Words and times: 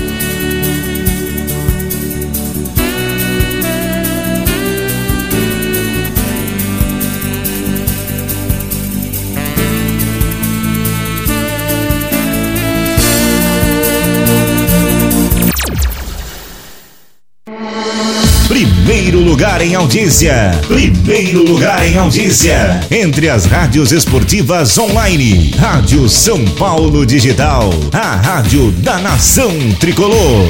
Lugar 19.42 19.60
em 19.60 19.74
audiência. 19.74 20.52
Primeiro 20.68 21.44
lugar 21.44 21.84
em 21.84 21.98
audiência. 21.98 22.80
Entre 22.88 23.28
as 23.28 23.44
rádios 23.44 23.90
esportivas 23.90 24.78
online. 24.78 25.50
Rádio 25.58 26.08
São 26.08 26.44
Paulo 26.50 27.04
Digital. 27.04 27.70
A 27.92 28.14
rádio 28.14 28.70
da 28.70 29.00
nação 29.00 29.50
tricolor. 29.80 30.46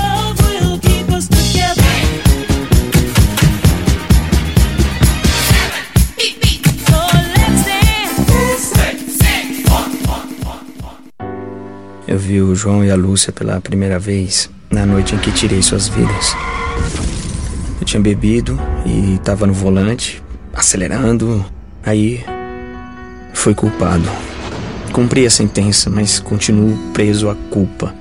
Eu 12.13 12.19
vi 12.19 12.39
o 12.39 12.53
João 12.53 12.85
e 12.85 12.91
a 12.91 12.95
Lúcia 12.95 13.33
pela 13.33 13.59
primeira 13.59 13.97
vez 13.97 14.47
na 14.69 14.85
noite 14.85 15.15
em 15.15 15.17
que 15.17 15.31
tirei 15.31 15.63
suas 15.63 15.87
vidas. 15.87 16.35
Eu 17.81 17.85
tinha 17.87 17.99
bebido 17.99 18.55
e 18.85 19.15
estava 19.15 19.47
no 19.47 19.53
volante, 19.53 20.21
acelerando. 20.53 21.43
Aí 21.83 22.23
fui 23.33 23.55
culpado. 23.55 24.07
Cumpri 24.91 25.25
a 25.25 25.29
sentença, 25.31 25.89
mas 25.89 26.19
continuo 26.19 26.77
preso 26.93 27.31
à 27.31 27.35
culpa. 27.49 27.91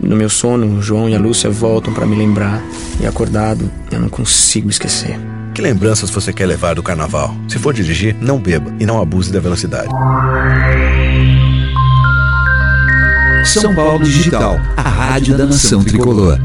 No 0.00 0.16
meu 0.16 0.30
sono, 0.30 0.78
o 0.78 0.80
João 0.80 1.06
e 1.06 1.14
a 1.14 1.18
Lúcia 1.18 1.50
voltam 1.50 1.92
para 1.92 2.06
me 2.06 2.16
lembrar 2.16 2.62
e 2.98 3.06
acordado, 3.06 3.70
eu 3.92 4.00
não 4.00 4.08
consigo 4.08 4.70
esquecer. 4.70 5.20
Que 5.52 5.60
lembranças 5.60 6.08
você 6.08 6.32
quer 6.32 6.46
levar 6.46 6.76
do 6.76 6.82
carnaval? 6.82 7.36
Se 7.46 7.58
for 7.58 7.74
dirigir, 7.74 8.16
não 8.22 8.38
beba 8.38 8.72
e 8.80 8.86
não 8.86 9.02
abuse 9.02 9.30
da 9.30 9.38
velocidade. 9.38 9.90
São 13.44 13.74
Paulo 13.74 14.04
Digital, 14.04 14.56
a 14.76 14.82
rádio 14.82 15.36
da 15.36 15.46
nação 15.46 15.82
tricolor. 15.82 16.38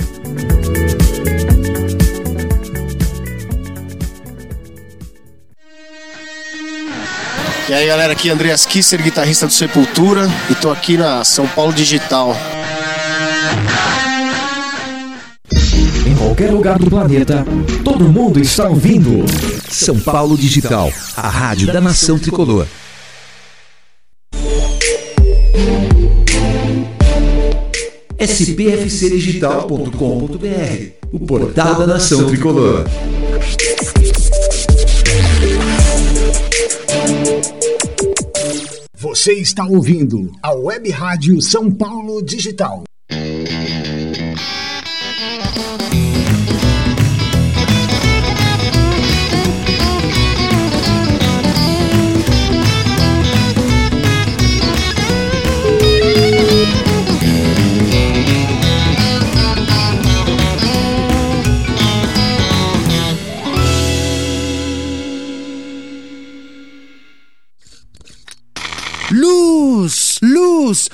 E 7.71 7.73
aí 7.73 7.87
galera, 7.87 8.13
aqui 8.13 8.29
é 8.29 8.33
Andreas 8.33 8.67
Kisser, 8.67 9.03
guitarrista 9.03 9.47
do 9.47 9.55
Sepultura, 9.55 10.29
e 10.51 10.55
tô 10.55 10.71
aqui 10.71 10.99
na 10.99 11.25
São 11.25 11.49
Paulo 11.49 11.73
Digital 11.73 12.37
qualquer 16.37 16.53
lugar 16.53 16.79
do 16.79 16.91
planeta, 16.91 17.47
todo 17.83 18.13
mundo 18.13 18.39
está 18.39 18.69
ouvindo. 18.69 19.25
São 19.71 19.99
Paulo 19.99 20.37
Digital, 20.37 20.93
a 21.17 21.31
rádio 21.31 21.73
da 21.73 21.81
nação 21.81 22.19
tricolor. 22.19 22.67
spfcdigital.com.br, 28.19 30.91
o 31.11 31.21
portal 31.21 31.77
da 31.77 31.87
nação 31.87 32.27
tricolor. 32.27 32.85
Você 38.95 39.33
está 39.33 39.65
ouvindo 39.65 40.31
a 40.43 40.53
Web 40.53 40.91
Rádio 40.91 41.41
São 41.41 41.71
Paulo 41.71 42.23
Digital. 42.23 42.85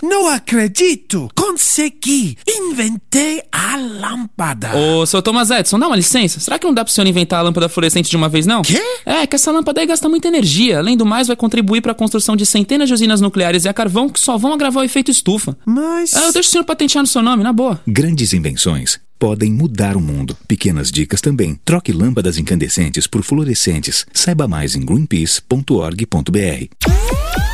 Não 0.03 0.29
acredito! 0.29 1.31
Consegui! 1.35 2.37
Inventei 2.47 3.43
a 3.51 3.77
lâmpada! 3.77 4.77
Ô, 4.77 5.07
seu 5.07 5.23
Thomas 5.23 5.51
Edison, 5.51 5.79
dá 5.79 5.87
uma 5.87 5.97
licença. 5.97 6.41
Será 6.41 6.59
que 6.59 6.67
não 6.67 6.75
dá 6.75 6.85
pro 6.85 6.93
senhor 6.93 7.07
inventar 7.07 7.41
a 7.41 7.43
lâmpada 7.43 7.69
fluorescente 7.69 8.11
de 8.11 8.17
uma 8.17 8.29
vez, 8.29 8.47
não? 8.47 8.63
Quê? 8.63 8.81
É, 9.07 9.27
que 9.27 9.37
essa 9.37 9.51
lâmpada 9.51 9.81
aí 9.81 9.87
gasta 9.87 10.09
muita 10.09 10.29
energia. 10.29 10.79
Além 10.79 10.97
do 10.97 11.07
mais, 11.07 11.27
vai 11.27 11.37
contribuir 11.37 11.81
para 11.81 11.93
a 11.93 11.95
construção 11.95 12.37
de 12.37 12.45
centenas 12.45 12.89
de 12.89 12.95
usinas 12.95 13.21
nucleares 13.21 13.65
e 13.65 13.69
a 13.69 13.75
carvão 13.75 14.09
que 14.09 14.21
só 14.21 14.37
vão 14.37 14.53
agravar 14.53 14.83
o 14.83 14.87
efeito 14.87 15.11
estufa. 15.11 15.57
Mas. 15.65 16.15
É, 16.15 16.27
eu 16.27 16.33
deixo 16.33 16.49
o 16.49 16.53
senhor 16.53 16.65
patentear 16.65 17.03
no 17.03 17.09
seu 17.09 17.23
nome, 17.23 17.43
na 17.43 17.53
boa. 17.53 17.81
Grandes 17.87 18.33
invenções 18.33 19.01
podem 19.23 19.53
mudar 19.53 19.97
o 19.97 20.01
mundo. 20.01 20.37
Pequenas 20.49 20.91
dicas 20.91 21.21
também. 21.21 21.57
Troque 21.65 21.93
lâmpadas 21.93 22.39
incandescentes 22.39 23.07
por 23.07 23.23
fluorescentes. 23.23 24.05
Saiba 24.13 24.49
mais 24.49 24.75
em 24.75 24.85
greenpeace.org.br. 24.85 27.52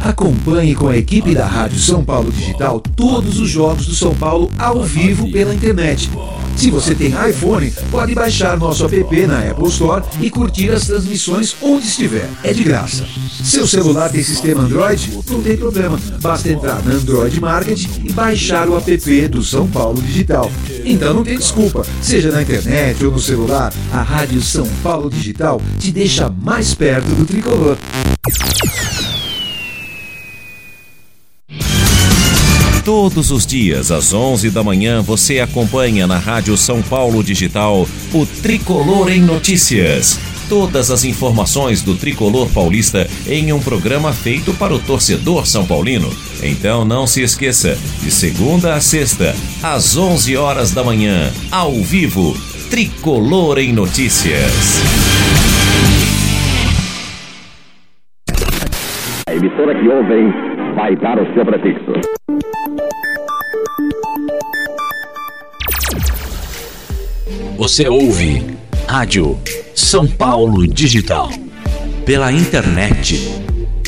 Acompanhe 0.00 0.74
com 0.74 0.88
a 0.88 0.96
equipe 0.96 1.34
da 1.34 1.46
Rádio 1.46 1.78
São 1.78 2.04
Paulo 2.04 2.30
Digital 2.30 2.80
todos 2.96 3.38
os 3.38 3.48
jogos 3.48 3.86
do 3.86 3.94
São 3.94 4.14
Paulo 4.14 4.50
ao 4.58 4.82
vivo 4.82 5.30
pela 5.30 5.54
internet. 5.54 6.10
Se 6.58 6.72
você 6.72 6.92
tem 6.92 7.14
iPhone, 7.30 7.72
pode 7.88 8.16
baixar 8.16 8.58
nosso 8.58 8.84
app 8.84 9.26
na 9.28 9.48
Apple 9.48 9.68
Store 9.68 10.04
e 10.20 10.28
curtir 10.28 10.70
as 10.70 10.86
transmissões 10.86 11.54
onde 11.62 11.86
estiver. 11.86 12.28
É 12.42 12.52
de 12.52 12.64
graça. 12.64 13.04
Seu 13.44 13.64
celular 13.64 14.10
tem 14.10 14.24
sistema 14.24 14.62
Android? 14.62 15.20
Não 15.30 15.40
tem 15.40 15.56
problema. 15.56 15.96
Basta 16.20 16.48
entrar 16.48 16.82
na 16.84 16.94
Android 16.94 17.40
Market 17.40 17.86
e 18.02 18.12
baixar 18.12 18.68
o 18.68 18.76
app 18.76 19.28
do 19.28 19.40
São 19.44 19.68
Paulo 19.68 20.02
Digital. 20.02 20.50
Então 20.84 21.14
não 21.14 21.22
tem 21.22 21.38
desculpa. 21.38 21.86
Seja 22.02 22.32
na 22.32 22.42
internet 22.42 23.04
ou 23.04 23.12
no 23.12 23.20
celular, 23.20 23.72
a 23.92 24.02
Rádio 24.02 24.42
São 24.42 24.66
Paulo 24.82 25.08
Digital 25.08 25.62
te 25.78 25.92
deixa 25.92 26.28
mais 26.28 26.74
perto 26.74 27.06
do 27.06 27.24
tricolor. 27.24 27.78
Todos 32.88 33.30
os 33.30 33.44
dias, 33.44 33.90
às 33.90 34.14
11 34.14 34.48
da 34.48 34.64
manhã, 34.64 35.02
você 35.02 35.40
acompanha 35.40 36.06
na 36.06 36.16
Rádio 36.16 36.56
São 36.56 36.80
Paulo 36.80 37.22
Digital 37.22 37.86
o 38.14 38.24
Tricolor 38.24 39.10
em 39.10 39.20
Notícias. 39.20 40.18
Todas 40.48 40.90
as 40.90 41.04
informações 41.04 41.82
do 41.82 41.94
tricolor 41.94 42.48
paulista 42.48 43.06
em 43.26 43.52
um 43.52 43.60
programa 43.60 44.10
feito 44.14 44.54
para 44.54 44.74
o 44.74 44.78
torcedor 44.78 45.46
são 45.46 45.66
paulino. 45.66 46.08
Então 46.42 46.82
não 46.82 47.06
se 47.06 47.20
esqueça, 47.20 47.76
de 48.00 48.10
segunda 48.10 48.72
a 48.72 48.80
sexta, 48.80 49.36
às 49.62 49.94
11 49.94 50.38
horas 50.38 50.70
da 50.70 50.82
manhã, 50.82 51.30
ao 51.52 51.74
vivo, 51.82 52.34
Tricolor 52.70 53.58
em 53.58 53.70
Notícias. 53.70 54.80
A 59.28 59.34
emissora 59.34 59.78
que 59.78 59.86
ouvem 59.86 60.57
vai 60.78 60.94
dar 60.94 61.18
o 61.18 61.26
seu 61.34 61.44
prefixo. 61.44 61.90
Você 67.56 67.88
ouve 67.88 68.56
Rádio 68.86 69.36
São 69.74 70.06
Paulo 70.06 70.68
Digital. 70.68 71.30
Pela 72.06 72.30
internet. 72.30 73.28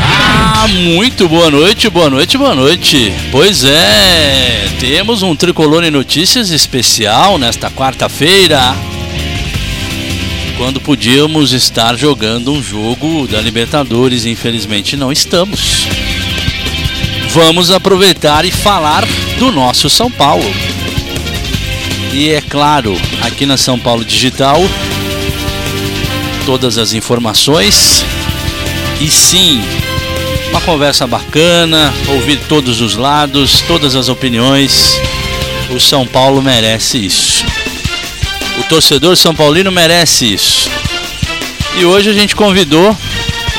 Ah, 0.00 0.66
muito 0.66 1.28
boa 1.28 1.50
noite, 1.50 1.90
boa 1.90 2.08
noite, 2.08 2.38
boa 2.38 2.54
noite. 2.54 3.12
Pois 3.30 3.64
é, 3.64 4.66
temos 4.80 5.22
um 5.22 5.36
Tricolor 5.36 5.84
em 5.84 5.90
Notícias 5.90 6.48
especial 6.48 7.36
nesta 7.36 7.70
quarta-feira. 7.70 8.74
Quando 10.56 10.80
podíamos 10.80 11.52
estar 11.52 11.98
jogando 11.98 12.50
um 12.50 12.62
jogo 12.62 13.28
da 13.28 13.42
Libertadores, 13.42 14.24
infelizmente 14.24 14.96
não 14.96 15.12
estamos. 15.12 15.86
Vamos 17.28 17.70
aproveitar 17.70 18.46
e 18.46 18.50
falar 18.50 19.04
do 19.44 19.52
nosso 19.52 19.90
São 19.90 20.10
Paulo. 20.10 20.50
E 22.14 22.30
é 22.30 22.40
claro, 22.40 22.96
aqui 23.20 23.44
na 23.44 23.58
São 23.58 23.78
Paulo 23.78 24.02
Digital, 24.02 24.58
todas 26.46 26.78
as 26.78 26.94
informações. 26.94 28.02
E 29.02 29.10
sim, 29.10 29.62
uma 30.48 30.62
conversa 30.62 31.06
bacana, 31.06 31.92
ouvir 32.08 32.38
todos 32.48 32.80
os 32.80 32.96
lados, 32.96 33.60
todas 33.68 33.94
as 33.94 34.08
opiniões. 34.08 34.98
O 35.68 35.78
São 35.78 36.06
Paulo 36.06 36.40
merece 36.40 37.04
isso. 37.04 37.44
O 38.58 38.62
torcedor 38.62 39.14
São 39.14 39.34
Paulino 39.34 39.70
merece 39.70 40.32
isso. 40.32 40.70
E 41.76 41.84
hoje 41.84 42.08
a 42.08 42.14
gente 42.14 42.34
convidou 42.34 42.96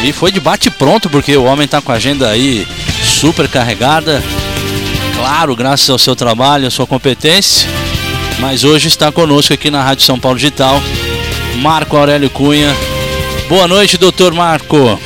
e 0.03 0.11
foi 0.11 0.31
de 0.31 0.39
bate 0.39 0.71
pronto, 0.71 1.11
porque 1.11 1.37
o 1.37 1.43
homem 1.43 1.67
tá 1.67 1.79
com 1.79 1.91
a 1.91 1.95
agenda 1.95 2.27
aí 2.27 2.67
super 3.03 3.47
carregada. 3.47 4.23
Claro, 5.25 5.55
graças 5.55 5.89
ao 5.89 5.97
seu 5.97 6.15
trabalho, 6.15 6.67
à 6.67 6.69
sua 6.69 6.85
competência. 6.85 7.67
Mas 8.37 8.63
hoje 8.63 8.87
está 8.87 9.11
conosco 9.11 9.55
aqui 9.55 9.71
na 9.71 9.83
Rádio 9.83 10.05
São 10.05 10.19
Paulo 10.19 10.37
Digital, 10.37 10.79
Marco 11.55 11.97
Aurélio 11.97 12.29
Cunha. 12.29 12.71
Boa 13.49 13.67
noite, 13.67 13.97
doutor 13.97 14.35
Marco. 14.35 14.99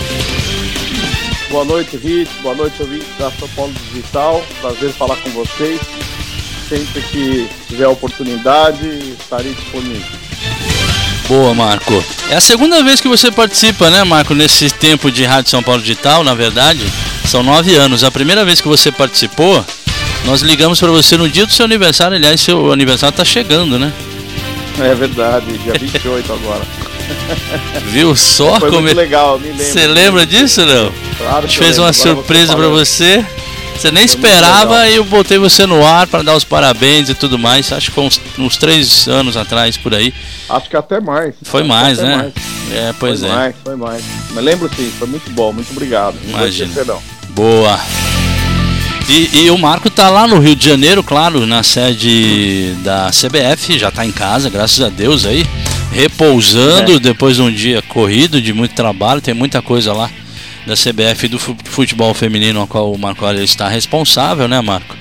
Boa 1.49 1.63
noite, 1.63 1.95
Rit. 1.95 2.29
Boa 2.41 2.53
noite, 2.53 2.81
ouvintes 2.81 3.07
da 3.17 3.31
São 3.31 3.47
Paulo 3.55 3.71
Digital. 3.93 4.43
Prazer 4.59 4.91
falar 4.91 5.15
com 5.15 5.29
vocês. 5.29 5.79
Sempre 6.67 7.01
que 7.01 7.49
tiver 7.69 7.87
oportunidade, 7.87 9.15
estarei 9.17 9.53
disponível. 9.53 10.19
Boa, 11.29 11.53
Marco. 11.53 12.03
É 12.29 12.35
a 12.35 12.41
segunda 12.41 12.83
vez 12.83 12.99
que 12.99 13.07
você 13.07 13.31
participa, 13.31 13.89
né, 13.89 14.03
Marco, 14.03 14.35
nesse 14.35 14.69
tempo 14.69 15.09
de 15.09 15.23
Rádio 15.23 15.49
São 15.49 15.63
Paulo 15.63 15.81
Digital, 15.81 16.25
na 16.25 16.33
verdade. 16.33 16.81
São 17.25 17.41
nove 17.41 17.75
anos. 17.75 18.03
A 18.03 18.11
primeira 18.11 18.43
vez 18.43 18.59
que 18.59 18.67
você 18.67 18.91
participou, 18.91 19.63
nós 20.25 20.41
ligamos 20.41 20.79
para 20.79 20.89
você 20.89 21.17
no 21.17 21.29
dia 21.29 21.45
do 21.45 21.51
seu 21.53 21.65
aniversário. 21.65 22.15
Aliás, 22.17 22.39
seu 22.41 22.71
aniversário 22.71 23.13
está 23.13 23.25
chegando, 23.25 23.79
né? 23.79 23.91
É 24.79 24.95
verdade, 24.95 25.57
dia 25.59 25.73
28 25.79 26.33
agora. 26.33 26.61
Viu 27.87 28.15
só 28.15 28.59
Foi 28.59 28.69
como 28.69 28.83
muito 28.83 28.95
legal, 28.95 29.39
me 29.39 29.47
lembro. 29.47 29.65
Você 29.65 29.87
lembra 29.87 30.25
disso, 30.25 30.65
não? 30.65 30.91
Claro 31.17 31.37
A 31.37 31.41
gente 31.41 31.57
fez 31.57 31.77
uma 31.77 31.91
surpresa 31.91 32.55
para 32.55 32.67
você. 32.67 33.25
Você 33.75 33.91
nem 33.91 34.05
Foi 34.07 34.15
esperava 34.15 34.89
e 34.89 34.97
eu 34.97 35.05
botei 35.05 35.37
você 35.37 35.65
no 35.65 35.85
ar 35.85 36.05
para 36.05 36.21
dar 36.21 36.35
os 36.35 36.43
parabéns 36.43 37.09
e 37.09 37.15
tudo 37.15 37.39
mais. 37.39 37.71
Acho 37.71 37.87
que 37.89 37.95
foi 37.95 38.03
uns, 38.03 38.19
uns 38.37 38.57
três 38.57 39.07
anos 39.07 39.37
atrás 39.37 39.77
por 39.77 39.95
aí. 39.95 40.13
Acho 40.49 40.69
que 40.69 40.75
até 40.75 40.99
mais. 40.99 41.33
Foi 41.43 41.61
Acho 41.61 41.69
mais, 41.69 41.97
né? 41.97 42.15
mais. 42.17 42.33
É, 42.71 42.93
pois 42.99 43.21
foi 43.21 43.29
é. 43.29 43.33
mais, 43.33 43.55
foi 43.63 43.75
mais. 43.77 44.03
Mas 44.31 44.43
lembro 44.43 44.69
sim, 44.75 44.91
foi 44.99 45.07
muito 45.07 45.31
bom, 45.31 45.53
muito 45.53 45.71
obrigado. 45.71 46.15
Não 46.25 46.39
Imagina. 46.39 46.73
Boa. 47.29 47.79
E, 49.09 49.45
e 49.45 49.51
o 49.51 49.57
Marco 49.57 49.89
tá 49.89 50.07
lá 50.09 50.27
no 50.27 50.37
Rio 50.39 50.55
de 50.55 50.63
Janeiro, 50.65 51.03
claro, 51.03 51.45
na 51.47 51.63
sede 51.63 52.73
da 52.83 53.09
CBF, 53.09 53.77
já 53.79 53.89
tá 53.89 54.05
em 54.05 54.11
casa, 54.11 54.49
graças 54.51 54.79
a 54.81 54.89
Deus 54.89 55.25
aí, 55.25 55.45
repousando 55.91 56.93
É. 56.93 56.99
depois 56.99 57.37
de 57.37 57.41
um 57.41 57.51
dia 57.51 57.81
corrido, 57.81 58.39
de 58.39 58.53
muito 58.53 58.75
trabalho, 58.75 59.19
tem 59.19 59.33
muita 59.33 59.63
coisa 59.63 59.93
lá 59.93 60.09
da 60.67 60.75
CBF 60.75 61.27
do 61.27 61.39
fu- 61.39 61.57
futebol 61.63 62.13
feminino, 62.13 62.61
a 62.61 62.67
qual 62.67 62.91
o 62.93 62.99
Marco 62.99 63.25
Aurélio 63.25 63.43
está 63.43 63.67
responsável, 63.67 64.47
né, 64.47 64.61
Marco? 64.61 64.95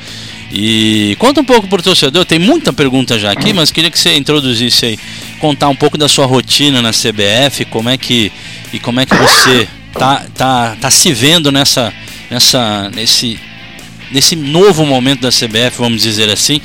E 0.51 1.15
conta 1.19 1.43
um 1.43 1.45
pouco 1.45 1.69
pro 1.69 1.83
torcedor, 1.83 2.25
tem 2.25 2.39
muita 2.39 2.73
pergunta 2.73 3.19
já 3.19 3.31
aqui, 3.31 3.53
mas 3.53 3.71
queria 3.71 3.91
que 3.91 3.99
você 3.99 4.17
introduzisse 4.17 4.87
aí, 4.87 4.99
contar 5.39 5.69
um 5.69 5.77
pouco 5.77 5.99
da 5.99 6.09
sua 6.09 6.25
rotina 6.25 6.81
na 6.81 6.93
CBF, 6.93 7.67
como 7.67 7.91
é 7.91 7.99
que 7.99 8.33
e 8.73 8.79
como 8.79 9.01
é 9.01 9.05
que 9.05 9.15
você 9.15 9.69
tá, 9.93 10.25
tá, 10.35 10.77
tá 10.81 10.91
se 10.91 11.13
vendo 11.13 11.53
nessa, 11.53 11.93
nessa, 12.31 12.91
nesse 12.95 13.39
nesse 14.11 14.37
novo 14.37 14.85
momento 14.85 15.21
da 15.21 15.31
CBF, 15.31 15.79
vamos 15.79 16.03
dizer 16.03 16.31
assim. 16.31 16.61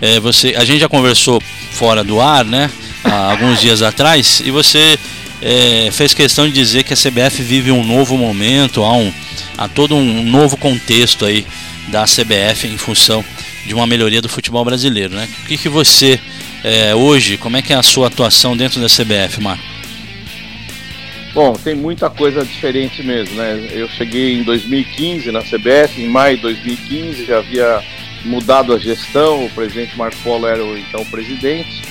É, 0.00 0.20
você, 0.20 0.54
a 0.56 0.64
gente 0.64 0.80
já 0.80 0.88
conversou 0.88 1.42
fora 1.72 2.04
do 2.04 2.20
ar, 2.20 2.44
né? 2.44 2.70
Há 3.04 3.32
alguns 3.32 3.60
dias 3.60 3.82
atrás, 3.82 4.42
e 4.44 4.50
você 4.50 4.98
é, 5.40 5.88
fez 5.92 6.12
questão 6.14 6.46
de 6.46 6.52
dizer 6.52 6.82
que 6.82 6.92
a 6.92 6.96
CBF 6.96 7.42
vive 7.42 7.70
um 7.70 7.84
novo 7.84 8.16
momento, 8.16 8.82
há, 8.82 8.92
um, 8.92 9.12
há 9.56 9.68
todo 9.68 9.94
um 9.94 10.24
novo 10.24 10.56
contexto 10.56 11.24
aí 11.24 11.46
da 11.88 12.04
CBF 12.04 12.66
em 12.66 12.76
função 12.76 13.24
de 13.64 13.74
uma 13.74 13.86
melhoria 13.86 14.20
do 14.20 14.28
futebol 14.28 14.64
brasileiro, 14.64 15.14
né? 15.14 15.28
O 15.44 15.46
que, 15.46 15.56
que 15.56 15.68
você 15.68 16.18
é, 16.64 16.94
hoje, 16.94 17.36
como 17.36 17.56
é 17.56 17.62
que 17.62 17.72
é 17.72 17.76
a 17.76 17.82
sua 17.82 18.08
atuação 18.08 18.56
dentro 18.56 18.80
da 18.80 18.88
CBF, 18.88 19.40
Marco? 19.40 19.77
Bom, 21.34 21.52
tem 21.52 21.74
muita 21.74 22.08
coisa 22.08 22.44
diferente 22.44 23.02
mesmo, 23.02 23.36
né? 23.36 23.68
Eu 23.72 23.88
cheguei 23.88 24.38
em 24.38 24.42
2015 24.42 25.30
na 25.30 25.40
CBF, 25.40 26.00
em 26.00 26.08
maio 26.08 26.36
de 26.36 26.42
2015 26.42 27.24
já 27.26 27.38
havia 27.38 27.82
mudado 28.24 28.74
a 28.74 28.78
gestão, 28.78 29.44
o 29.44 29.50
presidente 29.50 29.96
Marco 29.96 30.16
Polo 30.22 30.46
era 30.46 30.64
o 30.64 30.76
então 30.76 31.04
presidente. 31.06 31.82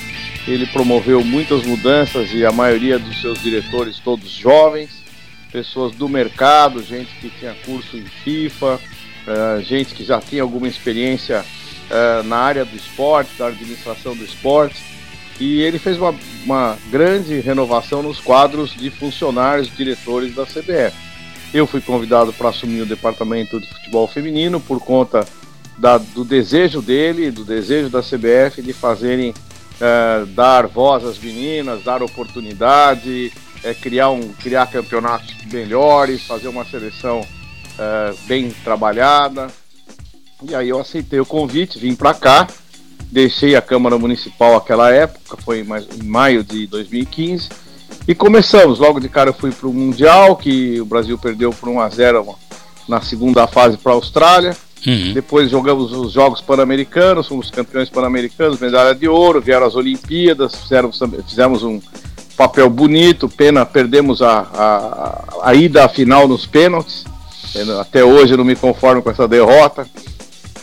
Ele 0.48 0.66
promoveu 0.66 1.24
muitas 1.24 1.66
mudanças 1.66 2.34
e 2.34 2.46
a 2.46 2.52
maioria 2.52 2.98
dos 2.98 3.20
seus 3.22 3.42
diretores 3.42 4.00
todos 4.00 4.30
jovens, 4.30 5.04
pessoas 5.52 5.94
do 5.94 6.08
mercado, 6.08 6.84
gente 6.84 7.14
que 7.20 7.30
tinha 7.30 7.54
curso 7.66 7.98
em 7.98 8.06
FIFA, 8.24 8.80
uh, 9.28 9.62
gente 9.62 9.94
que 9.94 10.04
já 10.04 10.20
tinha 10.22 10.42
alguma 10.42 10.68
experiência 10.68 11.44
uh, 11.92 12.24
na 12.24 12.38
área 12.38 12.66
do 12.66 12.76
esporte, 12.76 13.32
da 13.38 13.48
administração 13.48 14.16
do 14.16 14.24
esporte. 14.24 14.97
E 15.40 15.62
ele 15.62 15.78
fez 15.78 15.98
uma, 15.98 16.16
uma 16.46 16.78
grande 16.90 17.40
renovação 17.40 18.02
nos 18.02 18.20
quadros 18.20 18.72
de 18.72 18.90
funcionários, 18.90 19.70
diretores 19.76 20.34
da 20.34 20.46
CBF. 20.46 20.96
Eu 21.54 21.68
fui 21.68 21.80
convidado 21.80 22.34
para 22.34 22.50
assumir 22.50 22.82
o 22.82 22.86
departamento 22.86 23.60
de 23.60 23.68
futebol 23.68 24.08
feminino 24.08 24.60
por 24.60 24.80
conta 24.80 25.26
da, 25.78 25.98
do 25.98 26.26
desejo 26.26 26.82
dele, 26.82 27.32
do 27.32 27.46
desejo 27.46 27.90
da 27.90 28.02
CBF 28.02 28.62
de 28.62 28.74
fazerem 28.74 29.30
uh, 29.30 30.26
dar 30.28 30.68
voz 30.68 31.06
às 31.06 31.20
meninas, 31.20 31.84
dar 31.84 32.02
oportunidade, 32.02 33.32
é, 33.64 33.74
criar, 33.74 34.10
um, 34.10 34.30
criar 34.34 34.68
campeonatos 34.68 35.36
melhores, 35.52 36.24
fazer 36.24 36.48
uma 36.48 36.66
seleção 36.66 37.22
uh, 37.22 38.18
bem 38.28 38.50
trabalhada. 38.64 39.48
E 40.44 40.54
aí 40.54 40.70
eu 40.70 40.80
aceitei 40.80 41.20
o 41.20 41.26
convite, 41.26 41.80
vim 41.80 41.96
para 41.96 42.14
cá, 42.14 42.48
deixei 43.12 43.56
a 43.56 43.62
Câmara 43.62 43.98
Municipal 43.98 44.56
aquela 44.56 44.92
época, 44.92 45.38
foi 45.44 45.60
em 45.60 46.04
maio 46.04 46.44
de 46.44 46.68
2015, 46.68 47.50
e 48.08 48.14
começamos. 48.14 48.80
Logo 48.80 49.00
de 49.00 49.10
cara 49.10 49.30
eu 49.30 49.34
fui 49.34 49.52
para 49.52 49.68
o 49.68 49.74
Mundial, 49.74 50.36
que 50.36 50.80
o 50.80 50.86
Brasil 50.86 51.18
perdeu 51.18 51.52
por 51.52 51.70
1 51.70 51.80
a 51.80 51.90
0 51.90 52.36
na 52.88 53.02
segunda 53.02 53.48
fase 53.48 53.78
para 53.78 53.92
a 53.92 53.96
Austrália. 53.96 54.56
Uhum. 54.86 55.14
Depois 55.14 55.50
jogamos 55.50 55.92
os 55.92 56.14
Jogos 56.14 56.40
Pan-Americanos, 56.40 57.28
fomos 57.28 57.50
campeões 57.50 57.90
pan-americanos, 57.90 58.60
medalha 58.60 58.94
de 58.94 59.08
ouro, 59.08 59.42
vieram 59.42 59.66
as 59.66 59.76
Olimpíadas, 59.76 60.56
fizemos, 60.56 61.00
fizemos 61.28 61.64
um 61.64 61.82
papel 62.38 62.70
bonito, 62.70 63.28
pena, 63.28 63.66
perdemos 63.66 64.22
a, 64.22 64.40
a, 64.40 65.50
a 65.50 65.56
ida 65.56 65.84
à 65.84 65.90
final 65.90 66.28
nos 66.28 66.46
pênaltis. 66.46 67.04
Até 67.82 68.04
hoje 68.04 68.34
eu 68.34 68.38
não 68.38 68.46
me 68.46 68.56
conformo 68.56 69.02
com 69.02 69.10
essa 69.10 69.28
derrota 69.28 69.88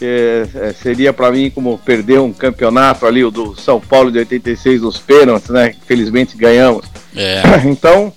que 0.05 0.59
é, 0.59 0.73
seria 0.75 1.13
para 1.15 1.33
mim 1.33 1.51
como 1.51 1.79
perder 1.79 2.21
um 2.21 2.33
campeonato 2.33 3.07
ali, 3.07 3.25
o 3.25 3.31
do 3.31 3.59
São 3.59 3.81
Paulo 3.81 4.13
de 4.13 4.19
86 4.19 4.83
nos 4.83 4.99
pênaltis, 4.99 5.49
né? 5.49 5.75
Felizmente 5.87 6.37
ganhamos. 6.37 6.85
É. 7.17 7.43
Então, 7.65 8.13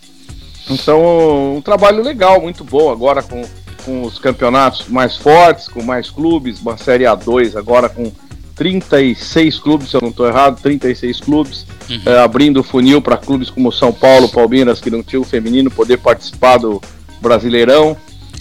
então 0.69 1.55
um 1.55 1.61
trabalho 1.61 2.03
legal, 2.03 2.41
muito 2.41 2.63
bom 2.63 2.91
agora 2.91 3.23
com, 3.23 3.41
com 3.85 4.03
os 4.03 4.19
campeonatos 4.19 4.87
mais 4.89 5.15
fortes, 5.15 5.69
com 5.69 5.81
mais 5.81 6.09
clubes, 6.09 6.59
uma 6.59 6.77
Série 6.77 7.05
A2 7.05 7.55
agora 7.55 7.87
com 7.87 8.11
36 8.55 9.59
clubes, 9.59 9.89
se 9.89 9.95
eu 9.95 10.01
não 10.01 10.09
estou 10.09 10.27
errado, 10.27 10.59
36 10.61 11.21
clubes, 11.21 11.65
uhum. 11.89 12.01
é, 12.05 12.19
abrindo 12.19 12.59
o 12.59 12.63
funil 12.63 13.01
para 13.01 13.15
clubes 13.15 13.49
como 13.49 13.71
São 13.71 13.93
Paulo, 13.93 14.27
Palmeiras, 14.27 14.81
que 14.81 14.89
não 14.89 15.01
tinham 15.01 15.21
o 15.21 15.25
feminino, 15.25 15.71
poder 15.71 15.97
participar 15.97 16.57
do 16.57 16.81
Brasileirão. 17.21 17.95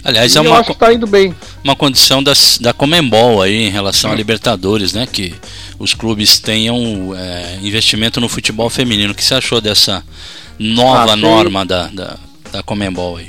Aliás, 0.05 0.35
e 0.35 0.39
é 0.39 0.41
uma, 0.41 0.63
tá 0.63 0.93
indo 0.93 1.07
bem. 1.07 1.35
uma 1.65 1.75
condição 1.75 2.23
das, 2.23 2.59
da 2.59 2.73
Comembol 2.73 3.43
aí 3.43 3.65
em 3.65 3.71
relação 3.71 4.13
à 4.13 4.15
Libertadores, 4.15 4.93
né? 4.93 5.07
Que 5.11 5.35
os 5.79 5.95
clubes 5.95 6.39
tenham 6.39 7.15
é, 7.17 7.59
investimento 7.63 8.21
no 8.21 8.29
futebol 8.29 8.71
feminino. 8.71 9.13
O 9.13 9.15
que 9.15 9.25
você 9.25 9.35
achou 9.35 9.61
dessa 9.61 10.05
nova 10.59 11.13
ah, 11.13 11.17
norma 11.17 11.67
da, 11.67 11.89
da, 11.89 12.17
da 12.53 12.63
Comembol 12.63 13.17
aí? 13.17 13.29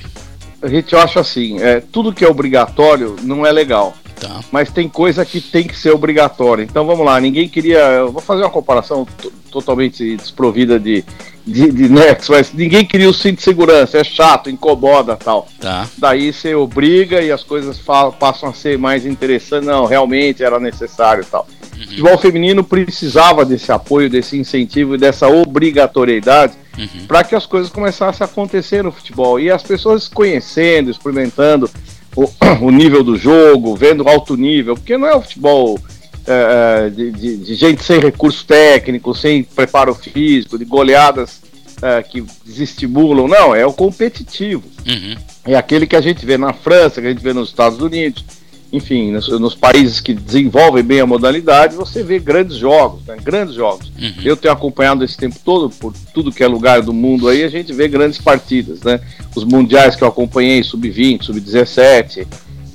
A 0.62 0.68
gente 0.68 0.96
acha 0.96 1.20
assim, 1.20 1.60
é, 1.60 1.80
tudo 1.80 2.14
que 2.14 2.24
é 2.24 2.28
obrigatório 2.28 3.16
não 3.22 3.46
é 3.46 3.52
legal. 3.52 3.96
Tá. 4.20 4.40
Mas 4.52 4.72
tem 4.72 4.90
coisa 4.90 5.24
que 5.24 5.40
tem 5.40 5.68
que 5.68 5.78
ser 5.78 5.92
obrigatória. 5.92 6.64
Então 6.64 6.86
vamos 6.86 7.06
lá, 7.06 7.20
ninguém 7.20 7.48
queria. 7.48 7.78
Eu 7.78 8.12
vou 8.12 8.22
fazer 8.22 8.42
uma 8.42 8.50
comparação 8.50 9.08
totalmente 9.52 10.18
desprovida 10.18 10.80
de, 10.80 11.06
de, 11.48 11.72
de 11.72 11.88
nexo, 11.88 12.34
mas 12.34 12.52
ninguém 12.54 12.86
queria 12.86 13.10
o 13.10 13.14
cinto 13.14 13.38
de 13.38 13.44
segurança, 13.44 13.98
é 13.98 14.04
chato, 14.04 14.50
incomoda 14.50 15.16
tal. 15.16 15.48
Tá. 15.60 15.88
Daí 15.98 16.34
você 16.34 16.54
obriga 16.54 17.22
e 17.22 17.32
as 17.32 17.42
coisas 17.42 17.80
falam, 17.80 18.12
passam 18.12 18.50
a 18.50 18.54
ser 18.54 18.78
mais 18.78 19.06
interessantes. 19.06 19.66
Não, 19.66 19.86
realmente 19.86 20.44
era 20.44 20.60
necessário 20.60 21.26
tal. 21.26 21.48
Uhum. 21.74 21.82
O 21.82 21.88
futebol 21.88 22.18
feminino 22.18 22.64
precisava 22.64 23.46
desse 23.46 23.72
apoio, 23.72 24.10
desse 24.10 24.38
incentivo 24.38 24.96
e 24.96 24.98
dessa 24.98 25.30
obrigatoriedade 25.30 26.54
uhum. 26.78 27.08
para 27.08 27.24
que 27.24 27.34
as 27.34 27.46
coisas 27.46 27.72
começassem 27.72 28.26
a 28.26 28.30
acontecer 28.30 28.84
no 28.84 28.92
futebol. 28.92 29.40
E 29.40 29.50
as 29.50 29.64
pessoas 29.64 30.10
conhecendo, 30.10 30.92
experimentando 30.92 31.70
o, 32.14 32.30
o 32.62 32.72
nível 32.72 33.04
do 33.06 33.16
jogo, 33.16 33.74
vendo 33.76 34.08
alto 34.08 34.36
nível, 34.36 34.76
porque 34.76 34.98
não 34.98 35.08
é 35.08 35.16
o 35.16 35.22
futebol 35.22 35.80
é, 36.28 36.90
de, 36.90 37.12
de, 37.12 37.38
de, 37.38 37.56
gente 37.56 37.84
sem 37.84 38.00
recurso 38.00 38.46
técnico, 38.46 39.14
sem 39.16 39.44
preparo 39.44 39.96
físico, 39.96 40.58
de 40.58 40.66
goleadas 40.66 41.42
é, 41.82 42.04
que 42.04 42.24
desestimulam, 42.46 43.28
não, 43.28 43.56
é 43.56 43.66
o 43.66 43.74
competitivo. 43.74 44.64
Uhum. 44.86 45.16
É 45.46 45.56
aquele 45.56 45.88
que 45.88 45.96
a 45.96 46.02
gente 46.02 46.26
vê 46.26 46.38
na 46.38 46.54
França, 46.54 47.02
que 47.02 47.08
a 47.08 47.10
gente 47.10 47.24
vê 47.24 47.34
nos 47.34 47.50
Estados 47.50 47.80
Unidos, 47.80 48.26
enfim, 48.72 49.12
nos, 49.12 49.28
nos 49.40 49.56
países 49.56 50.02
que 50.02 50.14
desenvolvem 50.14 50.84
bem 50.84 51.00
a 51.00 51.06
modalidade, 51.06 51.76
você 51.76 52.04
vê 52.04 52.20
grandes 52.20 52.58
jogos, 52.58 53.06
né, 53.06 53.16
grandes 53.24 53.56
jogos. 53.56 53.88
Uhum. 53.98 54.14
Eu 54.24 54.36
tenho 54.36 54.54
acompanhado 54.54 55.06
esse 55.06 55.16
tempo 55.16 55.38
todo, 55.44 55.70
por 55.70 55.94
tudo 56.14 56.32
que 56.32 56.44
é 56.44 56.48
lugar 56.48 56.82
do 56.82 56.92
mundo 56.92 57.30
aí, 57.30 57.44
a 57.44 57.50
gente 57.50 57.72
vê 57.72 57.88
grandes 57.88 58.20
partidas, 58.20 58.82
né? 58.82 59.00
Os 59.36 59.46
mundiais 59.46 59.96
que 59.96 60.04
eu 60.04 60.08
acompanhei, 60.08 60.64
sub-20, 60.64 61.24
sub-17, 61.24 62.28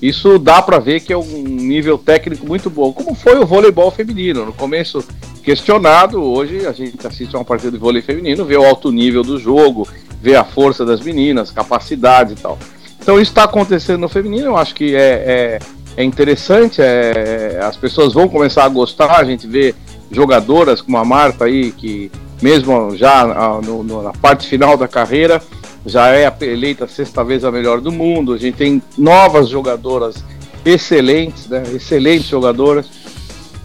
isso 0.02 0.36
dá 0.36 0.60
para 0.60 0.80
ver 0.80 0.98
que 0.98 1.12
é 1.12 1.16
um 1.16 1.44
nível 1.44 1.96
técnico 1.96 2.44
muito 2.44 2.68
bom, 2.68 2.92
como 2.92 3.14
foi 3.14 3.38
o 3.38 3.46
voleibol 3.46 3.88
feminino. 3.92 4.44
No 4.44 4.52
começo 4.52 5.04
questionado, 5.44 6.20
hoje 6.20 6.66
a 6.66 6.72
gente 6.72 7.06
assiste 7.06 7.36
a 7.36 7.38
uma 7.38 7.44
partida 7.44 7.70
de 7.70 7.78
vôlei 7.78 8.02
feminino, 8.02 8.44
vê 8.44 8.56
o 8.56 8.64
alto 8.64 8.90
nível 8.90 9.22
do 9.22 9.38
jogo, 9.38 9.86
vê 10.20 10.34
a 10.34 10.42
força 10.42 10.84
das 10.84 11.00
meninas, 11.00 11.52
capacidade 11.52 12.32
e 12.32 12.36
tal. 12.36 12.58
Então 13.00 13.14
isso 13.14 13.30
está 13.30 13.44
acontecendo 13.44 14.00
no 14.00 14.08
feminino, 14.08 14.46
eu 14.46 14.56
acho 14.56 14.74
que 14.74 14.96
é, 14.96 14.98
é, 14.98 15.58
é 15.96 16.02
interessante, 16.04 16.82
é, 16.82 17.60
as 17.62 17.76
pessoas 17.76 18.12
vão 18.12 18.28
começar 18.28 18.64
a 18.64 18.68
gostar, 18.68 19.20
a 19.20 19.24
gente 19.24 19.46
vê 19.46 19.72
jogadoras 20.10 20.80
como 20.80 20.98
a 20.98 21.04
Marta 21.04 21.44
aí, 21.44 21.70
que 21.70 22.10
mesmo 22.40 22.96
já 22.96 23.60
no, 23.64 23.84
no, 23.84 24.02
na 24.02 24.12
parte 24.12 24.48
final 24.48 24.76
da 24.76 24.88
carreira, 24.88 25.40
já 25.84 26.10
é 26.10 26.32
eleita 26.40 26.86
sexta 26.86 27.24
vez 27.24 27.44
a 27.44 27.50
melhor 27.50 27.80
do 27.80 27.90
mundo. 27.90 28.32
A 28.32 28.38
gente 28.38 28.56
tem 28.56 28.82
novas 28.96 29.48
jogadoras 29.48 30.24
excelentes, 30.64 31.48
né? 31.48 31.62
Excelentes 31.74 32.28
jogadoras. 32.28 32.86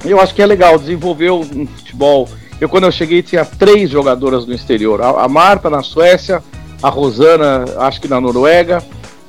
Eu 0.05 0.19
acho 0.19 0.33
que 0.33 0.41
é 0.41 0.45
legal 0.45 0.77
desenvolver 0.77 1.31
um 1.31 1.67
futebol. 1.67 2.27
Eu 2.59 2.67
quando 2.69 2.85
eu 2.85 2.91
cheguei 2.91 3.21
tinha 3.21 3.45
três 3.45 3.89
jogadoras 3.89 4.45
no 4.45 4.53
exterior. 4.53 5.01
A, 5.01 5.23
a 5.23 5.27
Marta 5.27 5.69
na 5.69 5.83
Suécia, 5.83 6.43
a 6.81 6.89
Rosana, 6.89 7.65
acho 7.79 8.01
que 8.01 8.07
na 8.07 8.19
Noruega, 8.19 8.83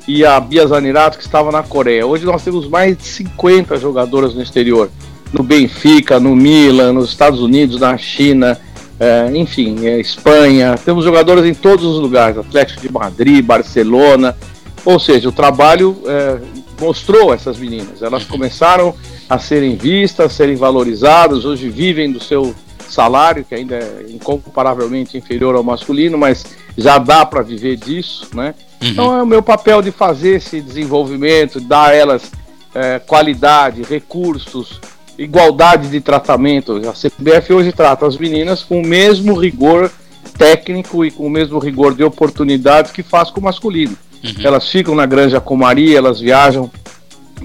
e 0.08 0.24
a 0.24 0.40
Bia 0.40 0.66
Zanirato 0.66 1.18
que 1.18 1.24
estava 1.24 1.52
na 1.52 1.62
Coreia. 1.62 2.06
Hoje 2.06 2.24
nós 2.24 2.42
temos 2.42 2.66
mais 2.66 2.96
de 2.96 3.04
50 3.04 3.76
jogadoras 3.76 4.34
no 4.34 4.42
exterior. 4.42 4.90
No 5.30 5.44
Benfica, 5.44 6.18
no 6.18 6.34
Milan, 6.34 6.94
nos 6.94 7.10
Estados 7.10 7.40
Unidos, 7.40 7.78
na 7.78 7.98
China, 7.98 8.58
é, 9.00 9.30
enfim, 9.34 9.86
é, 9.86 10.00
Espanha, 10.00 10.76
temos 10.84 11.04
jogadores 11.04 11.44
em 11.44 11.54
todos 11.54 11.84
os 11.84 12.00
lugares, 12.00 12.36
Atlético 12.36 12.80
de 12.80 12.92
Madrid, 12.92 13.44
Barcelona, 13.44 14.36
ou 14.84 14.98
seja, 14.98 15.28
o 15.28 15.32
trabalho 15.32 16.00
é, 16.06 16.38
mostrou 16.80 17.32
essas 17.32 17.58
meninas, 17.58 18.02
elas 18.02 18.24
começaram 18.24 18.94
a 19.28 19.38
serem 19.38 19.76
vistas, 19.76 20.26
a 20.26 20.28
serem 20.28 20.56
valorizadas, 20.56 21.44
hoje 21.44 21.68
vivem 21.68 22.10
do 22.10 22.22
seu 22.22 22.54
salário, 22.88 23.44
que 23.44 23.54
ainda 23.54 23.76
é 23.76 24.06
incomparavelmente 24.08 25.16
inferior 25.16 25.54
ao 25.54 25.62
masculino, 25.62 26.16
mas 26.16 26.46
já 26.76 26.98
dá 26.98 27.24
para 27.26 27.42
viver 27.42 27.76
disso, 27.76 28.28
né? 28.34 28.54
Uhum. 28.80 28.88
Então 28.88 29.18
é 29.18 29.22
o 29.22 29.26
meu 29.26 29.42
papel 29.42 29.82
de 29.82 29.90
fazer 29.90 30.36
esse 30.36 30.60
desenvolvimento, 30.60 31.60
dar 31.60 31.90
a 31.90 31.94
elas 31.94 32.30
é, 32.74 32.98
qualidade, 32.98 33.82
recursos, 33.82 34.80
igualdade 35.18 35.88
de 35.88 36.00
tratamento. 36.00 36.80
A 36.88 36.92
CBF 36.92 37.52
hoje 37.52 37.72
trata 37.72 38.06
as 38.06 38.16
meninas 38.16 38.62
com 38.62 38.80
o 38.80 38.86
mesmo 38.86 39.34
rigor 39.34 39.90
técnico 40.36 41.04
e 41.04 41.10
com 41.10 41.26
o 41.26 41.30
mesmo 41.30 41.58
rigor 41.58 41.94
de 41.94 42.04
oportunidades 42.04 42.92
que 42.92 43.02
faz 43.02 43.30
com 43.30 43.40
o 43.40 43.44
masculino. 43.44 43.96
Uhum. 44.22 44.32
Elas 44.42 44.68
ficam 44.68 44.94
na 44.94 45.06
Granja 45.06 45.40
Comaria, 45.40 45.98
elas 45.98 46.20
viajam 46.20 46.70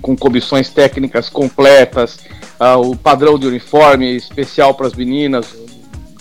com 0.01 0.15
comissões 0.15 0.69
técnicas 0.69 1.29
completas, 1.29 2.19
uh, 2.59 2.79
o 2.79 2.95
padrão 2.95 3.37
de 3.37 3.47
uniforme 3.47 4.15
especial 4.15 4.73
para 4.73 4.87
as 4.87 4.93
meninas, 4.93 5.45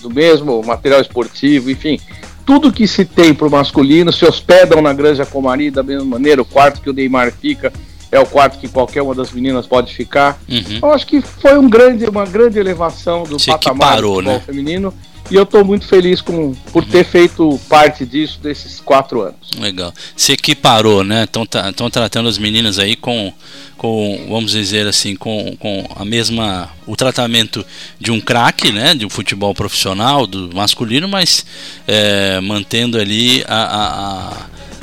do 0.00 0.10
mesmo 0.10 0.62
material 0.62 1.00
esportivo, 1.00 1.70
enfim, 1.70 1.98
tudo 2.44 2.72
que 2.72 2.88
se 2.88 3.04
tem 3.04 3.32
para 3.32 3.46
o 3.46 3.50
masculino 3.50 4.12
se 4.12 4.24
hospedam 4.24 4.82
na 4.82 4.92
Granja 4.92 5.24
Comari 5.24 5.70
da 5.70 5.82
mesma 5.82 6.04
maneira. 6.04 6.42
O 6.42 6.44
quarto 6.44 6.80
que 6.82 6.90
o 6.90 6.92
Neymar 6.92 7.32
fica 7.32 7.72
é 8.12 8.20
o 8.20 8.26
quarto 8.26 8.58
que 8.58 8.68
qualquer 8.68 9.00
uma 9.00 9.14
das 9.14 9.32
meninas 9.32 9.66
pode 9.66 9.94
ficar. 9.94 10.38
Uhum. 10.46 10.80
Eu 10.82 10.92
acho 10.92 11.06
que 11.06 11.22
foi 11.22 11.58
um 11.58 11.68
grande, 11.68 12.04
uma 12.04 12.26
grande 12.26 12.58
elevação 12.58 13.22
do 13.22 13.38
se 13.38 13.46
patamar 13.46 13.94
equiparou, 13.94 14.10
do 14.10 14.16
futebol 14.16 14.34
né? 14.34 14.42
feminino. 14.44 14.94
E 15.30 15.34
eu 15.34 15.44
estou 15.44 15.64
muito 15.64 15.86
feliz 15.86 16.20
com, 16.20 16.52
por 16.72 16.84
ter 16.84 17.04
feito 17.04 17.58
parte 17.66 18.04
disso 18.04 18.38
desses 18.40 18.80
quatro 18.80 19.22
anos. 19.22 19.52
Legal. 19.58 19.94
Se 20.14 20.32
equiparou, 20.32 21.02
né? 21.02 21.24
Estão 21.24 21.88
tratando 21.88 22.28
as 22.28 22.36
meninas 22.36 22.78
aí 22.78 22.96
com, 22.96 23.32
com, 23.78 24.26
vamos 24.28 24.52
dizer 24.52 24.86
assim, 24.86 25.16
com, 25.16 25.56
com 25.58 25.86
a 25.96 26.04
mesma. 26.04 26.68
o 26.86 26.94
tratamento 26.94 27.64
de 27.98 28.10
um 28.10 28.20
craque, 28.20 28.72
né? 28.72 28.94
De 28.94 29.06
um 29.06 29.08
futebol 29.08 29.54
profissional, 29.54 30.26
do 30.26 30.54
masculino, 30.54 31.08
mas 31.08 31.46
é, 31.86 32.38
mantendo 32.40 32.98
ali 32.98 33.42
a, 33.48 33.64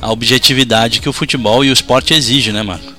a, 0.01 0.07
a 0.07 0.11
objetividade 0.11 0.99
que 0.99 1.09
o 1.09 1.13
futebol 1.13 1.63
e 1.63 1.69
o 1.69 1.73
esporte 1.73 2.15
exige, 2.15 2.51
né, 2.51 2.63
Marco? 2.63 2.98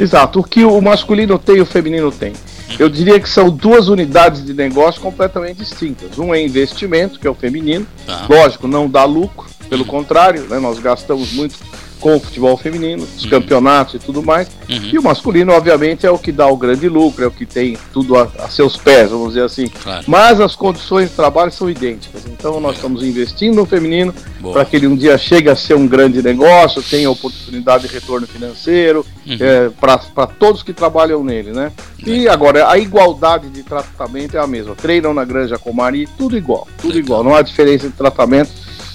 Exato. 0.00 0.40
O 0.40 0.44
que 0.44 0.64
o 0.64 0.80
masculino 0.80 1.38
tem 1.38 1.56
e 1.56 1.60
o 1.60 1.66
feminino 1.66 2.10
tem. 2.10 2.32
Eu 2.78 2.88
diria 2.88 3.20
que 3.20 3.28
são 3.28 3.50
duas 3.50 3.88
unidades 3.88 4.44
de 4.44 4.54
negócio 4.54 5.00
completamente 5.00 5.58
distintas. 5.58 6.18
Um 6.18 6.34
é 6.34 6.42
investimento, 6.42 7.18
que 7.18 7.26
é 7.26 7.30
o 7.30 7.34
feminino. 7.34 7.86
Tá. 8.06 8.26
Lógico, 8.28 8.66
não 8.66 8.88
dá 8.88 9.04
lucro, 9.04 9.46
pelo 9.68 9.84
contrário, 9.84 10.44
né, 10.44 10.58
nós 10.58 10.78
gastamos 10.78 11.32
muito 11.32 11.56
com 12.00 12.16
o 12.16 12.20
futebol 12.20 12.56
feminino, 12.56 13.02
os 13.16 13.24
Uhum. 13.24 13.30
campeonatos 13.30 13.94
e 13.94 13.98
tudo 13.98 14.22
mais. 14.22 14.48
E 14.68 14.98
o 14.98 15.02
masculino, 15.02 15.52
obviamente, 15.52 16.06
é 16.06 16.10
o 16.10 16.18
que 16.18 16.32
dá 16.32 16.46
o 16.46 16.56
grande 16.56 16.88
lucro, 16.88 17.22
é 17.24 17.26
o 17.26 17.30
que 17.30 17.44
tem 17.44 17.76
tudo 17.92 18.16
a, 18.16 18.28
a 18.38 18.48
seus 18.48 18.76
pés, 18.76 19.10
vamos 19.10 19.28
dizer 19.28 19.42
assim. 19.44 19.68
Claro. 19.68 20.04
Mas 20.08 20.40
as 20.40 20.56
condições 20.56 21.10
de 21.10 21.16
trabalho 21.16 21.52
são 21.52 21.68
idênticas. 21.68 22.22
Então 22.26 22.58
nós 22.60 22.76
estamos 22.76 23.02
investindo 23.04 23.54
no 23.56 23.66
feminino 23.66 24.14
para 24.52 24.64
que 24.64 24.76
ele 24.76 24.86
um 24.86 24.96
dia 24.96 25.18
chegue 25.18 25.50
a 25.50 25.54
ser 25.56 25.74
um 25.74 25.86
grande 25.86 26.22
negócio, 26.22 26.82
tenha 26.82 27.10
oportunidade 27.10 27.86
de 27.86 27.92
retorno 27.94 28.26
financeiro 28.26 29.04
Uhum. 29.26 29.70
para 29.78 30.26
todos 30.26 30.62
que 30.62 30.72
trabalham 30.72 31.22
nele, 31.22 31.52
né? 31.52 31.70
E 32.04 32.26
agora 32.28 32.68
a 32.68 32.78
igualdade 32.78 33.48
de 33.50 33.62
tratamento 33.62 34.36
é 34.36 34.40
a 34.40 34.46
mesma. 34.46 34.74
Treinam 34.74 35.12
na 35.14 35.24
Granja 35.24 35.58
Comari, 35.58 36.08
tudo 36.18 36.36
igual, 36.36 36.66
tudo 36.80 36.98
igual. 36.98 37.22
Não 37.22 37.34
há 37.34 37.42
diferença 37.42 37.86
de 37.88 37.92
tratamento 37.94 38.50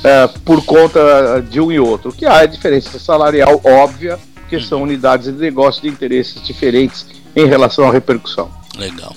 é, 0.06 0.28
por 0.46 0.64
conta 0.64 1.44
de 1.50 1.60
um 1.60 1.72
e 1.72 1.80
outro. 1.80 2.12
O 2.12 2.14
que 2.14 2.28
há 2.28 2.44
é 2.44 2.48
diferença 2.48 3.00
salarial 3.00 3.60
óbvia, 3.64 4.20
porque 4.36 4.60
são 4.62 4.84
unidades 4.84 5.34
de 5.34 5.40
negócio 5.40 5.82
de 5.82 5.88
interesses 5.88 6.42
diferentes 6.44 7.08
em 7.36 7.48
relação 7.48 7.90
à 7.90 7.92
repercussão. 7.92 8.52
Legal. 8.78 9.16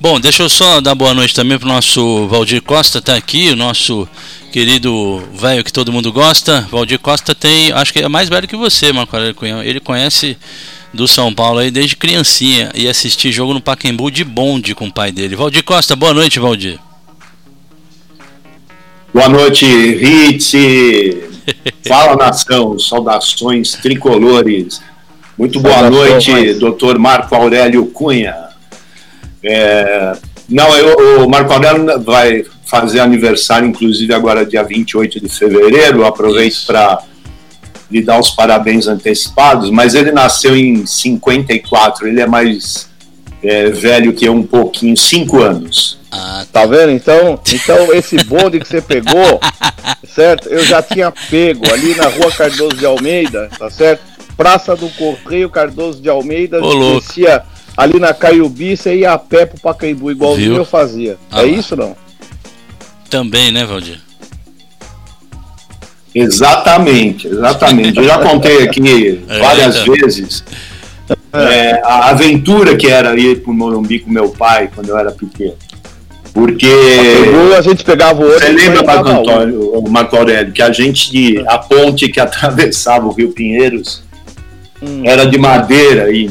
Bom, 0.00 0.18
deixa 0.18 0.42
eu 0.42 0.48
só 0.48 0.80
dar 0.80 0.94
boa 0.94 1.12
noite 1.12 1.34
também 1.34 1.58
pro 1.58 1.68
nosso 1.68 2.26
Valdir 2.28 2.62
Costa, 2.62 3.02
tá 3.02 3.14
aqui, 3.14 3.50
o 3.50 3.56
nosso 3.56 4.08
querido 4.50 5.22
velho 5.34 5.62
que 5.62 5.72
todo 5.72 5.92
mundo 5.92 6.10
gosta. 6.10 6.66
Valdir 6.70 6.98
Costa 6.98 7.34
tem, 7.34 7.70
acho 7.72 7.92
que 7.92 7.98
é 7.98 8.08
mais 8.08 8.30
velho 8.30 8.48
que 8.48 8.56
você, 8.56 8.90
Marco 8.90 9.14
Aurélio 9.14 9.34
Cunhão. 9.34 9.62
Ele 9.62 9.80
conhece 9.80 10.38
do 10.94 11.06
São 11.06 11.32
Paulo 11.34 11.58
aí 11.58 11.70
desde 11.70 11.96
criancinha 11.96 12.70
e 12.74 12.88
assistir 12.88 13.32
jogo 13.32 13.52
no 13.52 13.60
Pacaembu 13.60 14.10
de 14.10 14.24
bonde 14.24 14.74
com 14.74 14.86
o 14.86 14.92
pai 14.92 15.12
dele. 15.12 15.36
Valdir 15.36 15.62
Costa, 15.62 15.94
boa 15.94 16.14
noite, 16.14 16.38
Valdir. 16.38 16.78
Boa 19.12 19.28
noite, 19.28 19.66
Ritz. 19.66 20.52
Fala 21.86 22.16
nação, 22.16 22.78
saudações 22.78 23.72
tricolores. 23.72 24.80
Muito 25.36 25.60
boa 25.60 25.74
Saudações, 25.80 26.10
noite, 26.26 26.30
mas- 26.30 26.58
doutor 26.58 26.98
Marco 26.98 27.34
Aurélio 27.34 27.84
Cunha. 27.86 28.34
É, 29.44 30.16
não, 30.48 30.74
eu, 30.76 31.24
o 31.24 31.28
Marco 31.28 31.52
Aurélio 31.52 32.00
vai 32.00 32.44
fazer 32.64 33.00
aniversário, 33.00 33.68
inclusive 33.68 34.14
agora 34.14 34.46
dia 34.46 34.62
28 34.62 35.20
de 35.20 35.28
fevereiro. 35.28 35.98
Eu 35.98 36.06
aproveito 36.06 36.64
para 36.66 37.02
lhe 37.90 38.00
dar 38.00 38.18
os 38.18 38.30
parabéns 38.30 38.86
antecipados, 38.86 39.68
mas 39.68 39.94
ele 39.94 40.10
nasceu 40.10 40.56
em 40.56 40.86
54, 40.86 42.08
ele 42.08 42.20
é 42.20 42.26
mais 42.26 42.88
é, 43.42 43.68
velho 43.68 44.14
que 44.14 44.24
eu 44.24 44.32
um 44.32 44.42
pouquinho, 44.42 44.96
5 44.96 45.42
anos. 45.42 45.98
Tá 46.52 46.66
vendo? 46.66 46.90
Então, 46.90 47.40
então 47.50 47.92
esse 47.94 48.22
bonde 48.24 48.60
que 48.60 48.68
você 48.68 48.82
pegou, 48.82 49.40
certo? 50.06 50.48
Eu 50.48 50.62
já 50.64 50.82
tinha 50.82 51.10
pego 51.10 51.72
ali 51.72 51.94
na 51.94 52.08
rua 52.08 52.30
Cardoso 52.30 52.76
de 52.76 52.84
Almeida, 52.84 53.48
tá 53.58 53.70
certo? 53.70 54.02
Praça 54.36 54.76
do 54.76 54.88
Correio 54.90 55.48
Cardoso 55.48 56.02
de 56.02 56.10
Almeida, 56.10 56.62
Ô, 56.62 57.00
descia 57.00 57.42
ali 57.76 57.98
na 57.98 58.12
Caiubi, 58.12 58.76
você 58.76 58.96
ia 58.96 59.12
a 59.12 59.18
pé 59.18 59.46
pro 59.46 59.58
Pacaembu, 59.60 60.10
igualzinho 60.10 60.50
Viu? 60.50 60.56
eu 60.58 60.64
fazia. 60.66 61.16
Ah 61.30 61.44
é 61.44 61.46
isso 61.46 61.74
não? 61.74 61.96
Também, 63.08 63.50
né, 63.50 63.64
Valdir? 63.64 64.00
Exatamente, 66.14 67.26
exatamente. 67.26 67.98
Eu 67.98 68.04
já 68.04 68.18
contei 68.18 68.62
aqui 68.64 69.22
É, 69.28 69.38
várias 69.38 69.76
então. 69.76 69.94
vezes 69.94 70.44
é, 71.32 71.80
a 71.82 72.10
aventura 72.10 72.76
que 72.76 72.86
era 72.86 73.18
ir 73.18 73.42
para 73.42 73.50
o 73.50 73.54
Morumbi 73.54 74.00
com 74.00 74.10
meu 74.10 74.28
pai 74.28 74.70
quando 74.74 74.90
eu 74.90 74.98
era 74.98 75.10
pequeno. 75.10 75.56
Porque. 76.32 76.66
Pacaembu, 76.66 77.54
a 77.54 77.60
gente 77.60 77.84
pegava 77.84 78.22
o 78.24 78.28
Você 78.28 78.48
lembra, 78.48 78.82
e 78.82 78.86
Marco, 78.86 79.08
Antônio, 79.08 79.70
o 79.78 79.90
Marco 79.90 80.16
Aurélio, 80.16 80.52
que 80.52 80.62
a 80.62 80.72
gente, 80.72 81.38
a 81.46 81.58
ponte 81.58 82.08
que 82.08 82.18
atravessava 82.20 83.06
o 83.06 83.12
Rio 83.12 83.30
Pinheiros 83.32 84.02
Hum. 84.84 85.02
era 85.04 85.24
de 85.24 85.38
madeira 85.38 86.10
e 86.10 86.26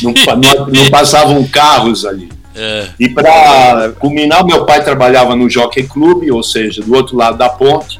não, 0.00 0.12
não- 0.36 0.66
não 0.68 0.90
passavam 0.90 1.42
carros 1.48 2.06
ali. 2.06 2.28
É. 2.54 2.86
E 3.00 3.08
para 3.08 3.92
culminar, 3.98 4.44
meu 4.46 4.64
pai 4.64 4.84
trabalhava 4.84 5.34
no 5.34 5.50
Jockey 5.50 5.82
Club, 5.82 6.22
ou 6.30 6.40
seja, 6.40 6.82
do 6.82 6.94
outro 6.94 7.16
lado 7.16 7.36
da 7.36 7.48
ponte. 7.48 7.98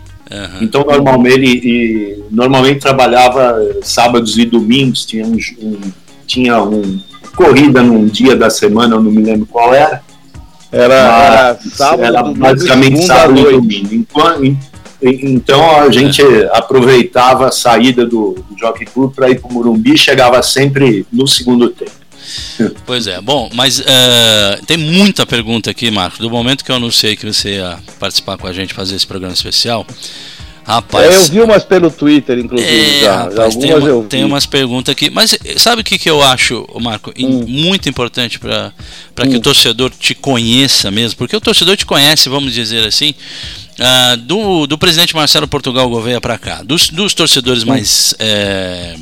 Então, 0.60 0.84
normalmente, 0.84 1.34
ele, 1.34 1.48
e- 1.48 2.22
normalmente 2.30 2.78
trabalhava 2.80 3.56
sábados 3.82 4.38
e 4.38 4.44
domingos, 4.44 5.04
tinha 5.04 5.26
um, 5.26 5.38
um- 5.60 5.80
tinha 6.24 6.62
um 6.62 7.00
corrida 7.36 7.82
num 7.82 8.06
dia 8.06 8.36
da 8.36 8.48
semana, 8.50 8.94
eu 8.94 9.02
não 9.02 9.10
me 9.10 9.22
lembro 9.24 9.44
qual 9.46 9.74
era. 9.74 10.02
Era, 10.74 10.94
era 10.94 11.58
Mas 11.62 11.72
sábado, 11.74 12.02
era 12.02 12.22
basicamente 12.22 13.06
sábado 13.06 13.38
e 13.38 13.52
domingo. 13.52 14.06
Então 15.00 15.80
a 15.80 15.90
gente 15.90 16.22
aproveitava 16.52 17.48
a 17.48 17.52
saída 17.52 18.04
do, 18.04 18.34
do 18.48 18.58
Jockey 18.58 18.86
Club 18.86 19.14
para 19.14 19.30
ir 19.30 19.40
para 19.40 19.50
o 19.50 19.52
Morumbi, 19.52 19.96
chegava 19.96 20.42
sempre 20.42 21.06
no 21.12 21.26
segundo 21.26 21.68
tempo. 21.70 22.04
Pois 22.86 23.06
é, 23.06 23.20
bom, 23.20 23.50
mas 23.52 23.82
eh, 23.84 24.60
tem 24.66 24.78
muita 24.78 25.26
pergunta 25.26 25.70
aqui, 25.70 25.90
Marco. 25.90 26.18
Do 26.18 26.30
momento 26.30 26.64
que 26.64 26.70
eu 26.70 26.76
anunciei 26.76 27.16
que 27.16 27.26
você 27.26 27.56
ia 27.56 27.78
participar 27.98 28.38
com 28.38 28.46
a 28.46 28.52
gente, 28.52 28.72
fazer 28.72 28.96
esse 28.96 29.06
programa 29.06 29.34
especial, 29.34 29.86
rapaz. 30.64 31.04
É, 31.12 31.16
eu 31.16 31.24
vi 31.26 31.40
umas 31.40 31.62
pelo 31.64 31.90
Twitter, 31.90 32.38
inclusive, 32.38 32.68
É, 32.70 33.00
já. 33.00 33.04
já 33.06 33.22
rapaz, 33.24 33.56
tem, 33.56 33.70
algumas 33.72 33.82
uma- 33.82 33.88
eu 33.88 34.02
vi. 34.02 34.08
tem 34.08 34.24
umas 34.24 34.46
perguntas 34.46 34.92
aqui. 34.92 35.10
Mas 35.10 35.32
eh, 35.34 35.58
sabe 35.58 35.82
o 35.82 35.84
que, 35.84 35.98
que 35.98 36.08
eu 36.10 36.22
acho, 36.22 36.66
Marco, 36.80 37.12
Hum. 37.18 37.44
muito 37.46 37.88
importante 37.88 38.38
para 38.38 38.72
que 39.28 39.36
o 39.36 39.40
torcedor 39.40 39.90
te 39.90 40.14
conheça 40.14 40.90
mesmo? 40.90 41.16
Porque 41.18 41.36
o 41.36 41.40
torcedor 41.40 41.76
te 41.76 41.86
conhece, 41.86 42.28
vamos 42.28 42.52
dizer 42.52 42.86
assim, 42.86 43.14
ah, 43.78 44.16
do, 44.16 44.66
do 44.66 44.78
presidente 44.78 45.14
Marcelo 45.14 45.46
Portugal 45.48 45.88
Gouveia 45.88 46.20
para 46.20 46.38
cá. 46.38 46.62
Dos, 46.62 46.88
dos 46.90 47.12
torcedores 47.14 47.62
Hum. 47.64 47.66
mais. 47.68 48.14
eh, 48.18 48.96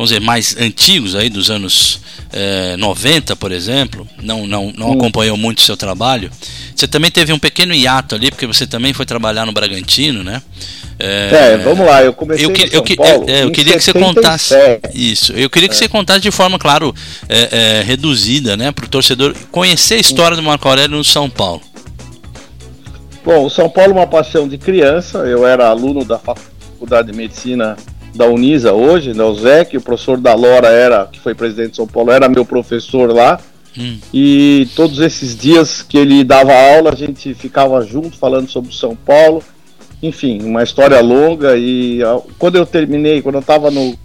vamos 0.00 0.08
dizer, 0.08 0.20
mais 0.20 0.56
antigos 0.58 1.14
aí 1.14 1.28
dos 1.28 1.50
anos 1.50 2.00
eh, 2.32 2.74
90, 2.78 3.36
por 3.36 3.52
exemplo, 3.52 4.08
não, 4.22 4.46
não, 4.46 4.72
não 4.74 4.92
acompanhou 4.94 5.36
muito 5.36 5.58
o 5.58 5.62
seu 5.62 5.76
trabalho. 5.76 6.30
Você 6.74 6.88
também 6.88 7.10
teve 7.10 7.34
um 7.34 7.38
pequeno 7.38 7.74
hiato 7.74 8.14
ali, 8.14 8.30
porque 8.30 8.46
você 8.46 8.66
também 8.66 8.94
foi 8.94 9.04
trabalhar 9.04 9.44
no 9.44 9.52
Bragantino, 9.52 10.24
né? 10.24 10.40
É, 10.98 11.58
vamos 11.58 11.84
lá, 11.86 12.02
eu 12.02 12.14
comecei 12.14 12.46
eu, 12.46 12.50
que- 12.50 12.74
eu, 12.74 12.82
que- 12.82 12.96
Paulo 12.96 13.26
é, 13.28 13.42
eu 13.44 13.50
queria 13.50 13.74
que 13.74 13.80
você 13.84 13.92
77. 13.92 14.14
contasse 14.14 14.54
isso. 14.94 15.32
Eu 15.34 15.50
queria 15.50 15.68
que 15.68 15.74
É. 15.74 15.78
você 15.78 15.86
contasse 15.88 16.20
de 16.20 16.30
forma, 16.30 16.58
claro, 16.58 16.94
é, 17.28 17.80
é, 17.80 17.82
reduzida, 17.82 18.56
né, 18.56 18.72
para 18.72 18.86
o 18.86 18.88
torcedor 18.88 19.34
conhecer 19.52 19.96
a 19.96 20.00
história 20.00 20.34
do 20.34 20.42
Marco 20.42 20.66
Aurélio 20.66 20.96
no 20.96 21.04
São 21.04 21.28
Paulo. 21.28 21.60
Bom, 23.22 23.44
o 23.44 23.50
São 23.50 23.68
Paulo 23.68 23.92
é 23.92 23.94
uma 23.96 24.06
paixão 24.06 24.48
de 24.48 24.56
criança. 24.56 25.18
Eu 25.18 25.46
era 25.46 25.68
aluno 25.68 26.06
da 26.06 26.18
Faculdade 26.18 27.10
de 27.12 27.16
Medicina 27.18 27.76
da 28.20 28.26
Unisa 28.26 28.72
hoje, 28.72 29.12
da 29.14 29.26
USEC. 29.26 29.76
O 29.76 29.80
professor 29.80 30.18
da 30.18 30.34
Lora 30.34 30.68
era, 30.68 31.06
que 31.10 31.18
foi 31.18 31.34
presidente 31.34 31.70
de 31.70 31.76
São 31.76 31.86
Paulo, 31.86 32.10
era 32.10 32.28
meu 32.28 32.44
professor 32.44 33.10
lá. 33.12 33.40
E 34.12 34.68
todos 34.76 34.98
esses 34.98 35.36
dias 35.36 35.80
que 35.82 35.96
ele 35.96 36.22
dava 36.22 36.52
aula, 36.52 36.92
a 36.92 36.94
gente 36.96 37.32
ficava 37.34 37.80
junto 37.84 38.16
falando 38.18 38.48
sobre 38.48 38.70
o 38.70 38.74
São 38.74 38.94
Paulo. 38.94 39.42
Enfim, 40.02 40.42
uma 40.42 40.62
história 40.62 41.00
longa. 41.00 41.56
E 41.56 42.00
quando 42.38 42.56
eu 42.56 42.66
terminei, 42.66 43.22
quando 43.22 43.36
eu 43.36 43.40
estava 43.40 43.70
no 43.70 43.96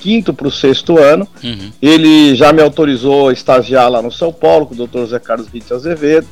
quinto 0.00 0.32
para 0.34 0.46
o 0.46 0.50
sexto 0.50 0.98
ano, 0.98 1.26
Uhum. 1.42 1.70
ele 1.80 2.34
já 2.36 2.52
me 2.52 2.60
autorizou 2.62 3.30
a 3.30 3.32
estagiar 3.32 3.90
lá 3.90 4.02
no 4.02 4.12
São 4.12 4.32
Paulo 4.32 4.66
com 4.66 4.74
o 4.74 4.86
Dr. 4.86 5.06
Zé 5.06 5.18
Carlos 5.18 5.48
Ritt 5.48 5.72
Azevedo. 5.72 6.26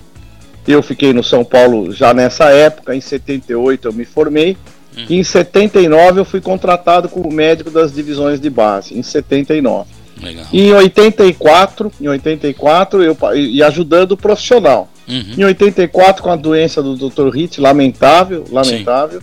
Eu 0.69 0.83
fiquei 0.83 1.13
no 1.13 1.25
São 1.25 1.43
Paulo 1.45 1.91
já 1.93 2.13
nessa 2.15 2.51
época, 2.51 2.95
em 2.95 3.01
78 3.01 3.89
eu 3.89 3.93
me 3.93 4.05
formei. 4.05 4.57
E 5.09 5.17
em 5.17 5.25
79 5.25 6.21
eu 6.21 6.25
fui 6.25 6.41
contratado 6.41 7.09
como 7.09 7.33
médico 7.33 7.71
das 7.71 7.93
divisões 7.93 8.41
de 8.41 8.51
base, 8.51 8.97
em 8.97 9.03
79. 9.03 9.89
Legal. 10.21 10.45
E 10.53 10.69
em 10.69 10.73
84, 10.73 11.93
em 12.01 12.09
84 12.09 13.03
eu 13.03 13.17
e 13.35 13.63
ajudando 13.63 14.13
o 14.13 14.17
profissional. 14.17 14.89
Uhum. 15.09 15.35
Em 15.37 15.45
84, 15.45 16.23
com 16.23 16.31
a 16.31 16.37
doença 16.37 16.83
do 16.83 16.97
Dr. 16.97 17.29
Hit, 17.29 17.61
lamentável, 17.61 18.45
lamentável. 18.51 19.21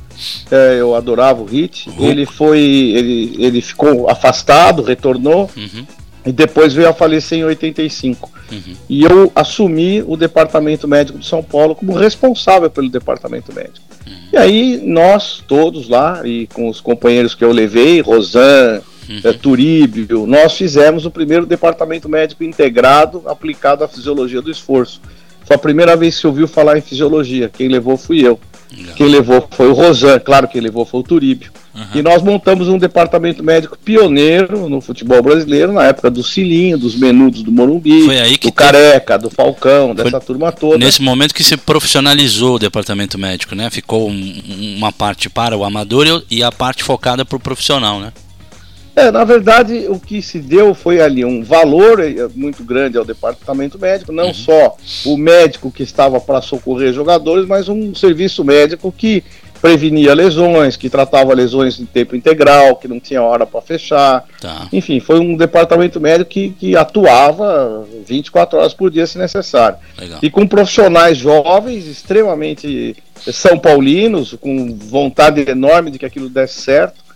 É, 0.52 0.78
eu 0.80 0.94
adorava 0.94 1.42
o 1.42 1.46
Hit. 1.46 1.90
Ele 1.98 2.26
foi, 2.26 2.60
ele, 2.60 3.36
ele 3.40 3.62
ficou 3.62 4.10
afastado, 4.10 4.84
retornou 4.84 5.50
Uhum. 5.56 5.86
E 6.26 6.32
depois 6.32 6.74
veio 6.74 6.90
a 6.90 6.94
falecer 6.94 7.40
em 7.40 7.44
85. 7.44 8.32
Uhum. 8.52 8.76
E 8.90 9.04
eu 9.04 9.32
assumi 9.36 10.04
o 10.06 10.18
departamento 10.18 10.88
médico 10.88 11.20
de 11.20 11.26
São 11.26 11.44
Paulo 11.44 11.76
como 11.76 11.94
responsável 11.94 12.70
pelo 12.70 12.90
departamento 12.90 13.54
médico. 13.54 13.86
Uhum. 14.08 14.14
E 14.34 14.38
aí 14.38 14.82
nós 14.84 15.44
todos 15.48 15.88
lá 15.88 16.22
e 16.26 16.48
com 16.48 16.68
os 16.68 16.82
companheiros 16.82 17.36
que 17.36 17.44
eu 17.44 17.52
levei, 17.52 18.02
Rosan, 18.02 18.82
Uhum. 19.10 19.22
eh, 19.24 19.34
Turíbio, 19.34 20.28
nós 20.28 20.54
fizemos 20.56 21.04
o 21.04 21.10
primeiro 21.10 21.44
departamento 21.48 22.08
médico 22.08 22.44
integrado 22.44 23.24
aplicado 23.26 23.84
à 23.84 23.88
fisiologia 23.88 24.40
do 24.40 24.52
esforço. 24.52 25.02
Foi 25.46 25.56
a 25.56 25.60
primeira 25.60 25.96
vez 25.96 26.14
que 26.14 26.22
se 26.22 26.28
ouviu 26.28 26.48
falar 26.48 26.78
em 26.78 26.82
fisiologia. 26.82 27.50
Quem 27.50 27.68
levou 27.70 27.98
fui 27.98 28.20
eu. 28.26 28.40
Quem 28.96 29.08
levou 29.08 29.48
foi 29.52 29.68
o 29.70 29.74
Rosan, 29.74 30.20
claro 30.20 30.48
quem 30.48 30.62
levou 30.62 30.86
foi 30.86 31.00
o 31.00 31.04
Turíbio. 31.04 31.52
E 31.96 32.02
nós 32.02 32.22
montamos 32.22 32.68
um 32.68 32.78
departamento 32.78 33.42
médico 33.44 33.78
pioneiro 33.78 34.68
no 34.68 34.82
futebol 34.82 35.22
brasileiro, 35.24 35.72
na 35.72 35.86
época 35.86 36.12
do 36.12 36.22
Cilinho, 36.22 36.78
dos 36.78 36.94
menudos 36.96 37.42
do 37.42 37.52
Morumbi, 37.54 38.04
Foi 38.04 38.38
que 38.38 38.48
do 38.48 38.54
Careca, 38.54 39.18
do 39.18 39.30
Falcão, 39.30 39.96
dessa 39.96 40.20
turma 40.20 40.52
toda. 40.52 40.78
Nesse 40.78 41.02
momento 41.02 41.34
que 41.34 41.44
se 41.44 41.56
profissionalizou 41.56 42.56
o 42.56 42.60
departamento 42.60 43.18
médico, 43.18 43.56
né? 43.56 43.70
Ficou 43.70 44.10
um- 44.10 44.76
uma 44.78 44.92
parte 44.92 45.30
para 45.30 45.56
o 45.58 45.64
amador 45.64 46.06
e- 46.30 46.38
e 46.38 46.44
a 46.44 46.52
parte 46.52 46.84
focada 46.84 47.24
para 47.24 47.38
o 47.38 47.40
profissional, 47.40 48.00
né? 48.00 48.12
É, 49.00 49.12
na 49.12 49.24
verdade, 49.24 49.86
o 49.88 50.00
que 50.00 50.22
se 50.22 50.40
deu 50.40 50.74
foi 50.74 51.00
ali 51.00 51.24
um 51.24 51.42
valor 51.42 52.02
eh, 52.02 52.28
muito 52.36 52.64
grande 52.64 52.98
ao 52.98 53.06
departamento 53.06 53.80
médico, 53.80 54.12
não 54.12 54.34
só 54.34 54.76
o 55.06 55.16
médico 55.16 55.72
que 55.72 55.84
estava 55.84 56.20
para 56.20 56.42
socorrer 56.42 56.92
jogadores, 56.92 57.48
mas 57.48 57.70
um 57.70 57.96
serviço 57.96 58.44
médico 58.44 58.92
que 58.92 59.24
prevenia 59.62 60.14
lesões, 60.14 60.76
que 60.76 60.90
tratava 60.90 61.34
lesões 61.34 61.80
em 61.80 61.86
tempo 61.86 62.16
integral, 62.16 62.76
que 62.76 62.88
não 62.88 63.00
tinha 63.00 63.22
hora 63.22 63.46
para 63.46 63.62
fechar. 63.62 64.26
Tá. 64.40 64.68
Enfim, 64.72 65.00
foi 65.00 65.20
um 65.20 65.36
departamento 65.36 66.00
médico 66.00 66.30
que, 66.30 66.50
que 66.52 66.76
atuava 66.76 67.86
24 68.06 68.60
horas 68.60 68.74
por 68.74 68.90
dia 68.90 69.06
se 69.06 69.18
necessário. 69.18 69.78
Legal. 69.98 70.20
E 70.22 70.30
com 70.30 70.48
profissionais 70.48 71.18
jovens, 71.18 71.86
extremamente 71.86 72.96
são 73.32 73.58
paulinos, 73.60 74.36
com 74.40 74.74
vontade 74.76 75.50
enorme 75.50 75.92
de 75.92 76.00
que 76.00 76.06
aquilo 76.06 76.30
desse 76.30 76.62
certo. 76.62 77.09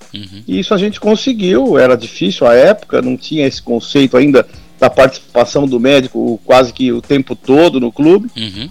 E 0.47 0.59
isso 0.59 0.73
a 0.73 0.77
gente 0.77 0.99
conseguiu, 0.99 1.77
era 1.77 1.95
difícil 1.95 2.45
à 2.47 2.53
época, 2.53 3.01
não 3.01 3.17
tinha 3.17 3.47
esse 3.47 3.61
conceito 3.61 4.15
ainda 4.17 4.45
da 4.79 4.89
participação 4.89 5.65
do 5.67 5.79
médico 5.79 6.39
quase 6.45 6.73
que 6.73 6.91
o 6.91 7.01
tempo 7.01 7.35
todo 7.35 7.79
no 7.79 7.91
clube. 7.91 8.29
Uhum. 8.37 8.69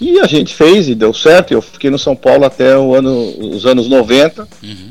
E 0.00 0.18
a 0.18 0.26
gente 0.26 0.54
fez 0.54 0.88
e 0.88 0.94
deu 0.94 1.12
certo. 1.12 1.52
Eu 1.52 1.60
fiquei 1.60 1.90
no 1.90 1.98
São 1.98 2.16
Paulo 2.16 2.44
até 2.46 2.68
ano, 2.72 3.34
os 3.54 3.66
anos 3.66 3.86
90, 3.86 4.48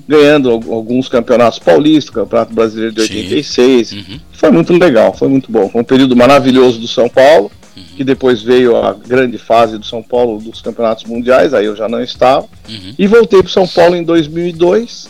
ganhando 0.08 0.52
al- 0.52 0.64
alguns 0.74 1.10
campeonatos 1.10 1.58
paulistas, 1.58 2.14
Campeonato 2.14 2.54
Brasileiro 2.54 2.94
de 2.94 3.02
86. 3.02 3.92
Foi 4.32 4.52
muito 4.52 4.72
legal, 4.74 5.12
foi 5.14 5.28
muito 5.28 5.52
bom. 5.52 5.68
Foi 5.68 5.82
um 5.82 5.86
período 5.86 6.16
maravilhoso 6.16 6.80
do 6.80 6.88
São 6.88 7.10
Paulo, 7.10 7.52
que 7.98 8.04
depois 8.04 8.42
veio 8.44 8.76
a 8.78 8.94
grande 8.94 9.38
fase 9.40 9.78
do 9.80 9.86
São 9.86 10.04
Paulo 10.04 10.40
dos 10.40 10.62
campeonatos 10.62 11.06
mundiais, 11.06 11.54
aí 11.56 11.66
eu 11.66 11.76
já 11.76 11.90
não 11.90 12.02
estava. 12.04 12.46
E 12.98 13.08
voltei 13.08 13.42
para 13.42 13.52
São 13.52 13.68
Paulo 13.68 13.96
em 13.96 14.04
2002, 14.04 15.10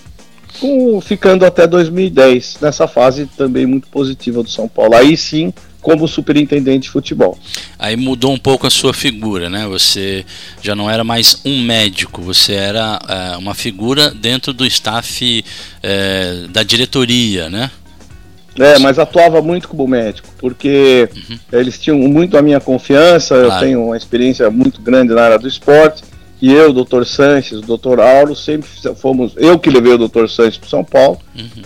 com, 0.59 0.99
ficando 1.01 1.45
até 1.45 1.67
2010, 1.67 2.57
nessa 2.61 2.87
fase 2.87 3.25
também 3.37 3.65
muito 3.65 3.87
positiva 3.87 4.41
do 4.43 4.49
São 4.49 4.67
Paulo. 4.67 4.95
Aí 4.95 5.15
sim, 5.15 5.53
como 5.81 6.07
superintendente 6.07 6.83
de 6.83 6.89
futebol. 6.89 7.37
Aí 7.77 7.95
mudou 7.95 8.33
um 8.33 8.37
pouco 8.37 8.67
a 8.67 8.69
sua 8.69 8.93
figura, 8.93 9.49
né? 9.49 9.65
Você 9.67 10.25
já 10.61 10.75
não 10.75 10.89
era 10.89 11.03
mais 11.03 11.41
um 11.45 11.61
médico, 11.61 12.21
você 12.21 12.53
era 12.53 12.99
é, 13.07 13.37
uma 13.37 13.53
figura 13.53 14.11
dentro 14.11 14.51
do 14.53 14.65
staff 14.65 15.43
é, 15.81 16.45
da 16.49 16.63
diretoria, 16.63 17.49
né? 17.49 17.71
É, 18.57 18.77
mas 18.79 18.99
atuava 18.99 19.41
muito 19.41 19.69
como 19.69 19.87
médico, 19.87 20.27
porque 20.37 21.07
eles 21.51 21.79
tinham 21.79 21.97
muito 21.97 22.37
a 22.37 22.41
minha 22.41 22.59
confiança, 22.59 23.35
eu 23.35 23.45
Claro. 23.45 23.65
tenho 23.65 23.85
uma 23.85 23.95
experiência 23.95 24.49
muito 24.49 24.81
grande 24.81 25.13
na 25.13 25.21
área 25.21 25.39
do 25.39 25.47
esporte, 25.47 26.03
e 26.41 26.53
eu, 26.53 26.69
o 26.69 26.73
doutor 26.73 27.05
Sanches, 27.05 27.59
o 27.59 27.61
doutor 27.61 27.99
Auro, 27.99 28.35
sempre 28.35 28.69
fomos, 28.95 29.33
eu 29.35 29.59
que 29.59 29.69
levei 29.69 29.93
o 29.93 29.97
doutor 29.97 30.29
Sanches 30.29 30.57
para 30.57 30.69
São 30.69 30.83
Paulo, 30.83 31.19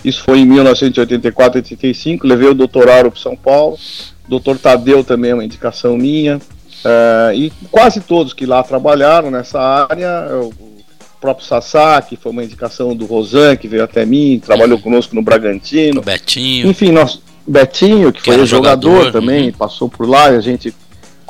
isso 0.04 0.22
foi 0.22 0.40
em 0.40 0.46
1984, 0.46 1.58
85, 1.58 2.26
levei 2.26 2.48
o 2.48 2.54
doutor 2.54 2.88
Auro 2.88 3.10
para 3.10 3.20
São 3.20 3.36
Paulo, 3.36 3.78
o 4.26 4.30
doutor 4.30 4.58
Tadeu 4.58 5.04
também 5.04 5.30
é 5.30 5.34
uma 5.34 5.44
indicação 5.44 5.96
minha, 5.96 6.40
eh, 6.84 7.32
e 7.34 7.52
quase 7.70 8.00
todos 8.00 8.32
que 8.32 8.46
lá 8.46 8.62
trabalharam 8.62 9.30
nessa 9.30 9.60
área, 9.60 10.28
o 10.36 10.74
o 11.14 11.20
próprio 11.20 11.46
Sassá, 11.46 12.02
que 12.02 12.16
foi 12.16 12.32
uma 12.32 12.44
indicação 12.44 12.94
do 12.94 13.06
Rosan, 13.06 13.56
que 13.56 13.66
veio 13.66 13.84
até 13.84 14.04
mim, 14.04 14.40
trabalhou 14.44 14.78
conosco 14.78 15.14
no 15.14 15.22
Bragantino, 15.22 16.02
Betinho. 16.02 16.68
enfim, 16.68 16.92
nós, 16.92 17.20
Betinho, 17.46 18.12
que, 18.12 18.20
Que 18.20 18.32
foi 18.32 18.46
jogador, 18.46 18.90
jogador, 18.90 19.06
uhum. 19.06 19.12
também, 19.12 19.52
passou 19.52 19.88
por 19.88 20.06
lá 20.06 20.32
e 20.32 20.36
a 20.36 20.40
gente 20.40 20.74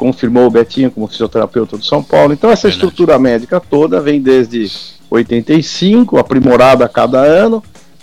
confirmou 0.05 0.47
o 0.47 0.51
Betinho 0.51 0.91
como 0.91 1.07
fisioterapeuta 1.07 1.79
do 1.79 1.85
São 1.85 2.03
Paulo. 2.03 2.35
Então, 2.35 2.51
essa 2.51 2.69
estrutura 2.69 3.19
médica 3.19 3.59
toda 3.59 4.03
vem 4.03 4.21
desde 4.21 4.71
85, 5.09 6.19
aprimorada 6.19 6.85
a 6.85 6.89
cada 6.91 7.21
ano, 7.23 7.63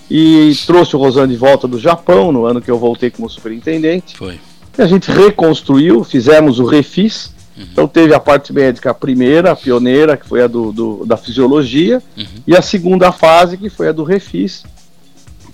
e 0.10 0.52
trouxe 0.66 0.96
o 0.96 1.00
Rosan 1.00 1.28
de 1.28 1.36
volta 1.36 1.68
do 1.68 1.78
Japão, 1.80 2.32
no 2.32 2.44
ano 2.46 2.60
que 2.60 2.72
eu 2.72 2.80
voltei 2.80 3.12
como 3.12 3.30
superintendente. 3.30 4.18
Foi. 4.18 4.40
E 4.76 4.82
a 4.82 4.88
gente 4.88 5.12
reconstruiu, 5.12 6.04
fizemos 6.04 6.58
o 6.60 6.66
refis. 6.66 7.32
Então 7.56 7.88
teve 7.88 8.16
a 8.16 8.20
parte 8.20 8.52
médica 8.52 8.90
a 8.90 8.94
primeira, 8.96 9.52
a 9.52 9.56
pioneira, 9.56 10.18
que 10.18 10.28
foi 10.28 10.42
a 10.42 10.48
do, 10.48 10.72
do- 10.72 11.06
da 11.06 11.16
fisiologia, 11.18 12.02
e 12.48 12.56
a 12.58 12.64
segunda 12.64 13.12
fase, 13.12 13.58
que 13.58 13.70
foi 13.70 13.90
a 13.90 13.92
do 13.92 14.04
refis, 14.04 14.64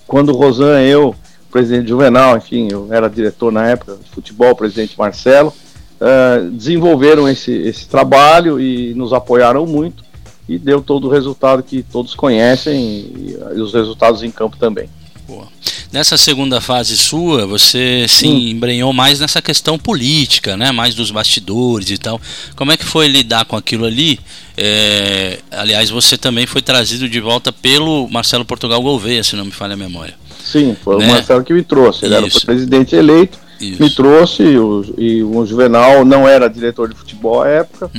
quando 0.06 0.30
o 0.30 0.36
Rosan, 0.36 0.80
eu, 0.80 1.08
o 1.10 1.52
presidente 1.52 1.88
Juvenal, 1.90 2.38
enfim, 2.38 2.68
eu 2.72 2.88
era 2.90 3.10
diretor 3.10 3.52
na 3.52 3.66
época 3.68 3.96
de 4.02 4.08
futebol, 4.10 4.52
o 4.52 4.56
presidente 4.56 4.98
Marcelo, 4.98 5.52
eh, 6.00 6.48
desenvolveram 6.52 7.28
esse, 7.28 7.52
esse 7.52 7.88
trabalho 7.88 8.60
e 8.60 8.94
nos 8.94 9.12
apoiaram 9.12 9.66
muito 9.66 10.04
e 10.48 10.58
deu 10.58 10.80
todo 10.80 11.06
o 11.08 11.10
resultado 11.10 11.62
que 11.62 11.82
todos 11.82 12.14
conhecem 12.14 12.76
e, 12.80 13.36
e 13.56 13.60
os 13.60 13.74
resultados 13.74 14.22
em 14.22 14.30
campo 14.30 14.56
também. 14.56 14.88
Nessa 15.92 16.16
segunda 16.18 16.60
fase 16.60 16.96
sua, 16.96 17.46
você 17.46 18.06
se 18.08 18.26
embrenhou 18.26 18.92
mais 18.92 19.20
nessa 19.20 19.40
questão 19.40 19.78
política, 19.78 20.56
né? 20.56 20.70
Mais 20.70 20.94
dos 20.94 21.10
bastidores 21.10 21.90
e 21.90 21.98
tal. 21.98 22.20
Como 22.54 22.72
é 22.72 22.76
que 22.76 22.84
foi 22.84 23.08
lidar 23.08 23.44
com 23.46 23.56
aquilo 23.56 23.86
ali? 23.86 24.18
É, 24.56 25.38
aliás, 25.50 25.88
você 25.88 26.16
também 26.18 26.46
foi 26.46 26.60
trazido 26.60 27.08
de 27.08 27.20
volta 27.20 27.52
pelo 27.52 28.08
Marcelo 28.08 28.44
Portugal 28.44 28.82
Gouveia, 28.82 29.22
se 29.22 29.34
não 29.36 29.46
me 29.46 29.50
falha 29.50 29.74
a 29.74 29.76
memória. 29.76 30.14
Sim, 30.42 30.76
foi 30.82 30.98
Né? 30.98 31.06
o 31.06 31.08
Marcelo 31.10 31.44
que 31.44 31.52
me 31.52 31.62
trouxe. 31.62 32.04
Ele 32.04 32.14
era 32.14 32.26
Isso. 32.26 32.38
o 32.38 32.42
presidente 32.46 32.94
eleito, 32.94 33.38
me 33.60 33.90
trouxe 33.90 34.42
e 34.42 34.58
o, 34.58 34.84
e 34.96 35.22
o 35.22 35.44
Juvenal 35.46 36.04
não 36.04 36.26
era 36.28 36.48
diretor 36.48 36.88
de 36.88 36.94
futebol 36.94 37.42
à 37.42 37.48
época 37.48 37.90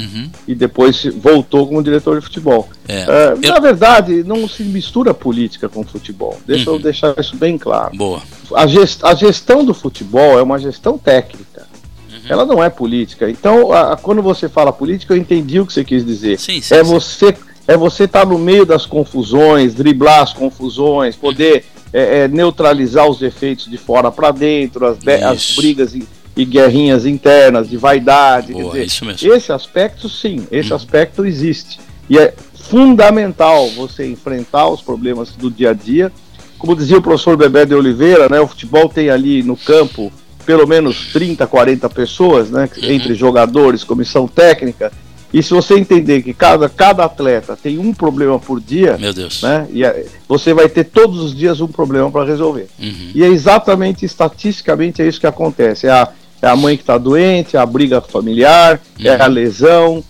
e 0.48 0.56
depois 0.56 1.04
voltou 1.22 1.68
como 1.68 1.84
diretor 1.84 2.20
de 2.20 2.26
futebol. 2.26 2.70
Uhum. 2.88 2.96
É, 2.96 3.36
Eh, 3.44 3.48
Na 3.50 3.60
verdade, 3.60 4.24
não 4.24 4.48
se 4.48 4.64
mistura 4.64 5.14
política 5.14 5.68
com 5.70 5.84
futebol. 5.84 6.40
Deixa 6.48 6.70
eu 6.70 6.80
deixar 6.80 7.14
isso 7.20 7.36
bem 7.36 7.58
claro. 7.58 7.92
Uhum. 7.92 7.98
Boa. 7.98 8.22
A, 8.56 8.66
gest- 8.68 9.04
a 9.04 9.14
gestão 9.14 9.64
do 9.66 9.74
futebol 9.74 10.40
é 10.40 10.42
uma 10.42 10.58
gestão 10.60 10.98
técnica. 10.98 11.68
Uhum. 12.12 12.20
Ela 12.30 12.46
não 12.46 12.64
é 12.64 12.70
política. 12.70 13.30
Então, 13.30 13.72
a- 13.72 13.94
a- 13.94 13.98
quando 13.98 14.22
você 14.22 14.48
fala 14.50 14.72
política, 14.74 15.14
eu 15.14 15.18
entendi 15.18 15.60
o 15.60 15.66
que 15.66 15.74
você 15.74 15.84
quis 15.84 16.06
dizer. 16.06 16.40
Sim, 16.40 16.62
sim, 16.62 16.74
é 16.74 16.84
sim. 16.84 16.90
você 16.92 17.36
é 17.68 17.78
você 17.78 18.06
estar 18.06 18.26
no 18.26 18.40
meio 18.40 18.66
das 18.66 18.88
confusões, 18.88 19.76
driblar 19.76 20.22
as 20.24 20.34
confusões, 20.34 21.16
poder 21.16 21.66
é, 21.92 22.20
é, 22.20 22.28
neutralizar 22.28 23.08
os 23.08 23.22
efeitos 23.22 23.66
de 23.66 23.78
fora 23.78 24.12
para 24.12 24.32
dentro, 24.32 24.86
as, 24.86 24.98
as 25.24 25.56
brigas 25.56 25.96
e, 25.96 26.08
e 26.36 26.46
guerrinhas 26.46 27.06
internas 27.06 27.70
de 27.70 27.78
vaidade. 27.78 28.54
Boa, 28.54 28.72
dizer, 28.72 28.86
isso 28.86 29.06
mesmo. 29.06 29.34
Esse 29.34 29.52
aspecto, 29.52 30.08
sim, 30.08 30.48
esse 30.52 30.74
aspecto 30.74 31.26
existe. 31.26 31.80
E 32.10 32.18
é 32.18 32.34
fundamental 32.54 33.70
você 33.70 34.08
enfrentar 34.08 34.68
os 34.70 34.82
problemas 34.82 35.32
do 35.32 35.50
dia 35.50 35.72
a 35.72 35.74
dia. 35.74 36.12
Como 36.58 36.76
dizia 36.76 36.98
o 36.98 37.02
professor 37.02 37.38
Bebé 37.38 37.66
de 37.66 37.74
Oliveira, 37.74 38.28
né, 38.30 38.40
o 38.40 38.48
futebol 38.48 38.90
tem 38.90 39.10
ali 39.10 39.42
no 39.42 39.56
campo 39.56 40.12
pelo 40.46 40.68
menos 40.68 41.14
30, 41.14 41.46
40 41.46 41.90
pessoas, 41.90 42.50
né, 42.50 42.68
entre 42.82 43.14
jogadores, 43.14 43.84
comissão 43.84 44.28
técnica. 44.28 44.92
E 45.32 45.44
se 45.44 45.52
você 45.54 45.76
entender 45.76 46.24
que 46.24 46.34
cada, 46.34 46.68
cada 46.68 47.06
atleta 47.06 47.56
tem 47.56 47.78
um 47.78 47.94
problema 47.94 48.40
por 48.40 48.60
dia, 48.60 48.98
Meu 48.98 49.14
Deus. 49.14 49.42
né, 49.44 49.68
e 49.72 49.84
é- 49.84 50.06
você 50.28 50.54
vai 50.54 50.68
ter 50.68 50.86
todos 50.86 51.20
os 51.20 51.36
dias 51.36 51.62
um 51.62 51.68
problema 51.68 52.10
para 52.10 52.26
resolver. 52.26 52.68
Uhum. 52.80 53.12
E 53.14 53.24
é 53.24 53.28
exatamente, 53.28 54.06
estatisticamente, 54.06 55.02
é 55.02 55.08
isso 55.08 55.20
que 55.20 55.28
acontece. 55.28 55.86
É 55.88 55.92
a, 55.92 56.10
é 56.42 56.48
a 56.48 56.56
mãe 56.56 56.76
que 56.76 56.84
está 56.84 56.98
doente, 56.98 57.56
é 57.56 57.60
a 57.60 57.66
briga 57.66 58.02
familiar, 58.02 58.82
é 59.04 59.10
a 59.22 59.28
lesão, 59.28 60.04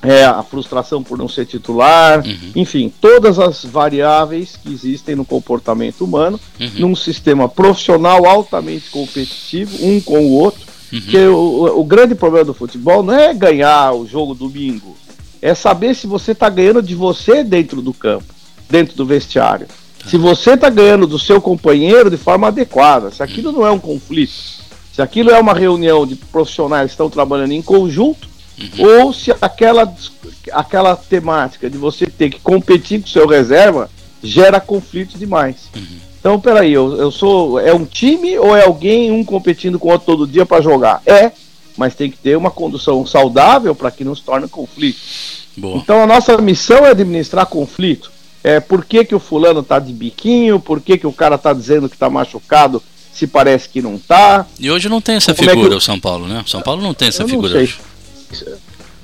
é, 0.00 0.24
a 0.24 0.42
frustração 0.44 1.02
por 1.02 1.18
não 1.18 1.28
ser 1.28 1.44
titular, 1.44 2.24
Uhum. 2.24 2.52
enfim, 2.54 2.90
todas 3.00 3.38
as 3.38 3.64
variáveis 3.64 4.56
que 4.56 4.72
existem 4.72 5.16
no 5.16 5.24
comportamento 5.24 6.04
humano, 6.04 6.38
Uhum. 6.60 6.70
num 6.78 6.96
sistema 6.96 7.48
profissional 7.48 8.24
altamente 8.24 8.88
competitivo, 8.90 9.76
um 9.84 10.00
com 10.00 10.20
o 10.20 10.32
outro. 10.32 10.67
Uhum. 10.92 11.00
Que 11.02 11.18
o, 11.18 11.80
o- 11.80 11.84
grande 11.84 12.14
problema 12.14 12.46
do 12.46 12.54
futebol 12.54 13.02
não 13.02 13.14
é 13.14 13.34
ganhar 13.34 13.92
o 13.92 14.06
jogo 14.06 14.34
domingo, 14.34 14.96
é 15.42 15.54
saber 15.54 15.94
se 15.94 16.06
você 16.06 16.32
está 16.32 16.48
ganhando 16.48 16.82
de 16.82 16.94
você 16.94 17.44
dentro 17.44 17.82
do 17.82 17.92
campo, 17.92 18.24
dentro 18.70 18.96
do 18.96 19.04
vestiário. 19.04 19.66
Se 20.06 20.16
você 20.16 20.52
está 20.52 20.70
ganhando 20.70 21.06
do 21.06 21.18
seu 21.18 21.40
companheiro 21.40 22.08
de 22.10 22.16
forma 22.16 22.46
adequada, 22.48 23.10
se 23.10 23.22
aquilo 23.22 23.52
não 23.52 23.66
é 23.66 23.70
um 23.70 23.78
conflito, 23.78 24.32
se 24.92 25.02
aquilo 25.02 25.30
é 25.30 25.38
uma 25.38 25.52
reunião 25.52 26.06
de 26.06 26.16
profissionais 26.16 26.86
que 26.86 26.92
estão 26.92 27.10
trabalhando 27.10 27.52
em 27.52 27.60
conjunto, 27.62 28.26
ou 28.78 29.12
se 29.12 29.32
aquela, 29.40 29.92
aquela 30.52 30.96
temática 30.96 31.68
de 31.70 31.76
você 31.78 32.06
ter 32.06 32.30
que 32.30 32.40
competir 32.40 33.00
com 33.00 33.06
o 33.06 33.10
seu 33.10 33.26
reserva 33.26 33.88
gera 34.22 34.58
conflito 34.60 35.16
demais. 35.18 35.68
Então, 36.20 36.40
peraí, 36.40 36.72
eu, 36.72 36.96
eu 36.96 37.10
sou. 37.10 37.60
É 37.60 37.72
um 37.72 37.84
time 37.84 38.36
ou 38.38 38.56
é 38.56 38.64
alguém 38.64 39.10
um 39.10 39.24
competindo 39.24 39.78
com 39.78 39.88
o 39.88 39.92
outro 39.92 40.06
todo 40.06 40.26
dia 40.26 40.44
para 40.44 40.60
jogar? 40.62 41.00
É, 41.06 41.30
mas 41.76 41.94
tem 41.94 42.10
que 42.10 42.18
ter 42.18 42.36
uma 42.36 42.50
condução 42.50 43.06
saudável 43.06 43.74
para 43.74 43.90
que 43.90 44.04
não 44.04 44.14
se 44.14 44.22
torne 44.22 44.48
conflito. 44.48 44.98
Boa. 45.56 45.78
Então 45.78 46.02
a 46.02 46.06
nossa 46.06 46.36
missão 46.38 46.84
é 46.84 46.90
administrar 46.90 47.46
conflito. 47.46 48.10
É, 48.42 48.60
por 48.60 48.84
que, 48.84 49.04
que 49.04 49.14
o 49.14 49.20
fulano 49.20 49.62
tá 49.62 49.78
de 49.78 49.92
biquinho? 49.92 50.60
Por 50.60 50.80
que, 50.80 50.98
que 50.98 51.06
o 51.06 51.12
cara 51.12 51.36
tá 51.36 51.52
dizendo 51.52 51.88
que 51.88 51.96
tá 51.96 52.08
machucado 52.08 52.82
se 53.12 53.26
parece 53.26 53.68
que 53.68 53.82
não 53.82 53.98
tá? 53.98 54.46
E 54.58 54.70
hoje 54.70 54.88
não 54.88 55.00
tem 55.00 55.16
essa 55.16 55.34
Como 55.34 55.50
é 55.50 55.52
que 55.52 55.58
figura, 55.58 55.76
o 55.76 55.80
São 55.80 55.98
Paulo, 55.98 56.28
né? 56.28 56.42
O 56.44 56.48
São 56.48 56.62
Paulo 56.62 56.80
não 56.80 56.94
tem 56.94 57.08
essa 57.08 57.24
Eu 57.24 57.28
figura 57.28 57.58
hoje. 57.58 57.78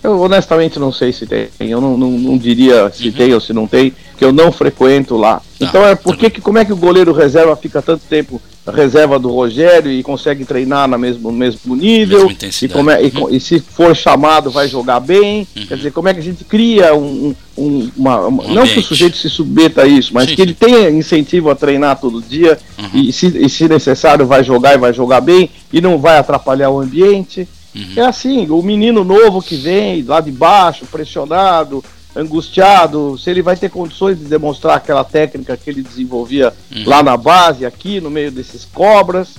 Eu 0.05 0.21
honestamente 0.21 0.79
não 0.79 0.93
sei 0.93 1.13
se 1.13 1.27
tem. 1.27 1.49
Eu 1.61 1.81
não, 1.81 1.97
não, 1.97 2.11
não 2.11 2.37
diria 2.37 2.85
Uhum. 2.85 2.93
se 2.93 3.11
tem 3.11 3.33
ou 3.33 3.41
se 3.41 3.55
não 3.55 3.67
tem, 3.67 3.91
que 4.19 4.25
eu 4.25 4.33
não 4.35 4.53
frequento 4.53 5.17
lá. 5.17 5.37
Tá, 5.39 5.43
então 5.61 5.87
é 5.87 5.95
por 5.95 6.15
que, 6.15 6.29
que 6.29 6.43
como 6.43 6.59
é 6.59 6.65
que 6.65 6.73
o 6.73 6.77
goleiro 6.77 7.11
reserva 7.13 7.57
fica 7.57 7.81
tanto 7.81 8.03
tempo 8.09 8.41
na 8.67 8.73
reserva 8.73 9.19
do 9.19 9.31
Rogério 9.31 9.91
e 9.91 10.03
consegue 10.03 10.45
treinar 10.45 10.87
na 10.87 10.99
mesmo, 10.99 11.31
no 11.33 11.37
mesmo 11.39 11.75
nível? 11.75 12.31
E, 12.63 12.69
como 12.69 12.91
é- 12.91 13.03
e 13.03 13.07
Uhum. 13.07 13.11
co- 13.13 13.31
e 13.31 13.41
se 13.41 13.61
for 13.61 13.97
chamado 13.97 14.51
vai 14.51 14.69
jogar 14.69 15.01
bem? 15.01 15.47
Quer 15.69 15.77
dizer, 15.79 15.91
como 15.93 16.07
é 16.09 16.13
que 16.13 16.21
a 16.21 16.23
gente 16.23 16.45
cria 16.45 16.95
um, 16.95 17.35
um- 17.57 17.63
um- 17.65 17.91
uma, 17.97 18.27
uma- 18.27 18.45
não 18.49 18.67
que 18.67 18.81
o 18.81 18.83
sujeito 18.83 19.17
se 19.17 19.31
submeta 19.31 19.83
a 19.83 19.87
isso, 19.87 20.11
mas 20.13 20.29
Sim, 20.29 20.37
que 20.37 20.43
ele 20.43 20.53
tenha 20.53 20.91
incentivo 20.91 21.49
a 21.51 21.55
treinar 21.55 21.99
todo 21.99 22.21
dia 22.21 22.59
Uhum. 22.79 23.01
e, 23.01 23.11
se, 23.13 23.29
e 23.29 23.49
se 23.49 23.67
necessário 23.69 24.27
vai 24.27 24.45
jogar 24.45 24.75
e 24.75 24.79
vai 24.79 24.93
jogar 24.93 25.23
bem 25.23 25.49
e 25.73 25.81
não 25.81 25.99
vai 25.99 26.19
atrapalhar 26.19 26.69
o 26.69 26.79
ambiente. 26.81 27.49
Uhum. 27.75 27.93
É 27.97 28.03
assim, 28.03 28.47
o 28.51 28.63
menino 28.63 29.03
novo 29.05 29.43
que 29.43 29.57
vem 29.57 30.03
lá 30.03 30.21
de 30.21 30.31
baixo, 30.31 30.87
pressionado, 30.87 31.85
angustiado, 32.17 33.19
se 33.19 33.29
ele 33.31 33.43
vai 33.43 33.57
ter 33.57 33.71
condições 33.71 34.19
de 34.19 34.25
demonstrar 34.25 34.77
aquela 34.77 35.05
técnica 35.05 35.57
que 35.57 35.69
ele 35.71 35.83
desenvolvia 35.83 36.53
Uhum. 36.75 36.85
lá 36.87 37.03
na 37.03 37.17
base, 37.17 37.65
aqui 37.67 38.01
no 38.01 38.11
meio 38.11 38.31
desses 38.31 38.65
cobras, 38.65 39.35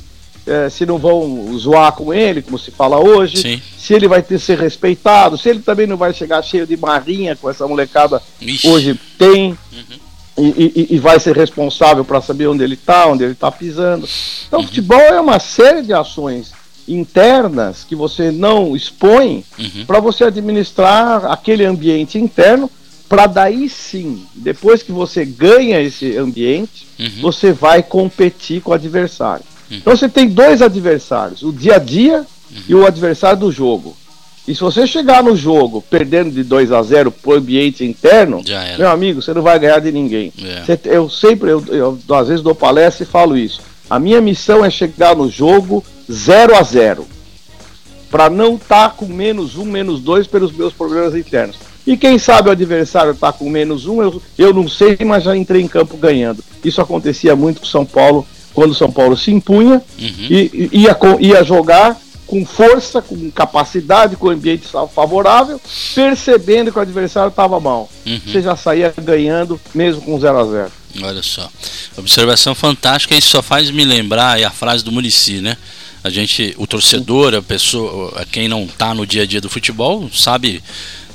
eh, 0.45 0.69
se 0.69 0.85
não 0.85 0.97
vão 0.97 1.57
zoar 1.57 1.91
com 1.93 2.13
ele, 2.13 2.41
como 2.41 2.59
se 2.59 2.71
fala 2.71 2.99
hoje, 2.99 3.37
Sim. 3.37 3.61
se 3.77 3.93
ele 3.93 4.07
vai 4.07 4.21
ter 4.21 4.37
ser 4.39 4.59
respeitado, 4.59 5.37
se 5.37 5.49
ele 5.49 5.59
também 5.59 5.87
não 5.87 5.97
vai 5.97 6.13
chegar 6.13 6.41
cheio 6.43 6.67
de 6.67 6.77
marrinha 6.77 7.35
com 7.35 7.49
essa 7.49 7.67
molecada 7.67 8.21
Ixi. 8.41 8.67
hoje 8.67 8.99
tem. 9.17 9.57
E, 10.37 10.41
e- 10.91 10.95
e 10.95 10.99
vai 10.99 11.17
ser 11.17 11.33
responsável 11.37 12.03
para 12.03 12.19
saber 12.19 12.47
onde 12.47 12.61
ele 12.61 12.73
está, 12.73 13.07
onde 13.07 13.23
ele 13.23 13.31
está 13.31 13.49
pisando. 13.49 14.05
Então, 14.47 14.59
Uhum. 14.59 14.65
futebol 14.67 14.99
é 14.99 15.21
uma 15.21 15.39
série 15.39 15.81
de 15.81 15.93
ações 15.93 16.51
internas 16.87 17.83
que 17.87 17.95
você 17.95 18.31
não 18.31 18.75
expõe 18.75 19.43
Uhum. 19.57 19.85
para 19.85 19.99
você 19.99 20.23
administrar 20.25 21.25
aquele 21.25 21.65
ambiente 21.65 22.17
interno, 22.17 22.69
para 23.07 23.27
daí 23.27 23.69
sim, 23.69 24.23
depois 24.33 24.81
que 24.81 24.91
você 24.91 25.23
ganha 25.25 25.79
esse 25.81 26.17
ambiente, 26.17 26.87
Uhum. 26.99 27.21
você 27.21 27.51
vai 27.51 27.83
competir 27.83 28.61
com 28.61 28.71
o 28.71 28.73
adversário. 28.73 29.45
Então 29.69 29.95
você 29.95 30.07
tem 30.07 30.27
dois 30.27 30.61
adversários, 30.61 31.41
o 31.41 31.51
dia 31.51 31.75
a 31.75 31.79
dia 31.79 32.25
e 32.67 32.73
o 32.75 32.85
adversário 32.85 33.39
do 33.39 33.51
jogo. 33.51 33.95
E 34.47 34.53
se 34.53 34.61
você 34.61 34.85
chegar 34.85 35.23
no 35.23 35.35
jogo 35.35 35.83
perdendo 35.89 36.29
de 36.29 36.43
2 36.43 36.71
a 36.71 36.81
0 36.83 37.09
pro 37.09 37.33
ambiente 37.33 37.83
interno, 37.83 38.41
meu 38.77 38.89
amigo, 38.91 39.19
você 39.21 39.33
não 39.33 39.41
vai 39.41 39.57
ganhar 39.57 39.79
de 39.79 39.91
ninguém. 39.91 40.31
É. 40.39 40.63
Você- 40.63 40.79
eu 40.85 41.09
sempre, 41.09 41.49
eu, 41.49 41.63
eu 41.69 41.99
às 42.15 42.27
vezes 42.27 42.43
dou 42.43 42.53
palestra 42.53 43.03
e 43.03 43.07
falo 43.07 43.35
isso. 43.35 43.59
A 43.89 43.99
minha 43.99 44.19
missão 44.21 44.63
é 44.65 44.69
chegar 44.69 45.15
no 45.15 45.29
jogo 45.29 45.83
0 46.11 46.55
a 46.55 46.61
0 46.63 47.05
para 48.09 48.29
não 48.29 48.55
estar 48.55 48.95
com 48.95 49.05
menos 49.05 49.57
um, 49.57 49.65
menos 49.65 49.99
dois 49.99 50.25
pelos 50.27 50.51
meus 50.51 50.73
problemas 50.73 51.15
internos. 51.15 51.57
E 51.85 51.95
quem 51.97 52.17
sabe 52.17 52.49
o 52.49 52.51
adversário 52.51 53.11
está 53.11 53.31
com 53.31 53.49
menos 53.49 53.85
um, 53.85 54.01
eu, 54.01 54.21
eu 54.37 54.53
não 54.53 54.67
sei, 54.67 54.97
mas 55.05 55.23
já 55.23 55.35
entrei 55.35 55.61
em 55.61 55.67
campo 55.67 55.97
ganhando. 55.97 56.43
Isso 56.63 56.81
acontecia 56.81 57.35
muito 57.35 57.59
com 57.59 57.65
o 57.67 57.69
São 57.69 57.85
Paulo, 57.85 58.25
quando 58.53 58.71
o 58.71 58.75
São 58.75 58.91
Paulo 58.91 59.15
se 59.17 59.31
impunha 59.31 59.81
e, 60.29 60.69
e 60.73 60.79
ia, 60.83 60.97
ia 61.19 61.43
jogar 61.43 61.99
com 62.25 62.43
força, 62.43 63.03
com 63.03 63.29
capacidade, 63.29 64.15
com 64.15 64.29
ambiente 64.29 64.65
sa- 64.67 64.87
favorável, 64.87 65.61
percebendo 65.93 66.71
que 66.71 66.79
o 66.79 66.81
adversário 66.81 67.29
estava 67.29 67.59
mal. 67.59 67.87
Uhum. 68.05 68.19
Você 68.25 68.41
já 68.41 68.55
saía 68.55 68.91
ganhando, 69.03 69.59
mesmo 69.75 70.01
com 70.01 70.19
0 70.19 70.37
a 70.39 70.43
0 70.45 70.71
Olha 71.01 71.21
só. 71.21 71.49
Observação 71.97 72.55
fantástica, 72.55 73.15
isso 73.15 73.29
só 73.29 73.41
faz 73.41 73.69
me 73.69 73.83
lembrar 73.83 74.41
a 74.41 74.51
frase 74.51 74.83
do 74.83 74.91
Murici, 74.91 75.41
né? 75.41 75.57
A 76.03 76.09
gente, 76.09 76.53
o 76.57 76.67
torcedor, 76.67 77.33
a 77.33 77.41
pessoa, 77.41 78.25
quem 78.31 78.47
não 78.47 78.65
está 78.65 78.93
no 78.93 79.07
dia 79.07 79.23
a 79.23 79.25
dia 79.25 79.41
do 79.41 79.49
futebol, 79.49 80.07
sabe, 80.13 80.61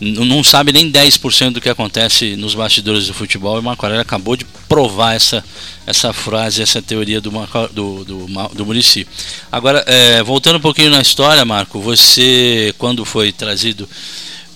não 0.01 0.43
sabe 0.43 0.73
nem 0.73 0.91
10% 0.91 1.53
do 1.53 1.61
que 1.61 1.69
acontece 1.69 2.35
nos 2.35 2.57
bastidores 2.57 3.07
do 3.07 3.15
futebol. 3.15 3.57
E 3.57 3.61
o 3.61 3.63
Marco 3.63 3.87
Aurélio 3.87 4.03
acabou 4.03 4.35
de 4.35 4.45
provar 4.69 5.15
essa, 5.15 5.45
essa 5.87 6.13
frase, 6.13 6.61
essa 6.61 6.83
teoria 6.83 7.21
do, 7.21 7.31
Marco, 7.31 7.69
do, 7.73 8.05
do, 8.05 8.27
do 8.53 8.67
Murici. 8.67 9.07
Agora, 9.53 9.85
é, 9.87 10.25
voltando 10.25 10.57
um 10.57 10.61
pouquinho 10.61 10.91
na 10.91 11.01
história, 11.01 11.45
Marco, 11.45 11.81
você, 11.81 12.75
quando 12.77 13.05
foi 13.05 13.31
trazido 13.31 13.89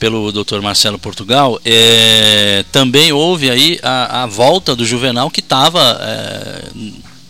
pelo 0.05 0.31
Dr. 0.31 0.61
Marcelo 0.61 0.99
Portugal, 0.99 1.59
é, 1.64 2.62
também 2.71 3.11
houve 3.11 3.51
aí 3.51 3.81
a, 3.83 4.25
a 4.25 4.27
volta 4.27 4.77
do 4.77 4.85
Juvenal 4.85 5.31
que 5.31 5.40
estava 5.40 5.99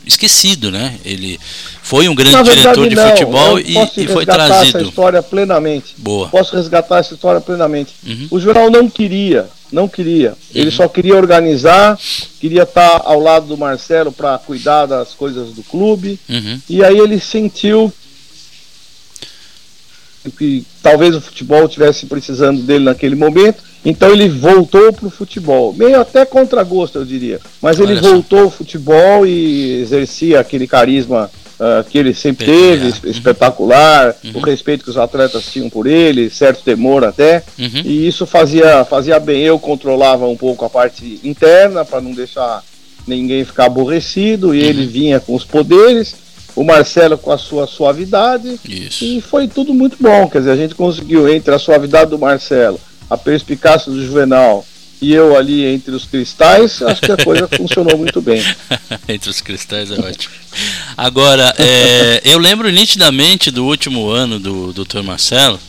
esquecido, 0.04 0.72
né? 0.72 0.98
Ele 1.04 1.38
foi 1.84 2.08
um 2.08 2.16
grande 2.16 2.34
verdade, 2.34 2.62
diretor 2.62 2.88
de 2.88 2.96
não. 2.96 3.08
futebol 3.10 3.60
e, 3.60 3.78
e 3.78 4.08
foi 4.08 4.24
resgatar 4.24 4.46
trazido. 4.46 4.78
essa 4.78 4.88
história 4.88 5.22
plenamente. 5.22 5.94
Boa. 5.98 6.26
Posso 6.30 6.56
resgatar 6.56 6.98
essa 6.98 7.14
história 7.14 7.40
plenamente. 7.40 7.94
Uhum. 8.04 8.26
O 8.32 8.40
Juvenal 8.40 8.68
não 8.68 8.90
queria, 8.90 9.48
não 9.70 9.86
queria. 9.86 10.34
Ele 10.52 10.72
só 10.72 10.88
queria 10.88 11.14
organizar, 11.14 11.96
queria 12.40 12.64
estar 12.64 13.02
ao 13.04 13.20
lado 13.20 13.46
do 13.46 13.56
Marcelo 13.56 14.10
para 14.10 14.36
cuidar 14.38 14.86
das 14.86 15.14
coisas 15.14 15.52
do 15.52 15.62
clube. 15.62 16.18
Uhum. 16.28 16.60
E 16.68 16.82
aí 16.82 16.98
ele 16.98 17.20
sentiu 17.20 17.92
que 20.30 20.64
talvez 20.82 21.14
o 21.14 21.20
futebol 21.20 21.68
tivesse 21.68 22.06
precisando 22.06 22.62
dele 22.62 22.84
naquele 22.84 23.14
momento. 23.14 23.62
Então 23.84 24.10
ele 24.10 24.28
voltou 24.28 24.92
para 24.92 25.06
o 25.06 25.10
futebol, 25.10 25.74
meio 25.74 26.00
até 26.00 26.24
contra 26.24 26.62
gosto, 26.62 26.98
eu 26.98 27.04
diria. 27.04 27.38
Mas 27.60 27.78
ele 27.78 27.94
só. 28.00 28.10
voltou 28.10 28.40
ao 28.44 28.50
futebol 28.50 29.26
e 29.26 29.80
exercia 29.82 30.40
aquele 30.40 30.66
carisma 30.66 31.30
ah, 31.60 31.84
que 31.88 31.98
ele 31.98 32.14
sempre 32.14 32.46
Peculiar. 32.46 32.70
teve, 32.78 32.88
es- 32.88 33.16
espetacular, 33.16 34.16
o 34.34 34.40
respeito 34.40 34.84
que 34.84 34.90
os 34.90 34.96
atletas 34.96 35.44
tinham 35.52 35.68
por 35.68 35.86
ele, 35.86 36.30
certo 36.30 36.62
temor 36.64 37.04
até. 37.04 37.42
Uhum. 37.58 37.82
E 37.84 38.06
isso 38.08 38.24
fazia, 38.26 38.84
fazia 38.86 39.20
bem. 39.20 39.42
Eu 39.42 39.58
controlava 39.58 40.26
um 40.26 40.36
pouco 40.36 40.64
a 40.64 40.70
parte 40.70 41.20
interna 41.22 41.84
para 41.84 42.00
não 42.00 42.12
deixar 42.12 42.62
ninguém 43.06 43.44
ficar 43.44 43.66
aborrecido, 43.66 44.54
e 44.54 44.62
Uhum. 44.62 44.64
ele 44.66 44.86
vinha 44.86 45.20
com 45.20 45.34
os 45.34 45.44
poderes. 45.44 46.14
O 46.54 46.62
Marcelo 46.62 47.18
com 47.18 47.32
a 47.32 47.38
sua 47.38 47.66
suavidade. 47.66 48.60
Isso. 48.64 49.04
E 49.04 49.20
foi 49.20 49.48
tudo 49.48 49.74
muito 49.74 49.96
bom. 50.00 50.28
Quer 50.28 50.38
dizer, 50.38 50.50
a 50.52 50.56
gente 50.56 50.74
conseguiu 50.74 51.28
entre 51.28 51.54
a 51.54 51.58
suavidade 51.58 52.10
do 52.10 52.18
Marcelo, 52.18 52.80
a 53.10 53.16
perspicácia 53.16 53.90
do 53.90 54.04
Juvenal 54.04 54.64
e 55.04 55.12
eu 55.12 55.36
ali 55.36 55.66
entre 55.66 55.94
os 55.94 56.06
cristais, 56.06 56.80
acho 56.80 57.02
que 57.02 57.12
a 57.12 57.16
coisa 57.16 57.46
funcionou 57.54 57.96
muito 57.98 58.22
bem. 58.22 58.42
Entre 59.06 59.28
os 59.28 59.40
cristais 59.40 59.90
é 59.90 59.94
ótimo. 59.94 60.34
Agora, 60.96 61.54
é, 61.58 62.22
eu 62.24 62.38
lembro 62.38 62.70
nitidamente 62.70 63.50
do 63.50 63.66
último 63.66 64.08
ano 64.08 64.38
do 64.38 64.72
Dr. 64.72 65.02
Marcelo. 65.02 65.60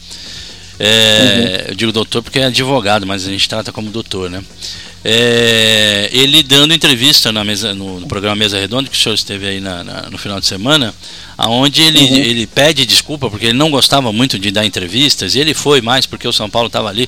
É, 0.80 1.68
Eu 1.70 1.76
digo 1.76 1.92
doutor 1.92 2.22
porque 2.22 2.40
é 2.40 2.46
advogado, 2.46 3.06
mas 3.06 3.26
a 3.26 3.30
gente 3.30 3.48
trata 3.48 3.72
como 3.72 3.90
doutor, 3.90 4.30
né? 4.30 4.44
É, 5.08 6.10
ele 6.12 6.42
dando 6.42 6.74
entrevista 6.74 7.32
na 7.32 7.44
mesa, 7.44 7.76
no, 7.76 8.00
no 8.00 8.08
programa 8.08 8.36
Mesa 8.36 8.60
Redonda, 8.60 8.90
que 8.90 8.98
o 8.98 9.00
senhor 9.00 9.14
esteve 9.14 9.46
aí 9.46 9.60
na- 9.60 9.84
na- 9.84 10.10
no 10.10 10.18
final 10.18 10.40
de 10.40 10.48
semana, 10.48 10.96
aonde 11.38 11.84
ele, 11.84 12.00
Uhum. 12.00 12.16
ele 12.18 12.48
pede 12.48 12.88
desculpa 12.88 13.30
porque 13.30 13.46
ele 13.46 13.54
não 13.58 13.70
gostava 13.70 14.12
muito 14.12 14.40
de 14.40 14.50
dar 14.50 14.66
entrevistas, 14.66 15.36
e 15.36 15.40
ele 15.40 15.54
foi 15.54 15.80
mais 15.80 16.08
porque 16.08 16.28
o 16.28 16.34
São 16.34 16.50
Paulo 16.50 16.66
estava 16.68 16.90
ali 16.90 17.08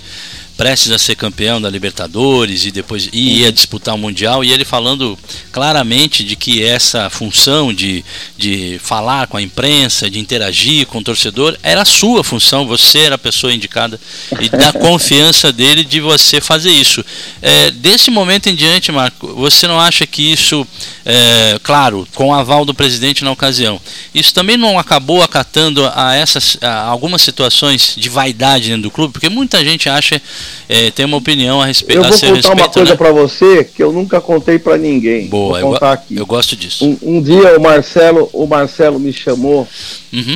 prestes 0.57 0.91
a 0.91 0.97
ser 0.97 1.15
campeão 1.15 1.61
da 1.61 1.69
Libertadores 1.69 2.65
e 2.65 2.71
depois 2.71 3.07
ia 3.13 3.51
disputar 3.51 3.95
o 3.95 3.97
Mundial, 3.97 4.43
e 4.43 4.51
ele 4.51 4.65
falando 4.65 5.17
claramente 5.51 6.23
de 6.23 6.35
que 6.35 6.63
essa 6.63 7.09
função 7.09 7.73
de, 7.73 8.03
de 8.35 8.79
falar 8.83 9.27
com 9.27 9.37
a 9.37 9.41
imprensa, 9.41 10.09
de 10.09 10.19
interagir 10.19 10.87
com 10.87 10.97
o 10.97 11.03
torcedor, 11.03 11.57
era 11.61 11.83
a 11.83 11.85
sua 11.85 12.23
função, 12.23 12.65
você 12.65 12.99
era 12.99 13.15
a 13.15 13.19
pessoa 13.19 13.53
indicada 13.53 13.99
e 14.41 14.49
da 14.49 14.73
confiança 14.73 15.51
dele 15.51 15.83
de 15.83 15.99
você 15.99 16.41
fazer 16.41 16.71
isso. 16.71 17.05
É, 17.41 17.71
desse 17.71 18.09
momento 18.09 18.47
em 18.47 18.55
diante, 18.55 18.91
Marco, 18.91 19.27
você 19.35 19.67
não 19.67 19.79
acha 19.79 20.05
que 20.07 20.31
isso, 20.31 20.65
é, 21.05 21.59
claro, 21.63 22.07
com 22.15 22.29
o 22.29 22.33
aval 22.33 22.65
do 22.65 22.73
presidente 22.73 23.23
na 23.23 23.31
ocasião, 23.31 23.79
isso 24.13 24.33
também 24.33 24.57
não 24.57 24.79
acabou 24.79 25.21
acatando 25.21 25.85
a 25.93 26.15
essas 26.15 26.57
a 26.61 26.83
algumas 26.83 27.21
situações 27.21 27.93
de 27.97 28.09
vaidade 28.09 28.69
dentro 28.69 28.83
do 28.83 28.91
clube? 28.91 29.13
Porque 29.13 29.29
muita 29.29 29.63
gente 29.63 29.89
acha, 29.89 30.21
é, 30.69 30.91
tem 30.91 31.05
uma 31.05 31.17
opinião 31.17 31.61
a 31.61 31.65
respeito 31.65 31.97
Eu 31.97 32.03
vou 32.03 32.11
contar 32.11 32.27
respeito, 32.27 32.53
uma 32.53 32.69
coisa 32.69 32.91
né? 32.91 32.97
para 32.97 33.11
você 33.11 33.63
que 33.63 33.81
eu 33.83 33.91
nunca 33.91 34.19
contei 34.21 34.59
para 34.59 34.77
ninguém. 34.77 35.27
Boa, 35.27 35.49
vou 35.49 35.59
eu, 35.59 35.73
contar 35.73 35.95
go- 35.95 36.01
aqui. 36.03 36.17
eu 36.17 36.25
gosto 36.25 36.55
disso. 36.55 36.85
Um, 36.85 36.97
um 37.17 37.21
dia 37.21 37.57
o 37.57 37.61
Marcelo, 37.61 38.29
o 38.33 38.45
Marcelo 38.47 38.99
me 38.99 39.11
chamou. 39.13 39.67
Uhum. 40.13 40.35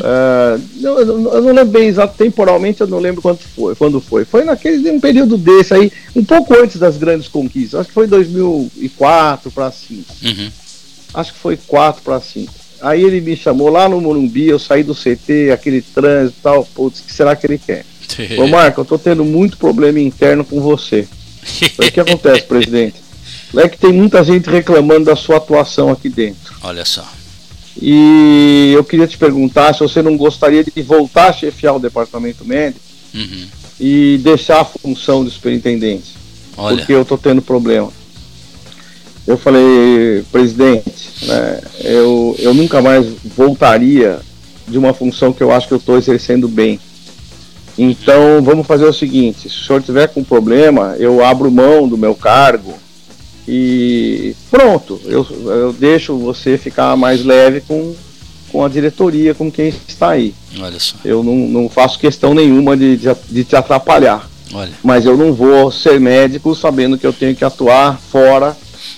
não, 0.78 1.00
eu, 1.00 1.06
não, 1.17 1.34
eu 1.34 1.41
não 1.41 1.54
lembro 1.54 1.71
bem 1.71 1.88
exato, 1.88 2.17
temporalmente 2.17 2.82
eu 2.82 2.88
não 2.88 3.00
lembro 3.00 3.21
quando 3.21 3.39
foi. 3.39 3.76
Quando 3.76 4.02
foi. 4.02 4.26
Foi 4.26 4.43
naquele 4.43 4.89
um 4.91 5.00
período 5.00 5.38
desse 5.38 5.74
aí, 5.74 5.91
um 6.15 6.24
pouco 6.24 6.54
antes 6.56 6.78
das 6.78 6.97
grandes 6.97 7.28
conquistas. 7.28 7.80
Acho 7.80 7.88
que 7.89 7.93
foi 7.93 8.08
2004 8.08 9.52
para 9.52 9.71
5. 9.71 10.04
Uhum. 10.24 10.52
Acho 11.13 11.34
que 11.34 11.39
foi 11.39 11.58
4 11.67 12.02
para 12.04 12.19
5. 12.21 12.54
Aí 12.82 13.04
ele 13.04 13.21
me 13.21 13.36
chamou 13.36 13.69
lá 13.69 13.88
no 13.88 14.02
Morumbi, 14.02 14.47
eu 14.47 14.58
saí 14.58 14.82
do 14.84 14.95
CT, 14.95 15.52
aquele 15.54 15.82
trânsito 15.82 16.38
e 16.39 16.41
tal. 16.41 16.65
Putz, 16.74 17.00
o 17.00 17.04
que 17.04 17.13
será 17.13 17.36
que 17.36 17.45
ele 17.45 17.58
quer? 17.60 17.86
Ô 18.38 18.47
Marco, 18.47 18.82
eu 18.82 18.86
tô 18.86 18.97
tendo 18.97 19.24
muito 19.24 19.58
problema 19.58 20.00
interno 20.00 20.43
com 20.45 20.60
você. 20.62 21.08
O 21.80 21.91
que 21.91 22.00
acontece, 22.00 22.43
presidente? 22.47 22.95
É 23.58 23.67
que 23.67 23.78
tem 23.78 23.91
muita 23.91 24.24
gente 24.24 24.50
reclamando 24.50 25.06
da 25.06 25.15
sua 25.15 25.38
atuação 25.38 25.91
aqui 25.91 26.08
dentro. 26.10 26.54
Olha 26.63 26.86
só. 26.86 27.06
E 27.82 28.71
eu 28.76 28.84
queria 28.84 29.08
te 29.08 29.17
perguntar 29.17 29.74
se 29.74 29.80
você 29.80 30.02
não 30.02 30.15
gostaria 30.17 30.63
de 30.63 30.82
voltar 30.82 31.30
a 31.30 31.34
chefiar 31.34 31.74
o 31.74 31.80
departamento 31.80 32.45
médico 32.45 32.80
Uhum. 33.13 33.45
e 33.80 34.19
deixar 34.24 34.62
a 34.62 34.65
função 34.65 35.26
de 35.26 35.32
superintendente. 35.32 36.15
Olha. 36.56 36.78
Porque 36.78 36.93
eu 36.93 37.04
tô 37.04 37.17
tendo 37.17 37.41
problema. 37.41 37.91
Eu 39.28 39.38
falei, 39.38 40.24
presidente, 40.32 40.91
né, 41.24 41.62
eu, 41.84 42.36
eu 42.39 42.54
nunca 42.54 42.82
mais 42.82 43.06
voltaria 43.36 44.19
de 44.67 44.78
uma 44.78 44.93
função 44.93 45.34
que 45.34 45.41
eu 45.43 45.52
acho 45.52 45.67
que 45.67 45.74
eu 45.74 45.78
estou 45.78 45.97
exercendo 45.97 46.47
bem. 46.47 46.80
Então 47.77 48.41
vamos 48.43 48.67
fazer 48.67 48.86
o 48.86 48.93
seguinte, 48.93 49.49
se 49.49 49.57
o 49.57 49.65
senhor 49.65 49.81
tiver 49.81 50.07
com 50.07 50.23
problema, 50.23 50.95
eu 50.99 51.23
abro 51.23 51.51
mão 51.51 51.88
do 51.88 51.97
meu 51.97 52.13
cargo 52.13 52.73
e 53.47 54.36
pronto, 54.49 54.99
eu, 55.05 55.25
eu 55.45 55.73
deixo 55.73 56.17
você 56.17 56.57
ficar 56.57 56.95
mais 56.95 57.23
leve 57.23 57.62
com, 57.62 57.95
com 58.51 58.63
a 58.63 58.69
diretoria, 58.69 59.34
com 59.34 59.51
quem 59.51 59.73
está 59.88 60.12
aí. 60.12 60.34
Olha 60.60 60.79
só. 60.79 60.95
Eu 61.03 61.23
não, 61.23 61.36
não 61.36 61.69
faço 61.69 61.99
questão 61.99 62.34
nenhuma 62.34 62.77
de, 62.77 62.97
de, 62.97 63.10
de 63.29 63.43
te 63.43 63.55
atrapalhar. 63.55 64.29
Olha. 64.53 64.71
Mas 64.84 65.05
eu 65.05 65.17
não 65.17 65.34
vou 65.34 65.71
ser 65.71 65.99
médico 65.99 66.53
sabendo 66.53 66.97
que 66.97 67.07
eu 67.07 67.13
tenho 67.13 67.36
que 67.36 67.43
atuar 67.43 67.99
fora 67.99 68.55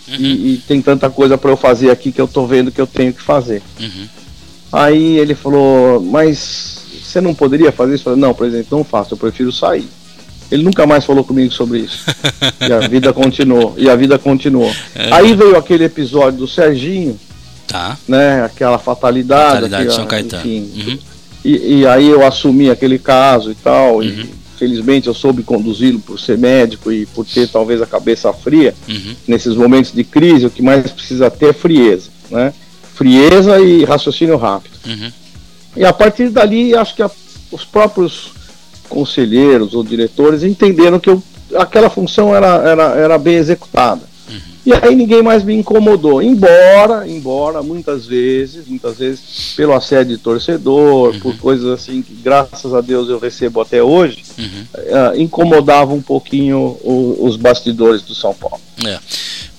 e, 0.07 0.53
e 0.53 0.63
tem 0.67 0.81
tanta 0.81 1.09
coisa 1.09 1.37
para 1.37 1.51
eu 1.51 1.57
fazer 1.57 1.89
aqui 1.89 2.11
que 2.11 2.19
eu 2.19 2.27
tô 2.27 2.45
vendo 2.45 2.71
que 2.71 2.81
eu 2.81 2.87
tenho 2.87 3.13
que 3.13 3.21
fazer. 3.21 3.61
Uhum. 3.79 4.07
Aí 4.71 5.17
ele 5.19 5.35
falou, 5.35 6.01
mas 6.01 6.72
você 7.13 7.21
não 7.21 7.33
poderia 7.33 7.71
fazer 7.71 7.95
isso? 7.95 8.15
Não, 8.15 8.33
presidente, 8.33 8.67
não 8.71 8.83
faço, 8.83 9.13
eu 9.13 9.17
prefiro 9.17 9.51
sair. 9.51 9.87
Ele 10.51 10.63
nunca 10.63 10.85
mais 10.85 11.05
falou 11.05 11.23
comigo 11.23 11.51
sobre 11.53 11.79
isso. 11.79 12.03
e 12.59 12.73
a 12.73 12.79
vida 12.87 13.13
continuou, 13.13 13.73
e 13.77 13.89
a 13.89 13.95
vida 13.95 14.17
continuou. 14.19 14.71
É. 14.95 15.13
Aí 15.13 15.33
veio 15.35 15.57
aquele 15.57 15.85
episódio 15.85 16.39
do 16.39 16.47
Serginho, 16.47 17.17
Tá. 17.67 17.97
né? 18.07 18.43
Aquela 18.43 18.77
fatalidade. 18.77 19.53
Fatalidade 19.55 19.87
de 19.89 19.95
São 19.95 20.05
Caetano. 20.05 20.41
enfim. 20.43 20.71
Uhum. 20.75 20.99
E, 21.45 21.79
e 21.79 21.87
aí 21.87 22.07
eu 22.07 22.25
assumi 22.25 22.69
aquele 22.69 22.97
caso 22.99 23.51
e 23.51 23.55
tal, 23.55 24.03
e 24.03 24.29
felizmente 24.57 25.07
eu 25.07 25.13
soube 25.13 25.43
conduzi-lo 25.43 25.99
por 25.99 26.19
ser 26.19 26.37
médico 26.37 26.91
e 26.91 27.05
por 27.07 27.25
ter 27.25 27.47
talvez 27.47 27.81
a 27.81 27.85
cabeça 27.85 28.31
fria. 28.31 28.73
Uhum. 28.87 29.15
Nesses 29.27 29.55
momentos 29.55 29.91
de 29.91 30.03
crise, 30.03 30.45
o 30.45 30.49
que 30.49 30.61
mais 30.61 30.89
precisa 30.91 31.29
ter 31.29 31.49
é 31.49 31.53
frieza, 31.53 32.09
né? 32.29 32.53
Frieza 32.95 33.59
e 33.59 33.83
raciocínio 33.83 34.37
rápido. 34.37 34.73
Uhum. 34.85 35.11
E 35.75 35.83
a 35.85 35.91
partir 35.93 36.29
dali, 36.29 36.75
acho 36.75 36.95
que 36.95 37.01
a- 37.03 37.11
os 37.51 37.63
próprios 37.65 38.31
conselheiros 38.89 39.73
ou 39.73 39.83
diretores 39.83 40.43
entenderam 40.43 40.99
que 40.99 41.09
eu, 41.09 41.21
aquela 41.55 41.89
função 41.89 42.35
era, 42.35 42.55
era, 42.67 42.83
era 42.95 43.17
bem 43.17 43.35
executada. 43.35 44.13
E 44.65 44.71
aí 44.73 44.95
ninguém 44.95 45.21
mais 45.21 45.43
me 45.43 45.53
incomodou. 45.53 46.21
Embora, 46.21 47.05
embora, 47.05 47.61
muitas 47.61 48.05
vezes, 48.05 48.65
muitas 48.65 48.97
vezes, 48.97 49.53
pelo 49.57 49.73
assédio 49.73 50.15
de 50.15 50.23
torcedor, 50.23 51.19
por 51.19 51.35
coisas 51.37 51.67
assim 51.67 52.01
que 52.01 52.13
graças 52.13 52.73
a 52.73 52.79
Deus 52.79 53.09
eu 53.09 53.19
recebo 53.19 53.59
até 53.59 53.83
hoje, 53.83 54.23
eh, 54.73 55.13
incomodava 55.17 55.93
um 55.93 56.01
pouquinho 56.01 56.77
o- 56.81 57.17
os 57.27 57.35
bastidores 57.35 58.03
do 58.03 58.15
São 58.15 58.33
Paulo. 58.33 58.61
É. 58.85 58.99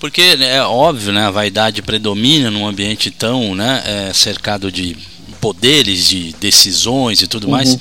Porque 0.01 0.37
né, 0.37 0.57
é 0.57 0.63
óbvio, 0.63 1.13
né, 1.13 1.27
a 1.27 1.31
vaidade 1.31 1.83
predomina 1.83 2.51
num 2.51 2.67
ambiente 2.67 3.11
tão 3.11 3.55
né, 3.55 3.83
é, 3.87 4.13
cercado 4.15 4.73
de 4.73 4.97
poderes, 5.45 6.09
de 6.09 6.35
decisões 6.41 7.21
e 7.21 7.27
tudo 7.27 7.47
mais. 7.51 7.69
Uhum. 7.73 7.79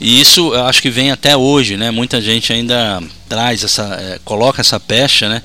E 0.00 0.18
isso 0.18 0.54
eu 0.54 0.64
acho 0.64 0.80
que 0.80 0.88
vem 0.88 1.10
até 1.10 1.36
hoje, 1.36 1.76
né? 1.76 1.90
Muita 1.90 2.22
gente 2.22 2.50
ainda 2.54 3.02
traz 3.28 3.62
essa, 3.62 3.82
é, 4.00 4.18
coloca 4.24 4.62
essa 4.62 4.80
pecha, 4.80 5.28
né? 5.28 5.42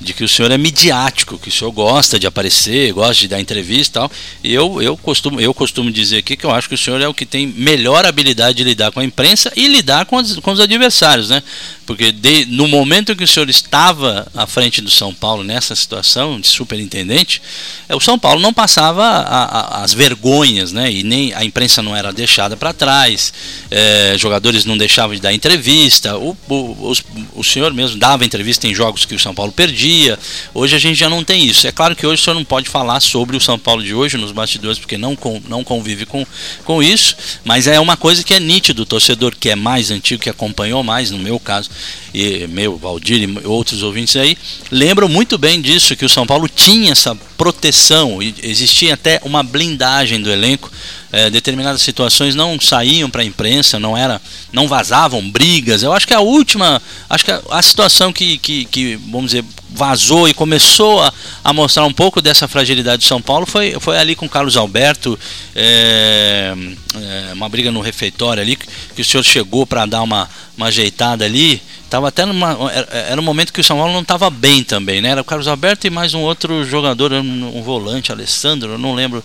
De 0.00 0.12
que 0.14 0.22
o 0.22 0.28
senhor 0.28 0.48
é 0.52 0.56
midiático, 0.56 1.36
que 1.36 1.48
o 1.48 1.52
senhor 1.52 1.72
gosta 1.72 2.20
de 2.20 2.26
aparecer, 2.28 2.92
gosta 2.92 3.14
de 3.14 3.26
dar 3.26 3.40
entrevista 3.40 3.90
e 3.90 4.00
tal. 4.00 4.12
E 4.44 4.54
eu, 4.54 4.80
eu, 4.80 4.96
costumo, 4.96 5.40
eu 5.40 5.52
costumo 5.52 5.90
dizer 5.90 6.18
aqui 6.18 6.36
que 6.36 6.46
eu 6.46 6.52
acho 6.52 6.68
que 6.68 6.76
o 6.76 6.78
senhor 6.78 7.00
é 7.00 7.08
o 7.08 7.12
que 7.12 7.26
tem 7.26 7.48
melhor 7.48 8.06
habilidade 8.06 8.58
de 8.58 8.62
lidar 8.62 8.92
com 8.92 9.00
a 9.00 9.04
imprensa 9.04 9.52
e 9.56 9.66
lidar 9.66 10.06
com, 10.06 10.16
as- 10.16 10.36
com 10.36 10.52
os 10.52 10.60
adversários, 10.60 11.30
né? 11.30 11.42
Porque 11.88 12.12
de- 12.12 12.44
no 12.44 12.68
momento 12.68 13.16
que 13.16 13.24
o 13.24 13.26
senhor 13.26 13.48
estava 13.48 14.30
à 14.34 14.46
frente 14.46 14.82
do 14.82 14.90
São 14.90 15.14
Paulo 15.14 15.42
nessa 15.42 15.74
situação 15.74 16.38
de 16.38 16.46
superintendente, 16.46 17.40
é, 17.88 17.96
o 17.96 18.00
São 18.00 18.18
Paulo 18.18 18.42
não 18.42 18.52
passava 18.52 19.02
a- 19.02 19.44
a- 19.78 19.82
as 19.84 19.94
vergonhas, 19.94 20.70
né? 20.70 20.92
E 20.92 21.02
nem 21.02 21.32
a 21.32 21.42
imprensa 21.46 21.82
não 21.82 21.96
era 21.96 22.12
deixada 22.12 22.58
para 22.58 22.74
trás, 22.74 23.32
é, 23.70 24.14
jogadores 24.18 24.66
não 24.66 24.76
deixavam 24.76 25.16
de 25.16 25.22
dar 25.22 25.32
entrevista, 25.32 26.18
o, 26.18 26.36
o, 26.46 26.92
o 27.36 27.42
senhor 27.42 27.72
mesmo 27.72 27.96
dava 27.98 28.22
entrevista 28.22 28.68
em 28.68 28.74
jogos 28.74 29.06
que 29.06 29.14
o 29.14 29.18
São 29.18 29.34
Paulo 29.34 29.50
perdia. 29.50 30.18
Hoje 30.52 30.76
a 30.76 30.78
gente 30.78 30.98
já 30.98 31.08
não 31.08 31.24
tem 31.24 31.46
isso. 31.46 31.66
É 31.66 31.72
claro 31.72 31.96
que 31.96 32.06
hoje 32.06 32.20
o 32.20 32.24
senhor 32.24 32.34
não 32.36 32.44
pode 32.44 32.68
falar 32.68 33.00
sobre 33.00 33.34
o 33.34 33.40
São 33.40 33.58
Paulo 33.58 33.82
de 33.82 33.94
hoje 33.94 34.18
nos 34.18 34.30
bastidores, 34.30 34.78
porque 34.78 34.98
não, 34.98 35.16
con- 35.16 35.40
não 35.48 35.64
convive 35.64 36.04
com, 36.04 36.26
com 36.66 36.82
isso, 36.82 37.16
mas 37.46 37.66
é 37.66 37.80
uma 37.80 37.96
coisa 37.96 38.22
que 38.22 38.34
é 38.34 38.38
nítido, 38.40 38.82
o 38.82 38.86
torcedor 38.86 39.34
que 39.34 39.48
é 39.48 39.56
mais 39.56 39.90
antigo, 39.90 40.22
que 40.22 40.28
acompanhou 40.28 40.82
mais, 40.84 41.10
no 41.10 41.16
meu 41.18 41.40
caso, 41.40 41.70
e 42.14 42.46
meu, 42.48 42.76
Valdir 42.76 43.22
e 43.22 43.46
outros 43.46 43.82
ouvintes 43.82 44.16
aí, 44.16 44.36
lembram 44.70 45.08
muito 45.08 45.36
bem 45.36 45.60
disso, 45.60 45.96
que 45.96 46.04
o 46.04 46.08
São 46.08 46.26
Paulo 46.26 46.48
tinha 46.48 46.92
essa 46.92 47.14
proteção, 47.36 48.18
existia 48.42 48.94
até 48.94 49.20
uma 49.24 49.42
blindagem 49.42 50.20
do 50.20 50.30
elenco. 50.30 50.70
eh, 51.12 51.30
determinadas 51.30 51.80
situações 51.80 52.34
não 52.34 52.60
saíam 52.60 53.08
para 53.08 53.22
a 53.22 53.24
imprensa, 53.24 53.78
não 53.78 53.96
era, 53.96 54.20
não 54.52 54.68
vazavam 54.68 55.30
brigas. 55.30 55.82
Eu 55.82 55.92
acho 55.92 56.06
que 56.06 56.14
a 56.14 56.20
última, 56.20 56.82
acho 57.08 57.24
que 57.24 57.30
a, 57.30 57.40
a 57.50 57.62
situação 57.62 58.12
que, 58.12 58.36
que, 58.38 58.64
que, 58.66 58.96
vamos 58.96 59.30
dizer, 59.30 59.44
vazou 59.70 60.28
e 60.28 60.34
começou 60.34 61.02
a, 61.02 61.12
a 61.44 61.52
mostrar 61.52 61.84
um 61.84 61.92
pouco 61.92 62.20
dessa 62.22 62.48
fragilidade 62.48 63.02
de 63.02 63.08
São 63.08 63.20
Paulo 63.20 63.46
foi, 63.46 63.76
foi 63.80 63.98
ali 63.98 64.14
com 64.14 64.28
Carlos 64.28 64.56
Alberto, 64.56 65.18
eh, 65.54 66.54
eh, 66.94 67.30
uma 67.32 67.48
briga 67.48 67.70
no 67.70 67.80
refeitório 67.80 68.42
ali, 68.42 68.56
que, 68.56 68.66
que 68.96 69.02
o 69.02 69.04
senhor 69.04 69.22
chegou 69.22 69.66
para 69.66 69.86
dar 69.86 70.02
uma, 70.02 70.28
uma 70.56 70.66
ajeitada 70.66 71.24
ali. 71.24 71.62
Tava 71.90 72.08
até 72.08 72.26
numa, 72.26 72.70
era, 72.72 72.88
era 73.10 73.20
um 73.20 73.24
momento 73.24 73.52
que 73.52 73.60
o 73.60 73.64
São 73.64 73.78
Paulo 73.78 73.92
não 73.92 74.02
estava 74.02 74.28
bem 74.28 74.62
também, 74.62 75.00
né? 75.00 75.10
Era 75.10 75.22
o 75.22 75.24
Carlos 75.24 75.48
Alberto 75.48 75.86
e 75.86 75.90
mais 75.90 76.12
um 76.12 76.20
outro 76.20 76.64
jogador, 76.64 77.12
um, 77.12 77.58
um 77.58 77.62
volante, 77.62 78.12
Alessandro, 78.12 78.72
eu 78.72 78.78
não 78.78 78.94
lembro 78.94 79.24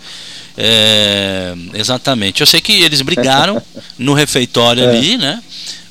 é, 0.58 1.54
exatamente. 1.74 2.42
Eu 2.42 2.48
sei 2.48 2.62
que 2.62 2.74
eles 2.84 3.02
brigaram 3.02 3.62
no 3.98 4.14
refeitório 4.14 4.84
É. 4.84 4.90
ali, 4.90 5.18
né? 5.18 5.42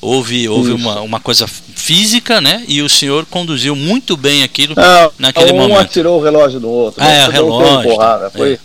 Houve, 0.03 0.49
houve 0.49 0.71
Isso. 0.75 0.77
uma, 0.77 1.01
uma 1.01 1.21
coisa 1.21 1.47
física, 1.47 2.41
né? 2.41 2.65
E 2.67 2.83
o 2.83 2.89
senhor 2.89 3.25
conduziu 3.25 3.77
muito 3.77 4.17
bem 4.17 4.43
aquilo 4.43 4.75
Ah, 4.77 5.11
naquele 5.17 5.53
um 5.53 5.57
momento. 5.59 5.79
atirou 5.81 6.19
o 6.21 6.23
relógio 6.23 6.59
no 6.59 6.69
outro. 6.69 7.01
Ah, 7.03 7.09
é, 7.11 7.29
um 7.29 7.31
relógio, 7.31 7.91
porrada. 7.91 8.29
Foi, 8.31 8.53
é. 8.55 8.59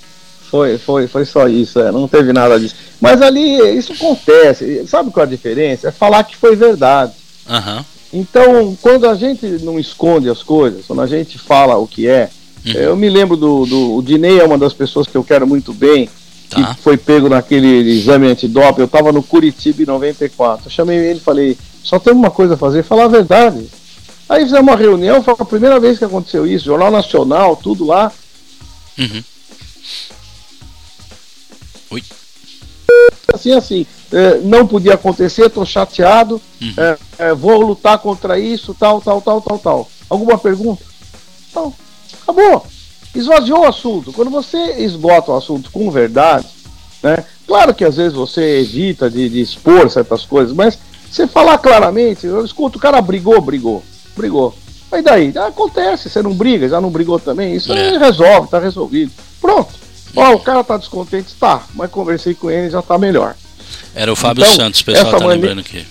foi, 0.49 0.77
foi, 0.79 1.07
foi 1.07 1.25
só 1.25 1.47
isso, 1.47 1.79
é, 1.79 1.91
não 1.91 2.07
teve 2.07 2.33
nada 2.33 2.59
disso. 2.59 2.73
Mas 2.99 3.21
ali, 3.21 3.55
isso 3.77 3.93
acontece. 3.93 4.87
Sabe 4.87 5.11
qual 5.11 5.23
é 5.25 5.27
a 5.27 5.29
diferença? 5.29 5.89
É 5.89 5.91
falar 5.91 6.23
que 6.23 6.35
foi 6.35 6.55
verdade. 6.55 7.13
Aham. 7.47 7.85
Então, 8.11 8.75
quando 8.81 9.07
a 9.07 9.13
gente 9.13 9.45
não 9.63 9.77
esconde 9.79 10.29
as 10.29 10.41
coisas, 10.41 10.85
quando 10.87 11.01
a 11.03 11.07
gente 11.07 11.37
fala 11.37 11.75
o 11.77 11.87
que 11.87 12.07
é, 12.07 12.29
Uhum. 12.65 12.73
eu 12.73 12.95
me 12.97 13.07
lembro 13.09 13.37
do, 13.37 13.65
do 13.65 13.95
o 13.95 14.01
Dinei 14.01 14.39
é 14.39 14.43
uma 14.43 14.57
das 14.57 14.73
pessoas 14.73 15.07
que 15.07 15.15
eu 15.15 15.23
quero 15.23 15.45
muito 15.47 15.71
bem, 15.71 16.09
Tá. 16.49 16.73
que 16.75 16.81
foi 16.81 16.95
pego 16.97 17.27
naquele 17.27 17.67
exame 17.91 18.27
antidoping. 18.27 18.79
Eu 18.81 18.85
estava 18.85 19.11
no 19.11 19.21
Curitiba 19.21 19.81
em 19.83 19.85
94. 19.85 20.67
Eu 20.67 20.71
chamei 20.71 20.97
ele 20.97 21.19
e 21.19 21.23
falei: 21.23 21.57
Só 21.83 21.99
tem 21.99 22.13
uma 22.13 22.31
coisa 22.31 22.53
a 22.53 22.57
fazer, 22.57 22.83
falar 22.83 23.05
a 23.05 23.09
verdade. 23.09 23.67
Aí 24.29 24.43
fizemos 24.43 24.63
uma 24.67 24.75
reunião, 24.75 25.23
foi 25.23 25.35
a 25.37 25.45
primeira 25.45 25.79
vez 25.79 25.97
que 25.97 26.05
aconteceu 26.05 26.45
isso, 26.45 26.65
Jornal 26.65 26.91
Nacional, 26.91 27.55
tudo 27.55 27.85
lá. 27.85 28.11
Uhum. 28.97 29.23
Oi. 31.91 32.03
Assim, 33.33 33.51
assim, 33.53 33.85
é, 34.11 34.39
não 34.39 34.65
podia 34.67 34.95
acontecer, 34.95 35.49
tô 35.49 35.65
chateado, 35.65 36.41
Uhum. 36.61 36.73
é, 36.77 36.97
é, 37.19 37.33
vou 37.33 37.61
lutar 37.61 37.99
contra 37.99 38.39
isso, 38.39 38.73
tal, 38.73 38.99
tal, 39.01 39.21
tal, 39.21 39.41
tal, 39.41 39.59
tal. 39.59 39.91
Alguma 40.09 40.37
pergunta? 40.37 40.83
Não. 41.55 41.73
Acabou. 42.23 42.65
Esvaziou 43.15 43.61
o 43.61 43.67
assunto. 43.67 44.13
Quando 44.13 44.29
você 44.29 44.57
esgota 44.83 45.31
o 45.31 45.37
assunto 45.37 45.71
com 45.71 45.89
verdade, 45.89 46.45
né? 47.01 47.23
Claro 47.47 47.73
que 47.73 47.83
às 47.85 47.95
vezes 47.95 48.13
você 48.13 48.59
evita 48.59 49.09
de, 49.09 49.29
de 49.29 49.39
expor 49.41 49.89
certas 49.89 50.23
coisas, 50.25 50.53
mas 50.53 50.77
você 51.09 51.25
falar 51.25 51.57
claramente, 51.57 52.25
eu 52.27 52.43
escuto, 52.43 52.77
o 52.77 52.81
cara 52.81 53.01
brigou, 53.01 53.39
brigou, 53.41 53.83
brigou. 54.15 54.53
Mas 54.91 55.03
daí, 55.03 55.33
acontece, 55.37 56.09
você 56.09 56.21
não 56.21 56.33
briga, 56.33 56.67
já 56.69 56.79
não 56.79 56.89
brigou 56.89 57.19
também, 57.19 57.55
isso 57.55 57.71
aí 57.73 57.97
resolve, 57.97 58.49
tá 58.49 58.59
resolvido. 58.59 59.11
Pronto. 59.41 59.73
Ó, 60.15 60.33
o 60.33 60.39
cara 60.39 60.63
tá 60.63 60.77
descontente, 60.77 61.33
tá, 61.39 61.63
mas 61.73 61.89
conversei 61.91 62.33
com 62.33 62.49
ele 62.49 62.69
já 62.69 62.81
tá 62.81 62.97
melhor. 62.97 63.35
Era 63.93 64.11
o 64.11 64.15
Fábio 64.15 64.43
Então, 64.43 64.55
Santos, 64.55 64.81
o 64.81 64.85
pessoal 64.85 65.05
tá 65.11 65.19
mania- 65.19 65.33
lembrando 65.33 65.59
aqui. 65.59 65.85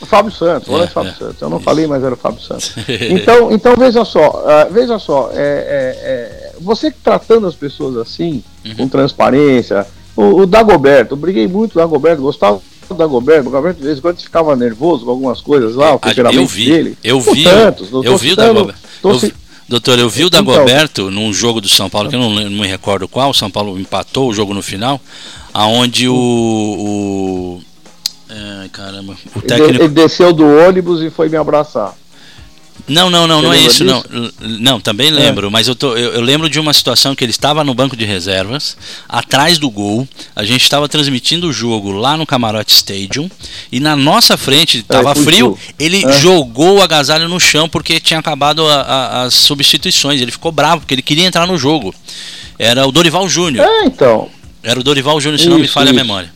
O 0.00 0.04
Fábio 0.06 0.30
Santos, 0.30 0.68
olha 0.68 0.82
É, 0.82 0.84
o 0.84 0.88
Fábio 0.88 1.12
é. 1.12 1.14
Santos. 1.14 1.40
Eu 1.40 1.48
não 1.48 1.58
falei, 1.60 1.86
mas 1.86 2.02
era 2.04 2.14
o 2.14 2.18
Fábio 2.18 2.40
Santos. 2.40 2.72
Então, 2.88 3.50
então 3.52 3.74
veja 3.76 4.04
só, 4.04 4.44
ah, 4.46 4.68
veja 4.70 4.98
só, 4.98 5.30
é, 5.32 5.36
é, 5.36 6.52
é, 6.52 6.52
você 6.60 6.90
tratando 6.90 7.46
as 7.46 7.54
pessoas 7.54 7.96
assim, 7.96 8.42
Uhum. 8.64 8.74
com 8.76 8.88
transparência, 8.88 9.86
o, 10.16 10.40
o 10.40 10.46
Dagoberto, 10.46 11.12
eu 11.14 11.16
briguei 11.16 11.46
muito 11.46 11.72
do 11.74 11.78
Dagoberto, 11.78 12.20
gostava 12.22 12.60
do 12.88 12.94
Dagoberto, 12.94 13.48
o 13.48 13.52
Dagoberto 13.52 13.78
de 13.80 13.86
vez 13.86 13.98
em 13.98 14.00
quando 14.00 14.20
ficava 14.20 14.54
nervoso 14.56 15.04
com 15.04 15.10
algumas 15.12 15.40
coisas 15.40 15.74
lá, 15.76 15.92
o 15.94 15.96
Ah, 16.02 16.08
temperamento 16.08 16.40
eu 16.42 16.46
vi, 16.46 16.66
dele. 16.70 16.98
eu 17.02 17.22
Com 17.22 17.32
vi, 17.32 17.44
tantos, 17.44 17.90
não 17.90 18.02
eu 18.04 18.12
tô 18.12 18.18
vi 18.18 18.32
o 18.32 18.36
Dagoberto. 18.36 18.80
Eu 19.02 19.32
Doutor, 19.68 19.98
eu 19.98 20.08
vi 20.08 20.22
o 20.22 20.26
Então- 20.28 20.44
Dagoberto 20.44 21.10
num 21.10 21.32
jogo 21.32 21.60
do 21.60 21.68
São 21.68 21.90
Paulo, 21.90 22.08
que 22.08 22.14
eu 22.14 22.20
não, 22.20 22.30
não 22.30 22.50
me 22.50 22.68
recordo 22.68 23.08
qual, 23.08 23.30
o 23.30 23.34
São 23.34 23.50
Paulo 23.50 23.76
empatou 23.80 24.28
o 24.30 24.32
jogo 24.34 24.54
no 24.54 24.62
final, 24.62 25.00
aonde 25.52 26.08
o. 26.08 26.14
o 26.14 27.62
ai, 28.28 28.68
caramba, 28.70 29.12
o 29.34 29.38
Ele, 29.38 29.46
técnico. 29.46 29.72
ele 29.84 29.88
desceu 29.88 30.32
do 30.32 30.44
ônibus 30.44 31.00
e 31.02 31.10
foi 31.10 31.28
me 31.28 31.36
abraçar. 31.36 31.94
Não, 32.86 33.08
não, 33.10 33.26
não, 33.26 33.40
Você 33.40 33.46
não 33.46 33.52
é 33.52 33.58
isso, 33.58 33.84
não. 33.84 34.00
disso? 34.02 34.32
L- 34.40 34.58
Não, 34.60 34.78
também 34.78 35.10
lembro, 35.10 35.50
mas 35.50 35.66
eu, 35.66 35.74
tô, 35.74 35.96
eu, 35.96 36.12
eu 36.12 36.20
lembro 36.20 36.48
de 36.48 36.60
uma 36.60 36.72
situação 36.74 37.16
que 37.16 37.24
ele 37.24 37.30
estava 37.32 37.64
no 37.64 37.74
banco 37.74 37.96
de 37.96 38.04
reservas, 38.04 38.76
atrás 39.08 39.58
do 39.58 39.68
gol. 39.70 40.06
A 40.36 40.44
gente 40.44 40.62
estava 40.62 40.86
transmitindo 40.88 41.48
o 41.48 41.52
jogo 41.52 41.90
lá 41.90 42.16
no 42.18 42.26
Camarote 42.26 42.74
Stadium 42.74 43.28
e 43.72 43.80
na 43.80 43.96
nossa 43.96 44.36
frente 44.36 44.78
estava 44.78 45.14
fugiu. 45.14 45.56
frio. 45.56 45.58
Ele 45.78 46.04
É. 46.04 46.12
jogou 46.20 46.76
o 46.78 46.82
agasalho 46.82 47.28
no 47.28 47.40
chão 47.40 47.66
porque 47.68 47.98
tinha 47.98 48.20
acabado 48.20 48.64
a- 48.68 48.82
a- 48.82 49.22
as 49.22 49.34
substituições. 49.34 50.20
Ele 50.20 50.30
ficou 50.30 50.52
bravo 50.52 50.82
porque 50.82 50.94
ele 50.94 51.02
queria 51.02 51.24
entrar 51.26 51.46
no 51.46 51.56
jogo. 51.58 51.92
Era 52.58 52.86
o 52.86 52.92
Dorival 52.92 53.26
Júnior. 53.28 53.64
É, 53.66 53.84
então. 53.86 54.28
Era 54.62 54.78
o 54.78 54.84
Dorival 54.84 55.20
Júnior, 55.20 55.40
se 55.40 55.48
não 55.48 55.58
me 55.58 55.64
Isso, 55.64 55.72
falha 55.74 55.90
isso. 55.90 55.98
a 55.98 56.02
memória. 56.02 56.32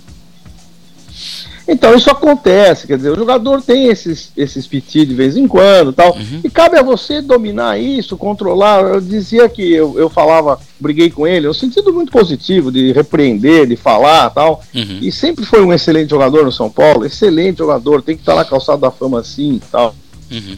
Então 1.73 1.95
isso 1.95 2.11
acontece, 2.11 2.87
quer 2.87 2.97
dizer, 2.97 3.11
o 3.13 3.17
jogador 3.17 3.63
tem 3.63 3.87
esses, 3.87 4.33
esses 4.37 4.67
piti 4.67 5.07
de 5.07 5.15
vez 5.15 5.37
em 5.37 5.47
quando 5.47 5.93
tal, 5.93 6.17
Uhum. 6.17 6.41
e 6.43 6.51
cabe 6.51 6.77
a 6.77 6.83
você 6.83 7.21
dominar 7.23 7.79
isso, 7.79 8.17
controlar. 8.17 8.83
Eu 8.83 9.01
dizia 9.01 9.49
que 9.49 9.73
eu, 9.73 9.97
eu 9.99 10.11
falava, 10.11 10.59
briguei 10.81 11.11
com 11.11 11.27
ele, 11.27 11.47
no 11.47 11.55
sentido 11.55 11.93
muito 11.93 12.11
positivo, 12.11 12.73
de 12.73 12.91
repreender, 12.93 13.67
de 13.69 13.77
falar 13.77 14.31
tal, 14.31 14.61
Uhum. 14.75 14.99
e 15.01 15.13
sempre 15.13 15.45
foi 15.45 15.63
um 15.63 15.73
excelente 15.73 16.11
jogador 16.11 16.45
no 16.45 16.51
São 16.53 16.69
Paulo, 16.69 17.07
excelente 17.07 17.59
jogador, 17.59 18.03
tem 18.03 18.17
que 18.17 18.23
estar 18.23 18.35
na 18.35 18.45
calçada 18.45 18.79
da 18.79 18.91
fama 18.91 19.21
assim 19.21 19.61
tal. 19.71 19.95
Uhum. 20.31 20.57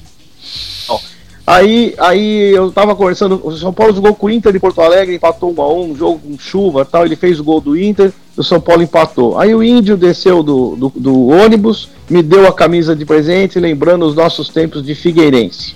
Aí, 1.47 1.95
aí 1.99 2.55
eu 2.55 2.71
tava 2.71 2.95
conversando, 2.95 3.41
o 3.43 3.57
São 3.57 3.73
Paulo 3.73 3.95
jogou 3.95 4.15
com 4.15 4.27
o 4.27 4.31
Inter 4.31 4.53
de 4.53 4.61
Porto 4.61 4.81
Alegre, 4.81 5.17
empatou 5.17 5.53
1 5.53 5.61
a 5.61 5.73
1 5.73 5.91
um 5.91 5.97
jogo 5.97 6.21
com 6.21 6.39
chuva 6.39 6.85
tal, 6.85 7.05
ele 7.05 7.17
fez 7.17 7.41
o 7.41 7.45
gol 7.45 7.61
do 7.61 7.77
Inter, 7.77 8.13
o 8.37 8.45
São 8.45 8.61
Paulo 8.61 8.83
empatou. 8.83 9.39
Aí 9.39 9.53
o 9.55 9.63
Índio 9.63 9.97
desceu 9.97 10.43
do, 10.43 10.77
do, 10.77 10.93
do 10.95 11.27
ônibus, 11.29 11.89
me 12.09 12.23
deu 12.23 12.47
a 12.47 12.53
camisa 12.53 12.95
de 12.95 13.05
presente, 13.05 13.59
lembrando 13.59 14.05
os 14.05 14.15
nossos 14.15 14.49
tempos 14.49 14.85
de 14.85 14.95
Figueirense. 14.95 15.75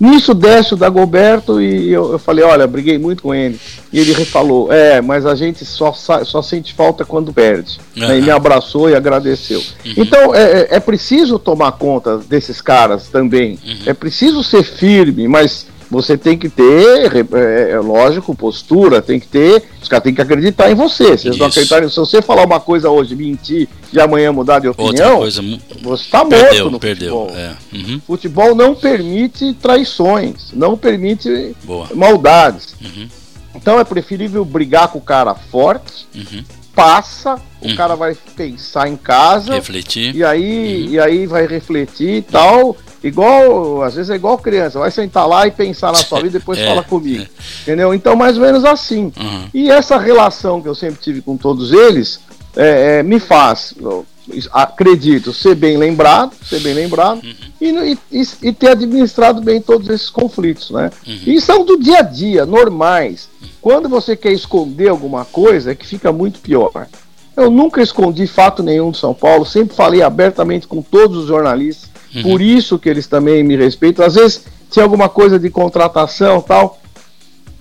Nisso 0.00 0.32
desce 0.32 0.72
o 0.72 0.76
Dagoberto 0.78 1.60
e 1.60 1.92
eu, 1.92 2.12
eu 2.12 2.18
falei, 2.18 2.42
olha, 2.42 2.66
briguei 2.66 2.96
muito 2.96 3.22
com 3.22 3.34
ele. 3.34 3.60
E 3.92 3.98
ele 4.00 4.12
refalou, 4.14 4.72
é, 4.72 5.00
mas 5.02 5.26
a 5.26 5.34
gente 5.34 5.62
só, 5.64 5.92
só 5.92 6.40
sente 6.40 6.72
falta 6.72 7.04
quando 7.04 7.32
perde. 7.34 7.78
Aham. 8.00 8.16
E 8.16 8.22
me 8.22 8.30
abraçou 8.30 8.88
e 8.88 8.94
agradeceu. 8.94 9.62
Então 9.84 10.34
é, 10.34 10.62
é- 10.62 10.68
é 10.76 10.80
preciso 10.80 11.38
tomar 11.38 11.72
conta 11.72 12.16
desses 12.16 12.62
caras 12.62 13.08
também. 13.08 13.58
É 13.84 13.92
preciso 13.92 14.42
ser 14.42 14.62
firme, 14.62 15.28
mas 15.28 15.66
você 15.90 16.16
tem 16.16 16.38
que 16.38 16.48
ter, 16.48 17.26
é, 17.34 17.70
é 17.72 17.78
lógico, 17.80 18.34
postura, 18.34 19.02
tem 19.02 19.18
que 19.18 19.26
ter. 19.26 19.64
Os 19.82 19.88
caras 19.88 20.04
têm 20.04 20.14
que 20.14 20.22
acreditar 20.22 20.70
em 20.70 20.74
você. 20.74 21.18
Se 21.18 21.26
eles 21.28 21.38
não 21.38 21.46
acreditarem, 21.46 21.88
se 21.88 21.96
você 21.96 22.22
falar 22.22 22.44
uma 22.46 22.60
coisa 22.60 22.88
hoje, 22.88 23.16
mentir, 23.16 23.68
e 23.92 24.00
amanhã 24.00 24.30
mudar 24.32 24.60
de 24.60 24.68
opinião, 24.68 25.18
coisa. 25.18 25.42
você 25.82 26.04
está 26.04 26.24
morto 26.24 26.70
no 26.70 26.78
perdeu. 26.78 27.16
futebol. 27.26 27.36
É. 27.36 27.56
Uhum. 27.76 28.00
Futebol 28.06 28.54
não 28.54 28.74
permite 28.74 29.52
traições, 29.54 30.52
não 30.52 30.76
permite 30.76 31.56
Boa. 31.64 31.88
maldades. 31.94 32.74
Uhum. 32.80 33.08
Então 33.56 33.80
é 33.80 33.84
preferível 33.84 34.44
brigar 34.44 34.88
com 34.88 34.98
o 34.98 35.02
cara 35.02 35.34
forte, 35.34 36.06
Uhum. 36.14 36.44
Passa, 36.82 37.34
o 37.60 37.68
Uhum. 37.68 37.76
cara 37.76 37.94
vai 37.94 38.16
pensar 38.36 38.88
em 38.88 38.96
casa 38.96 39.54
Refletir. 39.54 40.14
e 40.14 40.24
aí, 40.24 40.86
e 40.90 41.00
aí 41.00 41.26
vai 41.26 41.46
refletir 41.46 42.16
e 42.16 42.22
tal. 42.22 42.76
Igual, 43.02 43.82
às 43.82 43.94
vezes 43.94 44.10
é 44.10 44.14
igual 44.14 44.36
criança, 44.38 44.78
vai 44.78 44.90
sentar 44.90 45.26
lá 45.26 45.46
e 45.46 45.50
pensar 45.50 45.88
na 45.88 45.94
sua 45.94 46.18
vida 46.20 46.36
e 46.36 46.40
depois 46.40 46.58
É, 46.60 46.66
fala 46.66 46.82
comigo. 46.82 47.26
Entendeu? 47.62 47.94
Então, 47.94 48.14
mais 48.14 48.36
ou 48.36 48.42
menos 48.44 48.64
assim. 48.64 49.12
Uhum. 49.18 49.48
E 49.54 49.70
essa 49.70 49.96
relação 49.98 50.60
que 50.60 50.68
eu 50.68 50.74
sempre 50.74 51.00
tive 51.00 51.22
com 51.22 51.36
todos 51.36 51.72
eles 51.72 52.20
é, 52.56 52.98
é, 52.98 53.02
me 53.02 53.18
faz, 53.18 53.74
acredito, 54.52 55.32
ser 55.32 55.54
bem 55.54 55.76
lembrado, 55.76 56.32
ser 56.44 56.60
bem 56.60 56.74
lembrado 56.74 57.20
e, 57.60 57.66
e- 57.70 57.98
e- 58.10 58.48
e 58.48 58.52
ter 58.52 58.68
administrado 58.70 59.40
bem 59.40 59.60
todos 59.60 59.88
esses 59.88 60.10
conflitos, 60.10 60.70
né? 60.70 60.90
E 61.26 61.40
são 61.40 61.64
do 61.64 61.78
dia 61.78 61.98
a 61.98 62.02
dia, 62.02 62.44
normais. 62.46 63.28
Quando 63.60 63.88
você 63.88 64.16
quer 64.16 64.32
esconder 64.32 64.88
alguma 64.88 65.24
coisa, 65.24 65.72
é 65.72 65.74
que 65.74 65.86
fica 65.86 66.12
muito 66.12 66.40
pior. 66.40 66.70
Eu 67.36 67.50
nunca 67.50 67.80
escondi 67.82 68.26
fato 68.26 68.62
nenhum 68.62 68.90
de 68.90 68.98
São 68.98 69.14
Paulo, 69.14 69.46
sempre 69.46 69.74
falei 69.76 70.02
abertamente 70.02 70.66
com 70.66 70.82
todos 70.82 71.16
os 71.18 71.26
jornalistas, 71.26 71.88
Uhum. 72.14 72.22
por 72.22 72.40
isso 72.42 72.78
que 72.78 72.88
eles 72.88 73.06
também 73.06 73.42
me 73.44 73.56
respeitam. 73.56 74.04
Às 74.04 74.14
vezes 74.16 74.42
tinha 74.70 74.82
alguma 74.84 75.08
coisa 75.08 75.38
de 75.38 75.48
contratação 75.48 76.40
tal. 76.40 76.80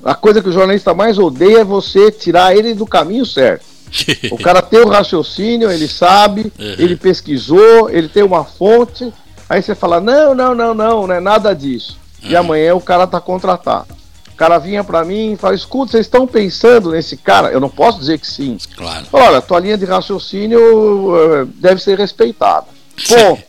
A 0.03 0.15
coisa 0.15 0.41
que 0.41 0.49
o 0.49 0.51
jornalista 0.51 0.93
mais 0.93 1.20
odeia 1.20 1.59
é 1.59 1.63
você 1.63 2.09
tirar 2.11 2.55
ele 2.55 2.74
do 2.74 2.86
caminho 2.86 3.26
certo. 3.26 3.65
O 4.31 4.37
cara 4.37 4.61
tem 4.61 4.79
o 4.79 4.87
raciocínio, 4.89 5.71
ele 5.71 5.87
sabe, 5.87 6.51
Uhum. 6.59 6.75
ele 6.77 6.95
pesquisou, 6.95 7.89
ele 7.89 8.07
tem 8.07 8.23
uma 8.23 8.43
fonte. 8.43 9.11
Aí 9.49 9.61
você 9.61 9.73
fala: 9.75 9.99
não, 9.99 10.33
não, 10.35 10.53
não, 10.53 10.73
não, 10.73 11.07
não 11.07 11.15
é 11.15 11.19
nada 11.19 11.53
disso. 11.55 11.97
E 12.21 12.33
Uhum. 12.33 12.39
amanhã 12.39 12.75
o 12.75 12.81
cara 12.81 13.07
tá 13.07 13.19
contratado. 13.19 13.87
O 14.31 14.35
cara 14.39 14.57
vinha 14.57 14.83
pra 14.83 15.03
mim 15.03 15.33
e 15.33 15.37
fala: 15.37 15.55
escuta, 15.55 15.91
vocês 15.91 16.05
estão 16.05 16.25
pensando 16.27 16.91
nesse 16.91 17.17
cara? 17.17 17.49
Eu 17.49 17.59
não 17.59 17.69
posso 17.69 17.99
dizer 17.99 18.19
que 18.19 18.27
sim. 18.27 18.57
Claro. 18.75 19.05
Fala, 19.07 19.25
Olha, 19.31 19.41
tua 19.41 19.59
linha 19.59 19.77
de 19.77 19.85
raciocínio 19.85 21.15
eh, 21.17 21.45
deve 21.55 21.81
ser 21.81 21.97
respeitada. 21.97 22.67
Ponto. 23.07 23.43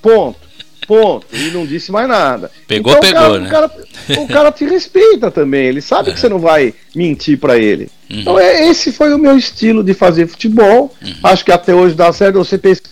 Ponto. 0.00 0.49
Ponto. 0.90 1.24
E 1.32 1.52
não 1.52 1.64
disse 1.64 1.92
mais 1.92 2.08
nada. 2.08 2.50
Pegou, 2.66 2.92
o 2.92 3.00
pegou, 3.00 3.14
cara, 3.14 3.38
né? 3.38 3.46
O 3.46 3.50
cara, 3.50 3.70
o 4.22 4.26
cara 4.26 4.50
te 4.50 4.64
respeita 4.64 5.30
também. 5.30 5.66
Ele 5.66 5.80
sabe 5.80 6.12
que 6.12 6.18
você 6.18 6.28
não 6.28 6.40
vai 6.40 6.74
mentir 6.92 7.38
pra 7.38 7.56
ele. 7.56 7.88
Uhum. 8.10 8.20
Então, 8.20 8.38
é, 8.40 8.66
esse 8.68 8.90
foi 8.90 9.14
o 9.14 9.18
meu 9.18 9.38
estilo 9.38 9.84
de 9.84 9.94
fazer 9.94 10.26
futebol. 10.26 10.92
Uhum. 11.00 11.14
Acho 11.22 11.44
que 11.44 11.52
até 11.52 11.72
hoje 11.72 11.94
dá 11.94 12.12
certo. 12.12 12.38
Você 12.38 12.58
pensa 12.58 12.82
que 12.82 12.90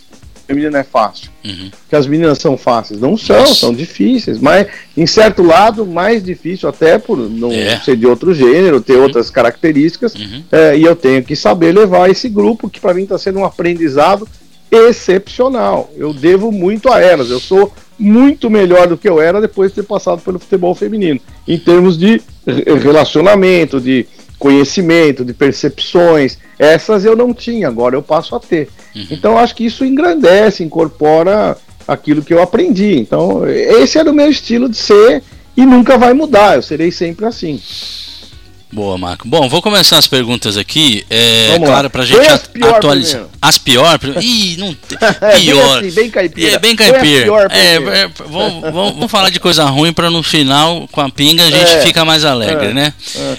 a 0.49 0.55
menina 0.55 0.78
é 0.78 0.84
fácil. 0.84 1.28
Uhum. 1.44 1.72
Que 1.88 1.96
as 1.96 2.07
meninas 2.07 2.38
são 2.38 2.57
fáceis. 2.57 3.01
Não 3.01 3.16
são, 3.16 3.40
Nossa. 3.40 3.55
são 3.55 3.74
difíceis. 3.74 4.38
Mas, 4.38 4.68
em 4.96 5.05
certo 5.05 5.42
lado, 5.42 5.84
mais 5.84 6.22
difícil 6.22 6.68
até 6.68 7.01
por 7.01 7.18
não 7.18 7.51
É. 7.51 7.74
Uhum. 7.74 7.80
ser 7.80 7.96
de 7.96 8.07
outro 8.07 8.32
gênero, 8.32 8.80
ter 8.80 8.96
outras 8.96 9.28
características. 9.28 10.14
É, 10.53 10.78
e 10.78 10.84
eu 10.84 10.94
tenho 10.94 11.24
que 11.24 11.34
saber 11.34 11.74
levar 11.74 12.09
esse 12.09 12.28
grupo, 12.28 12.70
que 12.70 12.78
para 12.78 12.94
mim 12.94 13.03
está 13.03 13.18
sendo 13.18 13.40
um 13.40 13.44
aprendizado 13.44 14.24
excepcional. 14.70 15.90
Eu 15.96 16.12
devo 16.12 16.53
muito 16.53 16.92
a 16.92 17.01
elas. 17.01 17.30
Eu 17.30 17.40
sou 17.40 17.72
muito 17.99 18.49
melhor 18.49 18.86
do 18.86 18.96
que 18.96 19.09
eu 19.09 19.20
era 19.20 19.40
depois 19.40 19.70
de 19.70 19.76
ter 19.76 19.82
passado 19.82 20.20
pelo 20.22 20.38
futebol 20.38 20.74
feminino, 20.74 21.20
em 21.46 21.59
termos 21.59 21.99
de 21.99 22.20
re- 22.46 22.74
relacionamento, 22.78 23.80
de 23.80 24.07
conhecimento, 24.38 25.24
de 25.24 25.32
percepções. 25.32 26.38
Essas 26.59 27.05
eu 27.05 27.16
não 27.16 27.34
tinha, 27.34 27.68
agora 27.68 27.96
eu 27.96 28.03
passo 28.03 28.36
a 28.36 28.40
ter. 28.40 28.68
Então 29.11 29.36
acho 29.36 29.55
que 29.55 29.64
isso 29.66 29.84
engrandece, 29.84 30.62
incorpora 30.62 31.57
aquilo 31.86 32.22
que 32.22 32.32
eu 32.32 32.40
aprendi. 32.42 32.99
Então 32.99 33.46
esse 33.49 33.99
era 33.99 34.11
o 34.11 34.14
meu 34.14 34.28
estilo 34.30 34.68
de 34.68 34.76
ser 34.76 35.22
e 35.57 35.66
nunca 35.66 35.99
vai 35.99 36.12
mudar. 36.14 36.57
Eu 36.57 36.62
serei 36.62 36.90
sempre 36.92 37.26
assim. 37.26 37.61
Boa, 38.71 38.99
Marco. 38.99 39.27
Bom, 39.27 39.49
vou 39.49 39.62
começar 39.62 39.97
as 39.97 40.07
perguntas 40.07 40.59
aqui. 40.59 41.05
É 41.09 41.53
Vamos 41.53 41.69
claro, 41.69 41.89
pra 41.89 42.05
Põe 42.05 42.16
gente 42.16 42.29
as 42.29 42.47
pior 42.47 42.75
atualizar. 42.75 43.27
As 43.41 43.57
pior? 43.57 43.99
Ih, 44.21 44.57
não 44.59 44.75
tem. 44.75 44.99
É, 45.01 45.33
bem 45.33 45.41
Pior. 45.47 45.79
assim, 45.79 45.91
bem 45.93 46.11
caipira. 46.11 46.53
É, 46.53 46.59
bem 46.59 46.77
caipira. 46.77 47.25
pior 47.25 47.49
É, 47.51 47.75
é, 47.77 48.11
vamos, 48.29 48.73
vamos, 48.73 49.11
falar 49.11 49.31
de 49.31 49.41
coisa 49.41 49.64
ruim 49.64 49.93
pra 49.93 50.11
no 50.11 50.23
final, 50.23 50.87
com 50.93 51.01
a 51.01 51.09
pinga, 51.09 51.45
a 51.45 51.51
gente 51.51 51.71
É. 51.71 51.81
fica 51.81 52.05
mais 52.05 52.25
alegre, 52.27 52.66
É. 52.69 52.75
né? 52.75 52.93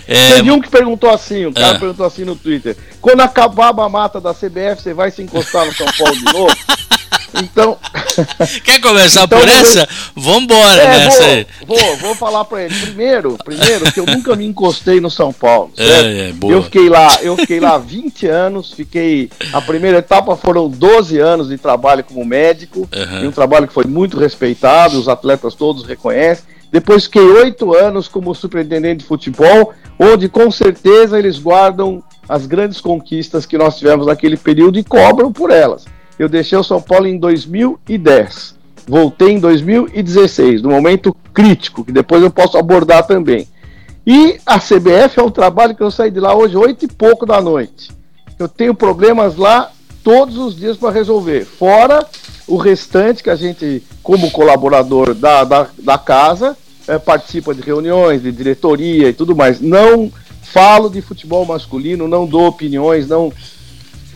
É. 0.07 0.33
Teve 0.35 0.49
um 0.51 0.59
que 0.59 0.69
perguntou 0.69 1.11
assim, 1.11 1.45
o 1.45 1.53
cara 1.53 1.75
É. 1.75 1.79
perguntou 1.79 2.05
assim 2.07 2.25
no 2.25 2.35
Twitter. 2.35 2.75
Quando 2.99 3.21
acabar 3.21 3.69
a 3.69 3.73
mamata 3.73 4.19
da 4.19 4.33
CBF, 4.33 4.81
você 4.81 4.93
vai 4.95 5.11
se 5.11 5.21
encostar 5.21 5.63
no 5.65 5.73
São 5.75 5.85
Paulo 5.97 6.15
de 6.17 6.23
novo? 6.25 6.55
Então. 7.41 7.77
Quer 8.63 8.79
começar 8.81 9.23
Então, 9.23 9.39
por 9.39 9.47
essa? 9.47 9.87
Vambora 10.15 10.81
É, 10.81 10.97
nessa 10.97 11.23
vou, 11.23 11.29
aí. 11.33 11.47
vou, 11.65 11.97
vou 11.97 12.15
falar 12.15 12.45
pra 12.45 12.63
ele. 12.63 12.75
Primeiro, 12.75 13.37
primeiro, 13.43 13.91
que 13.91 13.99
eu 13.99 14.05
nunca 14.05 14.35
me 14.35 14.45
encostei 14.45 14.99
no 14.99 15.09
São 15.09 15.31
Paulo. 15.31 15.71
É, 15.77 16.29
é. 16.29 16.33
Eu 16.41 16.63
fiquei 16.63 16.89
lá, 16.89 17.17
eu 17.21 17.35
fiquei 17.37 17.59
lá 17.59 17.77
20 17.77 18.27
anos, 18.27 18.73
fiquei. 18.73 19.29
A 19.53 19.61
primeira 19.61 19.99
etapa 19.99 20.35
foram 20.35 20.69
12 20.69 21.17
anos 21.19 21.49
de 21.49 21.57
trabalho 21.57 22.03
como 22.03 22.23
médico, 22.25 22.87
Aham. 22.93 23.23
e 23.23 23.27
um 23.27 23.31
trabalho 23.31 23.67
que 23.67 23.73
foi 23.73 23.85
muito 23.85 24.17
respeitado, 24.17 24.99
os 24.99 25.07
atletas 25.07 25.55
todos 25.55 25.85
reconhecem. 25.85 26.45
Depois 26.71 27.05
fiquei 27.05 27.23
oito 27.23 27.73
anos 27.75 28.07
como 28.07 28.33
superintendente 28.35 28.99
de 28.99 29.05
futebol, 29.05 29.73
onde 29.97 30.29
com 30.29 30.51
certeza 30.51 31.17
eles 31.17 31.39
guardam 31.39 32.03
as 32.27 32.45
grandes 32.45 32.79
conquistas 32.79 33.43
que 33.45 33.57
nós 33.57 33.75
tivemos 33.77 34.05
naquele 34.05 34.37
período 34.37 34.77
e 34.77 34.83
cobram 34.83 35.31
por 35.31 35.49
elas. 35.49 35.85
Eu 36.19 36.27
deixei 36.27 36.57
o 36.57 36.63
São 36.63 36.81
Paulo 36.81 37.07
em 37.07 37.17
2010. 37.17 38.59
Voltei 38.85 39.29
em 39.29 39.39
2016, 39.39 40.61
no 40.61 40.69
momento 40.69 41.15
crítico, 41.33 41.85
que 41.85 41.91
depois 41.91 42.21
eu 42.21 42.29
posso 42.29 42.57
abordar 42.57 43.07
também. 43.07 43.47
E 44.05 44.37
a 44.45 44.59
CBF 44.59 45.19
é 45.19 45.23
um 45.23 45.31
trabalho 45.31 45.75
que 45.75 45.83
eu 45.83 45.91
saí 45.91 46.11
de 46.11 46.19
lá 46.19 46.35
hoje, 46.35 46.57
oito 46.57 46.83
e 46.83 46.87
pouco 46.87 47.25
da 47.25 47.39
noite. 47.39 47.91
Eu 48.37 48.49
tenho 48.49 48.73
problemas 48.73 49.37
lá 49.37 49.71
todos 50.03 50.37
os 50.37 50.55
dias 50.55 50.75
para 50.75 50.91
resolver. 50.91 51.45
Fora 51.45 52.05
o 52.47 52.57
restante 52.57 53.21
que 53.21 53.29
a 53.29 53.35
gente, 53.35 53.83
como 54.01 54.31
colaborador 54.31 55.13
da, 55.13 55.43
da, 55.43 55.67
da 55.77 55.97
casa, 55.97 56.57
eh, 56.87 56.97
participa 56.97 57.53
de 57.53 57.61
reuniões, 57.61 58.23
de 58.23 58.31
diretoria 58.31 59.09
e 59.09 59.13
tudo 59.13 59.35
mais. 59.35 59.61
Não 59.61 60.11
falo 60.41 60.89
de 60.89 61.01
futebol 61.01 61.45
masculino, 61.45 62.07
não 62.07 62.25
dou 62.25 62.47
opiniões, 62.47 63.07
não 63.07 63.31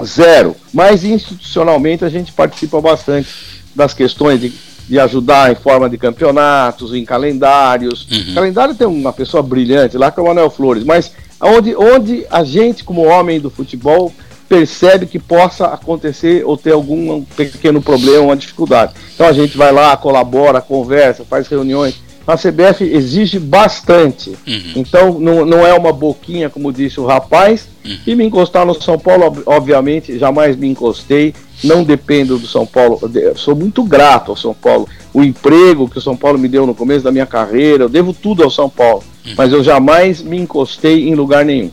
zero. 0.03 0.55
Mas 0.73 1.03
institucionalmente 1.03 2.05
a 2.05 2.09
gente 2.09 2.31
participa 2.31 2.79
bastante 2.79 3.27
das 3.75 3.93
questões 3.93 4.39
de, 4.39 4.53
de 4.87 4.99
ajudar 4.99 5.51
em 5.51 5.55
forma 5.55 5.89
de 5.89 5.97
campeonatos, 5.97 6.93
em 6.93 7.03
calendários. 7.05 8.07
Calendário 8.33 8.75
tem 8.75 8.87
uma 8.87 9.13
pessoa 9.13 9.43
brilhante 9.43 9.97
lá 9.97 10.11
que 10.11 10.19
é 10.19 10.23
o 10.23 10.27
Manuel 10.27 10.49
Flores, 10.49 10.83
mas 10.83 11.11
onde, 11.41 11.75
onde 11.75 12.25
a 12.29 12.43
gente, 12.43 12.83
como 12.83 13.05
homem 13.05 13.39
do 13.39 13.49
futebol, 13.49 14.13
percebe 14.47 15.07
que 15.07 15.17
possa 15.17 15.65
acontecer 15.65 16.45
ou 16.45 16.55
ter 16.55 16.73
algum 16.73 17.23
pequeno 17.23 17.81
problema, 17.81 18.25
uma 18.25 18.35
dificuldade. 18.35 18.93
Então 19.15 19.27
a 19.27 19.33
gente 19.33 19.57
vai 19.57 19.71
lá, 19.71 19.97
colabora, 19.97 20.61
conversa, 20.61 21.25
faz 21.25 21.47
reuniões. 21.47 21.95
A 22.25 22.37
CBF 22.37 22.83
exige 22.85 23.37
bastante. 23.39 24.33
Então 24.75 25.19
não, 25.19 25.45
não 25.45 25.65
é 25.67 25.73
uma 25.73 25.91
boquinha, 25.91 26.49
como 26.49 26.71
disse 26.71 26.99
o 26.99 27.05
rapaz. 27.05 27.67
E 28.07 28.15
me 28.15 28.23
encostar 28.25 28.65
no 28.65 28.73
São 28.81 28.97
Paulo, 28.97 29.25
ob- 29.25 29.43
obviamente, 29.45 30.17
jamais 30.17 30.55
me 30.55 30.67
encostei. 30.69 31.33
Não 31.63 31.83
dependo 31.83 32.37
do 32.37 32.47
São 32.47 32.65
Paulo. 32.65 32.99
Sou 33.35 33.55
muito 33.55 33.83
grato 33.83 34.31
ao 34.31 34.37
São 34.37 34.53
Paulo. 34.53 34.87
O 35.13 35.23
emprego 35.23 35.87
que 35.89 35.97
o 35.97 36.01
São 36.01 36.15
Paulo 36.15 36.37
me 36.39 36.47
deu 36.47 36.65
no 36.65 36.73
começo 36.75 37.03
da 37.03 37.11
minha 37.11 37.25
carreira, 37.25 37.83
eu 37.83 37.89
devo 37.89 38.13
tudo 38.13 38.43
ao 38.43 38.49
São 38.49 38.69
Paulo. 38.69 39.03
Mas 39.37 39.51
eu 39.53 39.63
jamais 39.63 40.21
me 40.21 40.37
encostei 40.39 41.07
em 41.07 41.15
lugar 41.15 41.43
nenhum. 41.45 41.71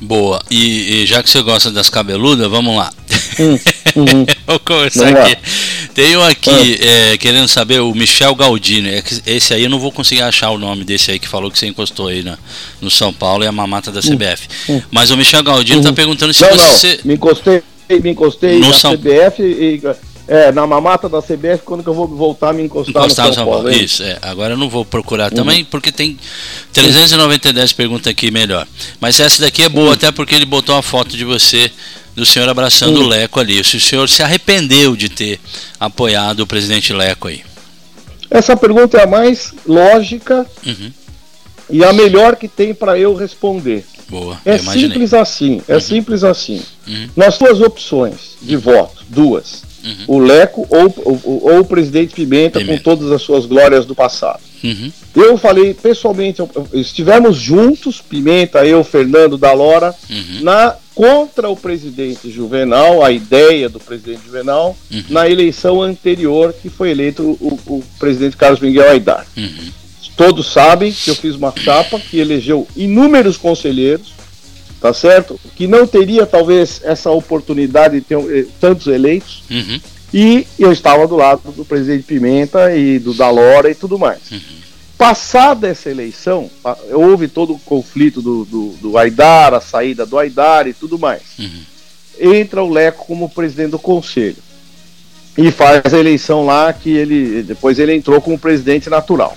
Boa. 0.00 0.42
E, 0.50 1.02
e 1.02 1.06
já 1.06 1.22
que 1.22 1.30
você 1.30 1.40
gosta 1.42 1.70
das 1.70 1.88
cabeludas, 1.88 2.50
vamos 2.50 2.76
lá. 2.76 2.90
Vou 4.46 4.58
começar 4.60 5.04
Vamos 5.04 5.20
lá. 5.20 5.26
aqui. 5.26 5.36
Um 6.16 6.22
aqui 6.22 6.78
é, 6.80 7.16
querendo 7.18 7.46
saber 7.48 7.80
o 7.80 7.94
Michel 7.94 8.34
Galdino. 8.34 8.88
É 8.88 9.02
Esse 9.26 9.52
aí 9.54 9.64
eu 9.64 9.70
não 9.70 9.78
vou 9.78 9.92
conseguir 9.92 10.22
achar 10.22 10.50
o 10.50 10.58
nome 10.58 10.84
desse 10.84 11.10
aí 11.10 11.18
que 11.18 11.28
falou 11.28 11.50
que 11.50 11.58
você 11.58 11.66
encostou 11.66 12.08
aí 12.08 12.22
na, 12.22 12.38
no 12.80 12.90
São 12.90 13.12
Paulo 13.12 13.44
e 13.44 13.46
a 13.46 13.52
mamata 13.52 13.92
da 13.92 14.00
CBF. 14.00 14.48
hum. 14.68 14.80
Mas 14.90 15.10
o 15.10 15.16
Michel 15.16 15.42
Galdino 15.42 15.80
está 15.80 15.92
perguntando 15.92 16.32
se 16.32 16.42
não, 16.42 16.56
você. 16.56 16.96
não, 16.96 16.98
me 17.04 17.14
encostei, 17.14 17.62
me 18.02 18.10
encostei 18.10 18.58
No 18.58 18.68
na 18.68 18.72
São- 18.74 18.96
CBF 18.96 19.42
e 19.42 19.80
é, 20.28 20.50
na 20.52 20.66
mamata 20.66 21.08
da 21.08 21.20
CBF 21.20 21.62
quando 21.64 21.82
que 21.82 21.88
eu 21.88 21.94
vou 21.94 22.06
voltar 22.06 22.50
a 22.50 22.52
me 22.52 22.62
encostar, 22.62 23.02
Encostar 23.02 23.26
no 23.28 23.34
São, 23.34 23.44
Paulo. 23.44 23.68
hein? 23.70 23.84
Isso, 23.84 24.02
é. 24.02 24.18
Agora 24.22 24.54
eu 24.54 24.56
não 24.56 24.70
vou 24.70 24.84
procurar 24.84 25.30
Uhum. 25.30 25.36
também, 25.36 25.64
porque 25.64 25.90
tem 25.92 26.16
390 26.72 27.52
perguntas 27.76 28.06
aqui 28.06 28.30
melhor. 28.30 28.66
Mas 29.00 29.20
essa 29.20 29.42
daqui 29.42 29.62
é 29.62 29.68
boa, 29.68 29.88
Uhum. 29.88 29.92
até 29.92 30.10
porque 30.12 30.34
ele 30.34 30.46
botou 30.46 30.74
uma 30.74 30.82
foto 30.82 31.16
de 31.16 31.24
você, 31.24 31.70
do 32.14 32.24
senhor 32.26 32.48
abraçando 32.48 32.98
Uhum. 32.98 33.04
o 33.06 33.08
Leco 33.08 33.40
ali. 33.40 33.62
Se 33.64 33.76
o 33.76 33.80
senhor 33.80 34.08
se 34.08 34.22
arrependeu 34.22 34.94
de 34.96 35.08
ter 35.08 35.40
apoiado 35.80 36.40
o 36.40 36.46
presidente 36.46 36.92
Leco 36.92 37.28
aí. 37.28 37.42
Essa 38.30 38.56
pergunta 38.56 38.98
é 38.98 39.02
a 39.04 39.06
mais 39.06 39.52
lógica 39.66 40.46
Uhum. 40.66 40.90
e 41.70 41.84
a 41.84 41.92
melhor 41.92 42.36
que 42.36 42.48
tem 42.48 42.74
para 42.74 42.98
eu 42.98 43.14
responder. 43.14 43.84
Boa, 44.08 44.38
É 44.44 44.58
simples 44.58 45.14
assim, 45.14 45.62
é 45.66 45.80
simples 45.80 46.22
assim. 46.22 46.62
Uhum. 46.86 47.08
Nas 47.16 47.38
duas 47.38 47.60
opções 47.60 48.36
de 48.42 48.56
voto, 48.56 49.02
duas. 49.08 49.62
Uhum. 49.84 50.04
O 50.06 50.18
Leco 50.18 50.66
ou, 50.70 50.94
ou, 51.04 51.40
ou 51.44 51.60
o 51.60 51.64
presidente 51.64 52.14
Pimenta, 52.14 52.62
com 52.64 52.76
todas 52.78 53.10
as 53.10 53.22
suas 53.22 53.46
glórias 53.46 53.84
do 53.86 53.94
passado. 53.94 54.40
Uhum. 54.62 54.92
Eu 55.16 55.36
falei 55.36 55.74
pessoalmente, 55.74 56.40
estivemos 56.72 57.36
juntos, 57.36 58.00
Pimenta, 58.00 58.64
eu, 58.66 58.84
Fernando 58.84 59.36
Dalora, 59.38 59.94
Uhum. 60.10 60.40
na 60.42 60.76
contra 60.94 61.48
o 61.48 61.56
presidente 61.56 62.30
Juvenal, 62.30 63.02
a 63.04 63.10
ideia 63.10 63.68
do 63.68 63.80
presidente 63.80 64.20
Juvenal, 64.24 64.76
Uhum. 64.90 65.04
na 65.08 65.28
eleição 65.28 65.80
anterior 65.82 66.52
que 66.52 66.68
foi 66.68 66.90
eleito 66.90 67.22
o, 67.40 67.58
o 67.66 67.84
presidente 67.98 68.36
Carlos 68.36 68.60
Miguel 68.60 68.90
Aidar. 68.90 69.26
Uhum. 69.36 69.70
Todos 70.16 70.52
sabem 70.52 70.92
que 70.92 71.10
eu 71.10 71.14
fiz 71.14 71.34
uma 71.34 71.52
chapa 71.56 71.98
que 71.98 72.18
elegeu 72.18 72.68
inúmeros 72.76 73.36
conselheiros, 73.36 74.12
tá 74.80 74.92
certo? 74.92 75.40
Que 75.56 75.66
não 75.66 75.86
teria 75.86 76.26
talvez 76.26 76.80
essa 76.84 77.10
oportunidade 77.10 77.94
de 77.94 78.00
ter 78.02 78.18
eh, 78.18 78.46
tantos 78.60 78.86
eleitos. 78.86 79.42
Uhum. 79.50 79.80
E 80.12 80.46
eu 80.58 80.70
estava 80.70 81.06
do 81.08 81.16
lado 81.16 81.40
do 81.52 81.64
presidente 81.64 82.02
Pimenta 82.04 82.76
e 82.76 82.98
do 82.98 83.14
Dalora 83.14 83.70
e 83.70 83.74
tudo 83.74 83.98
mais. 83.98 84.20
Passada 85.02 85.66
essa 85.66 85.90
eleição, 85.90 86.48
houve 86.92 87.26
todo 87.26 87.54
o 87.54 87.58
conflito 87.58 88.22
do, 88.22 88.44
do, 88.44 88.68
do 88.80 88.96
Aidar, 88.96 89.52
a 89.52 89.60
saída 89.60 90.06
do 90.06 90.16
Aidar 90.16 90.68
e 90.68 90.72
tudo 90.72 90.96
mais. 90.96 91.22
Entra 92.20 92.62
o 92.62 92.70
Leco 92.70 93.04
como 93.04 93.28
presidente 93.28 93.72
do 93.72 93.80
conselho. 93.80 94.36
E 95.36 95.50
faz 95.50 95.92
a 95.92 95.98
eleição 95.98 96.46
lá 96.46 96.72
que 96.72 96.88
ele. 96.88 97.42
Depois 97.42 97.80
ele 97.80 97.92
entrou 97.92 98.20
como 98.20 98.38
presidente 98.38 98.88
natural. 98.88 99.36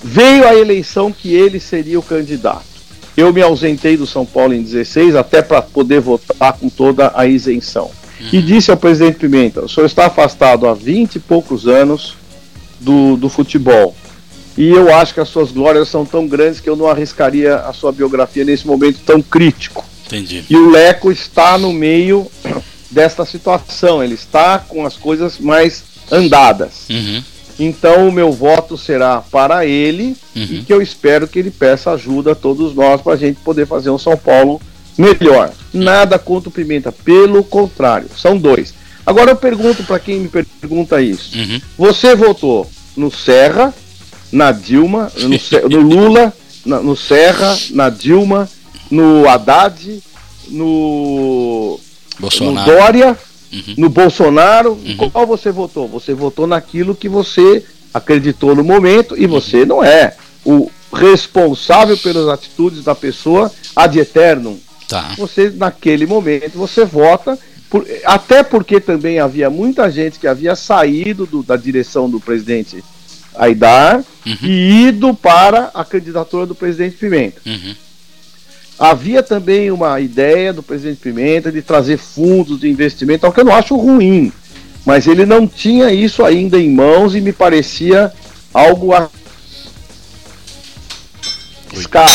Veio 0.00 0.46
a 0.46 0.54
eleição 0.54 1.10
que 1.10 1.34
ele 1.34 1.58
seria 1.58 1.98
o 1.98 2.02
candidato. 2.02 2.62
Eu 3.16 3.32
me 3.32 3.42
ausentei 3.42 3.96
do 3.96 4.06
São 4.06 4.24
Paulo 4.24 4.54
em 4.54 4.62
16 4.62 5.16
até 5.16 5.42
para 5.42 5.60
poder 5.60 5.98
votar 5.98 6.52
com 6.52 6.68
toda 6.68 7.10
a 7.16 7.26
isenção. 7.26 7.90
E 8.32 8.40
disse 8.40 8.70
ao 8.70 8.76
presidente 8.76 9.18
Pimenta: 9.18 9.64
o 9.64 9.68
senhor 9.68 9.86
está 9.86 10.06
afastado 10.06 10.68
há 10.68 10.72
20 10.72 11.16
e 11.16 11.18
poucos 11.18 11.66
anos 11.66 12.14
do, 12.78 13.16
do 13.16 13.28
futebol. 13.28 13.92
E 14.58 14.68
eu 14.70 14.92
acho 14.92 15.14
que 15.14 15.20
as 15.20 15.28
suas 15.28 15.52
glórias 15.52 15.88
são 15.88 16.04
tão 16.04 16.26
grandes 16.26 16.58
que 16.58 16.68
eu 16.68 16.74
não 16.74 16.88
arriscaria 16.88 17.54
a 17.54 17.72
sua 17.72 17.92
biografia 17.92 18.44
nesse 18.44 18.66
momento 18.66 18.98
tão 19.06 19.22
crítico. 19.22 19.84
Entendi. 20.06 20.44
E 20.50 20.56
o 20.56 20.68
Leco 20.68 21.12
está 21.12 21.56
no 21.56 21.72
meio 21.72 22.26
desta 22.90 23.24
situação, 23.24 24.02
ele 24.02 24.14
está 24.14 24.58
com 24.58 24.84
as 24.84 24.96
coisas 24.96 25.38
mais 25.38 25.84
andadas. 26.10 26.88
Uhum. 26.90 27.22
Então 27.58 28.08
o 28.08 28.12
meu 28.12 28.32
voto 28.32 28.76
será 28.76 29.20
para 29.20 29.64
ele 29.64 30.16
e 30.34 30.62
que 30.62 30.72
eu 30.72 30.82
espero 30.82 31.28
que 31.28 31.38
ele 31.38 31.50
peça 31.50 31.92
ajuda 31.92 32.32
a 32.32 32.34
todos 32.34 32.74
nós 32.74 33.00
para 33.00 33.12
a 33.12 33.16
gente 33.16 33.40
poder 33.40 33.66
fazer 33.66 33.90
um 33.90 33.98
São 33.98 34.16
Paulo 34.16 34.60
melhor. 34.96 35.52
Nada 35.72 36.18
contra 36.18 36.48
o 36.48 36.52
Pimenta, 36.52 36.90
pelo 36.90 37.44
contrário, 37.44 38.08
são 38.16 38.36
dois. 38.36 38.74
Agora 39.04 39.30
eu 39.30 39.36
pergunto 39.36 39.84
para 39.84 39.98
quem 39.98 40.20
me 40.20 40.28
pergunta 40.28 41.00
isso: 41.00 41.36
Uhum. 41.38 41.60
você 41.76 42.14
votou 42.14 42.68
no 42.96 43.10
Serra, 43.10 43.72
na 44.32 44.52
Dilma, 44.52 45.10
no, 45.16 45.28
no 45.70 45.80
Lula, 45.80 46.32
na- 46.64 46.80
no 46.80 46.96
Serra, 46.96 47.56
na 47.70 47.88
Dilma, 47.90 48.48
no 48.90 49.28
Haddad, 49.28 50.02
no, 50.48 51.78
Bolsonaro. 52.18 52.70
no 52.70 52.76
Dória, 52.78 53.18
no 53.76 53.88
Bolsonaro. 53.88 54.78
Qual 55.12 55.26
você 55.26 55.50
votou? 55.50 55.88
Você 55.88 56.14
votou 56.14 56.46
naquilo 56.46 56.94
que 56.94 57.08
você 57.08 57.64
acreditou 57.92 58.54
no 58.54 58.62
momento 58.64 59.16
e 59.16 59.26
você 59.26 59.64
não 59.64 59.82
é 59.82 60.14
o 60.44 60.70
responsável 60.92 61.96
pelas 61.98 62.28
atitudes 62.28 62.82
da 62.84 62.94
pessoa 62.94 63.50
ad 63.76 63.98
eternum. 63.98 64.58
Tá. 64.88 65.12
Você, 65.18 65.50
naquele 65.54 66.06
momento, 66.06 66.52
você 66.56 66.84
vota. 66.84 67.38
por- 67.70 67.86
até 68.06 68.42
porque 68.42 68.80
também 68.80 69.18
havia 69.18 69.50
muita 69.50 69.90
gente 69.90 70.18
que 70.18 70.26
havia 70.26 70.56
saído 70.56 71.26
do- 71.26 71.42
da 71.42 71.54
direção 71.54 72.08
do 72.08 72.18
presidente 72.18 72.82
Aidar 73.38 74.04
e 74.42 74.88
ido 74.88 75.14
para 75.14 75.70
a 75.72 75.84
candidatura 75.84 76.44
do 76.44 76.54
presidente 76.54 76.96
Pimenta. 76.96 77.40
Havia 78.78 79.22
também 79.22 79.70
uma 79.70 79.98
ideia 80.00 80.52
do 80.52 80.62
presidente 80.62 81.00
Pimenta 81.00 81.50
de 81.50 81.62
trazer 81.62 81.96
fundos 81.96 82.60
de 82.60 82.68
investimento, 82.68 83.26
o 83.26 83.32
que 83.32 83.40
eu 83.40 83.44
não 83.44 83.54
acho 83.54 83.76
ruim, 83.76 84.32
mas 84.84 85.06
ele 85.06 85.24
não 85.24 85.46
tinha 85.46 85.92
isso 85.92 86.24
ainda 86.24 86.58
em 86.58 86.70
mãos 86.70 87.14
e 87.14 87.20
me 87.20 87.32
parecia 87.32 88.12
algo 88.52 88.92
escada, 91.72 92.12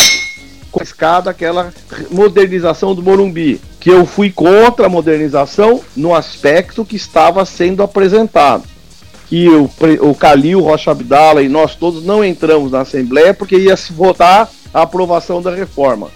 escada 0.81 1.29
aquela 1.29 1.73
modernização 2.09 2.95
do 2.95 3.03
Morumbi, 3.03 3.61
que 3.79 3.89
eu 3.89 4.05
fui 4.05 4.31
contra 4.31 4.85
a 4.85 4.89
modernização 4.89 5.81
no 5.95 6.13
aspecto 6.15 6.85
que 6.85 6.95
estava 6.95 7.45
sendo 7.45 7.83
apresentado. 7.83 8.72
E 9.31 9.49
o, 9.49 9.69
o 10.01 10.15
Calil, 10.15 10.61
Rocha 10.61 10.91
Abdala 10.91 11.41
e 11.41 11.49
nós 11.49 11.75
todos 11.75 12.03
não 12.03 12.23
entramos 12.23 12.71
na 12.71 12.81
Assembleia 12.81 13.33
porque 13.33 13.57
ia 13.57 13.75
se 13.75 13.91
votar 13.91 14.49
a 14.73 14.81
aprovação 14.81 15.41
da 15.41 15.53
reforma. 15.53 16.09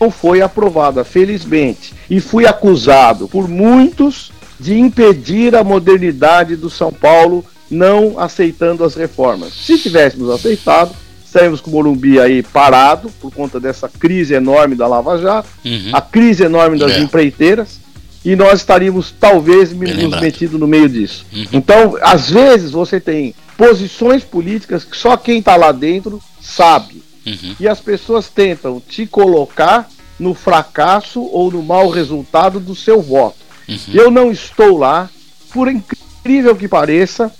Não 0.00 0.10
foi 0.10 0.40
aprovada, 0.40 1.04
felizmente. 1.04 1.94
E 2.08 2.20
fui 2.20 2.46
acusado 2.46 3.28
por 3.28 3.48
muitos 3.48 4.30
de 4.58 4.78
impedir 4.78 5.54
a 5.54 5.64
modernidade 5.64 6.56
do 6.56 6.70
São 6.70 6.92
Paulo 6.92 7.44
não 7.70 8.18
aceitando 8.18 8.84
as 8.84 8.94
reformas. 8.94 9.52
Se 9.52 9.78
tivéssemos 9.78 10.30
aceitado, 10.30 10.94
estaríamos 11.24 11.60
com 11.60 11.70
o 11.70 11.74
Morumbi 11.74 12.18
aí 12.18 12.42
parado 12.42 13.10
por 13.20 13.32
conta 13.32 13.60
dessa 13.60 13.88
crise 13.88 14.34
enorme 14.34 14.74
da 14.74 14.86
Lava 14.86 15.18
Jato, 15.18 15.48
uhum. 15.64 15.90
a 15.92 16.00
crise 16.00 16.44
enorme 16.44 16.78
das 16.78 16.92
é. 16.92 17.00
empreiteiras, 17.00 17.78
e 18.24 18.34
nós 18.34 18.60
estaríamos 18.60 19.14
talvez 19.18 19.72
nos 19.72 20.20
metidos 20.20 20.58
no 20.58 20.66
meio 20.66 20.88
disso. 20.88 21.24
Uhum. 21.32 21.46
Então, 21.52 21.96
às 22.02 22.30
vezes 22.30 22.70
você 22.70 23.00
tem 23.00 23.34
posições 23.56 24.22
políticas 24.24 24.84
que 24.84 24.96
só 24.96 25.16
quem 25.16 25.38
está 25.38 25.56
lá 25.56 25.72
dentro 25.72 26.20
sabe. 26.40 27.02
Uhum. 27.26 27.56
E 27.60 27.68
as 27.68 27.80
pessoas 27.80 28.28
tentam 28.28 28.80
te 28.80 29.06
colocar 29.06 29.88
no 30.18 30.34
fracasso 30.34 31.22
ou 31.22 31.50
no 31.50 31.62
mau 31.62 31.88
resultado 31.88 32.58
do 32.58 32.74
seu 32.74 33.00
voto. 33.00 33.36
Uhum. 33.68 33.76
Eu 33.92 34.10
não 34.10 34.30
estou 34.30 34.78
lá, 34.78 35.08
por 35.52 35.68
incrível 35.68 36.56
que 36.56 36.66
pareça, 36.66 37.32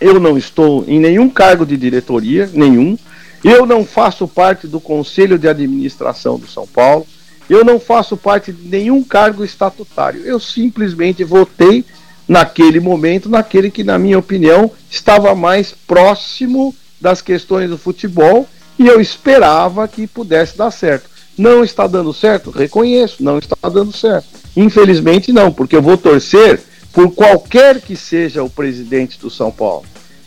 eu 0.00 0.20
não 0.20 0.36
estou 0.36 0.84
em 0.86 1.00
nenhum 1.00 1.28
cargo 1.28 1.64
de 1.64 1.76
diretoria, 1.76 2.48
nenhum. 2.52 2.96
Eu 3.42 3.64
não 3.64 3.84
faço 3.84 4.26
parte 4.26 4.66
do 4.66 4.80
conselho 4.80 5.38
de 5.38 5.48
administração 5.48 6.38
do 6.38 6.46
São 6.46 6.66
Paulo. 6.66 7.06
Eu 7.48 7.64
não 7.64 7.78
faço 7.78 8.16
parte 8.16 8.52
de 8.52 8.68
nenhum 8.68 9.02
cargo 9.02 9.44
estatutário. 9.44 10.22
Eu 10.24 10.40
simplesmente 10.40 11.22
votei 11.24 11.84
naquele 12.26 12.80
momento, 12.80 13.28
naquele 13.28 13.70
que, 13.70 13.84
na 13.84 13.98
minha 13.98 14.18
opinião, 14.18 14.70
estava 14.90 15.34
mais 15.34 15.72
próximo 15.86 16.74
das 17.00 17.22
questões 17.22 17.70
do 17.70 17.78
futebol 17.78 18.48
e 18.78 18.86
eu 18.86 19.00
esperava 19.00 19.86
que 19.86 20.06
pudesse 20.06 20.56
dar 20.56 20.70
certo. 20.70 21.08
Não 21.38 21.62
está 21.62 21.86
dando 21.86 22.12
certo? 22.12 22.50
Reconheço, 22.50 23.22
não 23.22 23.38
está 23.38 23.56
dando 23.68 23.92
certo. 23.92 24.26
Infelizmente, 24.56 25.32
não, 25.32 25.52
porque 25.52 25.76
eu 25.76 25.82
vou 25.82 25.96
torcer 25.96 26.60
por 26.92 27.10
qualquer 27.12 27.80
que 27.80 27.94
seja 27.94 28.42
o 28.42 28.50
presidente 28.50 29.20
do 29.20 29.30
São 29.30 29.50
Paulo. 29.50 29.84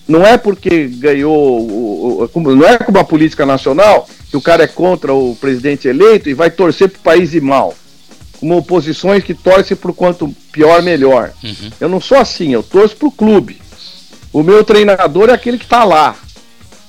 Não 0.07 0.25
é 0.25 0.37
porque 0.37 0.87
ganhou, 0.87 2.29
não 2.35 2.67
é 2.67 2.77
como 2.77 2.99
a 2.99 3.03
política 3.03 3.45
nacional, 3.45 4.07
que 4.29 4.37
o 4.37 4.41
cara 4.41 4.63
é 4.63 4.67
contra 4.67 5.13
o 5.13 5.35
presidente 5.35 5.87
eleito 5.87 6.29
e 6.29 6.33
vai 6.33 6.51
torcer 6.51 6.89
para 6.89 6.99
o 6.99 7.03
país 7.03 7.33
ir 7.33 7.41
mal. 7.41 7.73
Como 8.39 8.57
oposições 8.57 9.23
que 9.23 9.33
torcem 9.33 9.75
por 9.75 9.93
quanto 9.93 10.33
pior, 10.51 10.81
melhor. 10.81 11.31
Uhum. 11.43 11.71
Eu 11.79 11.89
não 11.89 11.99
sou 11.99 12.17
assim, 12.17 12.53
eu 12.53 12.63
torço 12.63 12.95
para 12.95 13.07
o 13.07 13.11
clube. 13.11 13.59
O 14.31 14.43
meu 14.43 14.63
treinador 14.63 15.29
é 15.29 15.33
aquele 15.33 15.57
que 15.57 15.65
está 15.65 15.83
lá. 15.83 16.15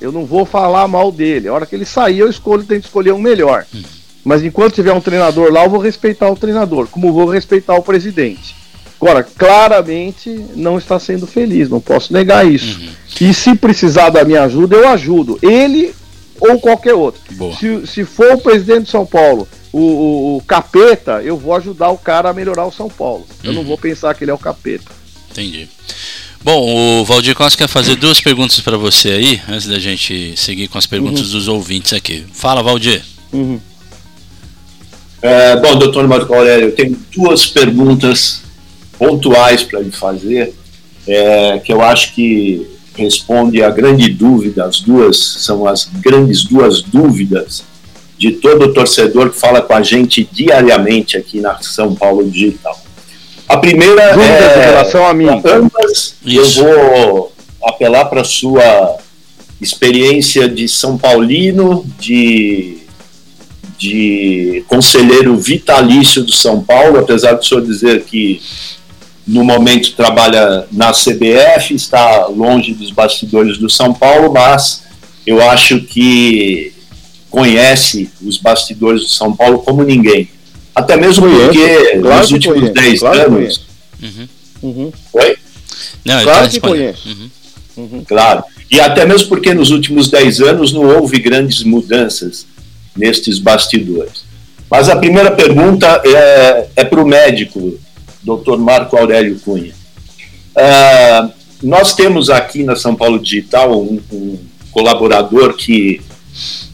Eu 0.01 0.13
não 0.13 0.25
vou 0.25 0.45
falar 0.45 0.87
mal 0.87 1.11
dele. 1.11 1.49
A 1.49 1.53
hora 1.53 1.67
que 1.67 1.75
ele 1.75 1.85
sair, 1.85 2.19
eu 2.19 2.29
escolho, 2.29 2.63
tenho 2.63 2.81
que 2.81 2.87
escolher 2.87 3.13
um 3.13 3.21
melhor. 3.21 3.67
Uhum. 3.73 3.83
Mas 4.25 4.45
enquanto 4.45 4.75
tiver 4.75 4.93
um 4.93 5.01
treinador 5.01 5.51
lá, 5.51 5.65
eu 5.65 5.71
vou 5.71 5.81
respeitar 5.81 6.31
o 6.31 6.37
treinador, 6.37 6.87
como 6.89 7.13
vou 7.13 7.27
respeitar 7.27 7.75
o 7.75 7.83
presidente. 7.83 8.55
Agora, 9.01 9.23
claramente 9.23 10.45
não 10.55 10.77
está 10.77 10.99
sendo 10.99 11.27
feliz, 11.27 11.71
não 11.71 11.81
posso 11.81 12.13
negar 12.13 12.47
isso. 12.47 12.79
Uhum. 12.81 12.89
E 13.29 13.35
se 13.35 13.55
precisar 13.55 14.11
da 14.11 14.25
minha 14.25 14.43
ajuda, 14.43 14.77
eu 14.77 14.89
ajudo. 14.89 15.39
Ele 15.41 15.95
ou 16.41 16.59
qualquer 16.59 16.95
outro. 16.95 17.21
Se, 17.59 17.87
se 17.87 18.05
for 18.05 18.33
o 18.33 18.41
presidente 18.41 18.85
de 18.85 18.91
São 18.91 19.05
Paulo, 19.05 19.47
o, 19.73 19.79
o, 19.79 20.37
o, 20.37 20.43
capeta, 20.43 21.23
eu 21.23 21.37
vou 21.37 21.55
ajudar 21.55 21.91
o 21.91 21.99
cara 21.99 22.31
a 22.31 22.33
melhorar 22.33 22.67
o 22.67 22.73
São 22.73 22.89
Paulo. 22.89 23.27
Eu 23.45 23.53
não 23.53 23.61
uhum. 23.63 23.69
vou 23.69 23.79
pensar 23.79 24.15
que 24.15 24.25
ele 24.25 24.31
é 24.31 24.35
o 24.35 24.39
capeta. 24.39 24.91
Entendi. 25.31 25.69
Bom, 26.43 27.01
o 27.01 27.05
Valdir 27.05 27.37
Costa 27.37 27.59
quer 27.59 27.69
fazer 27.69 27.97
duas 27.97 28.21
perguntas 28.21 28.59
para 28.61 28.79
você 28.79 29.11
aí, 29.11 29.43
antes 29.49 29.67
da 29.67 29.79
gente 29.79 30.35
seguir 30.37 30.69
com 30.69 30.79
as 30.79 30.87
perguntas 30.87 31.27
uhum. 31.27 31.33
dos 31.33 31.49
ouvintes 31.49 31.93
aqui. 31.93 32.25
Fala, 32.33 32.63
Valdir. 32.63 33.03
Uhum. 33.33 33.61
É, 35.23 35.57
bom, 35.57 35.77
doutor 35.77 36.09
Marco 36.09 36.33
Aurélio, 36.33 36.69
eu 36.69 36.75
tenho 36.75 36.99
duas 37.15 37.47
perguntas 37.47 38.43
pontuais 38.99 39.63
para 39.63 39.81
lhe 39.81 39.91
fazer, 39.91 40.55
é, 41.07 41.59
que 41.59 41.73
eu 41.73 41.83
acho 41.83 42.15
que 42.15 42.67
responde 43.01 43.63
a 43.63 43.71
grande 43.71 44.11
dúvida, 44.11 44.65
as 44.65 44.81
duas 44.81 45.19
são 45.19 45.67
as 45.67 45.85
grandes 46.01 46.45
duas 46.45 46.83
dúvidas 46.83 47.65
de 48.17 48.33
todo 48.33 48.73
torcedor 48.73 49.31
que 49.31 49.39
fala 49.39 49.63
com 49.63 49.73
a 49.73 49.83
gente 49.83 50.29
diariamente 50.31 51.17
aqui 51.17 51.41
na 51.41 51.59
São 51.63 51.95
Paulo 51.95 52.29
Digital. 52.29 52.79
A 53.49 53.57
primeira 53.57 54.13
Dúvidas 54.13 54.57
é 54.57 54.59
em 54.59 54.65
relação 54.65 55.07
a 55.07 55.15
mim. 55.15 55.27
Ambas, 55.29 56.15
eu 56.25 56.45
vou 56.45 57.33
apelar 57.65 58.05
para 58.05 58.23
sua 58.23 58.99
experiência 59.61 60.49
de 60.49 60.69
São 60.69 60.97
Paulino, 60.97 61.85
de 61.99 62.81
de 63.81 64.63
conselheiro 64.69 65.35
vitalício 65.39 66.23
do 66.23 66.33
São 66.33 66.63
Paulo, 66.63 66.99
apesar 66.99 67.33
do 67.33 67.45
senhor 67.45 67.63
dizer 67.63 68.05
que 68.05 68.39
no 69.31 69.45
momento 69.45 69.93
trabalha 69.93 70.67
na 70.73 70.91
CBF, 70.91 71.75
está 71.75 72.27
longe 72.27 72.75
dos 72.75 72.91
bastidores 72.91 73.59
do 73.59 73.71
São 73.71 73.95
Paulo, 73.95 74.33
mas 74.33 74.83
eu 75.25 75.41
acho 75.41 75.81
que 75.83 76.73
conhece 77.31 78.11
os 78.21 78.39
bastidores 78.39 79.03
do 79.03 79.09
São 79.09 79.35
Paulo 79.35 79.61
como 79.61 79.85
ninguém. 79.85 80.29
Até 80.75 80.97
mesmo 80.97 81.29
porque 81.29 81.99
claro 82.01 82.21
nos 82.21 82.33
últimos 82.33 82.71
10 82.71 83.01
claro 83.01 83.37
anos. 83.37 83.67
Uhum. 84.03 84.29
Uhum. 84.63 84.93
Oi? 85.13 85.37
Não, 86.05 86.23
claro 86.25 86.49
que 86.49 86.61
conhece. 86.61 87.09
Uhum. 87.09 87.31
uhum. 87.77 88.05
Claro. 88.05 88.43
E 88.69 88.81
até 88.81 89.07
mesmo 89.07 89.29
porque 89.29 89.55
nos 89.55 89.71
últimos 89.71 90.09
10 90.11 90.41
anos 90.41 90.73
não 90.73 90.83
houve 90.83 91.21
grandes 91.21 91.63
mudanças 91.63 92.47
nestes 92.97 93.39
bastidores. 93.39 94.25
Mas 94.69 94.89
a 94.89 94.97
primeira 94.97 95.31
pergunta 95.31 96.01
é, 96.05 96.67
é 96.77 96.85
para 96.85 97.01
o 97.01 97.07
médico, 97.07 97.79
Dr. 98.23 98.59
Marco 98.59 98.97
Aurélio 98.97 99.39
Cunha. 99.41 99.73
Uh, 100.57 101.33
nós 101.63 101.95
temos 101.95 102.31
aqui 102.31 102.63
na 102.63 102.77
São 102.77 102.95
Paulo 102.95 103.19
Digital 103.19 103.79
um, 103.79 104.01
um 104.13 104.39
colaborador 104.71 105.55
que 105.55 106.01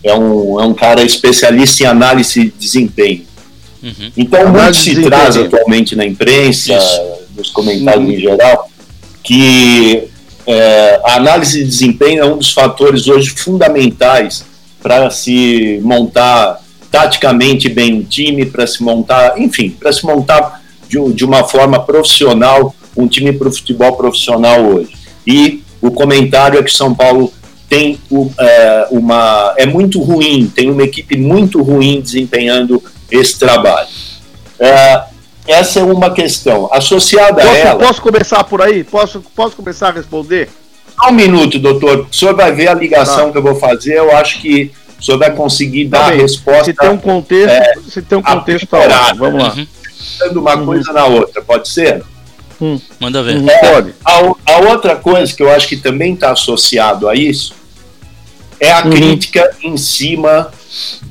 é 0.03 0.15
um, 0.15 0.61
é 0.61 0.65
um 0.65 0.75
cara 0.75 1.03
especialista 1.03 1.83
em 1.83 1.87
análise 1.87 2.45
de 2.45 2.51
desempenho. 2.51 3.25
Uhum. 3.83 4.13
Então, 4.17 4.49
muito 4.49 4.77
se 4.77 5.03
traz 5.03 5.37
atualmente 5.37 5.95
na 5.95 6.05
imprensa, 6.05 6.75
Isso. 6.75 7.03
nos 7.37 7.51
comentários 7.51 8.05
uhum. 8.05 8.13
em 8.13 8.21
geral, 8.21 8.71
que 9.23 10.09
é, 10.47 11.01
a 11.05 11.17
análise 11.17 11.59
de 11.59 11.65
desempenho 11.65 12.23
é 12.23 12.27
um 12.27 12.39
dos 12.39 12.53
fatores 12.53 13.09
hoje 13.09 13.31
fundamentais 13.31 14.45
para 14.83 15.11
se 15.11 15.81
montar 15.83 16.61
taticamente 16.91 17.69
bem 17.69 17.95
um 17.95 18.03
time, 18.03 18.47
para 18.47 18.67
se 18.67 18.83
montar, 18.83 19.39
enfim, 19.39 19.71
para 19.71 19.93
se 19.93 20.05
montar 20.07 20.63
de, 20.89 21.13
de, 21.13 21.25
uma 21.25 21.45
forma 21.45 21.81
profissional 21.81 22.75
um 22.97 23.07
time 23.07 23.33
para 23.33 23.49
o 23.49 23.53
futebol 23.53 23.93
profissional 23.97 24.61
hoje. 24.65 24.95
E 25.27 25.63
o 25.83 25.91
comentário 25.91 26.59
é 26.59 26.63
que 26.63 26.73
São 26.73 26.95
Paulo 26.95 27.33
tem 27.69 28.01
o, 28.11 28.31
é, 28.39 28.89
uma 28.91 29.55
é 29.57 29.67
muito 29.67 30.01
ruim, 30.01 30.51
tem 30.55 30.71
uma 30.71 30.83
equipe 30.83 31.17
muito 31.17 31.63
ruim 31.63 32.01
desempenhando 32.01 32.83
esse 33.11 33.39
trabalho. 33.39 33.89
É, 34.59 35.03
essa 35.47 35.81
é 35.81 35.83
uma 35.83 36.11
questão. 36.11 36.69
Associada 36.73 37.43
posso, 37.43 37.49
a 37.49 37.57
ela. 37.57 37.79
Posso 37.79 38.03
começar 38.03 38.45
por 38.45 38.63
aí? 38.63 38.83
Posso, 38.83 39.23
posso 39.35 39.57
começar 39.57 39.89
a 39.89 39.93
responder? 39.93 40.49
Só 40.99 41.11
um 41.11 41.13
minuto, 41.13 41.59
doutor. 41.59 42.07
O 42.11 42.15
senhor 42.15 42.35
vai 42.35 42.53
ver 42.53 42.69
a 42.69 42.75
ligação 42.75 43.27
tá. 43.27 43.33
que 43.33 43.39
eu 43.39 43.43
vou 43.43 43.55
fazer. 43.57 43.95
Eu 43.95 44.17
acho 44.17 44.41
que 44.41 44.73
o 44.99 45.05
senhor 45.05 45.19
vai 45.19 45.31
conseguir 45.31 45.89
tá 45.89 45.99
dar 45.99 46.13
a 46.13 46.17
resposta. 46.17 46.65
Se 46.65 46.75
tem 46.75 46.89
um 46.89 46.97
contexto, 46.97 47.53
é, 47.53 47.75
se 47.89 48.03
tem 48.03 48.19
um 48.19 48.23
contexto, 48.23 48.67
tá 48.67 49.13
vamos 49.15 49.43
lá. 49.43 49.55
Uhum. 49.55 49.67
Uma 50.35 50.57
uhum. 50.57 50.67
coisa 50.67 50.93
na 50.93 51.05
outra, 51.05 51.43
pode 51.43 51.69
ser? 51.69 52.03
Hum. 52.61 52.81
Manda 53.01 53.23
ver. 53.23 53.37
Uhum. 53.37 53.51
É, 53.51 53.59
pode. 53.59 53.95
A, 54.05 54.53
a, 54.53 54.59
outra 54.71 54.97
coisa 54.97 55.35
que 55.35 55.43
eu 55.43 55.51
acho 55.51 55.69
que 55.69 55.77
também 55.77 56.15
está 56.15 56.33
associado 56.33 57.09
a 57.09 57.15
isso 57.15 57.55
é 58.59 58.73
a 58.73 58.85
uhum. 58.85 58.91
crítica 58.91 59.51
em 59.63 59.77
cima 59.77 60.51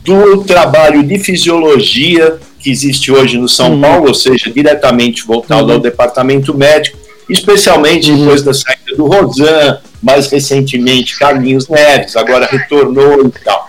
do 0.04 0.44
trabalho 0.44 1.04
de 1.04 1.20
fisiologia 1.20 2.40
que 2.60 2.72
existe 2.72 3.12
hoje 3.12 3.38
no 3.38 3.48
São 3.48 3.74
uhum. 3.74 3.82
Paulo, 3.82 4.08
ou 4.08 4.14
seja, 4.14 4.52
diretamente 4.52 5.24
voltado 5.24 5.72
ao 5.72 5.80
departamento 5.80 6.54
médico, 6.56 6.98
especialmente 7.30 8.12
uhum. 8.12 8.20
depois 8.20 8.42
da 8.42 8.54
saída 8.54 8.96
do 8.98 9.06
Rosan, 9.06 9.80
mais 10.02 10.28
recentemente 10.28 11.18
Carlinhos 11.18 11.68
Neves, 11.68 12.16
agora 12.16 12.48
retornou 12.48 13.26
e 13.26 13.30
tal. 13.44 13.68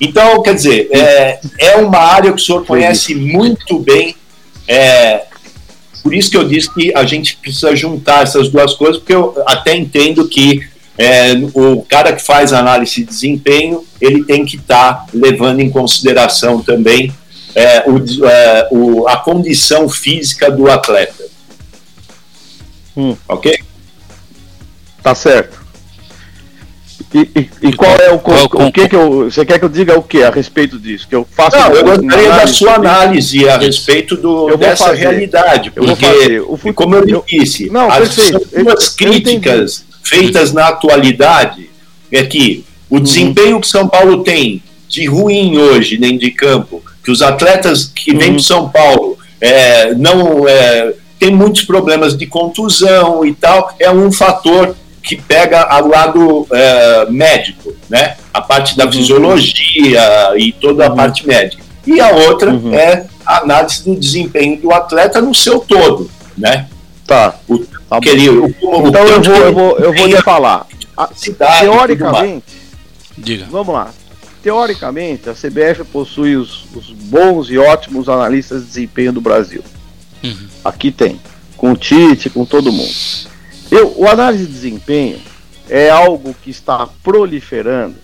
Então, 0.00 0.42
quer 0.42 0.54
dizer, 0.54 0.88
é, 0.90 1.40
é 1.58 1.76
uma 1.76 1.98
área 1.98 2.32
que 2.32 2.40
o 2.40 2.44
senhor 2.44 2.64
conhece 2.64 3.14
muito 3.14 3.78
bem. 3.78 4.16
É, 4.66 5.24
por 6.02 6.14
isso 6.14 6.30
que 6.30 6.36
eu 6.36 6.46
disse 6.46 6.72
que 6.72 6.94
a 6.94 7.04
gente 7.04 7.36
precisa 7.36 7.74
juntar 7.74 8.22
essas 8.22 8.48
duas 8.48 8.74
coisas, 8.74 8.98
porque 8.98 9.14
eu 9.14 9.34
até 9.46 9.74
entendo 9.74 10.28
que 10.28 10.66
é, 10.96 11.32
o 11.54 11.82
cara 11.82 12.12
que 12.12 12.22
faz 12.22 12.52
análise 12.52 12.96
de 12.96 13.04
desempenho, 13.04 13.84
ele 14.00 14.22
tem 14.24 14.44
que 14.44 14.56
estar 14.56 14.94
tá 14.94 15.06
levando 15.12 15.60
em 15.60 15.70
consideração 15.70 16.62
também 16.62 17.12
é, 17.54 17.84
o, 17.88 18.26
é, 18.26 18.68
o, 18.70 19.08
a 19.08 19.16
condição 19.16 19.88
física 19.88 20.50
do 20.50 20.70
atleta. 20.70 21.24
Hum. 22.96 23.16
Ok? 23.28 23.58
Tá 25.02 25.14
certo. 25.14 25.63
E, 27.14 27.30
e, 27.36 27.68
e 27.68 27.72
qual 27.72 27.94
é 27.96 28.10
o, 28.10 28.16
o, 28.16 28.66
o 28.66 28.72
que 28.72 28.88
que 28.88 28.96
eu 28.96 29.30
você 29.30 29.46
quer 29.46 29.60
que 29.60 29.64
eu 29.64 29.68
diga 29.68 29.96
o 29.96 30.02
que 30.02 30.24
a 30.24 30.30
respeito 30.30 30.80
disso 30.80 31.06
que 31.08 31.14
eu 31.14 31.24
faço 31.30 31.56
não, 31.56 31.72
eu 31.72 31.84
gostaria 31.84 32.28
da 32.28 32.46
sua 32.48 32.74
análise 32.74 33.48
a 33.48 33.56
respeito 33.56 34.16
do, 34.16 34.56
dessa 34.56 34.86
fazer. 34.86 35.02
realidade 35.02 35.70
porque 35.70 36.40
o 36.40 36.56
futebol, 36.56 36.74
como 36.74 36.96
eu 36.96 37.24
disse 37.24 37.70
não, 37.70 37.88
as 37.88 38.16
duas 38.52 38.88
críticas 38.88 39.84
feitas 40.02 40.52
na 40.52 40.66
atualidade 40.66 41.70
é 42.10 42.24
que 42.24 42.64
o 42.90 42.96
uhum. 42.96 43.02
desempenho 43.02 43.60
que 43.60 43.68
São 43.68 43.86
Paulo 43.86 44.24
tem 44.24 44.60
de 44.88 45.06
ruim 45.06 45.56
hoje 45.56 45.96
dentro 45.96 46.18
de 46.18 46.32
campo 46.32 46.82
que 47.04 47.12
os 47.12 47.22
atletas 47.22 47.84
que 47.94 48.12
vêm 48.12 48.30
uhum. 48.30 48.36
de 48.36 48.42
São 48.42 48.68
Paulo 48.68 49.16
é, 49.40 49.94
não 49.94 50.48
é, 50.48 50.94
tem 51.16 51.32
muitos 51.32 51.62
problemas 51.62 52.16
de 52.16 52.26
contusão 52.26 53.24
e 53.24 53.32
tal 53.32 53.72
é 53.78 53.88
um 53.88 54.10
fator 54.10 54.74
que 55.04 55.16
pega 55.16 55.60
ao 55.60 55.86
lado 55.86 56.46
é, 56.50 57.06
médico, 57.10 57.74
né? 57.90 58.16
A 58.32 58.40
parte 58.40 58.74
da 58.74 58.86
uhum. 58.86 58.92
fisiologia 58.92 60.32
e 60.36 60.50
toda 60.52 60.86
a 60.86 60.90
uhum. 60.90 60.96
parte 60.96 61.26
médica. 61.26 61.62
E 61.86 62.00
a 62.00 62.08
outra 62.08 62.50
uhum. 62.50 62.72
é 62.74 63.06
a 63.26 63.40
análise 63.40 63.84
do 63.84 63.94
desempenho 63.94 64.58
do 64.58 64.72
atleta 64.72 65.20
no 65.20 65.34
seu 65.34 65.60
todo, 65.60 66.10
né? 66.36 66.66
Tá. 67.06 67.34
O, 67.46 67.58
tá 67.58 67.98
aquele, 67.98 68.30
o, 68.30 68.46
o, 68.46 68.88
então 68.88 69.06
eu 69.06 69.22
vou, 69.22 69.34
eu 69.34 69.52
vou, 69.52 69.78
eu 69.78 69.94
vou 69.94 70.06
lhe 70.06 70.16
falar. 70.22 70.66
A, 70.96 71.08
teoricamente, 71.60 72.56
Diga. 73.18 73.46
vamos 73.50 73.74
lá. 73.74 73.90
Teoricamente, 74.42 75.28
a 75.28 75.34
CBF 75.34 75.84
possui 75.84 76.36
os, 76.36 76.64
os 76.74 76.90
bons 76.90 77.50
e 77.50 77.58
ótimos 77.58 78.08
analistas 78.08 78.62
de 78.62 78.68
desempenho 78.68 79.12
do 79.12 79.20
Brasil. 79.20 79.62
Uhum. 80.22 80.48
Aqui 80.64 80.90
tem, 80.90 81.20
com 81.58 81.72
o 81.72 81.76
Tite, 81.76 82.30
com 82.30 82.46
todo 82.46 82.72
mundo. 82.72 82.92
Eu, 83.74 83.92
o 83.96 84.08
análise 84.08 84.46
de 84.46 84.52
desempenho 84.52 85.20
é 85.68 85.90
algo 85.90 86.32
que 86.32 86.48
está 86.48 86.86
proliferando. 87.02 87.96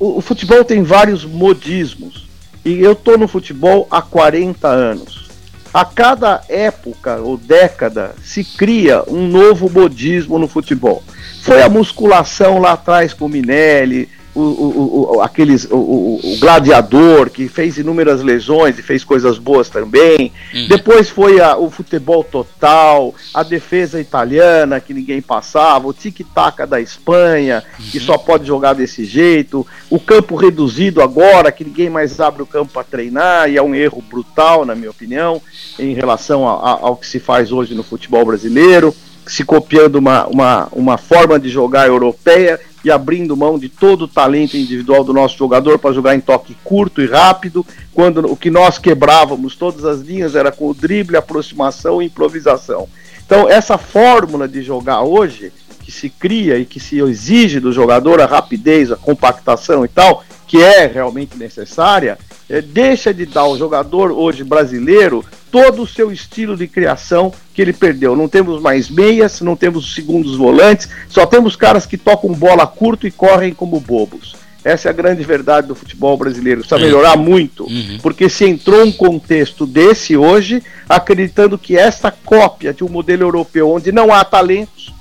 O, 0.00 0.16
o 0.16 0.20
futebol 0.22 0.64
tem 0.64 0.82
vários 0.82 1.22
modismos. 1.22 2.26
E 2.64 2.80
eu 2.80 2.92
estou 2.92 3.18
no 3.18 3.28
futebol 3.28 3.86
há 3.90 4.00
40 4.00 4.66
anos. 4.66 5.28
A 5.74 5.84
cada 5.84 6.42
época 6.48 7.16
ou 7.16 7.36
década 7.36 8.14
se 8.24 8.42
cria 8.42 9.04
um 9.06 9.28
novo 9.28 9.68
modismo 9.68 10.38
no 10.38 10.48
futebol. 10.48 11.02
Foi 11.42 11.60
a 11.60 11.68
musculação 11.68 12.58
lá 12.58 12.72
atrás 12.72 13.12
com 13.12 13.26
o 13.26 13.28
Minelli, 13.28 14.08
o, 14.34 14.40
o, 14.40 15.16
o, 15.16 15.20
aqueles, 15.20 15.66
o, 15.70 15.76
o, 15.76 16.36
gladiador 16.38 17.28
que 17.28 17.48
fez 17.48 17.76
inúmeras 17.76 18.22
lesões 18.22 18.78
e 18.78 18.82
fez 18.82 19.04
coisas 19.04 19.38
boas 19.38 19.68
também. 19.68 20.32
Uhum. 20.54 20.68
Depois 20.68 21.10
foi 21.10 21.40
a, 21.40 21.56
o 21.56 21.70
futebol 21.70 22.24
total, 22.24 23.14
a 23.34 23.42
defesa 23.42 24.00
italiana 24.00 24.80
que 24.80 24.94
ninguém 24.94 25.20
passava, 25.20 25.86
o 25.86 25.92
tic-tac 25.92 26.66
da 26.66 26.80
Espanha 26.80 27.62
uhum. 27.78 27.86
que 27.90 28.00
só 28.00 28.16
pode 28.16 28.46
jogar 28.46 28.72
desse 28.72 29.04
jeito, 29.04 29.66
o 29.90 30.00
campo 30.00 30.34
reduzido 30.34 31.02
agora 31.02 31.52
que 31.52 31.64
ninguém 31.64 31.90
mais 31.90 32.18
abre 32.18 32.42
o 32.42 32.46
campo 32.46 32.72
para 32.72 32.84
treinar 32.84 33.50
e 33.50 33.58
é 33.58 33.62
um 33.62 33.74
erro 33.74 34.02
brutal 34.02 34.64
na 34.64 34.74
minha 34.74 34.90
opinião 34.90 35.42
em 35.78 35.94
relação 35.94 36.48
a, 36.48 36.52
a, 36.52 36.70
ao 36.70 36.96
que 36.96 37.06
se 37.06 37.18
faz 37.18 37.52
hoje 37.52 37.74
no 37.74 37.82
futebol 37.82 38.24
brasileiro, 38.24 38.94
se 39.26 39.44
copiando 39.44 39.96
uma, 39.96 40.26
uma, 40.26 40.68
uma 40.72 40.98
forma 40.98 41.38
de 41.38 41.48
jogar 41.48 41.86
europeia 41.86 42.58
e 42.84 42.90
abrindo 42.90 43.36
mão 43.36 43.58
de 43.58 43.68
todo 43.68 44.02
o 44.02 44.08
talento 44.08 44.56
individual 44.56 45.04
do 45.04 45.12
nosso 45.12 45.36
jogador 45.36 45.78
para 45.78 45.94
jogar 45.94 46.14
em 46.14 46.20
toque 46.20 46.56
curto 46.64 47.00
e 47.00 47.06
rápido, 47.06 47.64
quando 47.92 48.30
o 48.30 48.36
que 48.36 48.50
nós 48.50 48.78
quebrávamos 48.78 49.56
todas 49.56 49.84
as 49.84 50.00
linhas 50.00 50.34
era 50.34 50.50
com 50.50 50.68
o 50.68 50.74
drible, 50.74 51.16
aproximação 51.16 52.02
e 52.02 52.06
improvisação. 52.06 52.88
Então, 53.24 53.48
essa 53.48 53.78
fórmula 53.78 54.48
de 54.48 54.62
jogar 54.62 55.02
hoje, 55.02 55.52
que 55.82 55.90
se 55.90 56.10
cria 56.10 56.58
e 56.58 56.64
que 56.64 56.78
se 56.78 56.98
exige 57.00 57.60
do 57.60 57.72
jogador, 57.72 58.20
a 58.20 58.26
rapidez, 58.26 58.90
a 58.90 58.96
compactação 58.96 59.84
e 59.84 59.88
tal, 59.88 60.24
que 60.46 60.62
é 60.62 60.86
realmente 60.86 61.36
necessária, 61.36 62.18
é, 62.48 62.60
deixa 62.60 63.14
de 63.14 63.24
dar 63.24 63.42
ao 63.42 63.56
jogador 63.56 64.12
hoje 64.12 64.44
brasileiro 64.44 65.24
todo 65.50 65.82
o 65.82 65.86
seu 65.86 66.12
estilo 66.12 66.56
de 66.56 66.68
criação 66.68 67.32
que 67.52 67.62
ele 67.62 67.72
perdeu. 67.72 68.16
Não 68.16 68.28
temos 68.28 68.60
mais 68.60 68.88
meias, 68.88 69.40
não 69.40 69.56
temos 69.56 69.94
segundos 69.94 70.36
volantes, 70.36 70.88
só 71.08 71.26
temos 71.26 71.56
caras 71.56 71.86
que 71.86 71.96
tocam 71.96 72.32
bola 72.32 72.66
curto 72.66 73.06
e 73.06 73.10
correm 73.10 73.52
como 73.52 73.80
bobos. 73.80 74.34
Essa 74.64 74.88
é 74.88 74.90
a 74.90 74.94
grande 74.94 75.24
verdade 75.24 75.66
do 75.66 75.74
futebol 75.74 76.16
brasileiro. 76.16 76.60
Precisa 76.60 76.80
é. 76.80 76.84
melhorar 76.84 77.16
muito, 77.16 77.64
uhum. 77.64 77.98
porque 78.00 78.28
se 78.28 78.44
entrou 78.44 78.84
um 78.84 78.92
contexto 78.92 79.66
desse 79.66 80.16
hoje, 80.16 80.62
acreditando 80.88 81.58
que 81.58 81.76
essa 81.76 82.10
cópia 82.10 82.72
de 82.72 82.84
um 82.84 82.88
modelo 82.88 83.22
europeu 83.22 83.70
onde 83.70 83.90
não 83.90 84.12
há 84.12 84.24
talentos, 84.24 84.92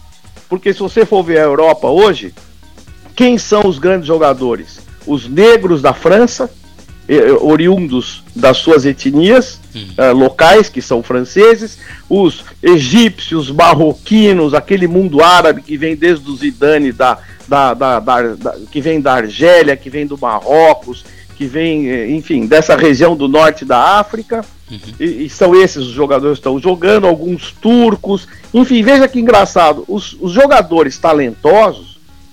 porque 0.49 0.73
se 0.73 0.79
você 0.79 1.05
for 1.05 1.23
ver 1.23 1.39
a 1.39 1.43
Europa 1.43 1.87
hoje, 1.87 2.33
quem 3.15 3.37
são 3.37 3.67
os 3.67 3.77
grandes 3.77 4.07
jogadores? 4.07 4.81
Os 5.05 5.27
negros 5.27 5.81
da 5.81 5.93
França, 5.93 6.49
oriundos 7.41 8.23
das 8.35 8.57
suas 8.57 8.85
etnias 8.85 9.59
uh, 9.75 10.15
locais, 10.15 10.69
que 10.69 10.81
são 10.81 11.03
franceses, 11.03 11.77
os 12.09 12.45
egípcios, 12.63 13.51
marroquinos, 13.51 14.53
aquele 14.53 14.87
mundo 14.87 15.21
árabe 15.21 15.61
que 15.61 15.77
vem 15.77 15.95
desde 15.95 16.29
o 16.29 16.35
Zidane, 16.35 16.91
da, 16.91 17.17
da, 17.47 17.73
da, 17.73 17.99
da, 17.99 18.55
que 18.71 18.79
vem 18.79 19.01
da 19.01 19.13
Argélia, 19.13 19.75
que 19.75 19.89
vem 19.89 20.07
do 20.07 20.17
Marrocos, 20.17 21.03
que 21.35 21.45
vem, 21.45 21.89
eh, 21.89 22.11
enfim, 22.11 22.45
dessa 22.45 22.75
região 22.77 23.15
do 23.15 23.27
norte 23.27 23.65
da 23.65 23.99
África. 23.99 24.45
Uhum. 24.69 24.79
E, 24.99 25.25
e, 25.25 25.29
são 25.29 25.53
esses 25.53 25.87
os 25.87 25.91
jogadores 25.91 26.37
que 26.37 26.41
estão 26.41 26.59
jogando, 26.59 27.07
alguns 27.07 27.51
turcos. 27.51 28.27
Enfim, 28.53 28.81
veja 28.83 29.07
que 29.07 29.19
engraçado. 29.19 29.83
Os, 29.87 30.15
os 30.21 30.31
jogadores 30.31 30.97
talentosos 30.97 31.90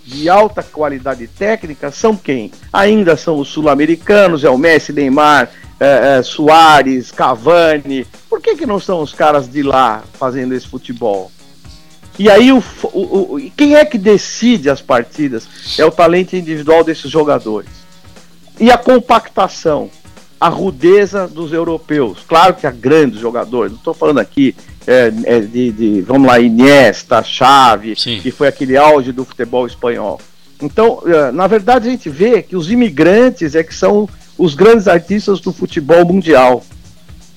de 0.09 0.29
alta 0.29 0.63
qualidade 0.63 1.29
técnica 1.29 1.91
são 1.91 2.17
quem? 2.17 2.51
Ainda 2.73 3.15
são 3.15 3.39
os 3.39 3.49
sul-americanos, 3.49 4.43
é 4.43 4.49
o 4.49 4.57
Messi, 4.57 4.91
Neymar, 4.91 5.51
é, 5.79 6.19
é, 6.19 6.23
Soares, 6.23 7.11
Cavani. 7.11 8.07
Por 8.29 8.41
que, 8.41 8.57
que 8.57 8.65
não 8.65 8.81
são 8.81 9.03
os 9.03 9.13
caras 9.13 9.47
de 9.47 9.63
lá 9.63 10.03
fazendo 10.15 10.55
esse 10.55 10.67
futebol? 10.67 11.31
E 12.19 12.31
aí, 12.31 12.51
o, 12.51 12.63
o, 12.85 13.37
o, 13.37 13.51
quem 13.55 13.77
é 13.77 13.85
que 13.85 13.99
decide 13.99 14.71
as 14.71 14.81
partidas? 14.81 15.47
É 15.79 15.85
o 15.85 15.91
talento 15.91 16.35
individual 16.35 16.83
desses 16.83 17.11
jogadores. 17.11 17.71
E 18.59 18.71
a 18.71 18.79
compactação, 18.79 19.91
a 20.41 20.49
rudeza 20.49 21.29
dos 21.29 21.53
europeus. 21.53 22.25
Claro 22.27 22.55
que 22.55 22.67
há 22.67 22.71
grandes 22.71 23.21
jogadores, 23.21 23.73
não 23.73 23.79
estou 23.79 23.95
falando 23.95 24.19
aqui 24.19 24.57
é, 24.89 25.13
é, 25.25 25.41
de, 25.41 25.71
de, 25.71 26.01
vamos 26.01 26.27
lá, 26.27 26.41
Iniesta, 26.41 27.23
Sim. 27.95 28.21
que 28.23 28.31
foi 28.31 28.49
aquele 28.49 28.75
auge 28.75 29.13
do 29.13 29.23
futebol 29.23 29.67
espanhol. 29.67 30.19
Então, 30.63 31.03
é, 31.05 31.31
na 31.31 31.47
verdade, 31.47 31.89
a 31.89 31.91
gente 31.91 32.09
vê 32.09 32.43
que 32.43 32.57
os 32.57 32.71
imigrantes 32.71 33.55
é 33.55 33.63
que 33.63 33.75
são 33.75 34.09
os 34.39 34.55
grandes 34.55 34.89
artistas 34.89 35.41
do 35.41 35.53
futebol 35.53 36.07
mundial. 36.07 36.65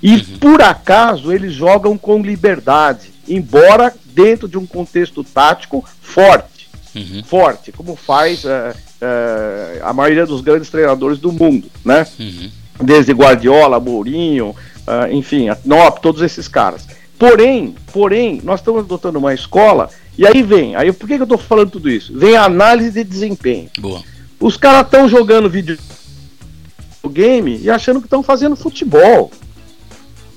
E 0.02 0.16
uhum. 0.16 0.38
por 0.40 0.62
acaso 0.62 1.32
eles 1.34 1.52
jogam 1.52 1.98
com 1.98 2.22
liberdade, 2.22 3.12
embora 3.28 3.94
dentro 4.06 4.48
de 4.48 4.58
um 4.58 4.66
contexto 4.66 5.22
tático 5.22 5.84
forte. 6.02 6.70
Uhum. 6.96 7.22
Forte, 7.24 7.72
como 7.74 7.98
faz 7.98 8.46
uh, 8.46 8.48
uh, 8.48 9.84
a 9.84 9.94
maioria 9.94 10.26
dos 10.26 10.42
grandes 10.42 10.70
treinadores 10.70 11.20
do 11.20 11.32
mundo, 11.32 11.70
né? 11.84 12.08
Uhum. 12.18 12.50
Desde 12.82 13.12
Guardiola, 13.12 13.80
Mourinho, 13.80 14.50
uh, 14.50 15.12
enfim, 15.12 15.48
Nop, 15.66 16.02
todos 16.02 16.22
esses 16.22 16.48
caras. 16.48 16.88
Porém, 17.22 17.76
porém, 17.94 18.42
nós 18.44 18.62
estamos 18.62 18.82
adotando 18.82 19.20
uma 19.20 19.32
escola, 19.32 19.92
e 20.18 20.26
aí 20.26 20.42
vem, 20.42 20.76
aí 20.76 20.92
por 20.92 21.08
que, 21.08 21.18
que 21.18 21.22
eu 21.22 21.26
estou 21.26 21.38
falando 21.38 21.70
tudo 21.70 21.88
isso? 21.88 22.18
Vem 22.18 22.36
a 22.36 22.46
análise 22.46 22.90
de 22.90 23.04
desempenho. 23.04 23.70
Boa. 23.78 24.02
Os 24.40 24.58
caras 24.58 24.88
estão 24.88 25.08
jogando 25.08 25.48
videogame 25.48 27.60
e 27.62 27.70
achando 27.70 28.00
que 28.00 28.08
estão 28.08 28.24
fazendo 28.24 28.56
futebol. 28.56 29.30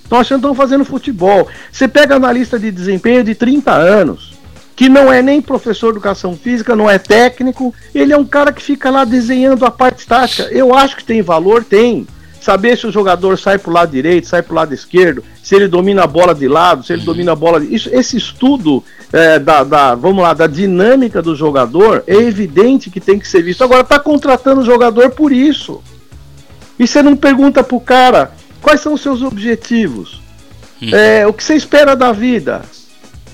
Estão 0.03 0.19
achando 0.19 0.41
que 0.41 0.47
estão 0.47 0.55
fazendo 0.55 0.85
futebol. 0.85 1.49
Você 1.73 1.89
pega 1.89 2.17
analista 2.17 2.59
de 2.59 2.71
desempenho 2.71 3.25
de 3.25 3.35
30 3.35 3.73
anos, 3.73 4.35
que 4.77 4.87
não 4.87 5.11
é 5.11 5.23
nem 5.23 5.41
professor 5.41 5.87
de 5.87 5.97
educação 5.97 6.37
física, 6.37 6.77
não 6.77 6.91
é 6.91 6.99
técnico, 6.99 7.75
ele 7.95 8.13
é 8.13 8.19
um 8.19 8.27
cara 8.27 8.53
que 8.53 8.63
fica 8.63 8.91
lá 8.91 9.07
desenhando 9.07 9.65
a 9.65 9.71
parte 9.71 10.07
tática. 10.07 10.43
Eu 10.53 10.75
acho 10.75 10.97
que 10.97 11.05
tem 11.05 11.23
valor, 11.23 11.65
tem 11.65 12.07
saber 12.45 12.77
se 12.77 12.87
o 12.87 12.93
jogador 12.93 13.39
sai 13.39 13.59
para 13.59 13.71
o 13.71 13.73
lado 13.73 13.91
direito, 13.91 14.27
sai 14.27 14.43
para 14.43 14.53
o 14.53 14.57
lado 14.57 14.75
esquerdo, 14.75 15.25
se 15.43 15.55
ele 15.55 15.67
domina 15.67 16.05
a 16.05 16.07
bola 16.07 16.35
de 16.35 16.47
lado, 16.47 16.85
se 16.85 16.93
ele 16.93 17.01
uhum. 17.01 17.07
domina 17.07 17.33
a 17.33 17.37
bola. 17.37 17.61
De... 17.61 17.75
Isso, 17.75 17.89
esse 17.93 18.17
estudo 18.17 18.85
é, 19.13 19.39
da, 19.39 19.65
da, 19.65 19.95
vamos 19.95 20.23
lá, 20.23 20.35
da 20.35 20.47
dinâmica 20.47 21.23
do 21.23 21.35
jogador 21.35 22.05
é 22.07 22.15
evidente 22.15 22.91
que 22.91 23.01
tem 23.01 23.19
que 23.19 23.27
ser 23.27 23.43
visto. 23.43 23.65
Agora 23.65 23.81
está 23.81 23.99
contratando 23.99 24.61
o 24.61 24.65
jogador 24.65 25.11
por 25.11 25.33
isso. 25.33 25.83
E 26.79 26.87
você 26.87 27.03
não 27.03 27.17
pergunta 27.17 27.65
pro 27.65 27.81
cara 27.81 28.33
quais 28.61 28.81
são 28.81 28.95
os 28.95 29.01
seus 29.01 29.23
objetivos, 29.23 30.23
Uhum. 30.83 30.95
é, 30.95 31.27
o 31.27 31.33
que 31.33 31.43
você 31.43 31.55
espera 31.55 31.95
da 31.95 32.13
vida, 32.13 32.63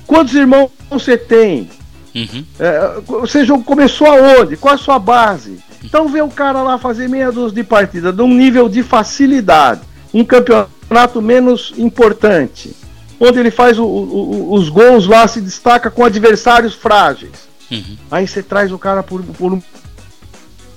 quantos 0.06 0.34
irmãos 0.34 0.70
você 0.88 1.16
tem, 1.16 1.68
Uhum. 2.14 2.44
é, 2.58 3.00
você 3.06 3.44
jogou- 3.44 3.64
começou 3.64 4.06
aonde, 4.08 4.56
qual 4.56 4.74
a 4.74 4.78
sua 4.78 4.98
base. 4.98 5.58
Então 5.84 6.08
vê 6.08 6.20
o 6.20 6.28
cara 6.28 6.62
lá 6.62 6.76
fazer 6.78 7.08
meia 7.08 7.30
dúzia 7.32 7.54
de 7.54 7.64
partida, 7.64 8.12
de 8.12 8.20
um 8.22 8.34
nível 8.34 8.68
de 8.68 8.82
facilidade, 8.82 9.80
um 10.12 10.24
campeonato 10.24 11.22
menos 11.22 11.72
importante, 11.78 12.74
onde 13.18 13.38
ele 13.38 13.50
faz 13.50 13.78
o- 13.78 13.84
o- 13.84 14.30
o- 14.50 14.54
os 14.54 14.68
gols 14.68 15.06
lá, 15.06 15.26
se 15.28 15.40
destaca 15.40 15.90
com 15.90 16.04
adversários 16.04 16.74
frágeis. 16.74 17.48
Uhum. 17.70 17.96
Aí 18.10 18.26
você 18.26 18.42
traz 18.42 18.72
o 18.72 18.78
cara 18.78 19.02
por, 19.02 19.22
por 19.22 19.58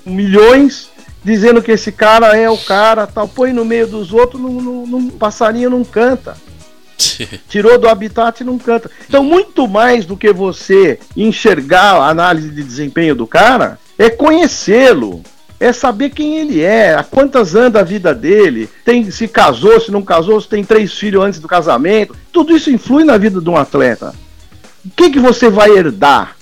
milhões, 0.05 0.89
dizendo 1.23 1.61
que 1.61 1.71
esse 1.71 1.91
cara 1.91 2.37
é 2.37 2.49
o 2.49 2.57
cara, 2.57 3.07
tal, 3.07 3.27
põe 3.27 3.53
no 3.53 3.63
meio 3.65 3.87
dos 3.87 4.13
outros, 4.13 4.41
não- 4.41 5.09
passarinho 5.09 5.69
não 5.69 5.83
canta. 5.83 6.35
Tirou 7.49 7.77
do 7.77 7.87
habitat 7.87 8.41
e 8.41 8.45
não 8.45 8.57
canta. 8.57 8.89
Então, 9.07 9.23
muito 9.23 9.67
mais 9.67 10.05
do 10.05 10.17
que 10.17 10.31
você 10.31 10.99
enxergar 11.15 11.95
a 11.95 12.09
análise 12.09 12.49
de 12.49 12.63
desempenho 12.63 13.15
do 13.15 13.27
cara, 13.27 13.79
é 13.97 14.09
conhecê-lo. 14.09 15.21
É 15.59 15.71
saber 15.71 16.09
quem 16.09 16.39
ele 16.39 16.61
é, 16.61 16.93
a 16.93 17.03
quantas 17.03 17.55
anda 17.55 17.79
a 17.79 17.83
vida 17.83 18.13
dele, 18.13 18.69
tem, 18.83 19.09
se 19.09 19.29
casou, 19.29 19.79
se 19.79 19.91
não 19.91 20.01
casou, 20.01 20.41
se 20.41 20.49
tem 20.49 20.61
três 20.61 20.91
filhos 20.91 21.23
antes 21.23 21.39
do 21.39 21.47
casamento. 21.47 22.13
Tudo 22.33 22.53
isso 22.53 22.69
influi 22.69 23.05
na 23.05 23.17
vida 23.17 23.39
de 23.39 23.49
um 23.49 23.55
atleta. 23.55 24.13
O 24.85 24.89
que, 24.89 25.09
que 25.09 25.19
você 25.19 25.49
vai 25.49 25.69
herdar? 25.69 26.35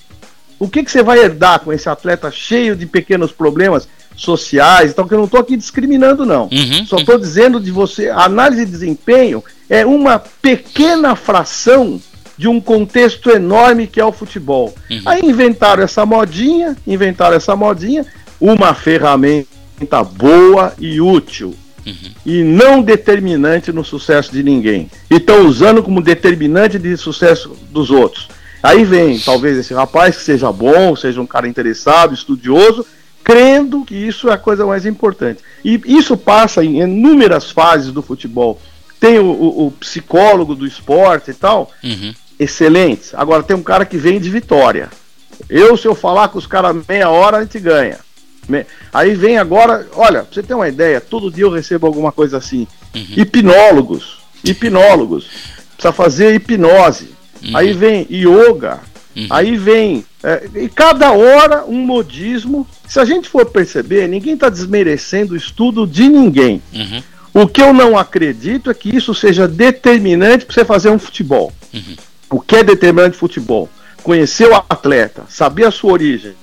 O 0.57 0.67
que, 0.67 0.83
que 0.83 0.91
você 0.91 1.03
vai 1.03 1.19
herdar 1.19 1.59
com 1.59 1.71
esse 1.71 1.87
atleta 1.87 2.31
cheio 2.31 2.75
de 2.75 2.87
pequenos 2.87 3.31
problemas 3.31 3.87
sociais? 4.21 4.91
Então, 4.91 5.07
que 5.07 5.13
eu 5.13 5.17
não 5.17 5.25
estou 5.25 5.39
aqui 5.39 5.57
discriminando, 5.57 6.25
não. 6.25 6.43
Uhum. 6.43 6.85
Só 6.85 6.97
estou 6.97 7.17
dizendo 7.17 7.59
de 7.59 7.71
você. 7.71 8.09
A 8.09 8.25
análise 8.25 8.65
de 8.65 8.71
desempenho 8.71 9.43
é 9.69 9.85
uma 9.85 10.19
pequena 10.19 11.15
fração 11.15 11.99
de 12.37 12.47
um 12.47 12.59
contexto 12.59 13.29
enorme 13.29 13.87
que 13.87 13.99
é 13.99 14.05
o 14.05 14.11
futebol. 14.11 14.73
Aí 15.05 15.21
inventaram 15.23 15.83
essa 15.83 16.05
modinha, 16.05 16.75
inventaram 16.87 17.35
essa 17.35 17.55
modinha, 17.55 18.05
uma 18.39 18.73
ferramenta 18.73 20.03
boa 20.03 20.73
e 20.79 20.99
útil. 20.99 21.53
E 22.25 22.43
não 22.43 22.81
determinante 22.81 23.71
no 23.71 23.83
sucesso 23.83 24.31
de 24.31 24.43
ninguém. 24.43 24.89
E 25.09 25.15
estão 25.15 25.45
usando 25.45 25.83
como 25.83 26.01
determinante 26.01 26.77
de 26.77 26.95
sucesso 26.97 27.55
dos 27.69 27.89
outros. 27.89 28.27
Aí 28.63 28.83
vem, 28.85 29.19
talvez, 29.19 29.57
esse 29.57 29.73
rapaz 29.73 30.17
que 30.17 30.23
seja 30.23 30.51
bom, 30.51 30.95
seja 30.95 31.19
um 31.19 31.25
cara 31.25 31.47
interessado, 31.47 32.13
estudioso, 32.13 32.85
crendo 33.23 33.83
que 33.85 33.95
isso 33.95 34.29
é 34.29 34.33
a 34.33 34.37
coisa 34.37 34.65
mais 34.65 34.85
importante. 34.85 35.41
E 35.63 35.79
isso 35.85 36.17
passa 36.17 36.63
em 36.63 36.81
inúmeras 36.81 37.51
fases 37.51 37.91
do 37.91 38.01
futebol. 38.01 38.59
Tem 38.99 39.17
o, 39.19 39.25
o- 39.25 39.67
o 39.67 39.71
psicólogo 39.71 40.53
do 40.55 40.65
esporte 40.65 41.31
e 41.31 41.33
tal, 41.33 41.71
Uhum. 41.83 42.13
excelentes. 42.39 43.13
Agora 43.15 43.43
tem 43.43 43.55
um 43.55 43.63
cara 43.63 43.85
que 43.85 43.97
vem 43.97 44.19
de 44.19 44.29
vitória. 44.29 44.89
Eu, 45.49 45.75
se 45.77 45.87
eu 45.87 45.95
falar 45.95 46.27
com 46.29 46.37
os 46.37 46.45
caras 46.45 46.75
meia 46.87 47.09
hora, 47.09 47.37
a 47.37 47.41
gente 47.41 47.59
ganha. 47.59 47.97
Aí 48.93 49.15
vem 49.15 49.37
agora, 49.37 49.87
olha, 49.95 50.23
pra 50.23 50.33
você 50.33 50.43
ter 50.43 50.53
uma 50.53 50.67
ideia, 50.67 50.99
todo 50.99 51.31
dia 51.31 51.45
eu 51.45 51.51
recebo 51.51 51.87
alguma 51.87 52.11
coisa 52.11 52.37
assim. 52.37 52.67
Hipnólogos, 53.15 54.17
hipnólogos. 54.43 55.25
Precisa 55.75 55.93
fazer 55.93 56.35
hipnose. 56.35 57.09
Aí 57.53 57.73
vem 57.73 58.05
yoga. 58.11 58.79
Aí 59.29 59.55
vem. 59.57 60.05
É, 60.23 60.47
e 60.55 60.69
cada 60.69 61.11
hora 61.11 61.65
um 61.65 61.85
modismo. 61.85 62.67
Se 62.87 62.99
a 62.99 63.05
gente 63.05 63.27
for 63.27 63.45
perceber, 63.45 64.07
ninguém 64.07 64.35
está 64.35 64.49
desmerecendo 64.49 65.33
o 65.33 65.37
estudo 65.37 65.87
de 65.87 66.07
ninguém. 66.07 66.61
Uhum. 66.73 67.03
O 67.33 67.47
que 67.47 67.61
eu 67.61 67.73
não 67.73 67.97
acredito 67.97 68.69
é 68.69 68.73
que 68.73 68.95
isso 68.95 69.15
seja 69.15 69.47
determinante 69.47 70.45
para 70.45 70.53
você 70.53 70.65
fazer 70.65 70.89
um 70.89 70.99
futebol. 70.99 71.51
O 72.29 72.39
que 72.39 72.57
é 72.57 72.63
determinante 72.63 73.13
de 73.13 73.17
futebol? 73.17 73.69
Conhecer 74.03 74.47
o 74.49 74.55
atleta, 74.55 75.23
saber 75.29 75.65
a 75.65 75.71
sua 75.71 75.93
origem, 75.93 76.33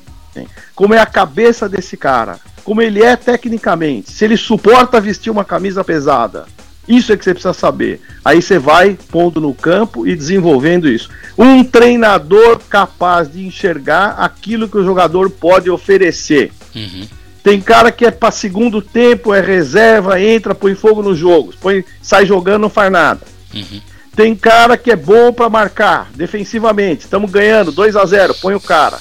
como 0.75 0.95
é 0.95 0.99
a 0.99 1.07
cabeça 1.07 1.69
desse 1.69 1.97
cara, 1.97 2.39
como 2.65 2.81
ele 2.81 3.03
é 3.03 3.17
tecnicamente, 3.17 4.11
se 4.11 4.25
ele 4.25 4.37
suporta 4.37 5.01
vestir 5.01 5.31
uma 5.31 5.45
camisa 5.45 5.85
pesada. 5.85 6.47
Isso 6.89 7.13
é 7.13 7.17
que 7.17 7.25
você 7.25 7.35
precisa 7.35 7.53
saber. 7.53 8.01
Aí 8.25 8.41
você 8.41 8.59
vai 8.59 8.99
pondo 9.11 9.41
no 9.41 9.53
campo 9.53 10.07
e 10.07 10.17
desenvolvendo 10.17 10.89
isso. 10.89 11.11
Um 11.37 11.63
treinador 11.63 12.61
capaz 12.69 13.31
de 13.31 13.47
enxergar 13.47 14.17
aquilo 14.19 14.69
que 14.69 14.79
o 14.79 14.85
jogador 14.85 15.29
pode 15.29 15.69
oferecer. 15.69 16.51
Uhum. 16.75 17.07
Tem 17.43 17.61
cara 17.61 17.93
que 17.93 18.05
é 18.05 18.11
para 18.11 18.31
segundo 18.31 18.83
tempo, 18.83 19.35
é 19.35 19.41
reserva, 19.41 20.21
entra, 20.21 20.55
põe 20.55 20.75
fogo 20.75 21.03
nos 21.03 21.19
jogos, 21.19 21.55
põe, 21.57 21.85
sai 22.03 22.27
jogando, 22.27 22.63
não 22.63 22.71
faz 22.71 22.91
nada. 22.91 23.21
Uhum. 23.55 23.81
Tem 24.17 24.35
cara 24.35 24.77
que 24.77 24.91
é 24.91 24.97
bom 24.97 25.33
para 25.33 25.49
marcar 25.49 26.11
defensivamente, 26.15 27.05
estamos 27.05 27.31
ganhando 27.31 27.71
2 27.71 27.95
a 27.95 28.05
0 28.05 28.35
põe 28.35 28.55
o 28.55 28.61
cara. 28.61 28.99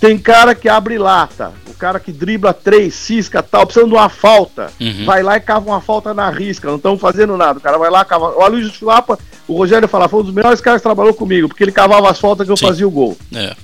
Tem 0.00 0.16
cara 0.16 0.54
que 0.54 0.66
abre 0.66 0.96
lata, 0.96 1.52
o 1.68 1.74
cara 1.74 2.00
que 2.00 2.10
dribla 2.10 2.54
três, 2.54 2.94
cisca 2.94 3.42
tal, 3.42 3.66
precisando 3.66 3.90
de 3.90 3.96
uma 3.96 4.08
falta. 4.08 4.72
Uhum. 4.80 5.04
Vai 5.04 5.22
lá 5.22 5.36
e 5.36 5.40
cava 5.40 5.66
uma 5.66 5.80
falta 5.80 6.14
na 6.14 6.30
risca, 6.30 6.68
não 6.68 6.76
estão 6.76 6.96
fazendo 6.96 7.36
nada. 7.36 7.58
O 7.58 7.62
cara 7.62 7.76
vai 7.76 7.90
lá, 7.90 8.02
cava. 8.02 8.34
O 8.34 8.40
Aloysio 8.40 8.72
Chulapa, 8.72 9.18
o 9.46 9.56
Rogério 9.58 9.86
fala, 9.86 10.08
foi 10.08 10.20
um 10.20 10.24
dos 10.24 10.34
melhores 10.34 10.60
caras 10.60 10.80
que 10.80 10.88
trabalhou 10.88 11.12
comigo, 11.12 11.48
porque 11.48 11.62
ele 11.62 11.70
cavava 11.70 12.10
as 12.10 12.18
faltas 12.18 12.46
que 12.46 12.52
eu 12.52 12.56
fazia 12.56 12.88
o 12.88 12.90
gol. 12.90 13.14
É. 13.34 13.54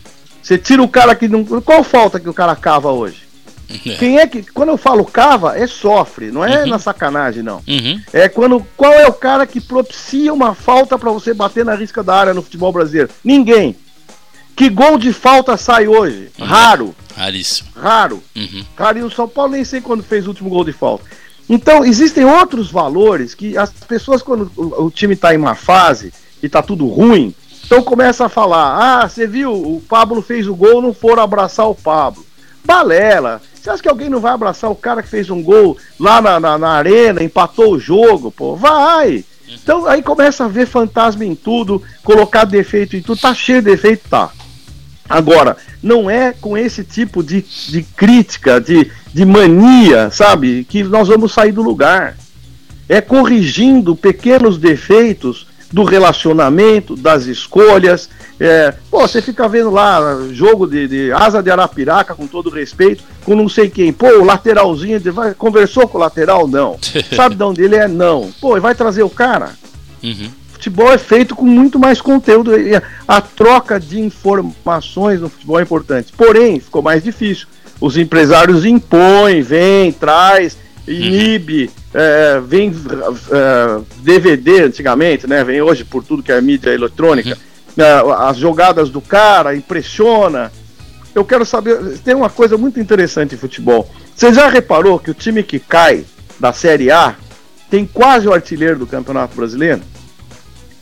Você 0.43 0.59
tira 0.59 0.83
o 0.83 0.89
cara 0.89 1.15
que 1.15 1.27
não. 1.27 1.43
Qual 1.45 1.83
falta 1.83 2.21
que 2.21 2.29
o 2.29 2.35
cara 2.35 2.55
cava 2.55 2.93
hoje? 2.93 3.27
Quem 3.99 4.19
é 4.19 4.27
que. 4.27 4.43
Quando 4.43 4.69
eu 4.69 4.77
falo 4.77 5.05
cava, 5.05 5.59
é 5.59 5.67
sofre, 5.67 6.31
não 6.31 6.45
é 6.45 6.65
na 6.67 6.79
sacanagem, 6.79 7.43
não. 7.43 7.63
Uhum. 7.67 8.01
É 8.13 8.29
quando. 8.29 8.65
Qual 8.77 8.93
é 8.93 9.09
o 9.09 9.13
cara 9.13 9.47
que 9.47 9.61
propicia 9.61 10.33
uma 10.33 10.55
falta 10.55 10.99
pra 10.99 11.11
você 11.11 11.35
bater 11.35 11.65
na 11.65 11.75
risca 11.75 12.03
da 12.03 12.15
área 12.15 12.35
no 12.35 12.43
futebol 12.43 12.73
brasileiro? 12.73 13.11
Ninguém. 13.25 13.75
Que 14.57 14.71
gol 14.71 14.97
de 14.97 15.13
falta 15.13 15.55
sai 15.59 15.87
hoje? 15.87 16.31
Raro, 16.41 16.95
Raríssimo. 17.15 17.69
raro. 17.77 18.23
Uhum. 18.35 18.65
E 18.97 19.03
o 19.03 19.11
São 19.11 19.29
Paulo 19.29 19.53
nem 19.53 19.65
sei 19.65 19.83
quando 19.83 20.03
fez 20.03 20.25
o 20.25 20.31
último 20.31 20.49
gol 20.49 20.65
de 20.65 20.73
falta. 20.73 21.05
Então, 21.49 21.85
existem 21.85 22.25
outros 22.25 22.71
valores 22.71 23.35
que 23.35 23.57
as 23.57 23.71
pessoas, 23.71 24.23
quando 24.23 24.51
o, 24.57 24.87
o 24.87 24.91
time 24.91 25.15
tá 25.15 25.35
em 25.35 25.37
uma 25.37 25.55
fase 25.55 26.13
e 26.43 26.49
tá 26.49 26.63
tudo 26.63 26.87
ruim, 26.87 27.35
então 27.65 27.83
começa 27.83 28.25
a 28.25 28.29
falar: 28.31 29.03
ah, 29.03 29.09
você 29.09 29.27
viu, 29.27 29.53
o 29.53 29.83
Pablo 29.87 30.23
fez 30.23 30.49
o 30.49 30.55
gol, 30.55 30.81
não 30.81 30.95
foram 30.95 31.23
abraçar 31.23 31.69
o 31.69 31.75
Pablo. 31.75 32.25
Balela. 32.65 33.43
Você 33.55 33.71
acha 33.71 33.83
que 33.83 33.89
alguém 33.89 34.09
não 34.09 34.21
vai 34.21 34.33
abraçar 34.33 34.71
o 34.71 34.77
cara 34.77 35.03
que 35.03 35.09
fez 35.09 35.29
um 35.29 35.43
gol 35.43 35.77
lá 36.01 36.23
na, 36.23 36.41
na, 36.41 36.57
na 36.57 36.71
arena, 36.71 37.23
empatou 37.23 37.73
o 37.73 37.79
jogo, 37.79 38.31
pô? 38.31 38.57
Vai! 38.57 39.25
Então 39.49 39.87
aí 39.87 40.03
começa 40.03 40.45
a 40.45 40.49
ver 40.49 40.67
fantasma 40.67 41.25
em 41.25 41.35
tudo, 41.35 41.83
colocar 42.03 42.45
defeito 42.45 42.97
em 42.97 43.03
tudo, 43.03 43.21
tá 43.21 43.35
cheio 43.35 43.61
de 43.61 43.71
defeito, 43.71 44.09
tá. 44.09 44.31
Agora, 45.09 45.57
não 45.83 46.09
é 46.11 46.33
com 46.33 46.57
esse 46.57 46.83
tipo 46.85 47.23
de, 47.23 47.45
de 47.69 47.83
crítica, 47.83 48.61
de, 48.61 48.91
de 49.13 49.25
mania, 49.25 50.11
sabe, 50.11 50.65
que 50.69 50.83
nós 50.85 51.09
vamos 51.09 51.33
sair 51.33 51.53
do 51.53 51.63
lugar. 51.63 52.17
É 52.89 53.01
corrigindo 53.01 53.95
pequenos 53.97 54.59
defeitos 54.59 55.47
do 55.73 55.83
relacionamento, 55.83 56.95
das 56.97 57.27
escolhas. 57.27 58.09
É, 58.39 58.73
pô, 58.91 59.01
você 59.01 59.21
fica 59.21 59.49
vendo 59.49 59.71
lá 59.71 60.01
jogo 60.33 60.67
de, 60.67 60.87
de 60.87 61.13
asa 61.13 61.43
de 61.43 61.51
Arapiraca, 61.51 62.15
com 62.15 62.27
todo 62.27 62.51
respeito, 62.51 63.03
com 63.25 63.35
não 63.35 63.49
sei 63.49 63.69
quem. 63.69 63.93
Pô, 63.93 64.07
o 64.09 64.25
lateralzinho, 64.25 65.01
de- 65.01 65.11
vai, 65.11 65.35
conversou 65.35 65.89
com 65.89 65.99
o 65.99 66.01
lateral? 66.01 66.47
Não. 66.47 66.79
Sabe 67.15 67.35
de 67.35 67.43
onde 67.43 67.63
ele 67.63 67.75
é? 67.77 67.89
Não. 67.89 68.31
Pô, 68.41 68.57
e 68.57 68.61
vai 68.61 68.75
trazer 68.75 69.03
o 69.03 69.11
cara? 69.11 69.51
Uhum. 70.03 70.31
Futebol 70.57 70.91
é 70.93 70.99
feito 70.99 71.35
com 71.37 71.45
muito 71.45 71.79
mais 71.79 72.01
conteúdo. 72.01 72.59
e 72.59 72.75
a- 73.07 73.21
troca 73.21 73.79
de 73.79 74.01
informações 74.01 75.21
no 75.21 75.29
futebol 75.29 75.59
é 75.61 75.63
importante. 75.63 76.13
Porém, 76.17 76.59
ficou 76.61 76.83
mais 76.83 77.03
difícil. 77.05 77.47
Os 77.81 77.97
empresários 77.97 78.65
impõem, 78.65 79.43
vem, 79.43 79.93
traz, 79.93 80.57
inibe, 80.89 81.71
é, 81.93 82.41
vem 82.41 82.71
é, 83.31 83.81
DVD 83.99 84.63
antigamente, 84.63 85.27
né? 85.27 85.45
Vem 85.45 85.61
hoje 85.61 85.85
por 85.85 86.03
tudo 86.03 86.23
que 86.23 86.33
é 86.33 86.41
mídia 86.41 86.71
eletrônica. 86.71 87.37
É, 87.77 88.03
as 88.19 88.39
jogadas 88.39 88.89
do 88.89 89.01
cara, 89.03 89.55
impressiona. 89.55 90.51
Eu 91.15 91.25
quero 91.25 91.45
saber. 91.45 91.99
Tem 91.99 92.15
uma 92.15 92.31
coisa 92.31 92.57
muito 92.57 92.81
interessante 92.81 93.35
em 93.35 93.39
futebol. 93.39 93.91
Você 94.15 94.33
já 94.33 94.49
reparou 94.49 94.99
que 94.99 95.11
o 95.11 95.15
time 95.15 95.43
que 95.43 95.59
cai 95.59 96.05
da 96.41 96.53
Série 96.53 96.91
A 96.91 97.15
tem 97.71 97.87
quase 97.87 98.27
o 98.27 98.33
artilheiro 98.33 98.79
do 98.79 98.87
Campeonato 98.87 99.37
Brasileiro? 99.37 99.83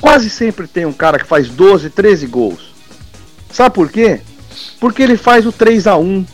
Quase 0.05 0.29
sempre 0.29 0.67
tem 0.67 0.85
um 0.85 0.93
cara 0.93 1.19
que 1.19 1.25
faz 1.25 1.49
12, 1.49 1.89
13 1.89 2.27
gols. 2.27 2.75
Sabe 3.51 3.75
por 3.75 3.91
quê? 3.91 4.21
Porque 4.79 5.03
ele 5.03 5.17
faz 5.17 5.47
o 5.47 5.51
3 5.51 5.87
a 5.87 5.97
1 5.97 6.27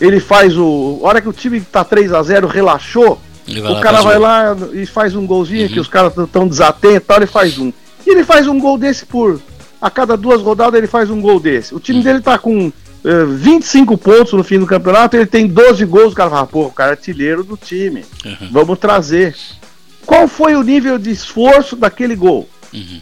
Ele 0.00 0.20
faz 0.20 0.56
o. 0.56 1.00
A 1.02 1.08
hora 1.08 1.20
que 1.20 1.28
o 1.28 1.32
time 1.32 1.60
tá 1.60 1.82
3 1.82 2.12
a 2.12 2.22
0 2.22 2.46
relaxou, 2.46 3.20
o 3.48 3.80
cara 3.80 4.00
vai 4.02 4.16
lá 4.16 4.56
e 4.72 4.86
faz 4.86 5.16
um 5.16 5.26
golzinho 5.26 5.68
que 5.68 5.80
os 5.80 5.88
caras 5.88 6.16
estão 6.16 6.46
desatentos 6.46 6.98
e 6.98 7.00
tal, 7.00 7.16
ele 7.16 7.26
faz 7.26 7.58
um. 7.58 7.72
E 8.06 8.10
ele 8.10 8.22
faz 8.22 8.46
um 8.46 8.60
gol 8.60 8.78
desse 8.78 9.04
por. 9.04 9.40
A 9.82 9.90
cada 9.90 10.16
duas 10.16 10.40
rodadas 10.40 10.78
ele 10.78 10.86
faz 10.86 11.10
um 11.10 11.20
gol 11.20 11.40
desse. 11.40 11.74
O 11.74 11.80
time 11.80 12.04
dele 12.04 12.20
tá 12.20 12.38
com 12.38 12.72
eh, 13.04 13.24
25 13.24 13.98
pontos 13.98 14.34
no 14.34 14.44
fim 14.44 14.60
do 14.60 14.66
campeonato, 14.66 15.16
ele 15.16 15.26
tem 15.26 15.48
12 15.48 15.84
gols. 15.84 16.12
O 16.12 16.16
cara 16.16 16.30
fala, 16.30 16.46
pô, 16.46 16.66
o 16.66 16.72
cara 16.72 16.90
é 16.90 16.92
artilheiro 16.92 17.42
do 17.42 17.56
time. 17.56 18.04
Uhum. 18.24 18.48
Vamos 18.52 18.78
trazer. 18.78 19.34
Qual 20.06 20.28
foi 20.28 20.54
o 20.54 20.62
nível 20.62 20.96
de 20.96 21.10
esforço 21.10 21.74
daquele 21.74 22.14
gol? 22.14 22.48
Uhum. 22.72 23.00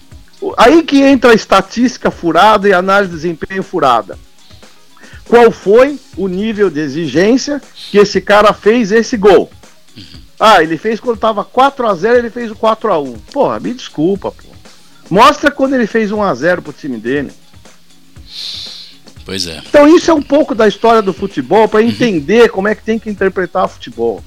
Aí 0.56 0.82
que 0.82 1.02
entra 1.02 1.32
a 1.32 1.34
estatística 1.34 2.10
furada 2.10 2.68
e 2.68 2.72
a 2.72 2.78
análise 2.78 3.10
de 3.10 3.16
desempenho 3.16 3.62
furada. 3.62 4.18
Qual 5.24 5.50
foi 5.50 5.98
o 6.16 6.26
nível 6.26 6.70
de 6.70 6.80
exigência 6.80 7.60
que 7.90 7.98
esse 7.98 8.20
cara 8.20 8.52
fez 8.52 8.92
esse 8.92 9.16
gol? 9.16 9.50
Ah, 10.40 10.62
ele 10.62 10.78
fez 10.78 11.00
quando 11.00 11.18
tava 11.18 11.44
4 11.44 11.86
a 11.86 11.94
0 11.94 12.18
ele 12.18 12.30
fez 12.30 12.50
o 12.50 12.54
4 12.54 12.92
a 12.92 12.98
1 13.00 13.12
Porra, 13.32 13.58
me 13.58 13.74
desculpa, 13.74 14.30
pô. 14.30 14.48
Mostra 15.10 15.50
quando 15.50 15.74
ele 15.74 15.86
fez 15.86 16.12
1 16.12 16.22
a 16.22 16.34
0 16.34 16.62
pro 16.62 16.72
time 16.72 16.96
dele. 16.96 17.32
Pois 19.24 19.46
é. 19.46 19.60
Então 19.66 19.88
isso 19.88 20.10
é 20.10 20.14
um 20.14 20.22
pouco 20.22 20.54
da 20.54 20.68
história 20.68 21.02
do 21.02 21.12
futebol 21.12 21.68
para 21.68 21.82
entender 21.82 22.50
como 22.50 22.68
é 22.68 22.74
que 22.74 22.82
tem 22.82 22.98
que 22.98 23.10
interpretar 23.10 23.68
futebol. 23.68 24.22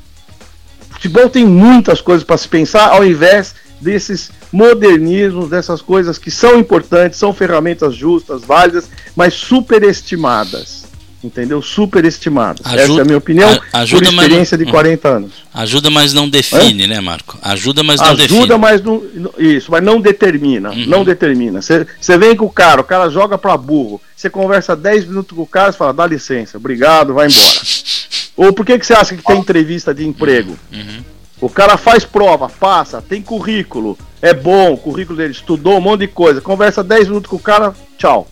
Futebol 0.89 1.30
tem 1.30 1.46
muitas 1.46 2.02
coisas 2.02 2.24
para 2.24 2.38
se 2.38 2.48
pensar 2.48 2.89
ao 2.89 3.06
invés 3.06 3.56
desses 3.82 4.32
modernismos, 4.52 5.50
dessas 5.50 5.82
coisas 5.82 6.18
que 6.18 6.30
são 6.32 6.60
importantes, 6.60 7.18
são 7.20 7.34
ferramentas 7.34 7.96
justas, 7.96 8.44
válidas, 8.44 8.90
mas 9.16 9.34
superestimadas. 9.34 10.82
Entendeu? 11.24 11.62
Superestimadas. 11.62 12.66
Essa 12.66 12.76
é 12.78 12.80
a 12.80 12.84
Ajuda- 12.86 13.06
minha 13.06 13.18
opinião 13.20 13.48
a- 13.72 13.82
ajuda, 13.82 14.06
por 14.08 14.14
experiência 14.16 14.58
não- 14.58 14.66
de 14.66 14.72
40 14.72 15.08
anos. 15.08 15.32
Ajuda, 15.54 15.90
mas 15.92 16.14
não 16.14 16.28
define, 16.28 16.88
né, 16.88 17.00
Marco? 17.00 17.38
Ajuda, 17.44 17.84
mas 17.84 18.02
não 18.02 18.16
define. 18.16 18.40
Ajuda, 18.40 18.58
mas 18.58 18.82
não. 18.84 19.04
Isso, 19.38 19.70
mas 19.72 19.84
não 19.84 20.02
determina. 20.02 20.72
Uhum. 20.72 20.86
Não 20.88 21.04
determina. 21.04 21.60
Você 21.62 22.18
vem 22.18 22.36
com 22.36 22.46
o 22.46 22.50
cara, 22.52 22.82
o 22.82 22.84
cara 22.84 23.08
joga 23.08 23.38
pra 23.38 23.56
burro. 23.56 24.02
Você 24.16 24.32
conversa 24.32 24.76
10 24.76 25.06
minutos 25.06 25.36
com 25.38 25.44
o 25.44 25.48
cara 25.48 25.70
e 25.70 25.74
fala, 25.74 25.94
dá 25.94 26.08
licença, 26.08 26.58
obrigado, 26.58 27.14
vai 27.14 27.28
embora. 27.28 27.62
Ou 28.36 28.52
por 28.52 28.66
que 28.66 28.80
que 28.80 28.86
você 28.86 28.94
acha 28.94 29.16
que 29.16 29.22
tem 29.24 29.38
entrevista 29.38 29.94
de 29.94 30.08
emprego? 30.08 30.58
Uhum. 30.74 31.04
O 31.42 31.50
cara 31.50 31.76
faz 31.76 32.06
prova, 32.06 32.48
passa, 32.48 33.02
tem 33.02 33.22
currículo, 33.22 33.98
é 34.22 34.32
bom, 34.34 34.74
o 34.74 34.78
currículo 34.78 35.18
dele 35.18 35.32
estudou 35.32 35.78
um 35.78 35.82
monte 35.82 36.02
de 36.02 36.08
coisa. 36.08 36.39
Conversa 36.39 36.84
10 36.84 37.08
minutos 37.08 37.30
com 37.30 37.36
o 37.38 37.39
cara, 37.39 37.74
tchau. 37.98 38.28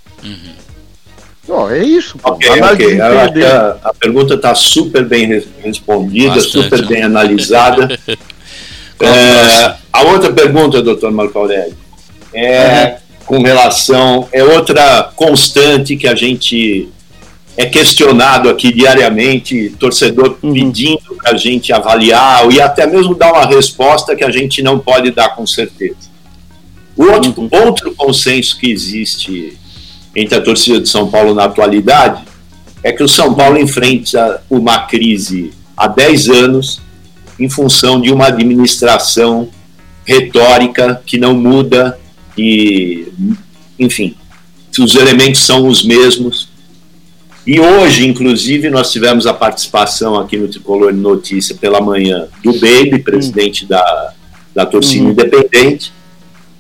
Ó, 1.47 1.71
é 1.71 1.79
isso, 1.83 2.17
pô. 2.19 2.29
Ok, 2.33 2.47
Análise 2.47 2.77
de 2.77 2.83
ok. 2.83 2.85
Eu 2.85 2.89
desempenho 2.99 3.19
acho 3.21 3.27
que 3.33 3.39
dele. 3.39 3.45
a, 3.51 3.77
a 3.85 3.93
pergunta 3.95 4.33
está 4.35 4.53
super 4.53 5.03
bem 5.05 5.25
re- 5.25 5.47
respondida, 5.63 6.35
Bastante, 6.35 6.51
super 6.63 6.81
né? 6.81 6.87
bem 6.87 7.03
analisada. 7.03 7.99
É, 9.01 9.75
a 9.93 10.01
outra 10.03 10.29
pergunta, 10.33 10.81
doutor 10.81 11.09
Marco 11.09 11.39
Aurélio, 11.39 11.73
é 12.33 12.97
com 13.25 13.41
relação. 13.41 14.27
É 14.29 14.43
outra 14.43 15.09
constante 15.15 15.95
que 15.95 16.05
a 16.05 16.13
gente 16.15 16.89
é 17.59 17.65
questionado 17.65 18.47
aqui 18.47 18.71
diariamente, 18.73 19.75
torcedor 19.77 20.35
pedindo 20.35 21.13
para 21.21 21.33
a 21.33 21.37
gente 21.37 21.73
avaliar 21.73 22.49
e 22.49 22.61
até 22.61 22.87
mesmo 22.87 23.13
dar 23.13 23.33
uma 23.33 23.45
resposta 23.45 24.15
que 24.15 24.23
a 24.23 24.31
gente 24.31 24.61
não 24.61 24.79
pode 24.79 25.11
dar 25.11 25.35
com 25.35 25.45
certeza. 25.45 26.07
O 26.95 27.03
outro, 27.03 27.49
outro 27.51 27.93
consenso 27.95 28.57
que 28.57 28.71
existe 28.71 29.57
entre 30.15 30.37
a 30.37 30.41
torcida 30.41 30.79
de 30.79 30.87
São 30.87 31.11
Paulo 31.11 31.35
na 31.35 31.43
atualidade 31.43 32.23
é 32.81 32.93
que 32.93 33.03
o 33.03 33.09
São 33.09 33.33
Paulo 33.33 33.59
enfrenta 33.59 34.41
uma 34.49 34.85
crise 34.85 35.51
há 35.75 35.85
10 35.85 36.29
anos 36.29 36.81
em 37.37 37.49
função 37.49 37.99
de 37.99 38.09
uma 38.09 38.27
administração 38.27 39.49
retórica 40.05 41.03
que 41.05 41.17
não 41.17 41.33
muda 41.35 41.99
e, 42.37 43.05
enfim, 43.77 44.15
os 44.79 44.95
elementos 44.95 45.41
são 45.41 45.67
os 45.67 45.83
mesmos. 45.83 46.47
E 47.51 47.59
hoje, 47.59 48.07
inclusive, 48.07 48.69
nós 48.69 48.91
tivemos 48.91 49.25
a 49.25 49.33
participação 49.33 50.15
aqui 50.19 50.37
no 50.37 50.47
Tricolor 50.47 50.93
Notícia 50.93 51.55
pela 51.55 51.81
manhã 51.81 52.27
do 52.43 52.53
Baby, 52.53 52.99
presidente 52.99 53.65
da, 53.65 54.13
da 54.53 54.67
torcida 54.67 55.05
Uhum. 55.05 55.09
independente, 55.09 55.91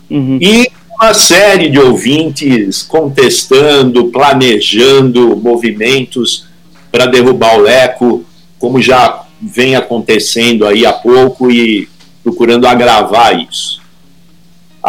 e 0.09 0.67
uma 0.95 1.13
série 1.13 1.69
de 1.69 1.77
ouvintes 1.77 2.81
contestando, 2.81 4.05
planejando 4.05 5.37
movimentos 5.37 6.47
para 6.91 7.05
derrubar 7.05 7.59
o 7.59 7.61
Leco, 7.61 8.25
como 8.57 8.81
já 8.81 9.25
vem 9.39 9.75
acontecendo 9.75 10.65
aí 10.65 10.87
há 10.87 10.91
pouco 10.91 11.51
e 11.51 11.87
procurando 12.23 12.65
agravar 12.65 13.39
isso. 13.39 13.78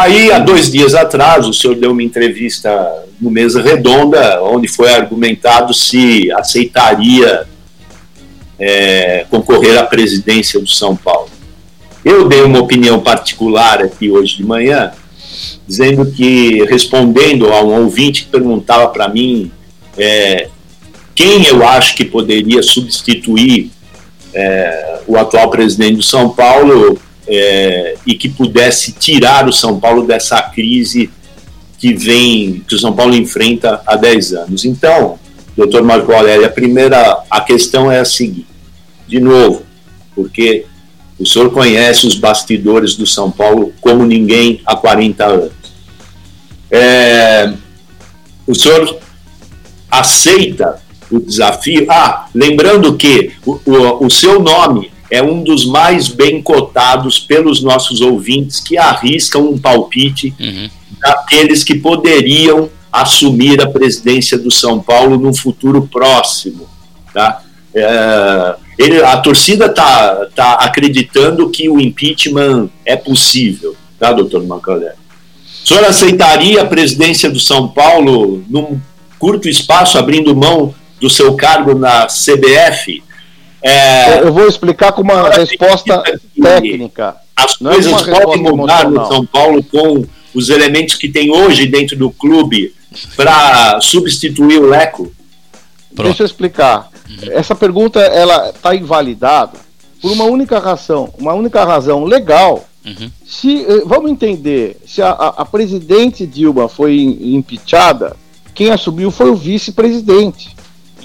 Aí, 0.00 0.32
há 0.32 0.38
dois 0.38 0.72
dias 0.72 0.94
atrás, 0.94 1.46
o 1.46 1.52
senhor 1.52 1.76
deu 1.76 1.90
uma 1.90 2.02
entrevista 2.02 2.70
no 3.20 3.30
Mesa 3.30 3.60
Redonda, 3.60 4.42
onde 4.44 4.66
foi 4.66 4.90
argumentado 4.90 5.74
se 5.74 6.32
aceitaria 6.32 7.46
é, 8.58 9.26
concorrer 9.28 9.78
à 9.78 9.84
presidência 9.84 10.58
do 10.58 10.66
São 10.66 10.96
Paulo. 10.96 11.28
Eu 12.02 12.26
dei 12.26 12.40
uma 12.40 12.60
opinião 12.60 12.98
particular 13.00 13.82
aqui 13.82 14.10
hoje 14.10 14.38
de 14.38 14.42
manhã, 14.42 14.90
dizendo 15.68 16.10
que, 16.10 16.64
respondendo 16.64 17.52
a 17.52 17.62
um 17.62 17.82
ouvinte 17.82 18.24
que 18.24 18.30
perguntava 18.30 18.88
para 18.88 19.06
mim 19.06 19.52
é, 19.98 20.48
quem 21.14 21.44
eu 21.44 21.62
acho 21.62 21.94
que 21.94 22.06
poderia 22.06 22.62
substituir 22.62 23.70
é, 24.32 25.00
o 25.06 25.18
atual 25.18 25.50
presidente 25.50 25.96
do 25.96 26.02
São 26.02 26.30
Paulo 26.30 26.98
é, 27.32 27.94
e 28.04 28.16
que 28.16 28.28
pudesse 28.28 28.90
tirar 28.90 29.48
o 29.48 29.52
São 29.52 29.78
Paulo 29.78 30.04
dessa 30.04 30.42
crise 30.42 31.08
que 31.78 31.94
vem, 31.94 32.64
que 32.66 32.74
o 32.74 32.78
São 32.78 32.92
Paulo 32.92 33.14
enfrenta 33.14 33.80
há 33.86 33.94
10 33.94 34.34
anos. 34.34 34.64
Então, 34.64 35.16
doutor 35.56 35.84
Marco 35.84 36.12
Aurélio, 36.12 36.44
a 36.44 36.50
primeira 36.50 37.22
a 37.30 37.40
questão 37.40 37.90
é 37.90 38.00
a 38.00 38.04
seguinte, 38.04 38.48
de 39.06 39.20
novo, 39.20 39.62
porque 40.12 40.66
o 41.20 41.24
senhor 41.24 41.52
conhece 41.52 42.04
os 42.04 42.16
bastidores 42.16 42.96
do 42.96 43.06
São 43.06 43.30
Paulo 43.30 43.72
como 43.80 44.04
ninguém 44.04 44.60
há 44.66 44.74
40 44.74 45.24
anos. 45.24 45.52
É, 46.68 47.52
o 48.44 48.54
senhor 48.54 48.98
aceita 49.88 50.82
o 51.10 51.20
desafio? 51.20 51.86
Ah, 51.88 52.28
lembrando 52.34 52.96
que 52.96 53.32
o, 53.46 53.60
o, 53.64 54.06
o 54.06 54.10
seu 54.10 54.40
nome 54.40 54.90
é 55.10 55.22
um 55.22 55.42
dos 55.42 55.66
mais 55.66 56.08
bem 56.08 56.40
cotados 56.40 57.18
pelos 57.18 57.62
nossos 57.62 58.00
ouvintes 58.00 58.60
que 58.60 58.78
arriscam 58.78 59.48
um 59.48 59.58
palpite 59.58 60.34
daqueles 61.00 61.64
que 61.64 61.74
poderiam 61.74 62.70
assumir 62.92 63.60
a 63.60 63.68
presidência 63.68 64.38
do 64.38 64.50
São 64.50 64.80
Paulo 64.80 65.18
no 65.18 65.34
futuro 65.34 65.88
próximo. 65.90 66.68
Tá? 67.12 67.42
É, 67.74 68.56
ele, 68.78 69.02
a 69.02 69.16
torcida 69.18 69.66
está 69.66 70.26
tá 70.34 70.52
acreditando 70.54 71.50
que 71.50 71.68
o 71.68 71.80
impeachment 71.80 72.68
é 72.84 72.96
possível, 72.96 73.76
tá, 73.98 74.12
doutor 74.12 74.44
Mancalé? 74.44 74.94
O 75.64 75.68
senhor 75.68 75.84
aceitaria 75.84 76.62
a 76.62 76.66
presidência 76.66 77.30
do 77.30 77.38
São 77.38 77.68
Paulo 77.68 78.42
num 78.48 78.80
curto 79.18 79.48
espaço, 79.48 79.98
abrindo 79.98 80.34
mão 80.34 80.74
do 81.00 81.10
seu 81.10 81.34
cargo 81.34 81.74
na 81.74 82.06
CBF? 82.06 83.02
É, 83.62 84.20
Eu 84.22 84.32
vou 84.32 84.46
explicar 84.48 84.92
com 84.92 85.02
uma 85.02 85.28
resposta 85.30 86.02
técnica. 86.42 87.16
as 87.36 87.54
é 87.60 87.64
coisas 87.64 87.92
uma 87.92 88.20
podem 88.20 88.42
mudar 88.42 88.90
no. 88.90 89.06
São 89.06 89.26
Paulo 89.26 89.62
com 89.64 90.04
os 90.34 90.48
elementos 90.48 90.94
que 90.94 91.08
tem 91.08 91.30
hoje 91.30 91.66
dentro 91.66 91.96
do 91.96 92.10
clube 92.10 92.74
para 93.16 93.80
substituir 93.80 94.58
o 94.60 94.66
Leco? 94.68 95.12
Deixa 95.92 96.22
eu 96.22 96.26
explicar. 96.26 96.88
Essa 97.32 97.54
pergunta 97.54 98.00
ela 98.00 98.50
está 98.50 98.74
invalidada 98.74 99.58
por 100.00 100.12
uma 100.12 100.24
única 100.24 100.58
razão, 100.58 101.12
uma 101.18 101.34
única 101.34 101.64
razão 101.64 102.04
legal. 102.04 102.64
Se 103.26 103.62
eh, 103.66 103.82
vamos 103.84 104.10
entender, 104.10 104.78
se 104.86 105.02
a, 105.02 105.10
a- 105.10 105.34
a 105.42 105.44
presidente 105.44 106.26
Dilma 106.26 106.66
foi 106.68 106.96
im- 106.98 107.34
impeachada, 107.36 108.16
quem 108.54 108.70
assumiu 108.70 109.10
foi 109.10 109.28
o 109.28 109.34
vice-presidente. 109.36 110.56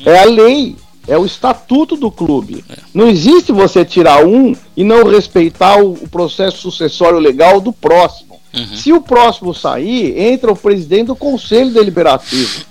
É 0.06 0.20
a 0.20 0.24
lei, 0.26 0.76
é 1.08 1.18
o 1.18 1.26
estatuto 1.26 1.95
do 1.95 2.10
clube. 2.12 2.64
Não 2.93 3.08
existe 3.08 3.51
você 3.51 3.84
tirar 3.86 4.26
um 4.26 4.56
e 4.76 4.84
não 4.84 5.03
respeitar 5.08 5.78
o, 5.84 5.93
o 5.93 6.08
processo 6.10 6.58
sucessório 6.58 7.20
legal 7.20 7.60
do 7.62 7.72
próximo. 7.72 8.36
Se 8.74 8.93
o 8.93 9.01
próximo 9.01 9.53
sair, 9.53 10.18
entra 10.18 10.49
o 10.51 10.56
presidente 10.56 11.08
do 11.08 11.16
conselho 11.16 11.72
deliberativo. 11.72 12.64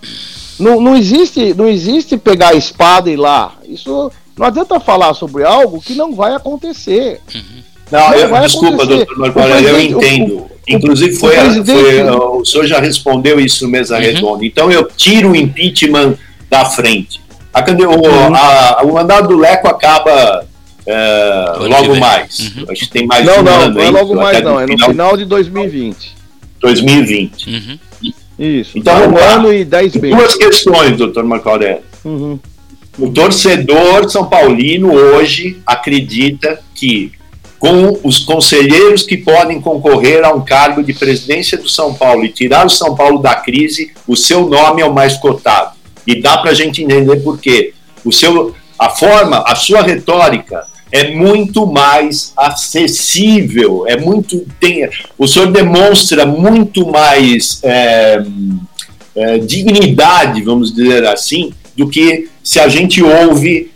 Não, 0.58 0.80
não 0.80 0.96
existe, 0.96 1.52
não 1.52 1.68
existe 1.68 2.16
pegar 2.16 2.50
a 2.50 2.54
espada 2.54 3.10
e 3.10 3.14
ir 3.14 3.16
lá. 3.16 3.52
Isso 3.68 4.10
não 4.36 4.46
adianta 4.46 4.80
falar 4.80 5.12
sobre 5.14 5.44
algo 5.44 5.80
que 5.82 5.94
não 5.94 6.14
vai 6.14 6.34
acontecer. 6.34 7.20
Não, 7.92 8.14
eu, 8.14 8.28
vai 8.30 8.46
desculpa, 8.46 8.68
acontecer. 8.84 8.96
doutor 9.06 9.18
Marco 9.18 9.38
O 9.38 9.42
Aurélio, 9.42 9.68
eu 9.68 9.76
o- 9.76 9.80
entendo. 9.80 10.34
o- 10.38 10.50
Inclusive, 10.66 11.16
o 11.16 11.20
foi, 11.20 11.36
presidente- 11.36 11.78
foi, 11.82 12.02
o 12.10 12.44
senhor 12.46 12.66
já 12.66 12.80
respondeu 12.80 13.38
isso 13.38 13.66
no 13.66 13.70
Mesa 13.70 13.98
Redonda. 13.98 14.46
Então, 14.46 14.72
eu 14.72 14.88
tiro 14.96 15.32
o 15.32 15.36
impeachment 15.36 16.14
da 16.48 16.64
frente. 16.64 17.20
A, 17.54 17.62
cande- 17.62 17.86
o, 17.86 17.90
Uhum. 17.90 18.34
a- 18.34 18.80
o 18.84 18.92
mandato 18.94 19.28
do 19.28 19.36
Leco 19.38 19.68
acaba 19.68 20.44
é, 20.86 21.44
logo 21.60 21.96
mais. 21.96 22.52
Acho 22.68 22.80
que 22.84 22.90
tem 22.90 23.06
mais 23.06 23.24
Não, 23.24 23.38
um 23.38 23.42
não, 23.42 23.52
ano 23.60 23.74
não 23.74 23.80
é 23.82 23.90
logo 23.90 24.14
mais 24.14 24.42
não, 24.42 24.60
é 24.60 24.66
no 24.66 24.78
final 24.78 25.16
de 25.16 25.24
2020. 25.24 26.14
2020. 26.60 27.80
Isso. 28.38 28.76
Então, 28.78 29.08
um 29.08 29.14
lá. 29.14 29.34
ano 29.34 29.52
e 29.54 29.64
dez 29.64 29.94
meses. 29.94 30.16
Duas 30.16 30.34
questões, 30.34 30.96
doutor 30.96 31.24
Marco 31.24 31.48
Aurélio. 31.48 31.82
Uhum. 32.04 32.38
O 32.98 33.10
torcedor 33.10 34.08
São 34.10 34.26
Paulino 34.26 34.92
hoje 34.92 35.60
acredita 35.66 36.60
que 36.74 37.12
com 37.58 37.98
os 38.04 38.18
conselheiros 38.18 39.02
que 39.04 39.16
podem 39.16 39.60
concorrer 39.60 40.22
a 40.24 40.32
um 40.34 40.40
cargo 40.44 40.82
de 40.82 40.92
presidência 40.92 41.56
do 41.56 41.68
São 41.68 41.94
Paulo 41.94 42.24
e 42.24 42.28
tirar 42.28 42.66
o 42.66 42.70
São 42.70 42.94
Paulo 42.94 43.20
da 43.20 43.34
crise, 43.36 43.92
o 44.06 44.14
seu 44.16 44.46
nome 44.48 44.82
é 44.82 44.84
o 44.84 44.92
mais 44.92 45.16
cotado. 45.16 45.73
E 46.06 46.20
dá 46.20 46.38
para 46.38 46.50
a 46.50 46.54
gente 46.54 46.82
entender 46.82 47.16
por 47.16 47.38
quê. 47.38 47.72
O 48.04 48.12
seu, 48.12 48.54
a 48.78 48.90
forma, 48.90 49.38
a 49.46 49.54
sua 49.54 49.82
retórica 49.82 50.66
é 50.92 51.10
muito 51.10 51.66
mais 51.66 52.32
acessível, 52.36 53.84
é 53.86 53.96
muito 53.96 54.46
tem, 54.60 54.88
o 55.18 55.26
senhor 55.26 55.50
demonstra 55.50 56.24
muito 56.24 56.86
mais 56.86 57.58
é, 57.64 58.22
é, 59.16 59.38
dignidade, 59.38 60.42
vamos 60.42 60.72
dizer 60.72 61.04
assim, 61.06 61.52
do 61.76 61.88
que 61.88 62.28
se 62.44 62.60
a 62.60 62.68
gente 62.68 63.02
ouve 63.02 63.72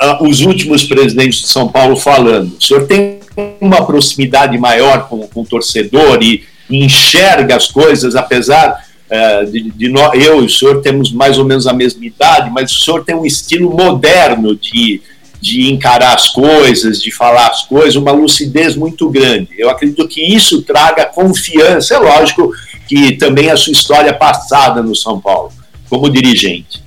uh, 0.00 0.26
os 0.26 0.40
últimos 0.40 0.84
presidentes 0.84 1.42
de 1.42 1.48
São 1.48 1.68
Paulo 1.68 1.96
falando. 1.96 2.56
O 2.56 2.62
senhor 2.62 2.86
tem 2.86 3.18
uma 3.60 3.84
proximidade 3.84 4.56
maior 4.58 5.08
com, 5.08 5.26
com 5.28 5.42
o 5.42 5.46
torcedor 5.46 6.22
e, 6.22 6.44
e 6.70 6.84
enxerga 6.84 7.56
as 7.56 7.68
coisas, 7.68 8.16
apesar 8.16 8.82
uh, 9.12 9.50
de, 9.50 9.70
de 9.70 9.88
nós, 9.88 10.12
eu 10.14 10.42
e 10.42 10.46
o 10.46 10.48
senhor 10.48 10.80
temos 10.80 11.12
mais 11.12 11.38
ou 11.38 11.44
menos 11.44 11.66
a 11.66 11.72
mesma 11.72 12.04
idade, 12.04 12.50
mas 12.50 12.72
o 12.72 12.82
senhor 12.82 13.04
tem 13.04 13.14
um 13.14 13.26
estilo 13.26 13.70
moderno 13.70 14.56
de, 14.56 15.02
de 15.40 15.70
encarar 15.70 16.14
as 16.14 16.30
coisas, 16.30 17.02
de 17.02 17.10
falar 17.10 17.48
as 17.48 17.64
coisas, 17.64 17.96
uma 17.96 18.12
lucidez 18.12 18.74
muito 18.74 19.10
grande. 19.10 19.50
Eu 19.58 19.68
acredito 19.68 20.08
que 20.08 20.22
isso 20.22 20.62
traga 20.62 21.04
confiança. 21.04 21.94
É 21.94 21.98
lógico 21.98 22.52
que 22.88 23.12
também 23.12 23.50
a 23.50 23.56
sua 23.56 23.72
história 23.72 24.14
passada 24.14 24.82
no 24.82 24.96
São 24.96 25.20
Paulo, 25.20 25.52
como 25.88 26.10
dirigente. 26.10 26.82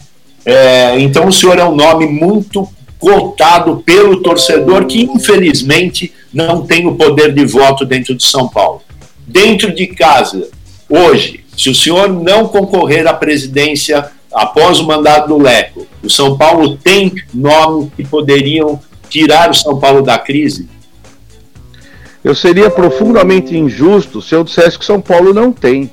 É, 0.45 0.99
então 0.99 1.27
o 1.27 1.33
senhor 1.33 1.57
é 1.57 1.65
um 1.65 1.75
nome 1.75 2.05
muito 2.05 2.67
cotado 2.99 3.83
pelo 3.85 4.21
torcedor 4.21 4.85
que, 4.85 5.03
infelizmente, 5.03 6.11
não 6.33 6.65
tem 6.65 6.87
o 6.87 6.95
poder 6.95 7.33
de 7.33 7.45
voto 7.45 7.85
dentro 7.85 8.15
de 8.15 8.25
São 8.25 8.47
Paulo. 8.47 8.81
Dentro 9.27 9.73
de 9.73 9.87
casa, 9.87 10.49
hoje, 10.89 11.44
se 11.57 11.69
o 11.69 11.75
senhor 11.75 12.09
não 12.09 12.47
concorrer 12.47 13.07
à 13.07 13.13
presidência 13.13 14.11
após 14.33 14.79
o 14.79 14.85
mandato 14.85 15.29
do 15.29 15.37
Leco, 15.37 15.87
o 16.03 16.09
São 16.09 16.37
Paulo 16.37 16.77
tem 16.77 17.13
nomes 17.33 17.89
que 17.95 18.03
poderiam 18.03 18.79
tirar 19.09 19.49
o 19.49 19.53
São 19.53 19.79
Paulo 19.79 20.01
da 20.01 20.17
crise? 20.17 20.67
Eu 22.23 22.35
seria 22.35 22.69
profundamente 22.69 23.55
injusto 23.55 24.21
se 24.21 24.35
eu 24.35 24.43
dissesse 24.43 24.77
que 24.77 24.83
o 24.83 24.87
São 24.87 24.99
Paulo 24.99 25.33
não 25.33 25.51
tem. 25.51 25.89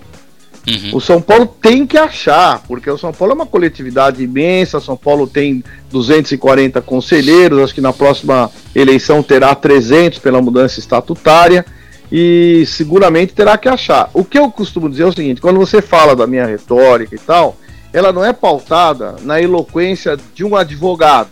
Uhum. 0.66 0.96
O 0.96 1.00
São 1.00 1.20
Paulo 1.20 1.46
tem 1.60 1.86
que 1.86 1.98
achar, 1.98 2.62
porque 2.66 2.88
o 2.90 2.96
São 2.96 3.12
Paulo 3.12 3.32
é 3.32 3.34
uma 3.34 3.46
coletividade 3.46 4.22
imensa, 4.22 4.80
São 4.80 4.96
Paulo 4.96 5.26
tem 5.26 5.62
240 5.90 6.80
conselheiros, 6.80 7.58
acho 7.60 7.74
que 7.74 7.80
na 7.80 7.92
próxima 7.92 8.50
eleição 8.74 9.22
terá 9.22 9.54
300 9.54 10.20
pela 10.20 10.40
mudança 10.40 10.78
estatutária 10.78 11.66
e 12.12 12.66
seguramente 12.66 13.32
terá 13.32 13.56
que 13.56 13.66
achar. 13.66 14.10
O 14.12 14.22
que 14.22 14.38
eu 14.38 14.50
costumo 14.50 14.90
dizer 14.90 15.04
é 15.04 15.06
o 15.06 15.12
seguinte: 15.12 15.40
quando 15.40 15.58
você 15.58 15.80
fala 15.80 16.14
da 16.14 16.26
minha 16.26 16.44
retórica 16.44 17.14
e 17.14 17.18
tal, 17.18 17.56
ela 17.90 18.12
não 18.12 18.22
é 18.22 18.34
pautada 18.34 19.16
na 19.22 19.40
eloquência 19.40 20.18
de 20.34 20.44
um 20.44 20.54
advogado 20.54 21.30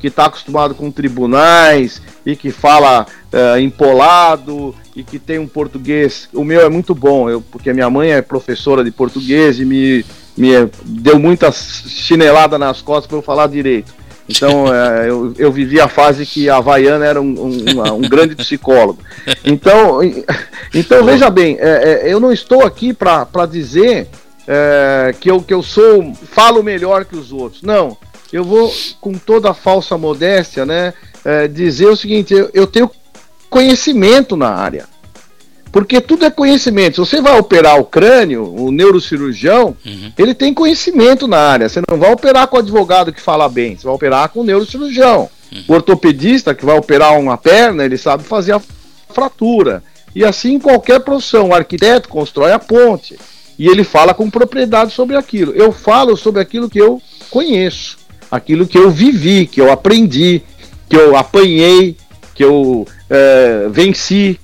que 0.00 0.06
está 0.06 0.24
acostumado 0.24 0.74
com 0.74 0.90
tribunais 0.90 2.00
e 2.24 2.34
que 2.34 2.50
fala 2.50 3.06
uh, 3.30 3.60
empolado 3.60 4.74
e 4.96 5.04
que 5.04 5.18
tem 5.18 5.38
um 5.38 5.46
português. 5.46 6.30
O 6.32 6.42
meu 6.42 6.62
é 6.62 6.70
muito 6.70 6.94
bom, 6.94 7.28
eu, 7.28 7.42
porque 7.42 7.70
minha 7.74 7.90
mãe 7.90 8.12
é 8.12 8.22
professora 8.22 8.82
de 8.82 8.90
português 8.90 9.60
e 9.60 9.66
me, 9.66 10.02
me 10.34 10.52
deu 10.82 11.18
muita 11.18 11.52
chinelada 11.52 12.58
nas 12.58 12.80
costas 12.80 13.06
para 13.06 13.18
eu 13.18 13.22
falar 13.22 13.48
direito. 13.48 13.99
Então 14.30 14.72
é, 14.72 15.10
eu, 15.10 15.34
eu 15.36 15.50
vivi 15.50 15.80
a 15.80 15.88
fase 15.88 16.24
que 16.24 16.48
a 16.48 16.58
Havaiana 16.58 17.04
era 17.04 17.20
um, 17.20 17.34
um, 17.34 17.94
um 17.96 18.00
grande 18.02 18.36
psicólogo. 18.36 19.00
Então, 19.44 19.98
então 20.72 21.04
veja 21.04 21.28
bem, 21.28 21.56
é, 21.58 22.04
é, 22.04 22.12
eu 22.12 22.20
não 22.20 22.32
estou 22.32 22.64
aqui 22.64 22.94
para 22.94 23.26
dizer 23.50 24.06
é, 24.46 25.12
que, 25.18 25.28
eu, 25.28 25.42
que 25.42 25.52
eu 25.52 25.62
sou 25.62 26.14
falo 26.14 26.62
melhor 26.62 27.04
que 27.04 27.16
os 27.16 27.32
outros. 27.32 27.62
Não, 27.62 27.96
eu 28.32 28.44
vou 28.44 28.72
com 29.00 29.14
toda 29.14 29.50
a 29.50 29.54
falsa 29.54 29.98
modéstia, 29.98 30.64
né, 30.64 30.94
é, 31.24 31.48
dizer 31.48 31.86
o 31.86 31.96
seguinte: 31.96 32.32
eu, 32.32 32.48
eu 32.54 32.66
tenho 32.68 32.88
conhecimento 33.48 34.36
na 34.36 34.50
área. 34.50 34.86
Porque 35.72 36.00
tudo 36.00 36.24
é 36.24 36.30
conhecimento. 36.30 36.94
Se 36.94 37.10
você 37.10 37.20
vai 37.22 37.38
operar 37.38 37.78
o 37.78 37.84
crânio, 37.84 38.52
o 38.54 38.72
neurocirurgião, 38.72 39.76
uhum. 39.86 40.12
ele 40.18 40.34
tem 40.34 40.52
conhecimento 40.52 41.28
na 41.28 41.38
área. 41.38 41.68
Você 41.68 41.80
não 41.88 41.98
vai 41.98 42.12
operar 42.12 42.48
com 42.48 42.56
o 42.56 42.60
advogado 42.60 43.12
que 43.12 43.20
fala 43.20 43.48
bem, 43.48 43.76
você 43.76 43.84
vai 43.84 43.94
operar 43.94 44.28
com 44.30 44.40
o 44.40 44.44
neurocirurgião. 44.44 45.30
Uhum. 45.52 45.64
O 45.68 45.72
ortopedista 45.74 46.54
que 46.54 46.64
vai 46.64 46.76
operar 46.76 47.18
uma 47.18 47.36
perna, 47.36 47.84
ele 47.84 47.96
sabe 47.96 48.24
fazer 48.24 48.52
a 48.52 48.62
fratura. 49.12 49.82
E 50.14 50.24
assim 50.24 50.58
qualquer 50.58 51.00
profissão. 51.00 51.48
O 51.48 51.54
arquiteto 51.54 52.08
constrói 52.08 52.52
a 52.52 52.58
ponte. 52.58 53.16
E 53.58 53.68
ele 53.68 53.84
fala 53.84 54.14
com 54.14 54.30
propriedade 54.30 54.92
sobre 54.92 55.16
aquilo. 55.16 55.52
Eu 55.52 55.70
falo 55.70 56.16
sobre 56.16 56.40
aquilo 56.40 56.68
que 56.68 56.80
eu 56.80 57.00
conheço, 57.30 57.98
aquilo 58.30 58.66
que 58.66 58.78
eu 58.78 58.90
vivi, 58.90 59.46
que 59.46 59.60
eu 59.60 59.70
aprendi, 59.70 60.42
que 60.88 60.96
eu 60.96 61.14
apanhei, 61.16 61.96
que 62.34 62.42
eu 62.42 62.86
é, 63.08 63.68
venci. 63.70 64.40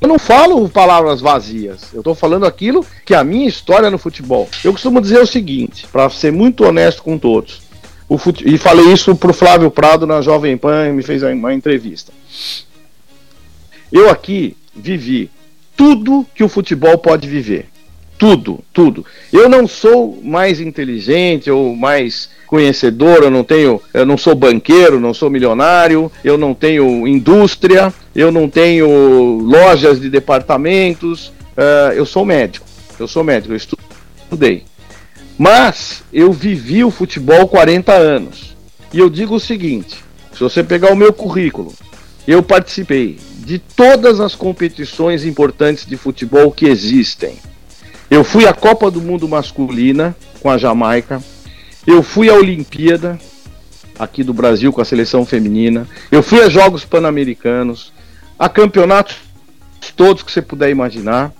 Eu 0.00 0.06
não 0.06 0.18
falo 0.18 0.68
palavras 0.68 1.20
vazias, 1.20 1.92
eu 1.92 2.00
estou 2.00 2.14
falando 2.14 2.46
aquilo 2.46 2.86
que 3.04 3.14
é 3.14 3.16
a 3.16 3.24
minha 3.24 3.48
história 3.48 3.90
no 3.90 3.98
futebol. 3.98 4.48
Eu 4.62 4.72
costumo 4.72 5.00
dizer 5.00 5.20
o 5.20 5.26
seguinte, 5.26 5.86
para 5.90 6.08
ser 6.08 6.32
muito 6.32 6.64
honesto 6.64 7.02
com 7.02 7.18
todos, 7.18 7.62
fute... 8.16 8.48
e 8.48 8.56
falei 8.56 8.92
isso 8.92 9.14
para 9.16 9.30
o 9.30 9.34
Flávio 9.34 9.70
Prado 9.70 10.06
na 10.06 10.22
Jovem 10.22 10.56
Pan, 10.56 10.92
me 10.92 11.02
fez 11.02 11.22
uma 11.22 11.52
entrevista. 11.52 12.12
Eu 13.90 14.08
aqui 14.08 14.56
vivi 14.74 15.30
tudo 15.76 16.26
que 16.32 16.44
o 16.44 16.48
futebol 16.48 16.96
pode 16.98 17.26
viver. 17.26 17.68
Tudo, 18.18 18.58
tudo. 18.72 19.06
Eu 19.32 19.48
não 19.48 19.68
sou 19.68 20.20
mais 20.22 20.60
inteligente 20.60 21.50
ou 21.50 21.76
mais 21.76 22.28
conhecedor, 22.48 23.22
eu 23.22 23.30
não 23.30 23.44
tenho, 23.44 23.80
eu 23.94 24.04
não 24.04 24.18
sou 24.18 24.34
banqueiro, 24.34 24.98
não 24.98 25.14
sou 25.14 25.30
milionário, 25.30 26.10
eu 26.24 26.36
não 26.36 26.52
tenho 26.52 27.06
indústria, 27.06 27.94
eu 28.16 28.32
não 28.32 28.48
tenho 28.48 29.38
lojas 29.38 30.00
de 30.00 30.10
departamentos, 30.10 31.28
uh, 31.28 31.92
eu 31.94 32.04
sou 32.04 32.24
médico, 32.24 32.66
eu 32.98 33.06
sou 33.06 33.22
médico, 33.22 33.52
eu 33.52 33.56
estudei. 33.56 34.64
Mas 35.38 36.02
eu 36.12 36.32
vivi 36.32 36.82
o 36.82 36.90
futebol 36.90 37.46
40 37.46 37.92
anos. 37.92 38.56
E 38.92 38.98
eu 38.98 39.08
digo 39.08 39.36
o 39.36 39.40
seguinte: 39.40 39.96
se 40.32 40.40
você 40.40 40.64
pegar 40.64 40.92
o 40.92 40.96
meu 40.96 41.12
currículo, 41.12 41.72
eu 42.26 42.42
participei 42.42 43.18
de 43.38 43.58
todas 43.58 44.20
as 44.20 44.34
competições 44.34 45.24
importantes 45.24 45.86
de 45.86 45.96
futebol 45.96 46.50
que 46.50 46.66
existem. 46.66 47.36
Eu 48.10 48.24
fui 48.24 48.46
à 48.46 48.52
Copa 48.52 48.90
do 48.90 49.00
Mundo 49.00 49.28
masculina 49.28 50.16
com 50.40 50.50
a 50.50 50.58
Jamaica. 50.58 51.22
Eu 51.86 52.02
fui 52.02 52.28
à 52.28 52.34
Olimpíada 52.34 53.18
aqui 53.98 54.22
do 54.22 54.32
Brasil 54.32 54.72
com 54.72 54.80
a 54.80 54.84
seleção 54.84 55.24
feminina. 55.26 55.86
Eu 56.10 56.22
fui 56.22 56.40
a 56.40 56.48
Jogos 56.48 56.84
Pan-Americanos, 56.84 57.92
a 58.38 58.48
campeonatos 58.48 59.28
todos 59.98 60.22
que 60.22 60.30
você 60.30 60.40
puder 60.40 60.70
imaginar. 60.70 61.32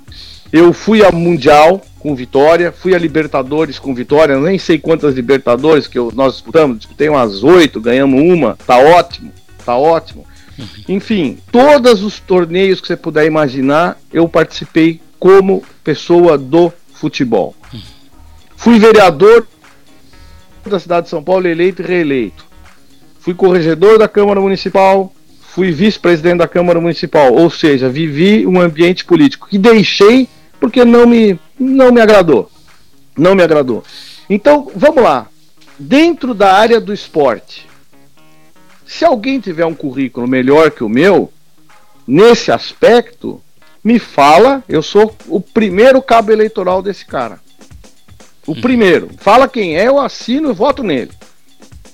Eu 0.53 0.73
fui 0.73 1.05
a 1.05 1.13
Mundial 1.13 1.81
com 2.01 2.15
vitória, 2.15 2.73
fui 2.73 2.95
a 2.95 2.99
Libertadores 2.99 3.79
com 3.79 3.95
vitória, 3.95 4.33
eu 4.33 4.41
nem 4.41 4.59
sei 4.59 4.79
quantas 4.79 5.15
Libertadores 5.15 5.87
que 5.87 5.99
eu, 5.99 6.11
nós 6.15 6.35
disputamos, 6.35 6.79
disputei 6.79 7.09
umas 7.09 7.45
oito, 7.45 7.81
ganhamos 7.81 8.21
uma, 8.21 8.57
tá 8.67 8.79
ótimo, 8.79 9.33
tá 9.65 9.77
ótimo. 9.77 10.27
Enfim, 10.89 11.39
todos 11.53 12.03
os 12.03 12.19
torneios 12.19 12.81
que 12.81 12.89
você 12.89 12.97
puder 12.97 13.27
imaginar, 13.27 13.97
eu 14.13 14.29
participei 14.29 15.01
como 15.19 15.63
pessoa 15.83 16.39
do 16.39 16.73
futebol. 16.93 17.55
Fui 18.57 18.79
vereador 18.79 19.47
da 20.65 20.79
cidade 20.79 21.05
de 21.05 21.11
São 21.11 21.23
Paulo, 21.23 21.47
eleito 21.47 21.83
e 21.83 21.85
reeleito. 21.85 22.45
Fui 23.21 23.35
corregedor 23.35 23.99
da 23.99 24.09
Câmara 24.09 24.41
Municipal, 24.41 25.13
fui 25.41 25.73
vice-presidente 25.73 26.39
da 26.39 26.49
Câmara 26.49 26.81
Municipal, 26.81 27.33
ou 27.33 27.51
seja, 27.51 27.89
vivi 27.89 28.47
um 28.47 28.61
ambiente 28.61 29.05
político 29.05 29.49
que 29.49 29.59
deixei 29.59 30.29
porque 30.61 30.85
não 30.85 31.07
me, 31.07 31.39
não 31.59 31.93
me 31.93 32.01
agradou. 32.01 32.51
Não 33.17 33.35
me 33.35 33.43
agradou. 33.43 33.83
Então, 34.29 34.71
vamos 34.75 35.03
lá. 35.03 35.29
Dentro 35.79 36.35
da 36.35 36.55
área 36.55 36.81
do 36.81 36.93
esporte, 36.93 37.67
se 38.87 39.05
alguém 39.05 39.39
tiver 39.41 39.67
um 39.67 39.75
currículo 39.75 40.27
melhor 40.27 40.71
que 40.71 40.83
o 40.83 40.89
meu, 40.89 41.33
nesse 42.07 42.51
aspecto, 42.51 43.41
me 43.83 43.99
fala, 43.99 44.63
eu 44.69 44.83
sou 44.83 45.15
o 45.29 45.41
primeiro 45.41 46.03
cabo 46.03 46.33
eleitoral 46.33 46.83
desse 46.83 47.05
cara. 47.05 47.41
O 48.47 48.53
hum. 48.53 48.61
primeiro. 48.61 49.11
Fala 49.19 49.49
quem 49.49 49.77
é, 49.77 49.87
eu 49.87 49.99
assino 50.01 50.51
e 50.51 50.55
voto 50.55 50.83
nele. 50.83 51.11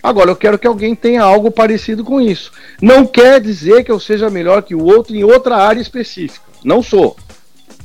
Agora, 0.02 0.31
eu 0.31 0.36
quero 0.36 0.59
que 0.59 0.66
alguém 0.66 0.94
tenha 0.94 1.23
algo 1.23 1.51
parecido 1.51 2.05
com 2.05 2.20
isso. 2.20 2.52
Não 2.81 3.06
quer 3.06 3.40
dizer 3.40 3.85
que 3.85 3.90
eu 3.90 3.98
seja 3.98 4.28
melhor 4.28 4.62
que 4.62 4.74
o 4.74 4.85
outro 4.85 5.16
em 5.16 5.24
outra 5.24 5.56
área 5.56 5.81
específica. 5.81 6.44
Não 6.62 6.82
sou. 6.82 7.16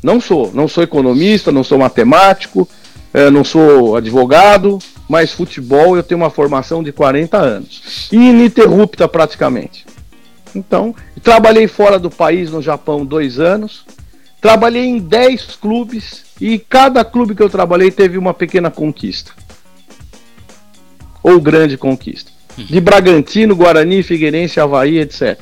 Não 0.03 0.19
sou. 0.19 0.51
Não 0.53 0.67
sou 0.67 0.83
economista, 0.83 1.49
não 1.49 1.63
sou 1.63 1.77
matemático, 1.77 2.67
eh, 3.13 3.29
não 3.29 3.43
sou 3.43 3.95
advogado. 3.95 4.79
mas 5.07 5.31
futebol 5.31 5.95
eu 5.95 6.03
tenho 6.03 6.21
uma 6.21 6.29
formação 6.29 6.83
de 6.83 6.91
40 6.91 7.35
anos, 7.35 8.09
ininterrupta 8.11 9.07
praticamente. 9.07 9.83
Então, 10.55 10.95
trabalhei 11.21 11.67
fora 11.67 11.99
do 11.99 12.09
país, 12.09 12.49
no 12.51 12.61
Japão, 12.61 13.05
dois 13.05 13.39
anos, 13.39 13.85
trabalhei 14.41 14.85
em 14.85 14.99
10 14.99 15.57
clubes 15.57 16.23
e 16.39 16.57
cada 16.57 17.03
clube 17.03 17.35
que 17.35 17.43
eu 17.43 17.49
trabalhei 17.49 17.91
teve 17.91 18.17
uma 18.17 18.33
pequena 18.33 18.71
conquista 18.71 19.31
ou 21.21 21.39
grande 21.39 21.77
conquista. 21.77 22.31
De 22.57 22.81
Bragantino, 22.81 23.55
Guarani, 23.55 24.03
Figueirense, 24.03 24.59
Havaí, 24.59 24.99
etc. 24.99 25.39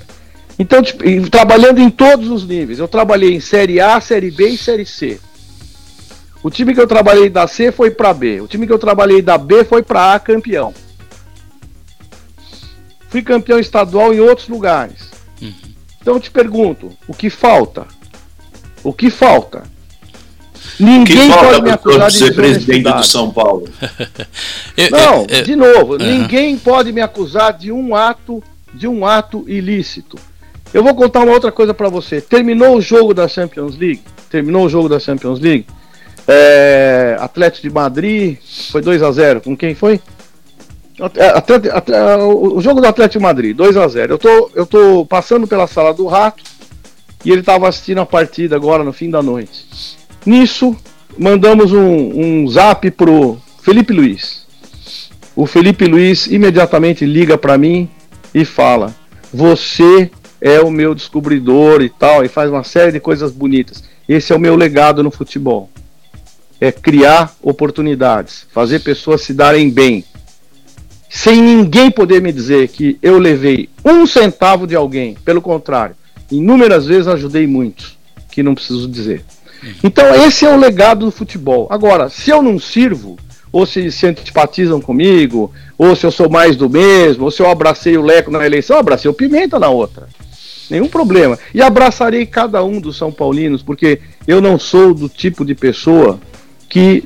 Então, 0.60 0.82
tipo, 0.82 1.04
trabalhando 1.30 1.80
em 1.80 1.90
todos 1.90 2.30
os 2.30 2.46
níveis. 2.48 2.80
Eu 2.80 2.88
trabalhei 2.88 3.34
em 3.34 3.40
Série 3.40 3.80
A, 3.80 4.00
Série 4.00 4.32
B 4.32 4.50
e 4.50 4.58
Série 4.58 4.86
C. 4.86 5.20
O 6.44 6.50
time 6.50 6.74
que 6.74 6.82
eu 6.82 6.88
trabalhei 6.88 7.30
da 7.30 7.48
C 7.48 7.72
foi 7.72 7.92
para 7.92 8.14
B. 8.14 8.42
O 8.42 8.48
time 8.48 8.68
que 8.68 8.74
eu 8.74 8.80
trabalhei 8.80 9.22
da 9.22 9.38
B 9.38 9.64
foi 9.64 9.82
para 9.82 10.14
A, 10.14 10.20
campeão. 10.20 10.74
Fui 13.10 13.22
campeão 13.22 13.60
estadual 13.60 14.14
em 14.14 14.20
outros 14.20 14.48
lugares. 14.48 15.12
Uhum. 15.42 15.54
Então 16.02 16.16
eu 16.16 16.20
te 16.20 16.32
pergunto, 16.32 16.92
o 17.08 17.14
que 17.14 17.30
falta? 17.30 17.86
O 18.84 18.94
que 18.94 19.10
falta? 19.10 19.64
Ninguém 20.80 21.32
pode 21.32 21.62
me 21.62 21.72
acusar 21.72 22.10
de 22.10 22.18
ser 22.18 22.36
presidente 22.36 22.92
do 22.92 23.04
São 23.04 23.32
Paulo. 23.32 23.68
Não, 24.92 25.26
de 25.26 25.56
novo, 25.56 25.94
uhum. 25.94 25.98
ninguém 26.00 26.58
pode 26.58 26.92
me 26.92 27.02
acusar 27.02 27.58
de 27.58 27.72
um 27.72 27.96
ato, 27.96 28.44
de 28.74 28.88
um 28.88 29.06
ato 29.06 29.44
ilícito. 29.48 30.18
Eu 30.74 30.84
vou 30.84 30.94
contar 30.94 31.22
uma 31.22 31.34
outra 31.34 31.52
coisa 31.52 31.74
para 31.74 31.90
você. 31.90 32.22
Terminou 32.22 32.78
o 32.78 32.82
jogo 32.82 33.14
da 33.14 33.28
Champions 33.28 33.78
League? 33.78 34.02
Terminou 34.30 34.66
o 34.66 34.70
jogo 34.70 34.90
da 34.90 35.00
Champions 35.00 35.40
League? 35.40 35.66
É, 36.28 37.16
Atlético 37.20 37.68
de 37.68 37.74
Madrid 37.74 38.38
foi 38.70 38.82
2 38.82 39.02
a 39.02 39.12
0 39.12 39.42
Com 39.42 39.56
quem 39.56 39.74
foi? 39.74 40.02
O 41.00 42.60
jogo 42.60 42.82
do 42.82 42.88
Atlético 42.88 43.22
Madrid, 43.22 43.56
2 43.56 43.78
a 43.78 43.88
0 43.88 44.14
eu 44.14 44.18
tô, 44.18 44.52
eu 44.56 44.66
tô 44.66 45.06
passando 45.06 45.48
pela 45.48 45.68
sala 45.68 45.94
do 45.94 46.08
Rato 46.08 46.44
e 47.24 47.32
ele 47.32 47.42
estava 47.42 47.68
assistindo 47.68 48.02
a 48.02 48.06
partida 48.06 48.56
agora 48.56 48.84
no 48.84 48.92
fim 48.92 49.10
da 49.10 49.22
noite. 49.22 49.98
Nisso, 50.26 50.76
mandamos 51.18 51.72
um, 51.72 52.44
um 52.44 52.48
zap 52.48 52.90
pro 52.92 53.38
Felipe 53.62 53.94
Luiz. 53.94 54.48
O 55.36 55.46
Felipe 55.46 55.86
Luiz 55.86 56.26
imediatamente 56.26 57.06
liga 57.06 57.38
para 57.38 57.58
mim 57.58 57.88
e 58.34 58.44
fala: 58.44 58.96
Você 59.32 60.10
é 60.42 60.60
o 60.60 60.72
meu 60.72 60.96
descobridor 60.96 61.82
e 61.82 61.90
tal, 61.90 62.26
e 62.26 62.28
faz 62.28 62.50
uma 62.50 62.64
série 62.64 62.92
de 62.92 63.00
coisas 63.00 63.32
bonitas. 63.32 63.84
Esse 64.10 64.34
é 64.34 64.36
o 64.36 64.40
meu 64.40 64.56
legado 64.56 65.04
no 65.04 65.12
futebol. 65.12 65.70
É 66.60 66.72
criar 66.72 67.36
oportunidades, 67.42 68.48
fazer 68.52 68.80
pessoas 68.80 69.22
se 69.22 69.34
darem 69.34 69.70
bem, 69.70 70.04
sem 71.10 71.42
ninguém 71.42 71.90
poder 71.90 72.22
me 72.22 72.32
dizer 72.32 72.68
que 72.68 72.98
eu 73.02 73.18
levei 73.18 73.70
um 73.84 74.06
centavo 74.06 74.68
de 74.68 74.76
alguém. 74.76 75.16
Pelo 75.26 75.42
contrário, 75.42 75.96
inúmeras 76.32 76.86
vezes 76.86 77.08
ajudei 77.08 77.48
muitos, 77.48 77.98
que 78.32 78.44
não 78.44 78.56
preciso 78.56 78.88
dizer. 78.88 79.24
Então, 79.84 80.14
esse 80.26 80.46
é 80.46 80.54
o 80.54 80.60
legado 80.60 81.06
do 81.06 81.12
futebol. 81.12 81.68
Agora, 81.70 82.10
se 82.10 82.30
eu 82.30 82.42
não 82.42 82.60
sirvo, 82.60 83.18
ou 83.52 83.66
se 83.66 83.92
se 83.92 84.06
antipatizam 84.06 84.80
comigo, 84.80 85.52
ou 85.78 85.96
se 85.96 86.06
eu 86.06 86.12
sou 86.12 86.30
mais 86.30 86.56
do 86.56 86.70
mesmo, 86.70 87.26
ou 87.26 87.32
se 87.32 87.42
eu 87.42 87.50
abracei 87.50 87.98
o 87.98 88.04
Leco 88.04 88.30
na 88.30 88.46
eleição, 88.46 88.78
abracei 88.78 89.10
o 89.10 89.14
Pimenta 89.14 89.58
na 89.58 89.70
outra. 89.70 90.08
Nenhum 90.70 90.88
problema. 90.88 91.40
E 91.54 91.62
abraçarei 91.62 92.26
cada 92.26 92.64
um 92.64 92.80
dos 92.80 92.98
São 92.98 93.12
Paulinos, 93.12 93.64
porque 93.64 94.02
eu 94.28 94.42
não 94.42 94.60
sou 94.60 94.94
do 94.94 95.08
tipo 95.08 95.46
de 95.46 95.56
pessoa 95.56 96.20
que 96.70 97.04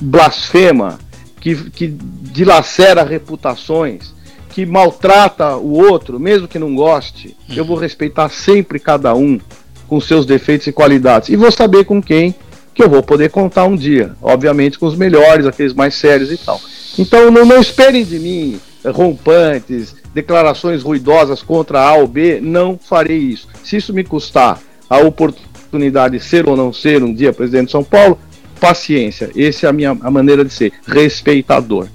blasfema, 0.00 0.98
que, 1.42 1.56
que 1.70 1.88
dilacera 1.88 3.02
reputações, 3.02 4.14
que 4.50 4.64
maltrata 4.64 5.56
o 5.56 5.72
outro, 5.72 6.20
mesmo 6.20 6.46
que 6.46 6.58
não 6.58 6.72
goste. 6.72 7.36
Eu 7.48 7.64
vou 7.64 7.76
respeitar 7.76 8.28
sempre 8.28 8.78
cada 8.78 9.12
um 9.12 9.40
com 9.88 10.00
seus 10.00 10.24
defeitos 10.24 10.68
e 10.68 10.72
qualidades. 10.72 11.30
E 11.30 11.36
vou 11.36 11.50
saber 11.50 11.84
com 11.84 12.00
quem 12.00 12.32
que 12.72 12.82
eu 12.82 12.88
vou 12.88 13.02
poder 13.02 13.28
contar 13.28 13.64
um 13.64 13.74
dia. 13.74 14.14
Obviamente 14.22 14.78
com 14.78 14.86
os 14.86 14.94
melhores, 14.94 15.44
aqueles 15.44 15.74
mais 15.74 15.96
sérios 15.96 16.30
e 16.30 16.36
tal. 16.36 16.60
Então 16.96 17.28
não, 17.28 17.44
não 17.44 17.60
esperem 17.60 18.04
de 18.04 18.20
mim 18.20 18.60
rompantes, 18.84 19.96
declarações 20.14 20.82
ruidosas 20.82 21.42
contra 21.42 21.80
A 21.80 21.94
ou 21.94 22.06
B, 22.06 22.40
não 22.40 22.78
farei 22.78 23.18
isso. 23.18 23.48
Se 23.64 23.76
isso 23.76 23.92
me 23.92 24.04
custar 24.04 24.60
a 24.88 24.98
oportunidade 24.98 26.18
de 26.18 26.24
ser 26.24 26.48
ou 26.48 26.56
não 26.56 26.72
ser 26.72 27.02
um 27.02 27.12
dia 27.12 27.32
presidente 27.32 27.66
de 27.66 27.72
São 27.72 27.82
Paulo, 27.82 28.16
paciência. 28.62 29.28
Essa 29.36 29.66
é 29.66 29.68
a 29.68 29.72
minha 29.72 29.90
a 29.90 30.10
maneira 30.10 30.44
de 30.44 30.52
ser, 30.52 30.72
respeitador. 30.86 31.88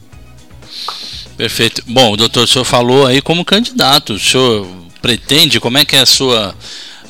Perfeito. 1.38 1.81
Bom, 1.88 2.18
doutor, 2.18 2.44
o 2.44 2.48
senhor 2.48 2.65
falou 2.65 3.07
aí 3.07 3.22
como 3.22 3.45
candidato. 3.45 4.14
O 4.14 4.19
senhor 4.19 4.68
pretende, 5.02 5.61
como 5.61 5.77
é 5.77 5.85
que 5.85 5.95
é 5.95 6.02
a 6.02 6.06
sua 6.06 6.53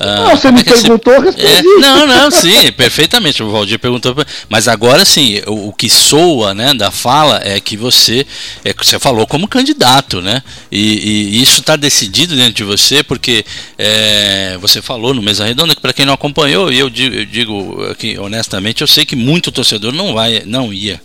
ah, 0.00 0.36
você 0.36 0.52
me 0.52 0.62
perguntou, 0.64 1.12
eu 1.12 1.22
respondi. 1.22 1.46
É, 1.46 1.62
não, 1.62 2.06
não, 2.06 2.30
sim, 2.30 2.70
perfeitamente. 2.72 3.42
O 3.42 3.50
Valdir 3.50 3.78
perguntou. 3.78 4.14
Mas 4.48 4.68
agora 4.68 5.04
sim, 5.04 5.40
o, 5.46 5.68
o, 5.68 5.72
que 5.72 5.90
soa 5.90 6.54
né, 6.54 6.72
da 6.72 6.90
fala 6.90 7.40
é 7.42 7.58
que 7.60 7.76
você, 7.76 8.26
é, 8.64 8.72
você 8.72 8.98
falou 8.98 9.26
como 9.26 9.48
candidato, 9.48 10.20
né? 10.20 10.42
E, 10.70 11.36
e 11.36 11.42
isso 11.42 11.60
está 11.60 11.74
decidido 11.76 12.36
dentro 12.36 12.54
de 12.54 12.64
você, 12.64 13.02
porque 13.02 13.44
é, 13.76 14.56
você 14.60 14.80
falou 14.80 15.12
no 15.12 15.22
Mesa 15.22 15.44
Redonda 15.44 15.74
que 15.74 15.80
para 15.80 15.92
quem 15.92 16.06
não 16.06 16.14
acompanhou, 16.14 16.72
e 16.72 16.78
eu 16.78 16.88
digo, 16.88 17.14
eu 17.14 17.26
digo 17.26 17.84
aqui 17.90 18.18
honestamente, 18.18 18.82
eu 18.82 18.86
sei 18.86 19.04
que 19.04 19.16
muito 19.16 19.50
torcedor 19.50 19.92
não 19.92 20.14
vai, 20.14 20.42
não 20.46 20.72
ia 20.72 21.00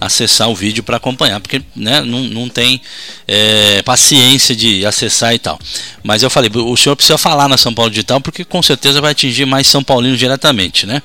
acessar 0.00 0.48
o 0.48 0.54
vídeo 0.54 0.82
para 0.82 0.96
acompanhar, 0.96 1.40
porque 1.40 1.62
né, 1.74 2.00
não, 2.00 2.20
não 2.24 2.48
tem 2.48 2.80
é, 3.26 3.82
paciência 3.82 4.54
de 4.54 4.84
acessar 4.84 5.34
e 5.34 5.38
tal. 5.38 5.58
Mas 6.02 6.22
eu 6.22 6.30
falei, 6.30 6.50
o 6.54 6.76
senhor 6.76 6.94
precisa 6.96 7.18
falar 7.18 7.48
na 7.48 7.56
São 7.56 7.72
Paulo 7.74 7.90
Digital, 7.90 8.20
porque 8.20 8.44
com 8.44 8.62
certeza 8.62 9.00
vai 9.00 9.12
atingir 9.12 9.46
mais 9.46 9.66
São 9.66 9.82
Paulinos 9.82 10.18
diretamente, 10.18 10.86
né? 10.86 11.02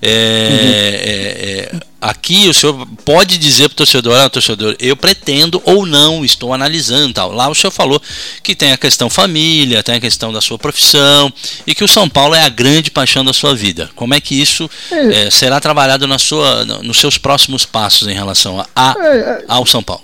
É, 0.00 1.68
uhum. 1.70 1.76
é, 1.76 1.78
é 1.78 1.91
aqui 2.02 2.48
o 2.48 2.54
senhor 2.54 2.84
pode 3.04 3.38
dizer 3.38 3.68
para 3.68 3.74
o 3.74 3.76
torcedor, 3.76 4.18
ah, 4.18 4.28
torcedor, 4.28 4.74
eu 4.80 4.96
pretendo 4.96 5.62
ou 5.64 5.86
não, 5.86 6.24
estou 6.24 6.52
analisando 6.52 7.14
tal. 7.14 7.32
Lá 7.32 7.48
o 7.48 7.54
senhor 7.54 7.70
falou 7.70 8.02
que 8.42 8.56
tem 8.56 8.72
a 8.72 8.76
questão 8.76 9.08
família, 9.08 9.84
tem 9.84 9.94
a 9.94 10.00
questão 10.00 10.32
da 10.32 10.40
sua 10.40 10.58
profissão 10.58 11.32
e 11.64 11.74
que 11.74 11.84
o 11.84 11.88
São 11.88 12.08
Paulo 12.08 12.34
é 12.34 12.42
a 12.42 12.48
grande 12.48 12.90
paixão 12.90 13.24
da 13.24 13.32
sua 13.32 13.54
vida. 13.54 13.88
Como 13.94 14.14
é 14.14 14.20
que 14.20 14.40
isso 14.40 14.68
é. 14.90 15.26
É, 15.26 15.30
será 15.30 15.60
trabalhado 15.60 16.08
na 16.08 16.18
sua, 16.18 16.64
nos 16.64 16.98
seus 16.98 17.16
próximos 17.16 17.64
passos 17.64 18.08
em 18.08 18.14
relação 18.14 18.58
a, 18.58 18.66
a 18.74 18.94
é, 18.98 19.16
é. 19.16 19.44
ao 19.46 19.64
São 19.64 19.82
Paulo? 19.82 20.02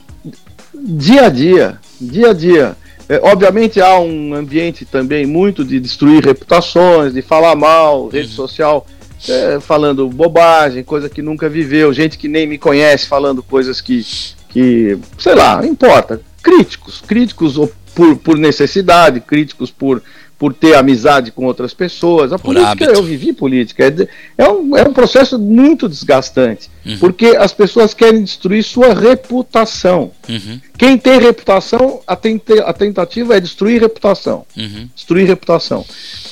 Dia 0.72 1.26
a 1.26 1.28
dia, 1.28 1.80
dia 2.00 2.30
a 2.30 2.32
dia. 2.32 2.76
É, 3.08 3.18
obviamente 3.24 3.80
há 3.80 3.98
um 3.98 4.34
ambiente 4.34 4.84
também 4.84 5.26
muito 5.26 5.64
de 5.64 5.80
destruir 5.80 6.24
reputações, 6.24 7.14
de 7.14 7.22
falar 7.22 7.56
mal, 7.56 8.08
rede 8.08 8.28
uhum. 8.28 8.34
social 8.34 8.86
é, 9.28 9.58
falando 9.60 10.08
bobagem, 10.08 10.84
coisa 10.84 11.08
que 11.08 11.22
nunca 11.22 11.48
viveu, 11.48 11.92
gente 11.92 12.18
que 12.18 12.28
nem 12.28 12.46
me 12.46 12.58
conhece 12.58 13.06
falando 13.06 13.42
coisas 13.42 13.80
que, 13.80 14.04
que 14.48 14.98
sei 15.18 15.34
lá, 15.34 15.64
importa. 15.66 16.20
Críticos, 16.42 17.02
críticos 17.06 17.56
por, 17.94 18.16
por 18.16 18.38
necessidade, 18.38 19.20
críticos 19.20 19.70
por, 19.70 20.02
por 20.38 20.54
ter 20.54 20.76
amizade 20.76 21.32
com 21.32 21.44
outras 21.44 21.74
pessoas. 21.74 22.32
A 22.32 22.38
por 22.38 22.54
política, 22.54 22.70
hábito. 22.70 22.92
eu 22.92 23.02
vivi 23.02 23.32
política, 23.32 23.84
é, 23.84 24.08
é, 24.38 24.48
um, 24.48 24.76
é 24.76 24.82
um 24.82 24.92
processo 24.92 25.38
muito 25.38 25.88
desgastante, 25.88 26.70
uhum. 26.86 26.98
porque 26.98 27.36
as 27.36 27.52
pessoas 27.52 27.92
querem 27.92 28.22
destruir 28.22 28.62
sua 28.62 28.94
reputação. 28.94 30.12
Uhum. 30.28 30.60
Quem 30.78 30.96
tem 30.96 31.18
reputação, 31.18 32.00
a, 32.06 32.14
tenta, 32.14 32.62
a 32.62 32.72
tentativa 32.72 33.36
é 33.36 33.40
destruir 33.40 33.80
reputação. 33.80 34.46
Uhum. 34.56 34.88
Destruir 34.94 35.26
reputação. 35.26 35.84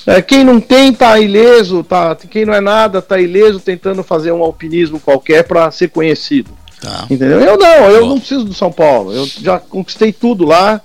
É, 0.07 0.23
quem 0.23 0.45
não 0.45 0.61
tem 0.61 0.93
tá 0.93 1.19
ileso, 1.19 1.83
tá, 1.83 2.17
quem 2.31 2.45
não 2.45 2.55
é 2.55 2.61
nada 2.61 3.03
tá 3.03 3.21
ileso 3.21 3.59
tentando 3.59 4.05
fazer 4.05 4.31
um 4.31 4.43
alpinismo 4.43 5.01
qualquer 5.01 5.43
para 5.43 5.69
ser 5.73 5.89
conhecido. 5.89 6.51
Tá. 6.81 7.07
Entendeu? 7.11 7.41
Eu 7.41 7.59
não, 7.59 7.91
eu 7.91 8.01
Boa. 8.01 8.09
não 8.11 8.19
preciso 8.21 8.45
do 8.45 8.55
São 8.55 8.71
Paulo. 8.71 9.13
Eu 9.13 9.27
já 9.27 9.59
conquistei 9.59 10.13
tudo 10.13 10.45
lá. 10.45 10.81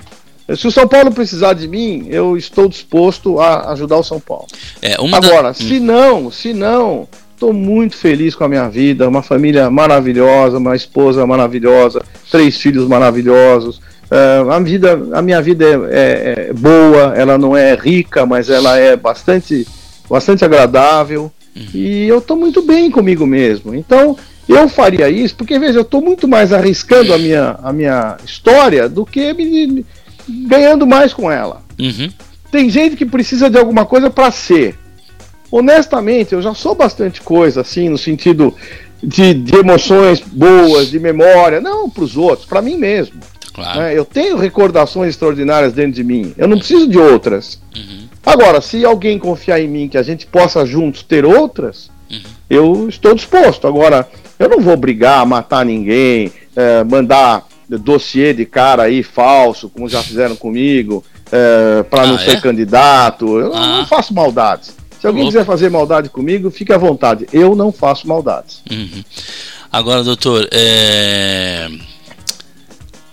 Se 0.55 0.67
o 0.67 0.71
São 0.71 0.87
Paulo 0.87 1.11
precisar 1.11 1.53
de 1.53 1.67
mim, 1.67 2.07
eu 2.09 2.37
estou 2.37 2.67
disposto 2.67 3.39
a 3.39 3.71
ajudar 3.71 3.97
o 3.97 4.03
São 4.03 4.19
Paulo. 4.19 4.47
É, 4.81 4.93
Agora, 4.93 5.49
da... 5.49 5.53
se 5.53 5.79
não, 5.79 6.31
se 6.31 6.53
não, 6.53 7.07
estou 7.33 7.51
muito 7.51 7.97
feliz 7.97 8.35
com 8.35 8.43
a 8.43 8.47
minha 8.47 8.69
vida, 8.69 9.09
uma 9.09 9.23
família 9.23 9.69
maravilhosa, 9.69 10.59
uma 10.59 10.75
esposa 10.75 11.25
maravilhosa, 11.25 12.03
três 12.29 12.57
filhos 12.57 12.87
maravilhosos. 12.87 13.77
Uh, 14.11 14.51
a, 14.51 14.59
vida, 14.59 15.01
a 15.13 15.21
minha 15.21 15.41
vida 15.41 15.65
é, 15.65 15.69
é, 15.69 16.49
é, 16.49 16.53
boa, 16.53 17.13
ela 17.15 17.37
não 17.37 17.55
é 17.57 17.73
rica, 17.73 18.25
mas 18.25 18.49
ela 18.49 18.77
é 18.77 18.95
bastante, 18.95 19.67
bastante 20.07 20.45
agradável. 20.45 21.31
Uhum. 21.55 21.67
E 21.73 22.07
eu 22.07 22.19
estou 22.19 22.37
muito 22.37 22.61
bem 22.61 22.91
comigo 22.91 23.25
mesmo. 23.25 23.73
Então, 23.73 24.15
eu 24.47 24.67
faria 24.69 25.09
isso, 25.09 25.35
porque 25.35 25.57
veja, 25.57 25.79
eu 25.79 25.83
estou 25.83 26.01
muito 26.01 26.27
mais 26.27 26.53
arriscando 26.53 27.13
a 27.13 27.17
minha, 27.17 27.57
a 27.63 27.73
minha 27.73 28.17
história 28.23 28.87
do 28.87 29.05
que 29.05 29.33
me, 29.33 29.85
ganhando 30.27 30.85
mais 30.85 31.13
com 31.13 31.31
ela. 31.31 31.61
Uhum. 31.79 32.09
Tem 32.51 32.69
gente 32.69 32.95
que 32.95 33.05
precisa 33.05 33.49
de 33.49 33.57
alguma 33.57 33.85
coisa 33.85 34.09
para 34.09 34.31
ser. 34.31 34.77
Honestamente, 35.51 36.33
eu 36.33 36.41
já 36.41 36.53
sou 36.53 36.75
bastante 36.75 37.21
coisa, 37.21 37.61
assim, 37.61 37.89
no 37.89 37.97
sentido 37.97 38.55
de, 39.03 39.33
de 39.33 39.55
emoções 39.55 40.21
boas, 40.21 40.89
de 40.89 40.99
memória, 40.99 41.59
não 41.59 41.89
para 41.89 42.03
os 42.03 42.15
outros, 42.15 42.47
para 42.47 42.61
mim 42.61 42.77
mesmo. 42.77 43.19
Claro. 43.53 43.79
Né? 43.79 43.97
Eu 43.97 44.05
tenho 44.05 44.37
recordações 44.37 45.09
extraordinárias 45.09 45.73
dentro 45.73 45.93
de 45.93 46.03
mim, 46.03 46.33
eu 46.37 46.47
não 46.47 46.57
preciso 46.57 46.87
de 46.87 46.97
outras. 46.97 47.61
Uhum. 47.75 48.07
Agora, 48.25 48.61
se 48.61 48.85
alguém 48.85 49.17
confiar 49.17 49.59
em 49.59 49.67
mim 49.67 49.87
que 49.87 49.97
a 49.97 50.03
gente 50.03 50.25
possa 50.25 50.65
juntos 50.65 51.03
ter 51.03 51.25
outras, 51.25 51.89
uhum. 52.09 52.21
eu 52.49 52.89
estou 52.89 53.13
disposto. 53.15 53.67
Agora, 53.67 54.07
eu 54.39 54.47
não 54.47 54.59
vou 54.59 54.77
brigar, 54.77 55.25
matar 55.25 55.65
ninguém, 55.65 56.31
é, 56.55 56.83
mandar 56.83 57.45
dossiê 57.77 58.33
de 58.33 58.45
cara 58.45 58.83
aí 58.83 59.03
falso, 59.03 59.69
como 59.69 59.89
já 59.89 60.01
fizeram 60.03 60.35
comigo, 60.35 61.03
é, 61.31 61.83
para 61.83 62.03
ah, 62.03 62.07
não 62.07 62.15
é? 62.15 62.19
ser 62.19 62.41
candidato. 62.41 63.39
Eu 63.39 63.53
ah. 63.53 63.77
não 63.79 63.85
faço 63.85 64.13
maldades. 64.13 64.75
Se 64.99 65.07
alguém 65.07 65.25
quiser 65.25 65.45
fazer 65.45 65.69
maldade 65.69 66.09
comigo, 66.09 66.51
fique 66.51 66.71
à 66.71 66.77
vontade. 66.77 67.27
Eu 67.33 67.55
não 67.55 67.71
faço 67.71 68.07
maldades. 68.07 68.61
Uhum. 68.69 69.03
Agora, 69.71 70.03
doutor, 70.03 70.47
é... 70.51 71.67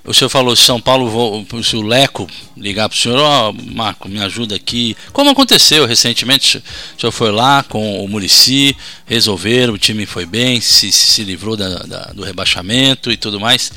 O 0.08 0.14
senhor 0.14 0.30
falou 0.30 0.56
São 0.56 0.80
Paulo, 0.80 1.44
se 1.62 1.76
o 1.76 1.82
Leco 1.82 2.26
ligar 2.56 2.88
para 2.88 2.96
o 2.96 2.98
senhor, 2.98 3.18
ó, 3.18 3.50
oh, 3.50 3.74
Marco, 3.74 4.08
me 4.08 4.18
ajuda 4.22 4.56
aqui. 4.56 4.96
Como 5.12 5.28
aconteceu 5.28 5.84
recentemente, 5.84 6.64
o 6.96 7.00
senhor 7.00 7.12
foi 7.12 7.30
lá 7.30 7.62
com 7.62 8.02
o 8.02 8.08
Murici, 8.08 8.74
resolveram, 9.04 9.74
o 9.74 9.78
time 9.78 10.06
foi 10.06 10.24
bem, 10.24 10.62
se, 10.62 10.90
se 10.90 11.22
livrou 11.22 11.58
da, 11.58 11.80
da, 11.80 12.04
do 12.14 12.22
rebaixamento 12.22 13.12
e 13.12 13.18
tudo 13.18 13.38
mais. 13.38 13.70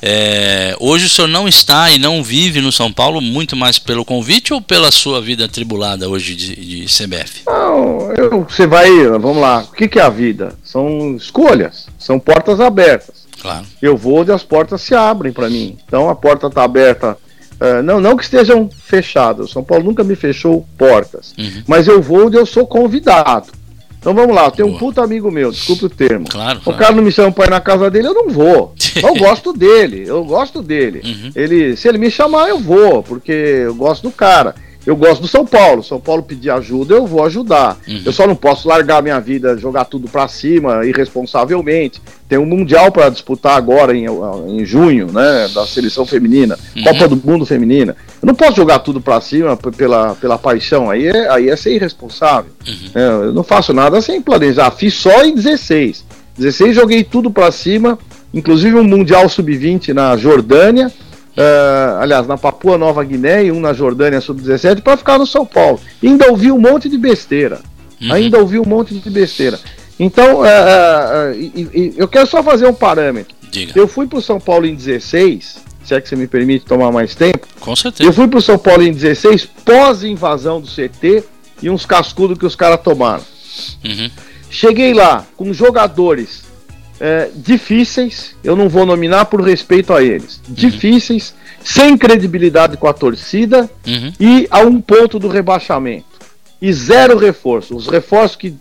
É, 0.00 0.74
hoje 0.80 1.04
o 1.04 1.08
senhor 1.10 1.28
não 1.28 1.46
está 1.46 1.90
e 1.90 1.98
não 1.98 2.24
vive 2.24 2.62
no 2.62 2.72
São 2.72 2.90
Paulo 2.90 3.20
muito 3.20 3.54
mais 3.54 3.78
pelo 3.78 4.06
convite 4.06 4.54
ou 4.54 4.62
pela 4.62 4.90
sua 4.90 5.20
vida 5.20 5.46
tribulada 5.48 6.08
hoje 6.08 6.34
de, 6.34 6.56
de 6.56 6.84
CBF? 6.86 7.42
Não, 7.46 8.10
eu, 8.12 8.46
você 8.48 8.66
vai, 8.66 8.88
vamos 9.20 9.38
lá, 9.38 9.58
o 9.58 9.72
que, 9.72 9.86
que 9.86 9.98
é 9.98 10.02
a 10.02 10.08
vida? 10.08 10.54
São 10.64 11.14
escolhas, 11.14 11.88
são 11.98 12.18
portas 12.18 12.58
abertas. 12.58 13.23
Claro. 13.44 13.66
Eu 13.82 13.94
vou 13.94 14.20
onde 14.20 14.32
as 14.32 14.42
portas 14.42 14.80
se 14.80 14.94
abrem 14.94 15.30
para 15.30 15.50
mim. 15.50 15.76
Então 15.86 16.08
a 16.08 16.14
porta 16.14 16.46
está 16.46 16.64
aberta. 16.64 17.18
Uh, 17.60 17.82
não, 17.82 18.00
não 18.00 18.16
que 18.16 18.24
estejam 18.24 18.70
fechadas. 18.70 19.50
São 19.50 19.62
Paulo 19.62 19.84
nunca 19.84 20.02
me 20.02 20.16
fechou 20.16 20.66
portas. 20.78 21.34
Uhum. 21.38 21.62
Mas 21.66 21.86
eu 21.86 22.00
vou 22.00 22.26
onde 22.26 22.38
eu 22.38 22.46
sou 22.46 22.66
convidado. 22.66 23.48
Então 23.98 24.14
vamos 24.14 24.34
lá, 24.34 24.50
tem 24.50 24.64
um 24.64 24.76
puta 24.76 25.02
amigo 25.02 25.30
meu, 25.30 25.50
desculpe 25.50 25.86
o 25.86 25.88
termo. 25.88 26.26
Claro, 26.28 26.60
claro. 26.60 26.76
O 26.76 26.78
cara 26.78 26.94
não 26.94 27.02
me 27.02 27.10
chama 27.10 27.32
para 27.32 27.46
ir 27.46 27.50
na 27.50 27.60
casa 27.60 27.90
dele, 27.90 28.08
eu 28.08 28.14
não 28.14 28.28
vou. 28.28 28.74
eu 29.02 29.14
gosto 29.14 29.52
dele, 29.52 30.04
eu 30.06 30.22
gosto 30.24 30.62
dele. 30.62 31.00
Uhum. 31.04 31.32
Ele, 31.34 31.74
se 31.74 31.88
ele 31.88 31.96
me 31.96 32.10
chamar, 32.10 32.48
eu 32.48 32.58
vou, 32.58 33.02
porque 33.02 33.32
eu 33.32 33.74
gosto 33.74 34.02
do 34.02 34.10
cara. 34.10 34.54
Eu 34.86 34.96
gosto 34.96 35.22
do 35.22 35.28
São 35.28 35.46
Paulo. 35.46 35.82
São 35.82 35.98
Paulo 35.98 36.22
pedir 36.22 36.50
ajuda, 36.50 36.94
eu 36.94 37.06
vou 37.06 37.24
ajudar. 37.24 37.78
Uhum. 37.88 38.02
Eu 38.04 38.12
só 38.12 38.26
não 38.26 38.36
posso 38.36 38.68
largar 38.68 39.02
minha 39.02 39.18
vida, 39.20 39.56
jogar 39.56 39.84
tudo 39.86 40.08
para 40.08 40.28
cima 40.28 40.84
irresponsavelmente. 40.84 42.02
Tem 42.28 42.38
um 42.38 42.46
mundial 42.46 42.92
para 42.92 43.08
disputar 43.08 43.56
agora 43.56 43.96
em, 43.96 44.06
em 44.48 44.64
junho, 44.64 45.10
né, 45.12 45.48
da 45.54 45.66
seleção 45.66 46.04
feminina, 46.04 46.58
uhum. 46.76 46.84
Copa 46.84 47.08
do 47.08 47.16
Mundo 47.16 47.46
feminina. 47.46 47.96
Eu 48.20 48.26
não 48.26 48.34
posso 48.34 48.56
jogar 48.56 48.80
tudo 48.80 49.00
para 49.00 49.20
cima 49.20 49.56
pela, 49.56 50.14
pela 50.14 50.38
paixão. 50.38 50.90
Aí 50.90 51.06
é, 51.06 51.30
aí 51.30 51.48
é 51.48 51.56
ser 51.56 51.74
irresponsável. 51.74 52.50
Uhum. 52.66 52.90
É, 52.94 53.26
eu 53.26 53.32
não 53.32 53.42
faço 53.42 53.72
nada 53.72 54.00
sem 54.00 54.20
planejar. 54.20 54.70
Fiz 54.70 54.94
só 54.94 55.24
em 55.24 55.34
16. 55.34 56.04
16 56.36 56.74
joguei 56.74 57.04
tudo 57.04 57.30
para 57.30 57.50
cima, 57.52 57.98
inclusive 58.32 58.76
um 58.76 58.84
mundial 58.84 59.28
sub-20 59.28 59.94
na 59.94 60.16
Jordânia 60.16 60.90
Uh, 61.36 61.98
aliás, 62.00 62.26
na 62.26 62.38
Papua 62.38 62.78
Nova 62.78 63.02
Guiné 63.02 63.44
e 63.44 63.52
um 63.52 63.58
na 63.58 63.72
Jordânia 63.72 64.20
sub-17 64.20 64.82
para 64.82 64.96
ficar 64.96 65.18
no 65.18 65.26
São 65.26 65.44
Paulo. 65.44 65.80
Ainda 66.02 66.30
ouvi 66.30 66.52
um 66.52 66.58
monte 66.58 66.88
de 66.88 66.96
besteira. 66.96 67.60
Uhum. 68.00 68.12
Ainda 68.12 68.38
ouvi 68.38 68.58
um 68.58 68.64
monte 68.64 68.94
de 68.94 69.10
besteira. 69.10 69.58
Então, 69.98 70.40
uh, 70.40 70.42
uh, 70.42 71.94
eu 71.96 72.06
quero 72.06 72.26
só 72.26 72.42
fazer 72.42 72.66
um 72.66 72.74
parâmetro. 72.74 73.34
Diga. 73.50 73.72
Eu 73.76 73.88
fui 73.88 74.06
para 74.06 74.18
o 74.18 74.22
São 74.22 74.38
Paulo 74.38 74.66
em 74.66 74.74
16, 74.74 75.58
se 75.84 75.94
é 75.94 76.00
que 76.00 76.08
você 76.08 76.16
me 76.16 76.26
permite 76.26 76.64
tomar 76.64 76.92
mais 76.92 77.14
tempo. 77.14 77.46
Com 77.60 77.74
certeza. 77.74 78.08
Eu 78.08 78.12
fui 78.12 78.28
para 78.28 78.38
o 78.38 78.42
São 78.42 78.58
Paulo 78.58 78.82
em 78.82 78.92
16, 78.92 79.44
pós-invasão 79.64 80.60
do 80.60 80.68
CT 80.68 81.24
e 81.62 81.70
uns 81.70 81.84
cascudos 81.84 82.38
que 82.38 82.46
os 82.46 82.54
caras 82.54 82.80
tomaram. 82.80 83.22
Uhum. 83.84 84.10
Cheguei 84.50 84.94
lá 84.94 85.24
com 85.36 85.52
jogadores 85.52 86.43
é, 87.00 87.30
difíceis, 87.34 88.36
eu 88.42 88.54
não 88.54 88.68
vou 88.68 88.86
nominar 88.86 89.26
por 89.26 89.40
respeito 89.40 89.92
a 89.92 90.02
eles, 90.02 90.40
uhum. 90.48 90.54
difíceis, 90.54 91.34
sem 91.62 91.96
credibilidade 91.96 92.76
com 92.76 92.86
a 92.86 92.92
torcida 92.92 93.68
uhum. 93.86 94.12
e 94.20 94.46
a 94.50 94.60
um 94.60 94.80
ponto 94.80 95.18
do 95.18 95.28
rebaixamento. 95.28 96.14
E 96.60 96.72
zero 96.72 97.18
reforço. 97.18 97.76
Os 97.76 97.86
reforços 97.86 98.36
que. 98.36 98.54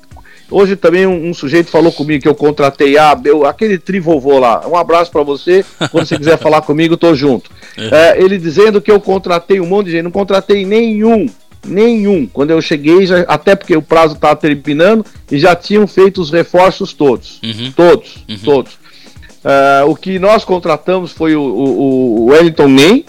Hoje 0.52 0.76
também 0.76 1.08
um, 1.08 1.30
um 1.30 1.34
sujeito 1.34 1.72
falou 1.72 1.92
comigo 1.92 2.22
que 2.22 2.28
eu 2.28 2.36
contratei 2.36 2.98
a 2.98 3.12
ah, 3.12 3.50
aquele 3.50 3.78
trivovô 3.78 4.38
lá. 4.40 4.68
Um 4.68 4.76
abraço 4.76 5.10
para 5.10 5.24
você. 5.24 5.66
Quando 5.90 6.06
você 6.06 6.18
quiser 6.18 6.38
falar 6.40 6.62
comigo, 6.62 6.98
tô 6.98 7.16
junto. 7.16 7.50
É. 7.78 8.12
É, 8.12 8.22
ele 8.22 8.38
dizendo 8.38 8.82
que 8.82 8.92
eu 8.92 9.00
contratei 9.00 9.60
um 9.60 9.66
monte 9.66 9.86
de 9.86 9.94
gente. 9.94 10.04
Não 10.04 10.12
contratei 10.12 10.66
nenhum 10.66 11.28
nenhum. 11.66 12.28
Quando 12.28 12.52
eu 12.52 12.62
cheguei, 12.62 13.06
já, 13.06 13.22
até 13.22 13.56
porque 13.56 13.76
o 13.76 13.82
prazo 13.82 14.16
estava 14.16 14.36
terminando, 14.36 15.06
e 15.32 15.40
já 15.40 15.56
tinham 15.56 15.88
feito 15.88 16.22
os 16.22 16.32
reforços 16.32 16.94
todos. 16.94 17.40
Uhum. 17.44 17.72
Todos, 17.76 18.26
uhum. 18.30 18.38
todos. 18.44 18.74
Uh, 18.74 19.90
o 19.90 19.96
que 19.96 20.18
nós 20.20 20.46
contratamos 20.46 21.12
foi 21.12 21.36
o, 21.36 21.42
o, 21.42 22.22
o 22.22 22.26
Wellington 22.28 22.68
Ney, 22.68 23.06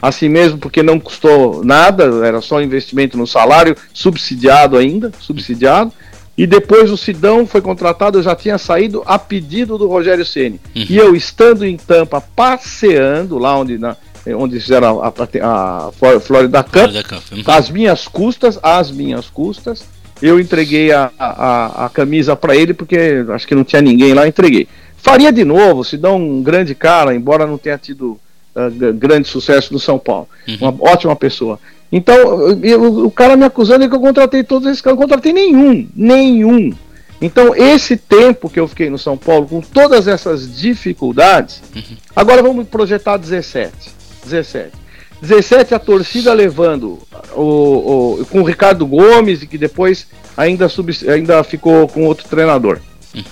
assim 0.00 0.28
mesmo, 0.28 0.58
porque 0.58 0.82
não 0.82 1.00
custou 1.00 1.64
nada, 1.64 2.04
era 2.26 2.40
só 2.40 2.62
investimento 2.62 3.16
no 3.16 3.26
salário, 3.26 3.76
subsidiado 3.92 4.76
ainda, 4.76 5.12
subsidiado. 5.18 5.92
E 6.36 6.46
depois 6.46 6.88
o 6.92 6.96
Sidão 6.96 7.44
foi 7.44 7.60
contratado, 7.60 8.18
eu 8.18 8.22
já 8.22 8.36
tinha 8.36 8.56
saído 8.58 9.02
a 9.04 9.18
pedido 9.18 9.76
do 9.76 9.88
Rogério 9.88 10.24
Ceni. 10.24 10.60
Uhum. 10.76 10.86
E 10.88 10.96
eu 10.96 11.16
estando 11.16 11.66
em 11.66 11.76
Tampa, 11.76 12.20
passeando 12.20 13.38
lá 13.38 13.58
onde 13.58 13.76
na, 13.76 13.96
onde 14.36 14.60
fizeram 14.60 15.02
a, 15.02 15.08
a, 15.08 15.88
a 15.88 16.20
Florida 16.20 16.62
Cup, 16.62 16.90
Cup. 17.08 17.22
Uhum. 17.32 17.42
às 17.46 17.70
minhas 17.70 18.06
custas, 18.06 18.58
às 18.62 18.90
minhas 18.90 19.28
custas, 19.28 19.84
eu 20.20 20.40
entreguei 20.40 20.92
a, 20.92 21.10
a, 21.18 21.86
a 21.86 21.88
camisa 21.88 22.34
para 22.34 22.56
ele, 22.56 22.74
porque 22.74 23.24
acho 23.30 23.46
que 23.46 23.54
não 23.54 23.64
tinha 23.64 23.80
ninguém 23.80 24.14
lá, 24.14 24.26
entreguei. 24.26 24.68
Faria 24.96 25.32
de 25.32 25.44
novo, 25.44 25.84
se 25.84 25.96
dá 25.96 26.12
um 26.12 26.42
grande 26.42 26.74
cara, 26.74 27.14
embora 27.14 27.46
não 27.46 27.56
tenha 27.56 27.78
tido 27.78 28.18
uh, 28.54 28.92
grande 28.94 29.28
sucesso 29.28 29.72
no 29.72 29.78
São 29.78 29.98
Paulo. 29.98 30.28
Uhum. 30.46 30.56
Uma 30.60 30.90
ótima 30.90 31.14
pessoa. 31.14 31.58
Então, 31.90 32.14
eu, 32.62 33.06
o 33.06 33.10
cara 33.10 33.36
me 33.36 33.44
acusando 33.44 33.88
que 33.88 33.94
eu 33.94 34.00
contratei 34.00 34.42
todos 34.42 34.68
esses 34.68 34.80
caras, 34.80 34.96
eu 34.96 35.00
não 35.00 35.08
contratei 35.08 35.32
nenhum, 35.32 35.88
nenhum. 35.94 36.72
Então, 37.20 37.54
esse 37.54 37.96
tempo 37.96 38.50
que 38.50 38.60
eu 38.60 38.68
fiquei 38.68 38.90
no 38.90 38.98
São 38.98 39.16
Paulo, 39.16 39.46
com 39.46 39.60
todas 39.60 40.06
essas 40.06 40.56
dificuldades, 40.56 41.62
uhum. 41.74 41.96
agora 42.14 42.42
vamos 42.42 42.68
projetar 42.68 43.16
17. 43.16 43.97
17. 44.24 44.72
17 45.20 45.74
a 45.74 45.78
torcida 45.78 46.32
levando 46.32 46.98
o, 47.34 48.20
o, 48.20 48.26
com 48.26 48.40
o 48.40 48.44
Ricardo 48.44 48.86
Gomes, 48.86 49.42
que 49.44 49.58
depois 49.58 50.06
ainda, 50.36 50.68
sub, 50.68 50.92
ainda 51.08 51.42
ficou 51.42 51.88
com 51.88 52.06
outro 52.06 52.28
treinador. 52.28 52.78
Uhum. 53.14 53.24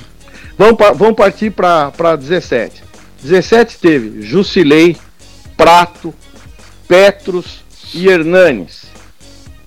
Vamos, 0.58 0.76
vamos 0.98 1.14
partir 1.14 1.50
para 1.50 2.16
17. 2.16 2.82
17 3.22 3.78
teve 3.78 4.22
Jusilei, 4.22 4.96
Prato, 5.56 6.12
Petros 6.88 7.64
e 7.94 8.08
Hernanes 8.08 8.86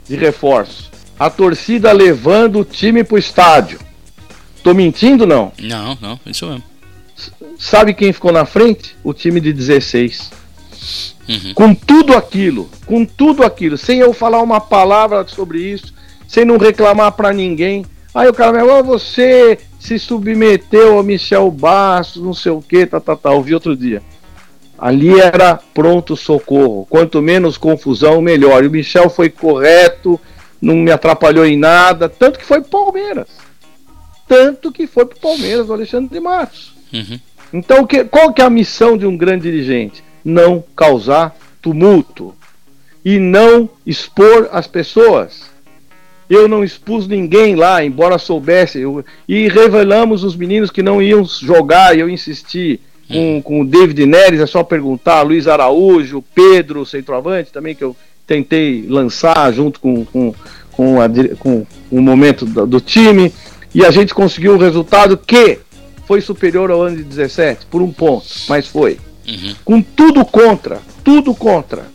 de 0.08 0.16
reforço. 0.16 0.90
A 1.18 1.30
torcida 1.30 1.92
levando 1.92 2.60
o 2.60 2.66
time 2.66 3.04
para 3.04 3.16
o 3.16 3.20
estádio. 3.20 3.80
Tô 4.64 4.74
mentindo 4.74 5.26
não? 5.26 5.52
Não, 5.60 5.98
não, 6.02 6.20
isso 6.26 6.46
mesmo. 6.48 6.64
Sabe 7.58 7.94
quem 7.94 8.14
ficou 8.14 8.32
na 8.32 8.46
frente? 8.46 8.96
O 9.04 9.14
time 9.14 9.40
de 9.40 9.52
16. 9.52 10.32
Uhum. 11.28 11.54
Com 11.54 11.76
tudo 11.76 12.16
aquilo, 12.16 12.70
com 12.86 13.06
tudo 13.06 13.44
aquilo, 13.44 13.78
sem 13.78 14.00
eu 14.00 14.14
falar 14.14 14.42
uma 14.42 14.60
palavra 14.60 15.28
sobre 15.28 15.62
isso, 15.62 15.94
sem 16.28 16.44
não 16.44 16.58
reclamar 16.58 17.12
para 17.12 17.32
ninguém. 17.32 17.86
Aí 18.14 18.28
o 18.28 18.34
cara 18.34 18.52
me 18.52 18.60
falou, 18.60 18.84
você 18.84 19.60
se 19.80 20.00
submeteu 20.00 20.98
ao 20.98 21.04
Michel 21.04 21.50
Bastos, 21.52 22.22
não 22.22 22.34
sei 22.34 22.52
o 22.52 22.62
que, 22.62 22.86
tá, 22.86 23.00
tá, 23.00 23.16
tá. 23.16 23.32
Ouvi 23.32 23.54
outro 23.54 23.76
dia. 23.76 24.02
Ali 24.78 25.20
era 25.20 25.60
pronto 25.74 26.16
socorro. 26.16 26.88
Quanto 26.90 27.22
menos 27.22 27.58
confusão, 27.58 28.22
melhor. 28.22 28.64
E 28.64 28.68
o 28.68 28.72
Michel 28.72 29.10
foi 29.10 29.30
correto, 29.30 30.20
não 30.62 30.76
me 30.76 30.92
atrapalhou 30.92 31.46
em 31.46 31.58
nada. 31.58 32.10
Tanto 32.10 32.40
que 32.40 32.46
foi 32.46 32.62
pro 32.62 32.86
Palmeiras. 32.86 33.28
Tanto 34.28 34.72
que 34.72 34.88
foi 34.88 35.06
pro 35.06 35.20
Palmeiras, 35.20 35.70
o 35.70 35.74
Alexandre 35.74 36.10
de 36.10 36.20
Matos. 36.20 36.74
Uhum. 36.94 37.20
Então, 37.52 37.86
que, 37.86 38.04
qual 38.06 38.32
que 38.32 38.42
é 38.42 38.46
a 38.46 38.50
missão 38.50 38.98
de 38.98 39.06
um 39.06 39.18
grande 39.18 39.52
dirigente? 39.52 40.04
Não 40.24 40.64
causar 40.76 41.36
tumulto 41.62 42.34
e 43.04 43.18
não 43.18 43.70
expor 43.86 44.50
as 44.52 44.68
pessoas. 44.68 45.50
Eu 46.30 46.48
não 46.48 46.64
expus 46.64 47.08
ninguém 47.08 47.56
lá, 47.56 47.84
embora 47.84 48.20
soubesse. 48.20 48.80
Eu, 48.80 49.04
e 49.28 49.48
revelamos 49.48 50.24
os 50.24 50.36
meninos 50.36 50.70
que 50.70 50.84
não 50.84 51.02
iam 51.02 51.26
jogar, 51.26 51.98
eu 51.98 52.10
insisti. 52.10 52.80
Com, 53.12 53.42
com 53.42 53.62
o 53.62 53.66
David 53.66 54.06
Neres, 54.06 54.40
é 54.40 54.46
só 54.46 54.64
perguntar. 54.64 55.24
Luiz 55.24 55.48
Araújo, 55.48 56.24
Pedro, 56.36 56.86
centroavante 56.86 57.52
também, 57.52 57.74
que 57.74 57.84
eu 57.84 57.96
tentei 58.28 58.86
lançar 58.88 59.52
junto 59.52 59.80
com, 59.80 60.06
com, 60.06 60.36
com, 60.72 61.02
a, 61.02 61.10
com 61.40 61.66
o 61.90 62.00
momento 62.00 62.46
do, 62.46 62.68
do 62.68 62.80
time. 62.80 63.34
E 63.74 63.84
a 63.84 63.90
gente 63.90 64.14
conseguiu 64.14 64.54
um 64.54 64.60
resultado 64.60 65.18
que 65.18 65.58
foi 66.06 66.22
superior 66.22 66.70
ao 66.70 66.84
ano 66.84 66.98
de 66.98 67.04
17, 67.04 67.66
por 67.66 67.82
um 67.82 67.92
ponto, 67.92 68.28
mas 68.48 68.68
foi. 68.68 69.00
Uhum. 69.30 69.56
Com 69.64 69.82
tudo 69.82 70.26
contra, 70.26 70.80
tudo 71.04 71.34
contra. 71.34 71.86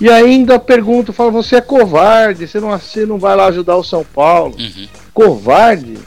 E 0.00 0.10
ainda 0.10 0.58
pergunto, 0.58 1.12
falo, 1.12 1.30
você 1.30 1.56
é 1.56 1.60
covarde, 1.60 2.48
você 2.48 2.58
não, 2.58 2.70
você 2.70 3.06
não 3.06 3.18
vai 3.18 3.36
lá 3.36 3.46
ajudar 3.46 3.76
o 3.76 3.84
São 3.84 4.04
Paulo. 4.04 4.54
Uhum. 4.58 4.88
Covarde? 5.12 5.98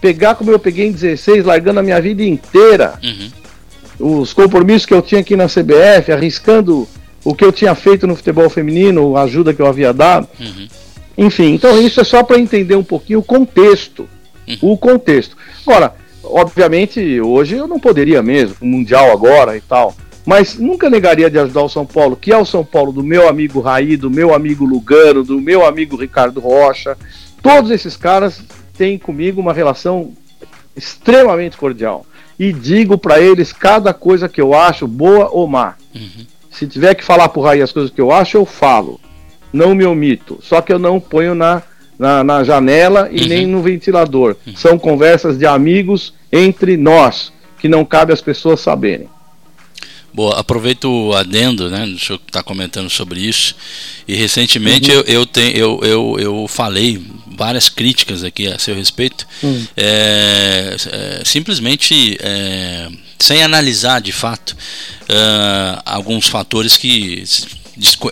Pegar 0.00 0.34
como 0.34 0.50
eu 0.50 0.58
peguei 0.58 0.86
em 0.86 0.92
16, 0.92 1.44
largando 1.44 1.80
a 1.80 1.82
minha 1.82 2.00
vida 2.00 2.22
inteira. 2.22 2.98
Uhum. 3.02 4.20
Os 4.20 4.32
compromissos 4.32 4.86
que 4.86 4.94
eu 4.94 5.02
tinha 5.02 5.20
aqui 5.20 5.36
na 5.36 5.46
CBF, 5.46 6.12
arriscando 6.12 6.88
o 7.24 7.34
que 7.34 7.44
eu 7.44 7.52
tinha 7.52 7.74
feito 7.74 8.06
no 8.06 8.16
futebol 8.16 8.48
feminino, 8.48 9.16
a 9.16 9.22
ajuda 9.22 9.54
que 9.54 9.60
eu 9.60 9.66
havia 9.66 9.92
dado. 9.92 10.28
Uhum. 10.38 10.68
Enfim, 11.18 11.54
então 11.54 11.80
isso 11.80 12.00
é 12.00 12.04
só 12.04 12.22
para 12.22 12.38
entender 12.38 12.74
um 12.74 12.84
pouquinho 12.84 13.18
o 13.18 13.24
contexto. 13.24 14.08
O 14.60 14.76
contexto. 14.76 15.36
Agora, 15.66 15.94
obviamente, 16.24 17.20
hoje 17.20 17.56
eu 17.56 17.66
não 17.66 17.78
poderia 17.78 18.22
mesmo, 18.22 18.56
o 18.60 18.66
Mundial 18.66 19.10
agora 19.12 19.56
e 19.56 19.60
tal. 19.60 19.94
Mas 20.24 20.56
nunca 20.56 20.88
negaria 20.88 21.28
de 21.28 21.38
ajudar 21.38 21.62
o 21.62 21.68
São 21.68 21.84
Paulo, 21.84 22.16
que 22.16 22.32
é 22.32 22.38
o 22.38 22.44
São 22.44 22.64
Paulo 22.64 22.92
do 22.92 23.02
meu 23.02 23.28
amigo 23.28 23.60
Raí, 23.60 23.96
do 23.96 24.10
meu 24.10 24.34
amigo 24.34 24.64
Lugano, 24.64 25.24
do 25.24 25.40
meu 25.40 25.66
amigo 25.66 25.96
Ricardo 25.96 26.40
Rocha. 26.40 26.96
Todos 27.42 27.70
esses 27.70 27.96
caras 27.96 28.40
têm 28.76 28.98
comigo 28.98 29.40
uma 29.40 29.52
relação 29.52 30.12
extremamente 30.76 31.56
cordial. 31.56 32.06
E 32.38 32.52
digo 32.52 32.96
para 32.96 33.20
eles 33.20 33.52
cada 33.52 33.92
coisa 33.92 34.28
que 34.28 34.40
eu 34.40 34.54
acho, 34.54 34.86
boa 34.86 35.28
ou 35.30 35.46
má. 35.46 35.74
Se 36.50 36.66
tiver 36.66 36.94
que 36.94 37.04
falar 37.04 37.28
pro 37.28 37.42
Raí 37.42 37.60
as 37.60 37.72
coisas 37.72 37.90
que 37.90 38.00
eu 38.00 38.12
acho, 38.12 38.36
eu 38.36 38.46
falo. 38.46 39.00
Não 39.52 39.74
me 39.74 39.84
omito. 39.84 40.38
Só 40.40 40.60
que 40.60 40.72
eu 40.72 40.78
não 40.78 41.00
ponho 41.00 41.34
na, 41.34 41.62
na, 41.98 42.22
na 42.22 42.44
janela 42.44 43.08
e 43.10 43.26
nem 43.26 43.46
no 43.46 43.60
ventilador. 43.60 44.36
São 44.54 44.78
conversas 44.78 45.36
de 45.36 45.46
amigos 45.46 46.14
entre 46.30 46.76
nós, 46.76 47.32
que 47.58 47.68
não 47.68 47.84
cabe 47.84 48.12
às 48.12 48.20
pessoas 48.20 48.60
saberem. 48.60 49.08
Boa, 50.14 50.38
aproveito 50.38 50.84
o 50.84 51.14
adendo, 51.14 51.70
né? 51.70 51.84
O 51.86 51.98
senhor 51.98 52.20
está 52.26 52.42
comentando 52.42 52.90
sobre 52.90 53.20
isso. 53.20 53.54
E 54.06 54.14
recentemente 54.14 54.90
Uhum. 54.90 54.96
eu, 54.98 55.04
eu, 55.04 55.26
tenho, 55.26 55.56
eu, 55.56 55.80
eu, 55.82 56.16
eu 56.18 56.46
falei 56.48 57.02
várias 57.26 57.68
críticas 57.68 58.22
aqui 58.22 58.46
a 58.46 58.58
seu 58.58 58.74
respeito, 58.74 59.26
Hum. 59.42 59.64
é, 59.76 60.76
é, 60.86 61.22
simplesmente 61.24 62.16
é, 62.20 62.88
sem 63.18 63.42
analisar 63.42 64.00
de 64.00 64.12
fato 64.12 64.54
é, 65.08 65.82
alguns 65.86 66.26
fatores 66.26 66.76
que 66.76 67.24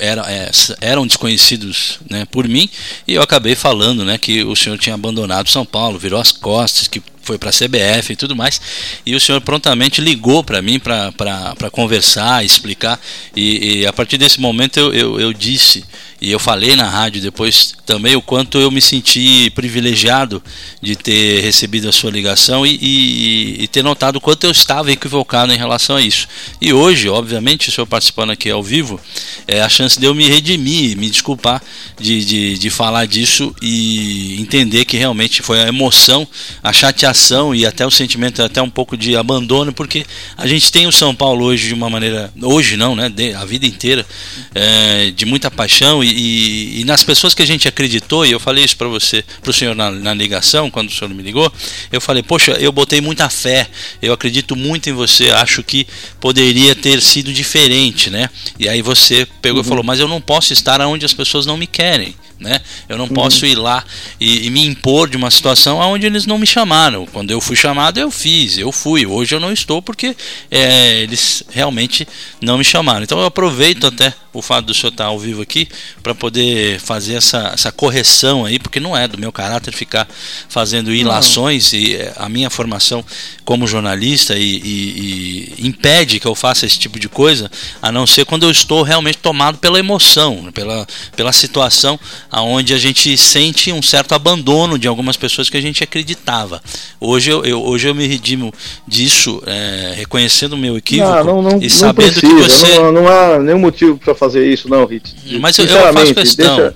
eram, 0.00 0.24
é, 0.24 0.50
eram 0.80 1.06
desconhecidos 1.06 1.98
né, 2.08 2.24
por 2.30 2.48
mim 2.48 2.68
e 3.06 3.14
eu 3.14 3.22
acabei 3.22 3.54
falando 3.54 4.04
né, 4.06 4.16
que 4.16 4.42
o 4.42 4.56
senhor 4.56 4.78
tinha 4.78 4.94
abandonado 4.94 5.50
São 5.50 5.66
Paulo, 5.66 5.98
virou 5.98 6.18
as 6.18 6.32
costas, 6.32 6.88
que 6.88 7.02
foi 7.22 7.38
para 7.38 7.50
a 7.50 7.52
CBF 7.52 8.12
e 8.12 8.16
tudo 8.16 8.34
mais, 8.34 8.60
e 9.04 9.14
o 9.14 9.20
senhor 9.20 9.40
prontamente 9.40 10.00
ligou 10.00 10.42
para 10.42 10.60
mim 10.62 10.78
para 10.78 11.70
conversar, 11.70 12.44
explicar, 12.44 13.00
e, 13.36 13.80
e 13.80 13.86
a 13.86 13.92
partir 13.92 14.18
desse 14.18 14.40
momento 14.40 14.78
eu, 14.78 14.92
eu, 14.92 15.20
eu 15.20 15.32
disse, 15.32 15.84
e 16.20 16.30
eu 16.30 16.38
falei 16.38 16.76
na 16.76 16.88
rádio 16.88 17.22
depois 17.22 17.74
também 17.86 18.14
o 18.14 18.20
quanto 18.20 18.58
eu 18.58 18.70
me 18.70 18.80
senti 18.80 19.50
privilegiado 19.54 20.42
de 20.80 20.94
ter 20.94 21.40
recebido 21.40 21.88
a 21.88 21.92
sua 21.92 22.10
ligação 22.10 22.66
e, 22.66 22.78
e, 22.80 23.62
e 23.62 23.68
ter 23.68 23.82
notado 23.82 24.16
o 24.16 24.20
quanto 24.20 24.44
eu 24.44 24.50
estava 24.50 24.92
equivocado 24.92 25.52
em 25.52 25.56
relação 25.56 25.96
a 25.96 26.02
isso. 26.02 26.28
E 26.60 26.72
hoje, 26.72 27.08
obviamente, 27.08 27.68
o 27.68 27.72
senhor 27.72 27.86
participando 27.86 28.30
aqui 28.30 28.50
ao 28.50 28.62
vivo, 28.62 29.00
é 29.48 29.62
a 29.62 29.68
chance 29.68 29.98
de 29.98 30.04
eu 30.06 30.14
me 30.14 30.28
redimir, 30.28 30.96
me 30.96 31.08
desculpar 31.08 31.62
de, 31.98 32.24
de, 32.24 32.58
de 32.58 32.70
falar 32.70 33.06
disso 33.06 33.54
e 33.62 34.40
entender 34.40 34.84
que 34.84 34.98
realmente 34.98 35.42
foi 35.42 35.62
a 35.62 35.68
emoção, 35.68 36.28
a 36.62 36.72
chateação 36.72 37.19
e 37.54 37.66
até 37.66 37.86
o 37.86 37.90
sentimento 37.90 38.42
até 38.42 38.62
um 38.62 38.70
pouco 38.70 38.96
de 38.96 39.14
abandono, 39.14 39.72
porque 39.72 40.06
a 40.36 40.46
gente 40.46 40.72
tem 40.72 40.86
o 40.86 40.92
São 40.92 41.14
Paulo 41.14 41.44
hoje 41.44 41.68
de 41.68 41.74
uma 41.74 41.90
maneira, 41.90 42.32
hoje 42.42 42.76
não, 42.76 42.96
né, 42.96 43.08
de- 43.10 43.34
a 43.34 43.44
vida 43.44 43.66
inteira, 43.66 44.06
é, 44.54 45.10
de 45.10 45.26
muita 45.26 45.50
paixão 45.50 46.02
e, 46.02 46.08
e- 46.08 46.80
e 46.80 46.84
nas 46.84 47.02
pessoas 47.04 47.34
que 47.34 47.42
a 47.42 47.46
gente 47.46 47.68
acreditou, 47.68 48.24
e 48.24 48.30
eu 48.32 48.40
falei 48.40 48.64
isso 48.64 48.76
para 48.76 48.88
você, 48.88 49.22
para 49.42 49.50
o 49.50 49.52
senhor 49.54 49.74
na, 49.76 49.90
na 49.90 50.14
ligação, 50.14 50.70
quando 50.70 50.88
o 50.88 50.92
senhor 50.92 51.12
me 51.12 51.22
ligou, 51.22 51.52
eu 51.92 52.00
falei, 52.00 52.22
poxa, 52.22 52.52
eu 52.52 52.72
botei 52.72 53.00
muita 53.00 53.28
fé, 53.28 53.68
eu 54.00 54.12
acredito 54.12 54.56
muito 54.56 54.88
em 54.88 54.92
você, 54.92 55.30
acho 55.30 55.62
que 55.62 55.86
poderia 56.18 56.74
ter 56.74 57.00
sido 57.02 57.32
diferente, 57.32 58.08
né? 58.10 58.30
E 58.58 58.68
aí 58.68 58.80
você 58.80 59.26
pegou 59.42 59.60
e 59.60 59.64
falou, 59.64 59.84
mas 59.84 60.00
eu 60.00 60.08
não 60.08 60.20
posso 60.20 60.52
estar 60.52 60.80
onde 60.80 61.04
as 61.04 61.12
pessoas 61.12 61.44
não 61.44 61.56
me 61.56 61.66
querem. 61.66 62.14
Né? 62.40 62.58
Eu 62.88 62.96
não 62.96 63.06
posso 63.06 63.44
ir 63.44 63.54
lá 63.54 63.84
e, 64.18 64.46
e 64.46 64.50
me 64.50 64.64
impor 64.64 65.10
de 65.10 65.16
uma 65.16 65.30
situação 65.30 65.76
onde 65.76 66.06
eles 66.06 66.24
não 66.24 66.38
me 66.38 66.46
chamaram. 66.46 67.04
Quando 67.04 67.30
eu 67.30 67.40
fui 67.40 67.54
chamado, 67.54 68.00
eu 68.00 68.10
fiz, 68.10 68.56
eu 68.56 68.72
fui. 68.72 69.04
Hoje 69.04 69.34
eu 69.34 69.40
não 69.40 69.52
estou 69.52 69.82
porque 69.82 70.16
é, 70.50 71.02
eles 71.02 71.42
realmente 71.50 72.08
não 72.40 72.56
me 72.56 72.64
chamaram. 72.64 73.02
Então 73.02 73.18
eu 73.18 73.26
aproveito 73.26 73.86
até 73.86 74.14
o 74.32 74.40
fato 74.40 74.66
do 74.66 74.74
senhor 74.74 74.90
estar 74.92 75.06
ao 75.06 75.18
vivo 75.18 75.42
aqui 75.42 75.68
para 76.02 76.14
poder 76.14 76.78
fazer 76.80 77.14
essa, 77.14 77.50
essa 77.54 77.72
correção 77.72 78.44
aí, 78.44 78.58
porque 78.58 78.78
não 78.80 78.96
é 78.96 79.08
do 79.08 79.18
meu 79.18 79.32
caráter 79.32 79.72
ficar 79.74 80.06
fazendo 80.48 80.92
ilações 80.92 81.72
e 81.72 81.96
é, 81.96 82.12
a 82.16 82.28
minha 82.28 82.48
formação 82.50 83.04
como 83.44 83.66
jornalista 83.66 84.36
e, 84.36 84.42
e- 84.58 85.54
e 85.58 85.66
impede 85.66 86.20
que 86.20 86.26
eu 86.26 86.34
faça 86.34 86.64
esse 86.66 86.78
tipo 86.78 86.98
de 87.00 87.08
coisa, 87.08 87.50
a 87.82 87.90
não 87.90 88.06
ser 88.06 88.24
quando 88.24 88.44
eu 88.44 88.50
estou 88.50 88.82
realmente 88.82 89.18
tomado 89.18 89.58
pela 89.58 89.78
emoção, 89.78 90.50
pela, 90.54 90.86
pela 91.16 91.32
situação 91.32 91.98
aonde 92.30 92.72
a 92.74 92.78
gente 92.78 93.16
sente 93.18 93.72
um 93.72 93.82
certo 93.82 94.14
abandono 94.14 94.78
de 94.78 94.86
algumas 94.86 95.16
pessoas 95.16 95.50
que 95.50 95.56
a 95.56 95.60
gente 95.60 95.82
acreditava. 95.82 96.62
Hoje 97.00 97.30
eu, 97.30 97.44
eu- 97.44 97.62
hoje 97.64 97.88
eu 97.88 97.94
me 97.94 98.06
redimo 98.06 98.52
disso, 98.86 99.42
é, 99.46 99.94
reconhecendo 99.96 100.52
o 100.52 100.56
meu 100.56 100.76
equívoco 100.76 101.10
Não, 101.24 101.42
não, 101.42 101.42
não, 101.52 101.58
e 101.62 101.68
sabendo 101.68 102.12
precisa, 102.20 102.20
que 102.20 102.42
você. 102.42 102.78
não, 102.78 102.92
não 102.92 103.08
há 103.08 103.38
nenhum 103.38 103.58
motivo 103.58 103.98
para 103.98 104.14
fazer 104.20 104.46
isso, 104.46 104.68
não, 104.68 104.84
Rit. 104.86 105.16
Mas 105.64 105.72
eu- 105.72 105.78
eu 105.88 105.92
faço 105.94 106.14
questão. 106.14 106.56
Deixa, 106.56 106.74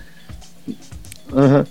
Aham. 1.33 1.67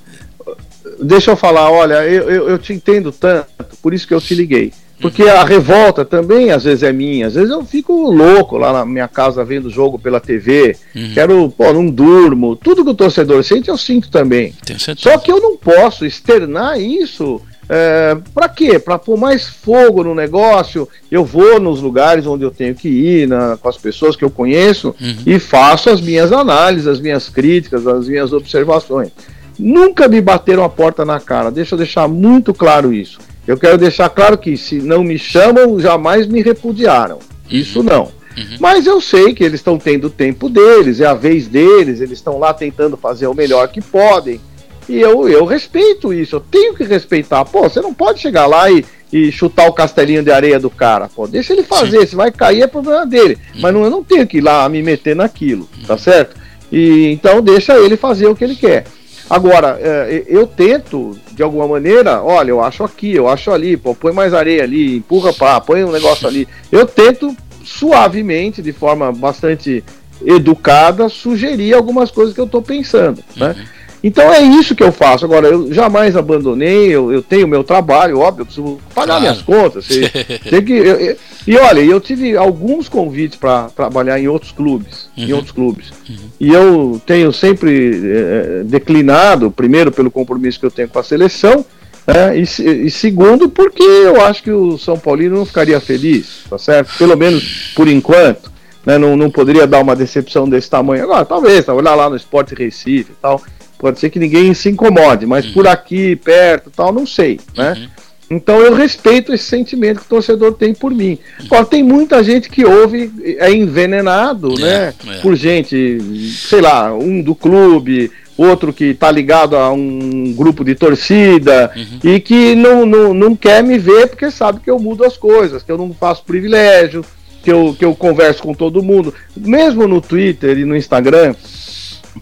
Deixa 1.01 1.31
eu 1.31 1.35
falar, 1.35 1.69
olha, 1.71 2.05
eu, 2.05 2.29
eu, 2.29 2.49
eu 2.49 2.59
te 2.59 2.71
entendo 2.71 3.11
tanto, 3.11 3.47
por 3.81 3.93
isso 3.93 4.07
que 4.07 4.13
eu 4.13 4.21
te 4.21 4.35
liguei. 4.35 4.71
Porque 5.01 5.23
a 5.23 5.43
revolta 5.43 6.05
também 6.05 6.51
às 6.51 6.63
vezes 6.63 6.81
é 6.83 6.93
minha, 6.93 7.27
às 7.27 7.33
vezes 7.33 7.49
eu 7.49 7.65
fico 7.65 8.09
louco 8.09 8.57
lá 8.57 8.71
na 8.71 8.85
minha 8.85 9.07
casa 9.07 9.43
vendo 9.43 9.65
o 9.65 9.69
jogo 9.69 9.99
pela 9.99 10.19
TV, 10.21 10.77
quero, 11.13 11.49
pô, 11.49 11.73
não 11.73 11.87
durmo, 11.89 12.55
tudo 12.55 12.85
que 12.85 12.91
o 12.91 12.93
torcedor 12.93 13.43
sente 13.43 13.67
eu 13.69 13.77
sinto 13.77 14.09
também. 14.09 14.53
Só 15.01 15.17
que 15.17 15.29
eu 15.31 15.41
não 15.41 15.57
posso 15.57 16.05
externar 16.05 16.79
isso. 16.79 17.41
É, 17.69 18.17
para 18.33 18.49
quê? 18.49 18.77
Para 18.77 18.99
pôr 18.99 19.17
mais 19.17 19.47
fogo 19.47 20.03
no 20.03 20.13
negócio. 20.13 20.87
Eu 21.09 21.23
vou 21.23 21.59
nos 21.59 21.81
lugares 21.81 22.25
onde 22.27 22.43
eu 22.43 22.51
tenho 22.51 22.75
que 22.75 22.89
ir, 22.89 23.27
na- 23.27 23.57
com 23.57 23.69
as 23.69 23.77
pessoas 23.77 24.15
que 24.15 24.23
eu 24.23 24.29
conheço, 24.29 24.93
e 25.25 25.39
faço 25.39 25.89
as 25.89 26.01
minhas 26.01 26.31
análises, 26.31 26.87
as 26.87 26.99
minhas 26.99 27.29
críticas, 27.29 27.87
as 27.87 28.07
minhas 28.07 28.33
observações. 28.33 29.09
Nunca 29.57 30.07
me 30.07 30.19
bateram 30.19 30.63
a 30.63 30.69
porta 30.69 31.05
na 31.05 31.19
cara. 31.19 31.51
Deixa 31.51 31.75
eu 31.75 31.77
deixar 31.77 32.07
muito 32.07 32.53
claro 32.53 32.93
isso. 32.93 33.19
Eu 33.47 33.57
quero 33.57 33.77
deixar 33.77 34.09
claro 34.09 34.37
que 34.37 34.57
se 34.57 34.75
não 34.79 35.03
me 35.03 35.17
chamam, 35.19 35.79
jamais 35.79 36.25
me 36.27 36.41
repudiaram. 36.41 37.19
Isso 37.49 37.83
não. 37.83 38.11
Mas 38.59 38.87
eu 38.87 38.99
sei 38.99 39.33
que 39.33 39.43
eles 39.43 39.59
estão 39.59 39.77
tendo 39.77 40.07
o 40.07 40.09
tempo 40.09 40.49
deles, 40.49 40.99
é 40.99 41.05
a 41.05 41.13
vez 41.13 41.47
deles, 41.47 42.01
eles 42.01 42.17
estão 42.17 42.39
lá 42.39 42.51
tentando 42.53 42.97
fazer 42.97 43.27
o 43.27 43.33
melhor 43.33 43.67
que 43.67 43.79
podem. 43.79 44.41
E 44.87 44.99
eu, 44.99 45.27
eu 45.27 45.45
respeito 45.45 46.13
isso, 46.13 46.35
eu 46.35 46.39
tenho 46.39 46.73
que 46.73 46.83
respeitar. 46.83 47.45
Pô, 47.45 47.63
você 47.63 47.81
não 47.81 47.93
pode 47.93 48.19
chegar 48.19 48.45
lá 48.45 48.69
e, 48.69 48.85
e 49.11 49.31
chutar 49.31 49.67
o 49.67 49.73
castelinho 49.73 50.23
de 50.23 50.31
areia 50.31 50.59
do 50.59 50.69
cara. 50.69 51.09
Pô, 51.13 51.27
deixa 51.27 51.53
ele 51.53 51.63
fazer, 51.63 52.05
se 52.07 52.15
vai 52.15 52.31
cair 52.31 52.63
é 52.63 52.67
problema 52.67 53.05
dele. 53.05 53.37
Mas 53.59 53.73
não, 53.73 53.83
eu 53.83 53.89
não 53.89 54.03
tenho 54.03 54.27
que 54.27 54.37
ir 54.37 54.41
lá 54.41 54.67
me 54.67 54.81
meter 54.81 55.15
naquilo, 55.15 55.69
tá 55.87 55.97
certo? 55.97 56.35
E 56.71 57.07
então 57.11 57.41
deixa 57.41 57.77
ele 57.77 57.95
fazer 57.95 58.27
o 58.27 58.35
que 58.35 58.43
ele 58.43 58.55
quer. 58.55 58.85
Agora, 59.29 59.79
é, 59.81 60.23
eu 60.27 60.45
tento, 60.45 61.17
de 61.31 61.41
alguma 61.41 61.67
maneira, 61.67 62.21
olha, 62.21 62.49
eu 62.49 62.61
acho 62.61 62.83
aqui, 62.83 63.15
eu 63.15 63.27
acho 63.27 63.51
ali, 63.51 63.77
pô, 63.77 63.95
põe 63.95 64.11
mais 64.11 64.33
areia 64.33 64.63
ali, 64.63 64.97
empurra 64.97 65.31
pra, 65.33 65.61
põe 65.61 65.83
um 65.83 65.91
negócio 65.91 66.27
ali. 66.27 66.47
Eu 66.71 66.85
tento 66.85 67.35
suavemente, 67.63 68.61
de 68.61 68.73
forma 68.73 69.11
bastante 69.11 69.83
educada, 70.25 71.09
sugerir 71.09 71.73
algumas 71.73 72.11
coisas 72.11 72.33
que 72.33 72.41
eu 72.41 72.47
tô 72.47 72.61
pensando, 72.61 73.23
né? 73.35 73.55
Então 74.03 74.31
é 74.33 74.41
isso 74.41 74.75
que 74.75 74.83
eu 74.83 74.91
faço. 74.91 75.23
Agora, 75.23 75.47
eu 75.47 75.71
jamais 75.73 76.15
abandonei, 76.17 76.87
eu, 76.89 77.11
eu 77.11 77.21
tenho 77.21 77.47
meu 77.47 77.63
trabalho, 77.63 78.19
óbvio, 78.19 78.41
eu 78.41 78.45
preciso 78.45 78.79
pagar 78.93 79.05
Claro. 79.19 79.21
minhas 79.21 79.41
contas. 79.41 79.87
Tem, 79.87 80.09
tem 80.49 80.61
que, 80.61 80.73
eu- 80.73 80.99
eu- 80.99 81.15
e 81.47 81.57
olha, 81.57 81.79
eu 81.81 81.99
tive 82.01 82.35
alguns 82.35 82.89
convites 82.89 83.37
para 83.37 83.69
trabalhar 83.69 84.19
em 84.19 84.27
outros 84.27 84.51
clubes, 84.51 85.09
em 85.15 85.29
Uhum. 85.31 85.35
outros 85.37 85.51
clubes. 85.53 85.91
E 86.39 86.49
eu 86.51 87.01
tenho 87.05 87.31
sempre 87.31 88.01
eh, 88.03 88.61
declinado, 88.65 89.49
primeiro 89.51 89.91
pelo 89.91 90.11
compromisso 90.11 90.59
que 90.59 90.65
eu 90.65 90.71
tenho 90.71 90.89
com 90.89 90.99
a 90.99 91.03
seleção, 91.03 91.65
né, 92.05 92.37
e, 92.37 92.41
e 92.87 92.91
segundo 92.91 93.47
porque 93.47 93.81
eu 93.81 94.21
acho 94.21 94.43
que 94.43 94.51
o 94.51 94.77
São 94.77 94.97
Paulino 94.99 95.37
não 95.37 95.45
ficaria 95.45 95.79
feliz, 95.79 96.43
tá 96.49 96.57
certo? 96.57 96.97
Pelo 96.97 97.15
menos 97.15 97.71
por 97.75 97.87
enquanto. 97.87 98.51
né, 98.85 98.97
não, 98.97 99.15
não 99.15 99.29
poderia 99.31 99.65
dar 99.65 99.79
uma 99.81 99.95
decepção 99.95 100.47
desse 100.49 100.69
tamanho. 100.69 101.03
Agora, 101.05 101.23
talvez, 101.23 101.63
tá, 101.63 101.73
olhar 101.73 101.95
lá 101.95 102.09
no 102.09 102.17
Esporte 102.17 102.53
Recife 102.53 103.11
e 103.13 103.15
tal, 103.21 103.41
pode 103.83 103.99
ser 103.99 104.09
que 104.09 104.17
ninguém 104.17 104.53
se 104.53 104.69
incomode, 104.69 105.25
mas 105.25 105.45
por 105.45 105.67
aqui, 105.67 106.15
perto 106.15 106.69
e 106.69 106.71
tal, 106.71 106.93
não 106.93 107.05
sei, 107.05 107.37
né? 107.53 107.89
Então 108.31 108.61
eu 108.61 108.73
respeito 108.73 109.33
esse 109.33 109.43
sentimento 109.43 109.99
que 109.99 110.05
o 110.05 110.09
torcedor 110.09 110.53
tem 110.53 110.73
por 110.73 110.93
mim. 110.93 111.19
Agora, 111.37 111.65
tem 111.65 111.83
muita 111.83 112.23
gente 112.23 112.49
que 112.49 112.63
ouve, 112.63 113.11
é 113.37 113.51
envenenado, 113.51 114.57
né? 114.57 114.93
é. 115.05 115.17
Por 115.17 115.35
gente, 115.35 115.99
sei 116.31 116.61
lá, 116.61 116.93
um 116.93 117.21
do 117.21 117.35
clube, 117.35 118.09
outro 118.37 118.71
que 118.71 118.93
tá 118.93 119.11
ligado 119.11 119.57
a 119.57 119.69
um 119.73 120.33
grupo 120.33 120.63
de 120.63 120.75
torcida 120.75 121.69
e 122.01 122.21
que 122.21 122.55
não, 122.55 122.85
não, 122.85 123.13
não 123.13 123.35
quer 123.35 123.61
me 123.61 123.77
ver 123.77 124.07
porque 124.07 124.31
sabe 124.31 124.61
que 124.61 124.71
eu 124.71 124.79
mudo 124.79 125.03
as 125.03 125.17
coisas, 125.17 125.61
que 125.61 125.69
eu 125.69 125.77
não 125.77 125.93
faço 125.93 126.23
privilégio, 126.23 127.03
que 127.43 127.51
eu, 127.51 127.75
que 127.77 127.83
eu 127.83 127.93
converso 127.93 128.41
com 128.41 128.53
todo 128.53 128.81
mundo. 128.81 129.13
Mesmo 129.35 129.85
no 129.89 129.99
Twitter 129.99 130.57
e 130.57 130.63
no 130.63 130.77
Instagram, 130.77 131.35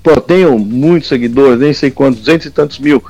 pô, 0.03 0.19
tenho 0.19 0.57
muitos 0.57 1.09
seguidores, 1.09 1.59
nem 1.59 1.73
sei 1.73 1.91
quantos, 1.91 2.19
duzentos 2.19 2.47
e 2.47 2.51
tantos 2.51 2.79
mil. 2.79 3.03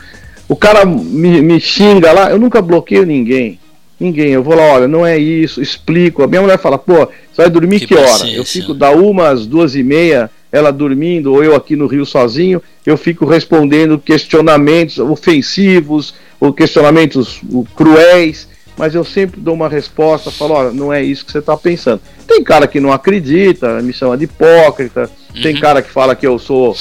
O 0.48 0.56
cara 0.56 0.86
me, 0.86 1.42
me 1.42 1.60
xinga 1.60 2.12
lá, 2.12 2.30
eu 2.30 2.40
nunca 2.40 2.62
bloqueio 2.62 3.06
ninguém. 3.06 3.60
Ninguém. 4.00 4.32
Eu 4.32 4.44
vou 4.44 4.56
lá, 4.56 4.64
olha, 4.64 4.88
não 4.88 5.06
é 5.06 5.18
isso, 5.18 5.62
explico. 5.62 6.24
A 6.24 6.28
minha 6.28 6.42
mulher 6.42 6.58
fala, 6.58 6.78
pô, 6.78 7.08
você 7.32 7.44
vai 7.44 7.50
dormir 7.50 7.80
que, 7.80 7.88
Que 7.88 7.96
hora? 7.96 8.28
Eu 8.30 8.44
fico 8.44 8.74
da 8.74 8.92
uma 8.92 9.30
às 9.30 9.46
duas 9.46 9.76
e 9.76 9.84
meia, 9.84 10.30
ela 10.52 10.72
dormindo, 10.72 11.32
ou 11.32 11.44
eu 11.44 11.56
aqui 11.56 11.76
no 11.76 11.88
Rio 11.88 12.06
sozinho, 12.06 12.62
eu 12.86 12.98
fico 12.98 13.26
respondendo 13.26 14.00
questionamentos 14.00 14.98
ofensivos, 14.98 16.16
ou 16.40 16.52
questionamentos 16.52 17.42
uh, 17.50 17.66
cruéis, 17.76 18.48
mas 18.78 18.96
eu 18.96 19.04
sempre 19.04 19.40
dou 19.40 19.54
uma 19.54 19.70
resposta, 19.70 20.32
falo, 20.32 20.54
olha, 20.54 20.72
não 20.72 20.92
é 20.92 21.04
isso 21.04 21.26
que 21.26 21.32
você 21.32 21.40
está 21.40 21.56
pensando. 21.58 22.02
Tem 22.28 22.44
cara 22.44 22.68
que 22.68 22.80
não 22.80 22.92
acredita, 22.92 23.82
me 23.82 23.94
chama 23.94 24.18
de 24.18 24.24
hipócrita, 24.26 25.10
tem 25.42 25.60
cara 25.60 25.82
que 25.82 25.90
fala 25.90 26.16
que 26.16 26.26
eu 26.26 26.38
sou 26.40 26.76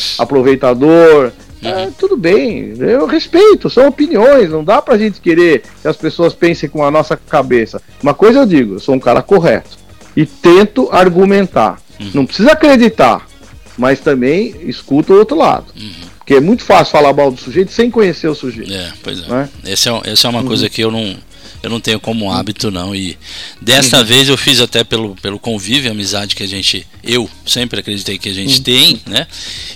aproveitador, 0.45 1.31
é, 1.63 1.91
tudo 1.99 2.17
bem, 2.17 2.73
eu 2.79 3.05
respeito, 3.07 3.69
são 3.69 3.87
opiniões, 3.89 4.51
não 4.51 4.65
dá 4.65 4.81
pra 4.81 4.97
gente 4.97 5.21
querer 5.21 5.63
que 5.83 5.87
as 5.89 5.97
pessoas 5.97 6.33
pensem 6.33 6.69
com 6.69 6.83
a 6.85 6.91
nossa 6.91 7.17
cabeça. 7.17 7.83
Uma 8.03 8.15
coisa 8.15 8.41
eu 8.41 8.47
digo, 8.47 8.75
eu 8.75 8.81
sou 8.81 8.95
um 8.95 8.99
cara 9.01 9.21
correto 9.23 9.79
e 10.17 10.25
tento 10.25 10.89
argumentar. 10.91 11.79
Não 12.15 12.25
precisa 12.25 12.53
acreditar, 12.53 13.27
mas 13.77 14.01
também 14.01 14.55
escuta 14.63 15.13
o 15.13 15.19
outro 15.19 15.37
lado. 15.37 15.67
Porque 16.19 16.35
é 16.35 16.41
muito 16.41 16.63
fácil 16.65 16.93
falar 16.93 17.13
mal 17.13 17.31
do 17.31 17.39
sujeito 17.39 17.73
sem 17.73 17.91
conhecer 17.91 18.29
o 18.29 18.35
sujeito. 18.35 18.73
É, 18.73 18.91
pois 19.03 19.23
é. 19.23 19.27
Né? 19.29 19.49
Essa 19.67 19.91
é, 19.91 20.11
essa 20.13 20.29
é 20.29 20.31
uma 20.31 20.41
Uhum. 20.41 20.47
coisa 20.47 20.69
que 20.71 20.81
eu 20.81 20.91
não, 20.91 21.15
eu 21.63 21.71
não 21.71 21.81
tenho 21.81 22.01
como 22.01 22.33
hábito, 22.33 22.71
não. 22.71 22.95
E 22.95 23.19
desta 23.61 24.03
vez 24.03 24.29
eu 24.29 24.37
fiz 24.37 24.61
até 24.61 24.83
pelo, 24.85 25.15
pelo 25.17 25.39
convívio, 25.39 25.91
amizade 25.91 26.35
que 26.35 26.43
a 26.43 26.49
gente, 26.49 26.87
eu 27.03 27.29
sempre 27.47 27.81
acreditei 27.81 28.19
que 28.19 28.29
a 28.29 28.35
gente 28.35 28.59
Uhum. 28.59 28.63
tem, 28.63 29.01
né? 29.07 29.27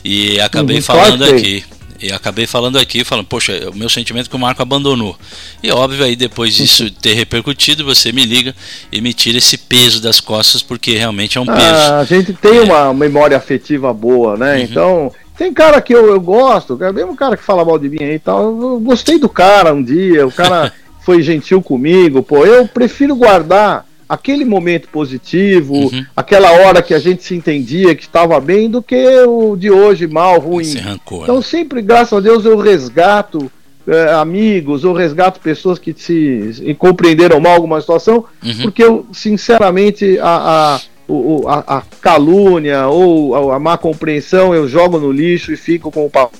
E 0.05 0.41
acabei 0.41 0.77
Uhum, 0.77 0.83
falando 0.83 1.25
aqui. 1.25 1.65
E 2.01 2.13
acabei 2.13 2.47
falando 2.47 2.77
aqui, 2.77 3.03
falando, 3.05 3.25
poxa, 3.27 3.71
o 3.73 3.77
meu 3.77 3.89
sentimento 3.89 4.27
é 4.27 4.29
que 4.29 4.37
o 4.37 4.39
Marco 4.39 4.61
abandonou. 4.61 5.17
E 5.63 5.71
óbvio, 5.71 6.05
aí 6.05 6.15
depois 6.17 6.55
disso 6.55 6.91
ter 6.91 7.15
repercutido, 7.15 7.85
você 7.85 8.13
me 8.13 8.27
liga 8.27 8.55
e 8.93 9.01
me 9.01 9.15
tira 9.15 9.39
esse 9.39 9.57
peso 9.57 10.03
das 10.03 10.21
costas, 10.21 10.61
porque 10.61 10.97
realmente 10.99 11.39
é 11.39 11.41
um 11.41 11.47
peso. 11.47 11.59
Ah, 11.63 12.01
a 12.01 12.05
gente 12.05 12.33
tem 12.35 12.61
uma 12.61 12.93
memória 12.93 13.37
afetiva 13.37 13.93
boa, 13.95 14.37
né? 14.37 14.61
Então, 14.61 15.11
tem 15.39 15.55
cara 15.55 15.81
que 15.81 15.95
eu, 15.95 16.07
eu 16.09 16.21
gosto, 16.21 16.77
cara, 16.77 16.93
mesmo 16.93 17.17
cara 17.17 17.37
que 17.37 17.43
fala 17.45 17.65
mal 17.65 17.79
de 17.79 17.89
mim 17.89 18.03
aí 18.03 18.17
e 18.17 18.19
tal, 18.19 18.43
eu 18.45 18.81
gostei 18.81 19.19
do 19.19 19.29
cara 19.29 19.73
um 19.73 19.83
dia, 19.83 20.27
o 20.27 20.33
cara 20.33 20.73
foi 21.05 21.23
gentil 21.23 21.61
comigo, 21.63 22.23
pô, 22.23 22.45
eu 22.47 22.67
prefiro 22.67 23.15
guardar 23.15 23.87
aquele 24.09 24.45
momento 24.45 24.89
positivo, 24.89 25.91
aquela 26.17 26.51
hora 26.53 26.83
que 26.83 26.95
a 26.95 26.99
gente 26.99 27.23
se 27.25 27.35
entendia, 27.35 27.95
que 27.95 28.03
estava 28.03 28.39
bem, 28.41 28.69
do 28.71 28.83
que 28.83 29.07
o 29.27 29.57
de 29.57 29.71
hoje 29.71 30.07
mal, 30.07 30.39
ruim. 30.39 30.75
Rancor. 30.77 31.23
Então 31.25 31.41
sempre, 31.43 31.81
graças 31.83 32.13
a 32.13 32.21
Deus, 32.21 32.45
eu 32.45 32.57
resgato 32.59 33.51
eh, 33.87 34.13
amigos, 34.13 34.85
eu 34.85 34.93
resgato 34.93 35.41
pessoas 35.41 35.79
que 35.79 35.95
se 35.97 36.75
compreenderam 36.79 37.41
mal 37.41 37.53
alguma 37.55 37.81
situação, 37.81 38.25
Uhum. 38.45 38.63
porque 38.63 38.83
eu, 38.85 39.07
sinceramente, 39.13 40.19
a, 40.21 40.77
a, 40.77 40.81
o- 41.07 41.45
a, 41.49 41.79
a 41.79 41.83
calúnia 42.01 42.87
ou 42.89 43.53
a, 43.53 43.59
má 43.59 43.77
compreensão 43.77 44.55
eu 44.55 44.67
jogo 44.67 44.99
no 44.99 45.13
lixo 45.13 45.53
e 45.53 45.57
fico 45.57 45.91
com 45.91 46.07
o 46.07 46.11
pa- 46.11 46.31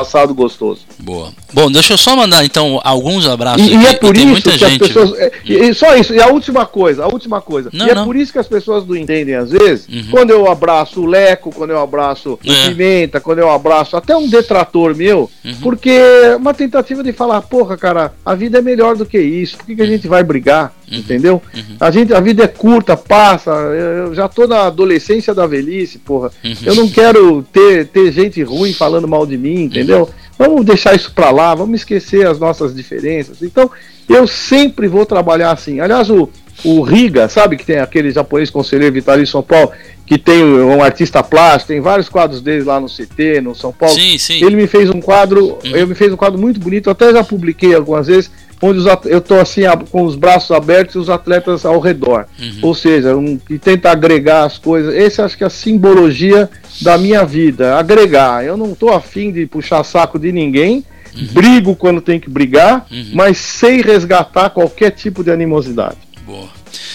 passado 0.00 0.32
gostoso. 0.34 0.80
Boa. 0.98 1.30
Bom, 1.52 1.70
deixa 1.70 1.92
eu 1.92 1.98
só 1.98 2.16
mandar 2.16 2.42
então 2.44 2.80
alguns 2.82 3.26
abraços 3.28 3.66
E, 3.66 3.74
e 3.76 3.86
é 3.86 3.92
por 3.94 4.16
isso 4.16 4.42
que 4.42 4.56
gente. 4.56 4.82
as 4.84 4.88
pessoas. 4.88 5.18
é, 5.18 5.30
e, 5.44 5.52
e 5.68 5.74
só 5.74 5.94
isso, 5.96 6.14
e 6.14 6.20
a 6.20 6.28
última 6.28 6.64
coisa, 6.64 7.04
a 7.04 7.08
última 7.08 7.40
coisa. 7.42 7.68
Não, 7.72 7.86
e 7.86 7.90
é 7.90 7.94
não. 7.94 8.04
por 8.06 8.16
isso 8.16 8.32
que 8.32 8.38
as 8.38 8.48
pessoas 8.48 8.86
não 8.86 8.96
entendem, 8.96 9.34
às 9.34 9.50
vezes, 9.50 9.86
Uhum. 9.88 10.06
quando 10.10 10.30
eu 10.30 10.50
abraço 10.50 11.00
o 11.02 11.06
Leco, 11.06 11.52
quando 11.54 11.70
eu 11.70 11.80
abraço 11.80 12.38
o 12.44 12.50
É. 12.50 12.68
Pimenta, 12.68 13.20
quando 13.20 13.40
eu 13.40 13.50
abraço 13.50 13.96
até 13.96 14.16
um 14.16 14.26
detrator 14.28 14.94
meu, 14.94 15.30
Uhum. 15.44 15.54
porque 15.60 15.90
é 15.90 16.36
uma 16.36 16.54
tentativa 16.54 17.02
de 17.02 17.12
falar, 17.12 17.42
porra, 17.42 17.76
cara, 17.76 18.12
a 18.24 18.34
vida 18.34 18.58
é 18.58 18.62
melhor 18.62 18.96
do 18.96 19.04
que 19.04 19.18
isso, 19.20 19.58
por 19.58 19.66
que, 19.66 19.76
que 19.76 19.82
a 19.82 19.86
gente 19.86 20.08
vai 20.08 20.22
brigar? 20.22 20.72
Uhum. 20.90 20.98
Entendeu? 20.98 21.42
A, 21.78 21.90
gente, 21.90 22.12
a 22.12 22.20
vida 22.20 22.44
é 22.44 22.48
curta, 22.48 22.96
passa. 22.96 23.50
Eu 23.50 24.14
já 24.14 24.28
tô 24.28 24.46
na 24.46 24.66
adolescência 24.66 25.34
da 25.34 25.46
velhice, 25.46 25.98
porra. 25.98 26.30
Uhum. 26.44 26.54
Eu 26.64 26.74
não 26.74 26.88
quero 26.88 27.42
ter, 27.52 27.86
ter 27.86 28.10
gente 28.12 28.42
ruim 28.42 28.72
falando 28.72 29.06
mal 29.06 29.24
de 29.24 29.38
mim, 29.38 29.62
entendeu? 29.62 30.08
Vamos 30.38 30.64
deixar 30.64 30.94
isso 30.94 31.12
pra 31.12 31.30
lá, 31.30 31.54
vamos 31.54 31.80
esquecer 31.80 32.26
as 32.26 32.38
nossas 32.38 32.74
diferenças. 32.74 33.42
Então, 33.42 33.70
eu 34.08 34.26
sempre 34.26 34.88
vou 34.88 35.04
trabalhar 35.06 35.52
assim. 35.52 35.80
Aliás, 35.80 36.10
o, 36.10 36.28
o 36.64 36.80
Riga, 36.82 37.28
sabe 37.28 37.56
que 37.56 37.64
tem 37.64 37.78
aquele 37.78 38.10
japonês 38.10 38.50
conselheiro 38.50 38.94
vitalício 38.94 39.32
São 39.32 39.42
Paulo, 39.42 39.70
que 40.06 40.18
tem 40.18 40.42
um 40.42 40.82
artista 40.82 41.22
plástico, 41.22 41.68
tem 41.68 41.80
vários 41.80 42.08
quadros 42.08 42.40
dele 42.40 42.64
lá 42.64 42.80
no 42.80 42.88
CT, 42.88 43.40
no 43.42 43.54
São 43.54 43.72
Paulo. 43.72 43.94
Sim, 43.94 44.18
sim. 44.18 44.44
Ele 44.44 44.56
me 44.56 44.66
fez 44.66 44.90
um 44.90 45.00
quadro, 45.00 45.58
ele 45.62 45.86
me 45.86 45.94
fez 45.94 46.12
um 46.12 46.16
quadro 46.16 46.36
muito 46.36 46.58
bonito, 46.58 46.90
até 46.90 47.12
já 47.12 47.22
publiquei 47.22 47.74
algumas 47.74 48.08
vezes, 48.08 48.30
onde 48.62 48.78
os 48.80 48.86
at- 48.86 49.06
eu 49.06 49.20
tô 49.20 49.34
assim 49.36 49.64
a- 49.64 49.76
com 49.76 50.02
os 50.04 50.14
braços 50.16 50.50
abertos 50.50 50.94
e 50.94 50.98
os 50.98 51.08
atletas 51.10 51.64
ao 51.64 51.80
redor. 51.80 52.26
Ou 52.62 52.74
seja, 52.74 53.16
um, 53.16 53.36
que 53.38 53.58
tenta 53.58 53.90
agregar 53.90 54.44
as 54.44 54.58
coisas. 54.58 54.94
Esse 54.94 55.20
acho 55.22 55.36
que 55.36 55.44
é 55.44 55.46
a 55.46 55.50
simbologia 55.50 56.48
da 56.82 56.96
minha 56.98 57.24
vida, 57.24 57.76
agregar. 57.78 58.44
Eu 58.44 58.56
não 58.56 58.74
tô 58.74 58.90
afim 58.90 59.32
de 59.32 59.46
puxar 59.46 59.82
saco 59.84 60.18
de 60.18 60.30
ninguém, 60.32 60.84
brigo 61.32 61.74
quando 61.74 62.00
tem 62.00 62.20
que 62.20 62.28
brigar, 62.30 62.86
mas 63.12 63.38
sei 63.38 63.80
resgatar 63.82 64.50
qualquer 64.50 64.90
tipo 64.90 65.24
de 65.24 65.30
animosidade. 65.30 65.96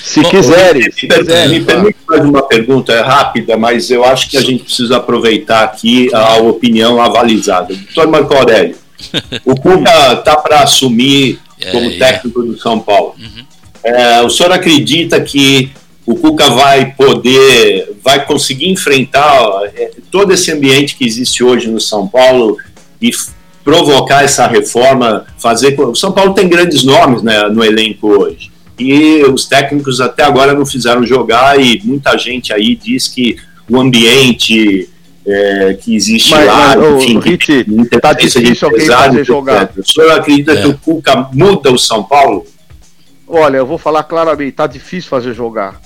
Se 0.04 0.22
Bom, 0.22 0.30
quiserem, 0.30 0.84
Me, 0.86 0.92
se 0.94 1.08
quiserem. 1.08 1.50
me 1.60 1.66
permite 1.66 1.98
mais 2.08 2.24
uma 2.24 2.44
pergunta 2.44 2.94
é 2.94 3.02
rápida, 3.02 3.58
mas 3.58 3.90
eu 3.90 4.06
acho 4.06 4.30
que 4.30 4.38
a 4.38 4.42
gente 4.42 4.64
precisa 4.64 4.98
aproveitar 4.98 5.64
aqui 5.64 6.10
a 6.14 6.38
opinião 6.38 7.02
avalizada. 7.02 7.74
Doutor 7.74 8.08
Marco 8.08 8.34
Aurélio, 8.34 8.76
o 9.44 9.56
Cuca 9.60 10.14
está 10.14 10.38
para 10.38 10.62
assumir 10.62 11.40
como 11.72 11.90
é. 11.90 11.98
técnico 11.98 12.44
do 12.44 12.58
São 12.58 12.80
Paulo. 12.80 13.16
É, 13.84 14.22
o 14.22 14.30
senhor 14.30 14.52
acredita 14.52 15.20
que 15.22 15.72
o 16.06 16.16
Cuca 16.16 16.50
vai 16.50 16.94
poder, 16.94 17.96
vai 18.04 18.26
conseguir 18.26 18.70
enfrentar 18.70 19.64
é, 19.76 19.92
todo 20.12 20.34
esse 20.34 20.52
ambiente 20.52 20.96
que 20.96 21.06
existe 21.06 21.44
hoje 21.44 21.68
no 21.68 21.80
São 21.80 22.08
Paulo 22.08 22.58
e 23.02 23.12
provocar 23.64 24.24
essa 24.24 24.46
reforma, 24.48 25.26
fazer. 25.38 25.80
O 25.80 25.96
São 25.96 26.12
Paulo 26.12 26.34
tem 26.34 26.48
grandes 26.48 26.84
nomes 26.84 27.24
né, 27.24 27.48
no 27.50 27.64
elenco 27.64 28.08
hoje. 28.08 28.52
E 28.78 29.24
os 29.24 29.46
técnicos 29.46 30.00
até 30.00 30.24
agora 30.24 30.54
não 30.54 30.66
fizeram 30.66 31.06
jogar 31.06 31.60
e 31.60 31.82
muita 31.84 32.18
gente 32.18 32.54
aí 32.54 32.76
diz 32.76 33.08
que 33.08 33.38
o 33.70 33.80
ambiente 33.80 34.90
é, 35.28 35.74
que 35.74 35.96
existe 35.96 36.32
Mas, 36.32 36.46
lá, 36.46 36.76
mas, 36.78 37.04
enfim, 37.04 37.20
Riti, 37.20 37.66
muita 37.68 38.00
tá 38.00 38.14
difícil 38.14 38.68
alguém 38.68 38.86
fazer 38.88 39.24
jogar. 39.24 39.64
etc. 39.64 39.78
O 39.78 39.92
senhor 39.92 40.12
acredita 40.12 40.52
É. 40.54 40.62
que 40.62 40.68
o 40.68 40.78
Cuca 40.78 41.30
muda 41.34 41.72
o 41.72 41.78
São 41.80 42.04
Paulo? 42.04 42.46
Olha, 43.28 43.58
eu 43.58 43.66
vou 43.66 43.78
falar 43.78 44.04
claramente, 44.04 44.52
tá 44.52 44.68
difícil 44.68 45.10
fazer 45.10 45.34
jogar. 45.34 45.82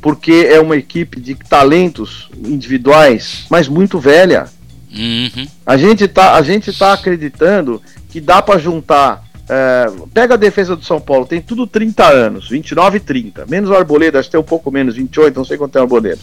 Porque 0.00 0.46
é 0.50 0.60
uma 0.60 0.76
equipe 0.76 1.18
de 1.20 1.34
talentos 1.34 2.28
individuais, 2.44 3.44
mas 3.50 3.66
muito 3.66 3.98
velha. 3.98 4.46
Uhum. 4.94 5.46
A 5.66 5.76
gente 5.76 6.06
tá, 6.06 6.34
a 6.34 6.42
gente 6.42 6.72
tá 6.72 6.92
acreditando 6.92 7.82
que 8.10 8.20
dá 8.20 8.40
para 8.40 8.58
juntar. 8.58 9.24
é, 9.48 9.86
pega 10.12 10.34
a 10.34 10.36
defesa 10.36 10.74
do 10.74 10.84
São 10.84 11.00
Paulo, 11.00 11.24
tem 11.26 11.40
tudo 11.40 11.66
30 11.68 12.04
anos, 12.04 12.48
29 12.48 12.96
e 12.96 13.00
30. 13.00 13.46
Menos 13.46 13.70
o 13.70 13.74
Arboleda, 13.74 14.18
acho 14.18 14.28
que 14.28 14.32
tem 14.32 14.40
um 14.40 14.44
pouco 14.44 14.70
menos, 14.72 14.96
28, 14.96 15.36
não 15.36 15.44
sei 15.44 15.56
quanto 15.56 15.72
tem 15.72 15.80
o 15.80 15.84
Arboleda. 15.84 16.18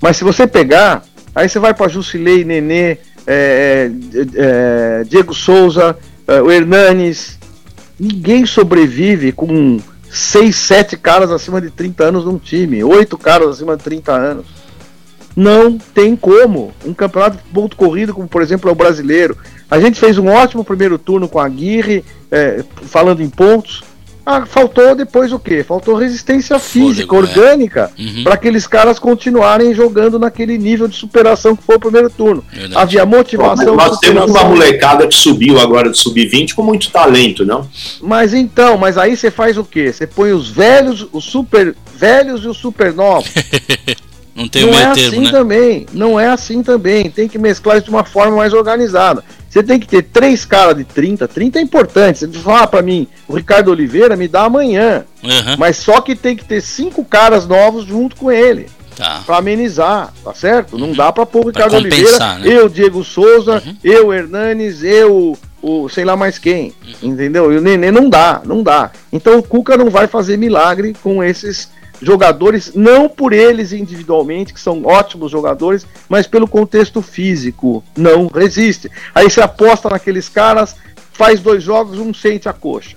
Mas 0.00 0.16
se 0.16 0.24
você 0.24 0.44
pegar, 0.46 1.04
aí 1.34 1.48
você 1.48 1.58
vai 1.58 1.74
para 1.74 1.88
Jusilei, 1.88 2.44
Nenê, 2.44 2.92
é, 2.92 2.98
é, 3.26 3.90
é, 4.34 5.04
Diego 5.04 5.34
Souza, 5.34 5.96
é, 6.26 6.40
o 6.40 6.50
Hernanes. 6.50 7.38
Ninguém 7.98 8.44
sobrevive 8.44 9.32
com 9.32 9.80
6, 10.10 10.54
7 10.54 10.96
caras 10.96 11.30
acima 11.30 11.60
de 11.60 11.70
30 11.70 12.04
anos 12.04 12.24
num 12.24 12.38
time, 12.38 12.82
8 12.82 13.16
caras 13.18 13.48
acima 13.48 13.76
de 13.76 13.82
30 13.82 14.12
anos. 14.12 14.46
Não 15.36 15.76
tem 15.78 16.14
como. 16.14 16.72
Um 16.84 16.94
campeonato 16.94 17.38
de 17.38 17.42
ponto 17.52 17.76
corrido, 17.76 18.14
como 18.14 18.28
por 18.28 18.42
exemplo 18.42 18.68
é 18.68 18.72
o 18.72 18.76
brasileiro. 18.76 19.36
A 19.70 19.80
gente 19.80 19.98
fez 19.98 20.18
um 20.18 20.28
ótimo 20.28 20.64
primeiro 20.64 20.98
turno 20.98 21.28
com 21.28 21.40
a 21.40 21.46
Aguirre, 21.46 22.04
é, 22.30 22.64
falando 22.82 23.22
em 23.22 23.28
pontos. 23.28 23.82
Ah, 24.26 24.46
faltou 24.46 24.94
depois 24.94 25.32
o 25.32 25.38
quê? 25.38 25.62
Faltou 25.62 25.94
resistência 25.94 26.58
física, 26.58 27.14
orgânica, 27.14 27.92
é. 27.98 28.02
uhum. 28.02 28.24
para 28.24 28.34
aqueles 28.34 28.66
caras 28.66 28.98
continuarem 28.98 29.74
jogando 29.74 30.18
naquele 30.18 30.56
nível 30.56 30.88
de 30.88 30.96
superação 30.96 31.54
que 31.54 31.62
foi 31.62 31.76
o 31.76 31.80
primeiro 31.80 32.08
turno. 32.08 32.42
Verdade. 32.50 32.76
Havia 32.76 33.04
motivação. 33.04 33.74
Mas 33.74 33.90
nós 33.90 33.98
temos 33.98 34.30
uma 34.30 34.44
molecada 34.44 35.06
que 35.06 35.14
subiu 35.14 35.60
agora 35.60 35.90
do 35.90 35.96
sub-20 35.96 36.54
com 36.54 36.62
muito 36.62 36.90
talento, 36.90 37.44
não? 37.44 37.68
Mas 38.00 38.32
então, 38.32 38.78
mas 38.78 38.96
aí 38.96 39.14
você 39.14 39.30
faz 39.30 39.58
o 39.58 39.64
quê? 39.64 39.92
Você 39.92 40.06
põe 40.06 40.32
os 40.32 40.48
velhos, 40.48 41.06
os 41.12 41.24
super 41.24 41.76
velhos 41.96 42.44
e 42.44 42.48
os 42.48 42.56
super 42.56 42.94
novos. 42.94 43.30
Não 44.34 44.48
tem 44.48 44.62
não 44.62 44.70
o 44.70 44.72
meio 44.72 44.88
é 44.88 44.92
termo, 44.92 45.08
assim 45.08 45.20
né? 45.20 45.30
também. 45.30 45.86
Não 45.92 46.18
é 46.18 46.26
assim 46.26 46.62
também. 46.62 47.08
Tem 47.08 47.28
que 47.28 47.38
mesclar 47.38 47.76
isso 47.76 47.84
de 47.84 47.90
uma 47.90 48.04
forma 48.04 48.36
mais 48.36 48.52
organizada. 48.52 49.22
Você 49.54 49.62
tem 49.62 49.78
que 49.78 49.86
ter 49.86 50.02
três 50.02 50.44
caras 50.44 50.76
de 50.76 50.82
30. 50.82 51.28
30 51.28 51.60
é 51.60 51.62
importante. 51.62 52.18
Você 52.18 52.28
fala 52.40 52.66
pra 52.66 52.82
mim, 52.82 53.06
o 53.28 53.36
Ricardo 53.36 53.70
Oliveira 53.70 54.16
me 54.16 54.26
dá 54.26 54.42
amanhã. 54.42 55.04
Uhum. 55.22 55.56
Mas 55.56 55.76
só 55.76 56.00
que 56.00 56.16
tem 56.16 56.34
que 56.34 56.44
ter 56.44 56.60
cinco 56.60 57.04
caras 57.04 57.46
novos 57.46 57.86
junto 57.86 58.16
com 58.16 58.32
ele. 58.32 58.66
Tá. 58.96 59.22
Pra 59.24 59.36
amenizar, 59.36 60.12
tá 60.24 60.34
certo? 60.34 60.76
Não 60.76 60.92
dá 60.92 61.12
pra 61.12 61.24
pôr 61.24 61.44
o 61.44 61.46
Ricardo 61.46 61.76
Oliveira, 61.76 62.18
né? 62.38 62.40
eu, 62.44 62.68
Diego 62.68 63.04
Souza, 63.04 63.62
eu, 63.82 64.12
Hernanes, 64.12 64.82
eu, 64.82 65.38
o 65.62 65.88
sei 65.88 66.04
lá 66.04 66.16
mais 66.16 66.36
quem. 66.36 66.74
Entendeu? 67.00 67.52
E 67.52 67.56
o 67.56 67.60
Nenê 67.60 67.92
não 67.92 68.10
dá, 68.10 68.42
não 68.44 68.60
dá. 68.60 68.90
Então 69.12 69.38
o 69.38 69.42
Cuca 69.42 69.76
não 69.76 69.88
vai 69.88 70.08
fazer 70.08 70.36
milagre 70.36 70.96
com 71.00 71.22
esses 71.22 71.70
jogadores, 72.00 72.72
não 72.74 73.08
por 73.08 73.32
eles 73.32 73.72
individualmente, 73.72 74.52
que 74.52 74.60
são 74.60 74.84
ótimos 74.84 75.30
jogadores, 75.30 75.86
mas 76.08 76.26
pelo 76.26 76.48
contexto 76.48 77.00
físico. 77.00 77.82
Não 77.96 78.26
resiste. 78.26 78.90
Aí 79.14 79.30
você 79.30 79.40
aposta 79.40 79.88
naqueles 79.88 80.28
caras, 80.28 80.76
faz 81.14 81.40
dois 81.40 81.62
jogos, 81.62 81.98
um 81.98 82.12
sente 82.12 82.48
a 82.48 82.52
coxa. 82.52 82.96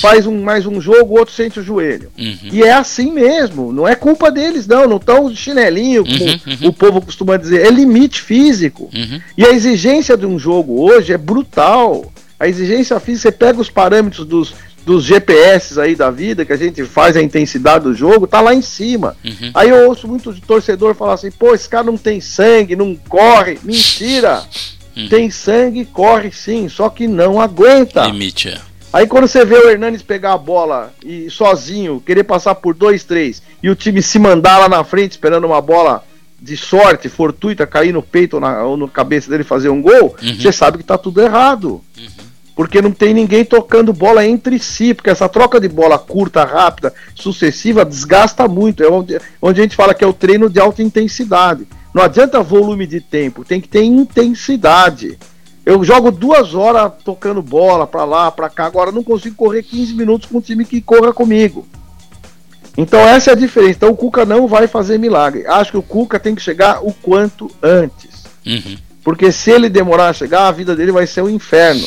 Faz 0.00 0.26
um, 0.26 0.42
mais 0.42 0.64
um 0.66 0.80
jogo, 0.80 1.18
outro 1.18 1.34
sente 1.34 1.58
o 1.58 1.62
joelho. 1.62 2.10
Uhum. 2.16 2.50
E 2.52 2.62
é 2.62 2.72
assim 2.72 3.10
mesmo, 3.12 3.72
não 3.72 3.86
é 3.86 3.96
culpa 3.96 4.30
deles, 4.30 4.66
não. 4.66 4.86
Não 4.88 4.96
estão 4.96 5.28
de 5.28 5.36
chinelinho, 5.36 6.04
como 6.04 6.24
Uhum, 6.24 6.68
o 6.68 6.72
povo 6.72 7.00
costuma 7.00 7.36
dizer. 7.36 7.66
É 7.66 7.70
limite 7.70 8.22
físico. 8.22 8.88
E 9.36 9.44
a 9.44 9.50
exigência 9.50 10.16
de 10.16 10.24
um 10.24 10.38
jogo 10.38 10.80
hoje 10.80 11.12
é 11.12 11.18
brutal. 11.18 12.12
A 12.38 12.46
exigência 12.46 12.98
física, 13.00 13.30
você 13.30 13.32
pega 13.32 13.60
os 13.60 13.70
parâmetros 13.70 14.26
dos, 14.26 14.54
dos 14.86 15.02
GPS 15.02 15.80
aí 15.80 15.96
da 15.96 16.12
vida, 16.12 16.44
que 16.44 16.52
a 16.52 16.56
gente 16.56 16.84
faz 16.84 17.16
a 17.16 17.22
intensidade 17.22 17.84
do 17.84 17.92
jogo, 17.92 18.28
tá 18.28 18.40
lá 18.40 18.54
em 18.54 18.62
cima. 18.62 19.16
Uhum. 19.24 19.50
Aí 19.52 19.68
eu 19.68 19.88
ouço 19.88 20.06
muito 20.06 20.32
de 20.32 20.40
torcedor 20.40 20.94
falar 20.94 21.14
assim, 21.14 21.28
pô, 21.28 21.52
esse 21.52 21.68
cara 21.68 21.82
não 21.82 21.98
tem 21.98 22.20
sangue, 22.20 22.76
não 22.76 22.94
corre. 22.94 23.58
Mentira! 23.62 24.42
Uhum. 24.96 25.10
Tem 25.10 25.30
sangue, 25.30 25.84
corre 25.84 26.32
sim, 26.32 26.70
só 26.70 26.88
que 26.88 27.06
não 27.06 27.38
aguenta. 27.38 28.06
Limite, 28.06 28.48
é. 28.48 28.58
Aí 28.90 29.06
quando 29.06 29.28
você 29.28 29.44
vê 29.44 29.56
o 29.56 29.68
Hernanes 29.68 30.00
pegar 30.00 30.32
a 30.32 30.38
bola 30.38 30.90
e 31.04 31.28
sozinho, 31.28 32.00
querer 32.00 32.24
passar 32.24 32.54
por 32.54 32.72
dois, 32.72 33.04
três, 33.04 33.42
e 33.62 33.68
o 33.68 33.74
time 33.74 34.00
se 34.00 34.18
mandar 34.18 34.56
lá 34.56 34.70
na 34.70 34.82
frente 34.84 35.10
esperando 35.10 35.44
uma 35.44 35.60
bola 35.60 36.02
de 36.40 36.56
sorte, 36.56 37.10
fortuita, 37.10 37.66
cair 37.66 37.92
no 37.92 38.02
peito 38.02 38.36
ou 38.36 38.40
na, 38.40 38.62
ou 38.62 38.74
na 38.74 38.88
cabeça 38.88 39.30
dele 39.30 39.44
fazer 39.44 39.68
um 39.68 39.82
gol, 39.82 40.16
você 40.38 40.50
sabe 40.50 40.78
que 40.78 40.84
tá 40.84 40.96
tudo 40.96 41.20
errado. 41.20 41.84
Porque 42.56 42.80
não 42.80 42.90
tem 42.90 43.12
ninguém 43.12 43.44
tocando 43.44 43.92
bola 43.92 44.26
entre 44.26 44.58
si, 44.58 44.94
porque 44.94 45.10
essa 45.10 45.28
troca 45.28 45.60
de 45.60 45.68
bola 45.68 45.98
curta, 45.98 46.42
rápida, 46.42 46.92
sucessiva, 47.14 47.84
desgasta 47.84 48.48
muito. 48.48 48.82
É 48.82 48.88
onde, 48.88 49.20
onde 49.42 49.60
a 49.60 49.62
gente 49.62 49.76
fala 49.76 49.94
que 49.94 50.02
é 50.02 50.06
o 50.06 50.12
treino 50.14 50.48
de 50.48 50.58
alta 50.58 50.82
intensidade. 50.82 51.68
Não 51.92 52.02
adianta 52.02 52.42
volume 52.42 52.86
de 52.86 53.00
tempo, 53.00 53.44
tem 53.44 53.60
que 53.60 53.68
ter 53.68 53.84
intensidade. 53.84 55.18
Eu 55.66 55.84
jogo 55.84 56.10
duas 56.10 56.54
horas 56.54 56.92
tocando 57.04 57.42
bola 57.42 57.86
pra 57.86 58.04
lá, 58.04 58.30
pra 58.30 58.48
cá, 58.48 58.64
agora 58.66 58.90
não 58.90 59.04
consigo 59.04 59.36
correr 59.36 59.62
15 59.62 59.94
minutos 59.94 60.28
com 60.28 60.38
um 60.38 60.40
time 60.40 60.64
que 60.64 60.80
corra 60.80 61.12
comigo. 61.12 61.66
Então 62.76 63.00
essa 63.00 63.30
é 63.30 63.32
a 63.32 63.36
diferença. 63.36 63.76
Então 63.76 63.90
o 63.90 63.96
Cuca 63.96 64.24
não 64.24 64.46
vai 64.46 64.66
fazer 64.66 64.98
milagre. 64.98 65.46
Acho 65.46 65.72
que 65.72 65.78
o 65.78 65.82
Cuca 65.82 66.20
tem 66.20 66.34
que 66.34 66.42
chegar 66.42 66.82
o 66.82 66.92
quanto 66.92 67.50
antes. 67.62 68.24
Uhum. 68.46 68.76
Porque 69.02 69.32
se 69.32 69.50
ele 69.50 69.68
demorar 69.68 70.08
a 70.08 70.12
chegar, 70.12 70.48
a 70.48 70.52
vida 70.52 70.76
dele 70.76 70.92
vai 70.92 71.06
ser 71.06 71.22
um 71.22 71.30
inferno. 71.30 71.86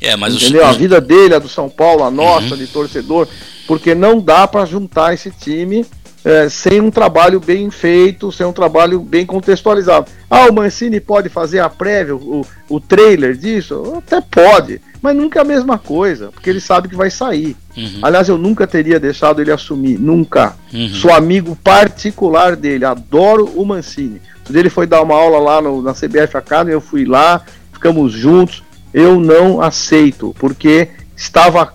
É, 0.00 0.16
mas 0.16 0.34
os- 0.34 0.42
Entendeu? 0.42 0.66
A 0.66 0.72
vida 0.72 1.00
dele, 1.00 1.34
a 1.34 1.38
do 1.38 1.48
São 1.48 1.68
Paulo, 1.68 2.02
a 2.04 2.10
nossa, 2.10 2.56
de 2.56 2.66
torcedor, 2.66 3.28
porque 3.66 3.94
não 3.94 4.20
dá 4.20 4.46
para 4.48 4.64
juntar 4.64 5.12
esse 5.14 5.30
time 5.30 5.84
eh, 6.22 6.48
sem 6.50 6.80
um 6.82 6.90
trabalho 6.90 7.40
bem 7.40 7.70
feito, 7.70 8.30
sem 8.30 8.44
um 8.44 8.52
trabalho 8.52 9.00
bem 9.00 9.24
contextualizado. 9.24 10.06
Ah, 10.28 10.46
o 10.50 10.52
Mancini 10.52 11.00
pode 11.00 11.30
fazer 11.30 11.60
a 11.60 11.68
prévia, 11.70 12.14
o, 12.14 12.46
o 12.68 12.78
trailer 12.78 13.34
disso? 13.34 13.94
Até 13.96 14.20
pode, 14.20 14.82
mas 15.00 15.16
nunca 15.16 15.38
é 15.38 15.42
a 15.42 15.46
mesma 15.46 15.78
coisa, 15.78 16.30
porque 16.30 16.50
ele 16.50 16.60
sabe 16.60 16.88
que 16.88 16.94
vai 16.94 17.10
sair. 17.10 17.56
Aliás, 18.02 18.28
eu 18.28 18.36
nunca 18.36 18.66
teria 18.66 19.00
deixado 19.00 19.40
ele 19.40 19.50
assumir, 19.50 19.98
nunca. 19.98 20.54
Uhum. 20.74 20.88
Sou 20.90 21.10
amigo 21.10 21.56
particular 21.56 22.54
dele, 22.54 22.84
adoro 22.84 23.46
o 23.56 23.64
Mancini. 23.64 24.20
Ele 24.52 24.68
foi 24.68 24.86
dar 24.86 25.00
uma 25.02 25.14
aula 25.14 25.38
lá 25.38 25.62
no- 25.62 25.80
na 25.80 25.94
CBF 25.94 26.36
Academy, 26.36 26.72
eu 26.72 26.80
fui 26.82 27.04
lá, 27.06 27.40
ficamos 27.72 28.12
juntos. 28.12 28.62
Eu 28.92 29.20
não 29.20 29.60
aceito, 29.60 30.34
porque 30.38 30.88
estava 31.16 31.72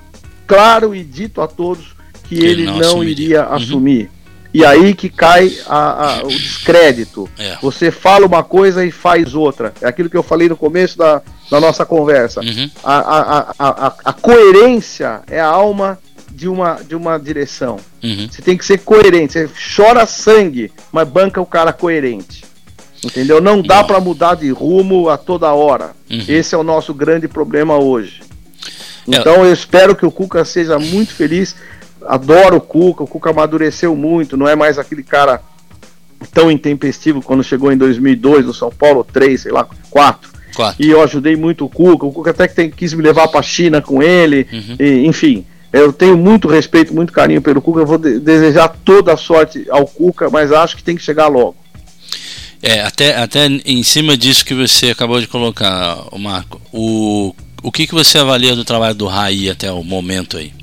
claro 0.48 0.94
e 0.96 1.04
dito 1.04 1.42
a 1.42 1.48
todos 1.48 1.96
que, 2.24 2.36
Que 2.38 2.46
ele 2.46 2.66
não 2.66 2.78
não, 2.80 3.04
iria 3.04 3.48
Uhum. 3.48 3.54
assumir. 3.54 4.10
E 4.54 4.64
aí 4.66 4.94
que 4.94 5.10
cai 5.10 5.52
a- 5.68 6.20
a- 6.20 6.24
o 6.24 6.28
descrédito. 6.30 7.30
É. 7.38 7.58
Você 7.62 7.92
fala 7.92 8.26
uma 8.26 8.42
coisa 8.44 8.86
e 8.86 8.92
faz 8.92 9.36
outra. 9.36 9.74
É 9.82 9.88
aquilo 9.88 10.10
que 10.10 10.16
eu 10.16 10.24
falei 10.24 10.48
no 10.48 10.56
começo 10.56 10.98
da, 10.98 11.22
da 11.52 11.60
nossa 11.60 11.86
conversa. 11.86 12.40
Uhum. 12.42 12.70
A, 12.84 13.94
a 14.06 14.14
coerência 14.14 15.22
é 15.28 15.40
a 15.42 15.46
alma 15.48 16.00
de 16.32 16.48
uma, 16.48 16.80
de 16.88 16.96
uma 16.96 17.18
direção. 17.18 17.78
Uhum. 18.04 18.28
Você 18.32 18.42
tem 18.42 18.58
que 18.58 18.66
ser 18.66 18.80
coerente. 18.80 19.34
Você 19.34 19.50
chora 19.76 20.06
sangue, 20.06 20.72
mas 20.92 21.08
banca 21.08 21.42
o 21.42 21.46
cara 21.46 21.74
coerente. 21.74 22.44
Entendeu? 23.04 23.40
Não 23.42 23.62
dá 23.62 23.84
pra 23.84 24.00
mudar 24.00 24.36
de 24.36 24.50
rumo 24.52 25.10
a 25.10 25.18
toda 25.18 25.52
hora. 25.54 25.92
Uhum. 26.10 26.24
Esse 26.28 26.56
é 26.56 26.58
o 26.58 26.64
nosso 26.64 26.94
grande 26.94 27.28
problema 27.28 27.78
hoje. 27.78 28.22
É. 29.12 29.18
Então 29.18 29.46
eu 29.46 29.54
espero 29.54 29.96
que 29.96 30.06
o 30.06 30.12
Cuca 30.12 30.44
seja 30.44 30.80
muito 30.80 31.14
feliz. 31.14 31.56
Adoro 32.08 32.58
o 32.58 32.62
Cuca, 32.62 33.04
o 33.04 33.08
Cuca 33.08 33.30
amadureceu 33.32 33.96
muito, 33.96 34.38
não 34.38 34.48
é 34.48 34.56
mais 34.56 34.78
aquele 34.80 35.04
cara 35.04 35.42
tão 36.34 36.50
intempestivo 36.52 37.22
quando 37.22 37.44
chegou 37.44 37.72
em 37.72 37.78
2002 37.78 38.46
no 38.46 38.54
São 38.54 38.72
Paulo, 38.72 39.04
3, 39.04 39.42
sei 39.42 39.52
lá, 39.52 39.68
4. 39.90 40.32
Quatro. 40.56 40.84
E 40.84 40.90
eu 40.90 41.02
ajudei 41.04 41.36
muito 41.36 41.66
o 41.66 41.70
Cuca, 41.70 42.06
o 42.06 42.12
Cuca 42.12 42.32
até 42.32 42.48
que 42.48 42.56
tem, 42.56 42.70
quis 42.72 42.94
me 42.94 43.04
levar 43.04 43.28
pra 43.28 43.42
China 43.42 43.82
com 43.82 44.02
ele, 44.02 44.48
Uhum. 44.52 44.76
e, 44.80 45.06
enfim. 45.06 45.46
Eu 45.74 45.92
tenho 45.92 46.16
muito 46.18 46.48
respeito, 46.48 46.94
muito 46.96 47.12
carinho 47.12 47.42
pelo 47.42 47.62
Cuca. 47.62 47.82
Eu 47.82 47.86
vou 47.86 47.98
de- 47.98 48.20
desejar 48.20 48.70
toda 48.86 49.12
a 49.14 49.18
sorte 49.18 49.66
ao 49.70 49.86
Cuca, 49.86 50.30
mas 50.30 50.52
acho 50.54 50.78
que 50.78 50.84
tem 50.84 50.96
que 50.96 51.02
chegar 51.04 51.28
logo. 51.28 51.56
É, 52.62 52.82
até, 52.82 53.16
até 53.16 53.46
em 53.48 53.84
cima 53.84 54.18
disso 54.18 54.46
que 54.46 54.54
você 54.54 54.90
acabou 54.90 55.20
de 55.20 55.28
colocar, 55.28 56.06
Marco, 56.18 56.60
o, 56.72 57.36
o 57.62 57.72
que, 57.72 57.86
que 57.86 57.94
você 57.94 58.18
avalia 58.18 58.56
do 58.56 58.66
trabalho 58.66 58.96
do 58.96 59.08
Raí 59.08 59.50
até 59.50 59.72
o 59.72 59.84
momento 59.84 60.38
aí? 60.38 60.54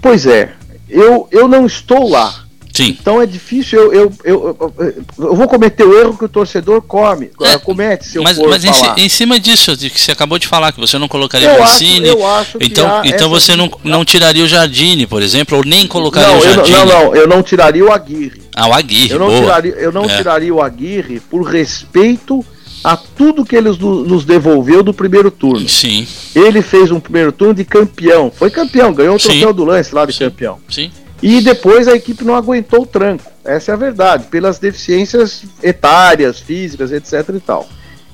Pois 0.00 0.26
é, 0.26 0.54
eu, 0.88 1.28
eu 1.30 1.48
não 1.48 1.66
estou 1.66 2.08
lá. 2.08 2.45
Sim. 2.76 2.96
Então 3.00 3.22
é 3.22 3.26
difícil, 3.26 3.78
eu, 3.78 3.92
eu, 3.92 4.12
eu, 4.22 4.72
eu, 5.18 5.34
vou 5.34 5.48
cometer 5.48 5.82
o 5.84 5.98
erro 5.98 6.16
que 6.18 6.24
o 6.26 6.28
torcedor 6.28 6.82
come, 6.82 7.30
comete 7.64 8.04
se 8.06 8.16
eu 8.18 8.22
É, 8.22 8.24
Mas, 8.24 8.36
for 8.36 8.50
mas 8.50 8.64
falar. 8.64 8.98
em 8.98 9.08
cima 9.08 9.40
disso, 9.40 9.74
de 9.74 9.88
que 9.88 9.98
você 9.98 10.12
acabou 10.12 10.38
de 10.38 10.46
falar, 10.46 10.72
que 10.72 10.80
você 10.80 10.98
não 10.98 11.08
colocaria 11.08 11.48
Eu 11.48 11.58
o 11.58 11.62
acho- 11.62 11.72
Mancini, 11.72 12.08
eu 12.08 12.26
acho 12.26 12.58
então, 12.60 13.02
então 13.04 13.30
você 13.30 13.56
não, 13.56 13.70
não 13.82 14.04
tiraria 14.04 14.44
o 14.44 14.46
Jardine, 14.48 15.06
por 15.06 15.22
exemplo, 15.22 15.56
ou 15.56 15.64
nem 15.64 15.86
colocaria 15.86 16.28
não, 16.28 16.38
o 16.38 16.42
Jardine. 16.42 16.76
não, 16.76 16.86
não, 16.86 17.16
eu 17.16 17.26
não 17.26 17.42
tiraria 17.42 17.84
o 17.84 17.90
Aguirre. 17.90 18.42
Ah, 18.54 18.68
o 18.68 18.74
Aguirre, 18.74 19.10
Eu 19.12 19.18
não, 19.18 19.26
boa. 19.28 19.40
tiraria, 19.40 19.72
eu 19.78 19.92
não 19.92 20.04
É. 20.04 20.16
tiraria 20.16 20.54
o 20.54 20.60
Aguirre 20.60 21.18
por 21.20 21.42
respeito 21.44 22.44
a 22.84 22.96
tudo 22.96 23.44
que 23.44 23.56
ele 23.56 23.70
nos, 23.70 24.24
devolveu 24.24 24.82
do 24.82 24.92
primeiro 24.94 25.30
turno. 25.30 25.68
Sim. 25.68 26.06
Ele 26.34 26.62
fez 26.62 26.90
um 26.90 27.00
primeiro 27.00 27.32
turno 27.32 27.54
de 27.54 27.64
campeão. 27.64 28.30
Foi 28.30 28.48
campeão, 28.50 28.92
ganhou 28.92 29.16
o 29.16 29.18
Sim. 29.18 29.28
troféu 29.30 29.52
do 29.52 29.64
lance 29.64 29.94
lá 29.94 30.04
de 30.06 30.16
campeão. 30.16 30.58
Sim. 30.68 30.90
E 31.28 31.40
depois 31.40 31.88
a 31.88 31.96
equipe 31.96 32.24
não 32.24 32.36
aguentou 32.36 32.82
o 32.82 32.86
tranco. 32.86 33.28
Essa 33.44 33.72
é 33.72 33.74
a 33.74 33.76
verdade, 33.76 34.28
pelas 34.30 34.60
deficiências 34.60 35.42
etárias, 35.60 36.38
físicas, 36.38 36.92
etc 36.92 37.34
e 37.34 37.40
tal. 37.40 37.68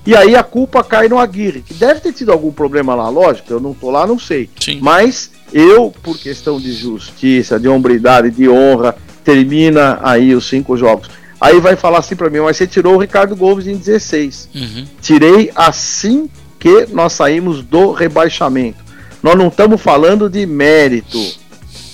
E 0.06 0.16
aí 0.16 0.34
a 0.34 0.42
culpa 0.42 0.82
cai 0.82 1.10
no 1.10 1.18
Aguirre, 1.18 1.60
que 1.60 1.74
deve 1.74 2.00
ter 2.00 2.14
tido 2.14 2.32
algum 2.32 2.50
problema 2.50 2.94
lá, 2.94 3.10
lógico, 3.10 3.52
eu 3.52 3.60
não 3.60 3.74
tô 3.74 3.90
lá, 3.90 4.06
não 4.06 4.18
sei. 4.18 4.48
Mas 4.80 5.30
eu, 5.52 5.92
por 6.02 6.18
questão 6.18 6.58
de 6.58 6.72
justiça, 6.72 7.60
de 7.60 7.68
hombridade, 7.68 8.30
de 8.30 8.48
honra, 8.48 8.96
termina 9.22 10.00
aí 10.02 10.34
os 10.34 10.48
cinco 10.48 10.74
jogos. 10.74 11.10
Aí 11.38 11.60
vai 11.60 11.76
falar 11.76 11.98
assim 11.98 12.16
pra 12.16 12.30
mim, 12.30 12.40
mas 12.40 12.56
você 12.56 12.66
tirou 12.66 12.94
o 12.94 12.98
Ricardo 12.98 13.36
Gomes 13.36 13.66
em 13.66 13.76
16. 13.76 14.48
Uhum. 14.54 14.86
Tirei 15.02 15.52
assim 15.54 16.30
que 16.58 16.86
nós 16.90 17.12
saímos 17.12 17.62
do 17.62 17.92
rebaixamento. 17.92 18.82
Nós 19.22 19.36
não 19.36 19.48
estamos 19.48 19.80
falando 19.80 20.30
de 20.30 20.46
mérito, 20.46 21.18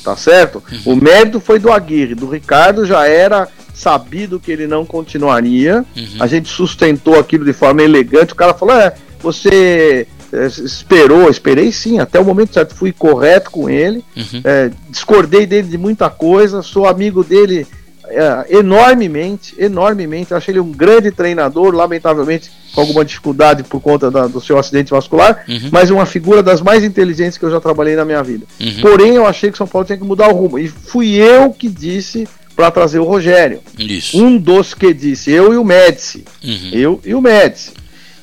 tá 0.09 0.17
certo? 0.17 0.63
O 0.87 0.97
mérito 0.97 1.39
foi 1.39 1.59
do 1.59 1.71
Aguirre, 1.71 2.15
do 2.15 2.27
Ricardo 2.29 2.87
já 2.87 3.07
era 3.07 3.47
sabido 3.75 4.41
que 4.41 4.51
ele 4.51 4.67
não 4.67 4.87
continuaria. 4.87 5.85
A 6.19 6.27
gente 6.27 6.49
sustentou 6.49 7.19
aquilo 7.19 7.45
de 7.45 7.53
forma 7.53 7.83
elegante. 7.83 8.33
O 8.33 8.37
cara 8.37 8.55
falou: 8.55 8.75
é, 8.75 8.95
você 9.21 10.07
é, 10.33 10.47
esperou, 10.47 11.29
esperei 11.29 11.71
sim, 11.71 11.99
até 11.99 12.19
o 12.19 12.25
momento 12.25 12.55
certo, 12.55 12.75
fui 12.75 12.91
correto 12.91 13.51
com 13.51 13.69
ele, 13.69 14.03
Uhum. 14.17 14.41
é, 14.45 14.71
discordei 14.89 15.45
dele 15.47 15.69
de 15.69 15.77
muita 15.79 16.09
coisa, 16.09 16.63
sou 16.63 16.87
amigo 16.87 17.23
dele 17.23 17.67
é, 18.11 18.47
enormemente, 18.59 19.55
enormemente, 19.59 20.33
achei 20.35 20.53
ele 20.53 20.61
um 20.61 20.71
grande 20.73 21.11
treinador, 21.11 21.75
lamentavelmente 21.75 22.51
com 22.75 22.81
alguma 22.81 23.05
dificuldade 23.05 23.63
por 23.65 23.81
conta 23.81 24.11
da- 24.11 24.27
do 24.27 24.41
seu 24.41 24.59
acidente 24.59 24.91
vascular, 24.91 25.45
Uhum. 25.49 25.69
mas 25.73 25.91
uma 25.91 26.05
figura 26.07 26.43
das 26.43 26.61
mais 26.61 26.85
inteligentes 26.85 27.39
que 27.39 27.45
eu 27.45 27.51
já 27.51 27.61
trabalhei 27.61 27.97
na 27.97 28.05
minha 28.05 28.23
vida. 28.23 28.45
Uhum. 28.61 28.81
Porém, 28.81 29.15
eu 29.15 29.27
achei 29.27 29.51
que 29.51 29.59
São 29.59 29.67
Paulo 29.67 29.87
tinha 29.87 29.99
que 29.99 30.05
mudar 30.05 30.29
o 30.29 30.35
rumo, 30.37 30.59
e 30.59 30.69
fui 30.69 31.15
eu 31.17 31.51
que 31.51 31.69
disse 31.69 32.29
para 32.55 32.71
trazer 32.71 32.99
o 32.99 33.05
Rogério. 33.05 33.61
Isso. 33.79 34.19
Um 34.23 34.37
dos 34.37 34.75
que 34.75 34.93
disse, 34.93 35.31
eu 35.31 35.53
e 35.55 35.57
o 35.57 35.65
Médici. 35.65 36.25
Uhum. 36.45 36.71
Eu 36.73 37.01
e 37.05 37.15
o 37.15 37.21
Médici. 37.21 37.71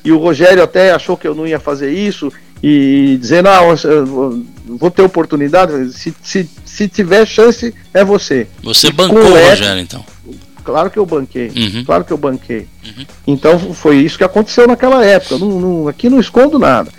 E 0.04 0.12
o 0.12 0.18
Rogério 0.18 0.62
até 0.62 0.92
achou 0.92 1.16
que 1.16 1.26
eu 1.26 1.34
não 1.34 1.46
ia 1.46 1.58
fazer 1.58 1.90
isso 1.90 2.30
e 2.62 3.16
dizendo, 3.20 3.48
ah, 3.48 3.60
eu 3.84 4.44
vou- 4.66 4.90
ter 4.90 5.02
oportunidade, 5.02 5.92
se, 5.92 6.14
se, 6.22 6.48
se 6.64 6.88
tiver 6.88 7.26
chance, 7.26 7.74
é 7.94 8.04
você. 8.04 8.46
Você 8.62 8.88
E 8.88 8.92
bancou 8.92 9.18
o 9.20 9.48
Rogério, 9.50 9.80
então. 9.80 10.04
Claro 10.64 10.90
que 10.90 10.98
eu 10.98 11.06
banquei. 11.06 11.52
Uhum. 11.56 11.84
Claro 11.84 12.04
que 12.04 12.12
eu 12.12 12.18
banquei. 12.18 12.66
Então 13.26 13.58
foi 13.72 13.96
isso 13.98 14.18
que 14.18 14.24
aconteceu 14.24 14.66
naquela 14.66 15.04
época. 15.04 15.38
Não, 15.38 15.60
não- 15.60 15.88
aqui 15.88 16.08
não 16.10 16.18
escondo 16.18 16.58
nada. 16.58 16.90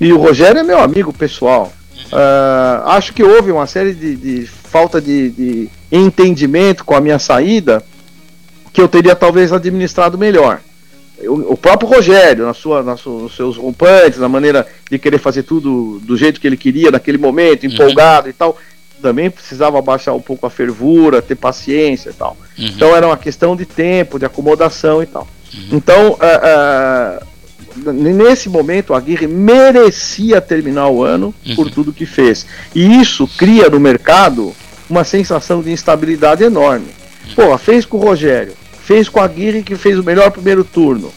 E 0.00 0.10
o 0.12 0.16
Rogério 0.18 0.58
é 0.60 0.62
meu 0.62 0.78
amigo 0.80 1.12
pessoal. 1.12 1.70
Ah, 2.10 2.94
acho 2.96 3.12
que 3.12 3.22
houve 3.22 3.52
uma 3.52 3.66
série 3.66 3.92
de, 3.92 4.16
de 4.16 4.46
falta 4.46 5.00
de, 5.00 5.30
de 5.30 5.68
entendimento 5.92 6.84
com 6.84 6.94
a 6.94 7.00
minha 7.00 7.18
saída 7.18 7.84
que 8.72 8.80
eu 8.80 8.88
teria 8.88 9.14
talvez 9.14 9.52
administrado 9.52 10.16
melhor. 10.16 10.60
O, 11.28 11.56
próprio 11.56 11.88
Rogério, 11.88 12.46
na 12.46 12.54
sua, 12.54 12.82
na 12.82 12.96
sua- 12.96 13.22
nos 13.22 13.36
seus 13.36 13.56
rompantes, 13.56 14.18
na 14.18 14.28
maneira 14.28 14.66
de 14.90 14.98
querer 14.98 15.18
fazer 15.18 15.42
tudo 15.42 16.00
do 16.02 16.16
jeito 16.16 16.40
que 16.40 16.46
ele 16.46 16.56
queria 16.56 16.90
naquele 16.90 17.18
momento, 17.18 17.66
empolgado 17.66 18.28
e 18.28 18.32
tal, 18.32 18.56
também 19.02 19.30
precisava 19.30 19.80
baixar 19.82 20.12
um 20.14 20.20
pouco 20.20 20.46
a 20.46 20.50
fervura, 20.50 21.20
ter 21.22 21.34
paciência 21.34 22.10
e 22.10 22.12
tal. 22.12 22.36
Então 22.58 22.94
era 22.96 23.06
uma 23.06 23.16
questão 23.16 23.54
de 23.56 23.64
tempo, 23.66 24.18
de 24.18 24.24
acomodação 24.24 25.02
e 25.02 25.06
tal. 25.06 25.26
Então, 25.72 26.16
ah, 26.20 27.20
ah, 27.20 27.26
n- 27.92 28.12
nesse 28.14 28.48
momento, 28.48 28.94
a 28.94 28.98
Aguirre 28.98 29.26
merecia 29.26 30.40
terminar 30.40 30.88
o 30.88 31.02
ano 31.02 31.34
por 31.56 31.70
tudo 31.70 31.92
que 31.92 32.06
fez. 32.06 32.46
E 32.74 33.00
isso 33.00 33.26
cria 33.38 33.68
no 33.68 33.80
mercado 33.80 34.54
uma 34.88 35.04
sensação 35.04 35.62
de 35.62 35.70
instabilidade 35.70 36.42
enorme. 36.44 36.88
Pô, 37.34 37.56
fez 37.58 37.84
com 37.86 37.96
o 37.96 38.00
Rogério, 38.00 38.52
fez 38.84 39.08
com 39.08 39.20
a 39.20 39.24
Aguirre 39.24 39.62
que 39.62 39.76
fez 39.76 39.98
o 39.98 40.02
melhor 40.02 40.30
primeiro 40.30 40.64
turno. 40.64 41.12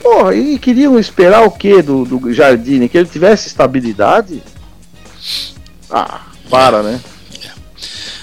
Pô, 0.00 0.32
e 0.32 0.58
queriam 0.58 0.98
esperar 0.98 1.42
o 1.44 1.50
quê 1.50 1.82
do, 1.82 2.04
do 2.04 2.32
Jardine? 2.32 2.88
Que 2.88 2.96
ele 2.98 3.08
tivesse 3.08 3.48
estabilidade? 3.48 4.42
Ah, 5.90 6.22
para, 6.48 6.82
né? 6.82 7.00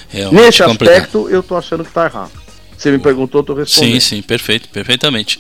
Realmente 0.10 0.42
Nesse 0.46 0.64
complicado. 0.64 0.96
aspecto, 0.96 1.30
eu 1.30 1.44
tô 1.44 1.56
achando 1.56 1.84
que 1.84 1.92
tá 1.92 2.06
errado. 2.06 2.32
Você 2.78 2.92
me 2.92 3.00
perguntou, 3.00 3.42
eu 3.42 3.46
tô 3.46 3.54
respondendo. 3.56 3.94
Sim, 3.94 4.00
sim, 4.00 4.22
perfeito, 4.22 4.70
perfeitamente. 4.70 5.40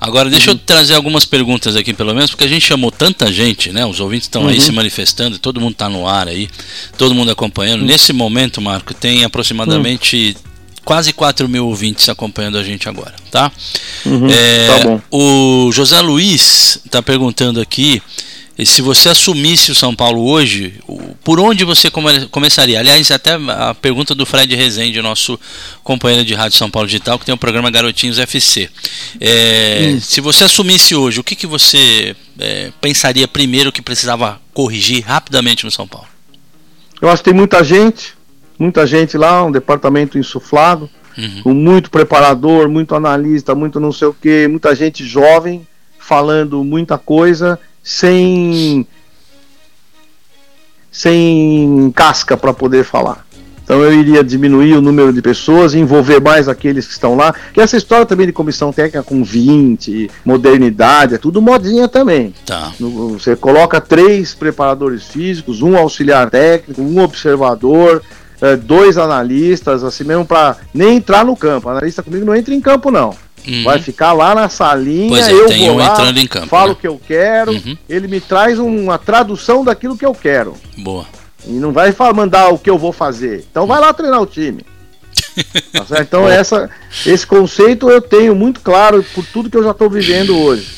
Agora, 0.00 0.28
deixa 0.28 0.50
Uhum. 0.50 0.56
eu 0.56 0.62
trazer 0.64 0.94
algumas 0.94 1.24
perguntas 1.24 1.76
aqui, 1.76 1.94
pelo 1.94 2.14
menos, 2.14 2.30
porque 2.30 2.44
a 2.44 2.48
gente 2.48 2.66
chamou 2.66 2.90
tanta 2.92 3.32
gente, 3.32 3.72
né? 3.72 3.86
Os 3.86 4.00
ouvintes 4.00 4.26
estão 4.26 4.46
aí 4.46 4.56
Uhum. 4.56 4.60
se 4.60 4.70
manifestando, 4.72 5.38
todo 5.38 5.60
mundo 5.60 5.72
está 5.72 5.88
no 5.88 6.06
ar 6.06 6.28
aí, 6.28 6.48
todo 6.98 7.14
mundo 7.14 7.30
acompanhando. 7.30 7.80
Uhum. 7.80 7.86
Nesse 7.86 8.12
momento, 8.12 8.60
Marco, 8.60 8.92
tem 8.92 9.24
aproximadamente 9.24 10.36
quase 10.84 11.12
4 11.12 11.48
mil 11.48 11.66
ouvintes 11.66 12.08
acompanhando 12.08 12.58
a 12.58 12.62
gente 12.62 12.88
agora, 12.88 13.14
tá? 13.30 13.50
Uhum, 14.04 14.28
É, 14.30 14.66
tá 14.66 14.78
bom. 14.88 15.00
O 15.10 15.72
José 15.72 16.00
Luiz 16.00 16.78
está 16.84 17.02
perguntando 17.02 17.60
aqui 17.60 18.02
se 18.64 18.80
você 18.82 19.08
assumisse 19.08 19.72
o 19.72 19.74
São 19.74 19.96
Paulo 19.96 20.24
hoje, 20.28 20.74
por 21.24 21.40
onde 21.40 21.64
você 21.64 21.90
come- 21.90 22.26
começaria? 22.28 22.78
Aliás, 22.78 23.10
até 23.10 23.32
a 23.34 23.74
pergunta 23.74 24.14
do 24.14 24.24
Fred 24.24 24.54
Rezende, 24.54 25.02
nosso 25.02 25.36
companheiro 25.82 26.24
de 26.24 26.34
Rádio 26.34 26.56
São 26.56 26.70
Paulo 26.70 26.86
Digital, 26.86 27.18
que 27.18 27.24
tem 27.26 27.34
o 27.34 27.38
programa 27.38 27.68
Garotinhos 27.68 28.16
FC. 28.16 28.70
É. 29.20 29.98
Se 30.00 30.20
você 30.20 30.44
assumisse 30.44 30.94
hoje, 30.94 31.18
o 31.18 31.24
que, 31.24 31.34
que 31.34 31.48
você 31.48 32.14
é, 32.38 32.70
pensaria 32.80 33.26
primeiro 33.26 33.72
que 33.72 33.82
precisava 33.82 34.40
corrigir 34.52 35.02
rapidamente 35.04 35.64
no 35.64 35.70
São 35.72 35.88
Paulo? 35.88 36.06
Eu 37.02 37.08
acho 37.08 37.24
que 37.24 37.30
tem 37.30 37.34
muita 37.34 37.64
gente, 37.64 38.14
muita 38.58 38.86
gente 38.86 39.16
lá, 39.16 39.44
um 39.44 39.52
departamento 39.52 40.18
insuflado, 40.18 40.88
Uhum. 41.16 41.42
com 41.44 41.54
muito 41.54 41.92
preparador, 41.92 42.68
muito 42.68 42.92
analista, 42.92 43.54
muito 43.54 43.78
não 43.78 43.92
sei 43.92 44.08
o 44.08 44.12
que, 44.12 44.48
muita 44.48 44.74
gente 44.74 45.04
jovem 45.04 45.64
falando 45.96 46.64
muita 46.64 46.98
coisa 46.98 47.56
sem 47.82 48.84
sem 50.90 51.92
casca 51.94 52.36
para 52.36 52.52
poder 52.52 52.84
falar. 52.84 53.24
Então 53.64 53.80
eu 53.80 53.94
iria 53.94 54.22
diminuir 54.22 54.74
o 54.74 54.82
número 54.82 55.12
de 55.12 55.22
pessoas, 55.22 55.74
envolver 55.74 56.20
mais 56.20 56.48
aqueles 56.48 56.86
que 56.86 56.92
estão 56.92 57.16
lá. 57.16 57.34
Que 57.52 57.60
essa 57.62 57.76
história 57.78 58.04
também 58.04 58.26
de 58.26 58.32
comissão 58.32 58.70
técnica 58.70 59.02
com 59.02 59.24
20, 59.24 60.10
modernidade, 60.24 61.14
é 61.14 61.18
tudo 61.18 61.40
modinha 61.40 61.88
também. 61.88 62.34
Tá. 62.44 62.72
Você 62.78 63.34
coloca 63.34 63.80
três 63.80 64.34
preparadores 64.34 65.04
físicos, 65.04 65.62
um 65.62 65.76
auxiliar 65.78 66.28
técnico, 66.28 66.82
um 66.82 67.02
observador, 67.02 68.02
eh, 68.44 68.56
dois 68.56 68.98
analistas, 68.98 69.82
assim 69.82 70.04
mesmo 70.04 70.26
para 70.26 70.58
nem 70.72 70.96
entrar 70.96 71.24
no 71.24 71.34
campo. 71.34 71.68
analista 71.70 72.02
comigo 72.02 72.26
não 72.26 72.36
entra 72.36 72.54
em 72.54 72.60
campo 72.60 72.90
não. 72.90 73.16
Uhum. 73.46 73.64
Vai 73.64 73.78
ficar 73.78 74.12
lá 74.12 74.34
na 74.34 74.48
salinha, 74.48 75.20
é, 75.20 75.32
eu 75.32 75.48
vou 75.48 75.72
um 75.72 75.76
lá, 75.76 75.94
campo, 76.28 76.46
falo 76.46 76.68
né? 76.68 76.72
o 76.72 76.76
que 76.76 76.86
eu 76.86 77.00
quero, 77.06 77.52
Uhum. 77.52 77.76
ele 77.88 78.08
me 78.08 78.20
traz 78.20 78.58
uma 78.58 78.98
tradução 78.98 79.64
daquilo 79.64 79.96
que 79.96 80.04
eu 80.04 80.14
quero. 80.14 80.54
Boa. 80.78 81.06
E 81.46 81.52
não 81.52 81.72
vai 81.72 81.94
mandar 82.14 82.48
o 82.48 82.58
que 82.58 82.70
eu 82.70 82.78
vou 82.78 82.92
fazer. 82.92 83.46
Então 83.50 83.66
vai 83.66 83.80
lá 83.80 83.92
treinar 83.92 84.20
o 84.20 84.26
time. 84.26 84.62
Tá? 85.88 86.00
Então 86.00 86.28
essa, 86.28 86.70
esse 87.04 87.26
conceito 87.26 87.90
eu 87.90 88.00
tenho 88.00 88.34
muito 88.34 88.60
claro 88.60 89.04
por 89.14 89.24
tudo 89.26 89.50
que 89.50 89.56
eu 89.56 89.64
já 89.64 89.72
estou 89.72 89.90
vivendo 89.90 90.36
hoje. 90.38 90.68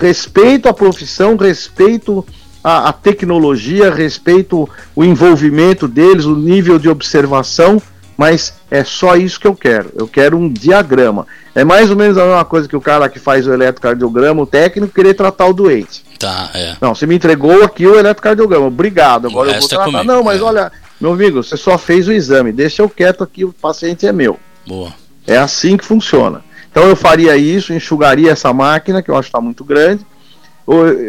Respeito 0.00 0.68
a 0.68 0.74
profissão, 0.74 1.36
respeito 1.36 2.26
a, 2.64 2.88
a 2.88 2.92
tecnologia, 2.94 3.94
respeito 3.94 4.66
o 4.96 5.04
envolvimento 5.04 5.86
deles, 5.86 6.24
o 6.24 6.34
nível 6.34 6.78
de 6.78 6.88
observação, 6.88 7.80
mas 8.16 8.54
é 8.70 8.82
só 8.82 9.16
isso 9.16 9.38
que 9.38 9.46
eu 9.46 9.54
quero. 9.54 9.92
Eu 9.94 10.08
quero 10.08 10.38
um 10.38 10.48
diagrama. 10.48 11.26
É 11.54 11.62
mais 11.62 11.90
ou 11.90 11.96
menos 11.96 12.16
a 12.16 12.24
mesma 12.24 12.44
coisa 12.44 12.66
que 12.66 12.76
o 12.76 12.80
cara 12.80 13.08
que 13.08 13.18
faz 13.18 13.46
o 13.46 13.52
eletrocardiograma, 13.52 14.42
o 14.42 14.46
técnico, 14.46 14.94
querer 14.94 15.12
tratar 15.12 15.46
o 15.46 15.52
doente. 15.52 16.04
Tá, 16.18 16.50
é. 16.54 16.76
Não, 16.80 16.94
você 16.94 17.06
me 17.06 17.14
entregou 17.14 17.62
aqui 17.62 17.86
o 17.86 17.98
eletrocardiograma. 17.98 18.66
Obrigado. 18.66 19.26
Agora 19.26 19.50
eu 19.50 19.54
vou 19.54 19.64
é 19.64 19.68
tratar. 19.68 19.84
comigo, 19.84 20.04
não, 20.04 20.24
mas 20.24 20.40
olha, 20.40 20.72
meu 21.00 21.12
amigo, 21.12 21.42
você 21.42 21.56
só 21.56 21.76
fez 21.76 22.08
o 22.08 22.12
exame. 22.12 22.50
Deixa 22.50 22.80
eu 22.80 22.88
quieto 22.88 23.22
aqui, 23.22 23.44
o 23.44 23.52
paciente 23.52 24.06
é 24.06 24.12
meu. 24.12 24.38
Boa. 24.66 24.92
É 25.26 25.36
assim 25.36 25.76
que 25.76 25.84
funciona. 25.84 26.42
Então 26.70 26.88
eu 26.88 26.96
faria 26.96 27.36
isso, 27.36 27.72
enxugaria 27.72 28.32
essa 28.32 28.52
máquina, 28.52 29.02
que 29.02 29.10
eu 29.10 29.14
acho 29.14 29.26
que 29.26 29.28
está 29.28 29.40
muito 29.40 29.64
grande, 29.64 30.04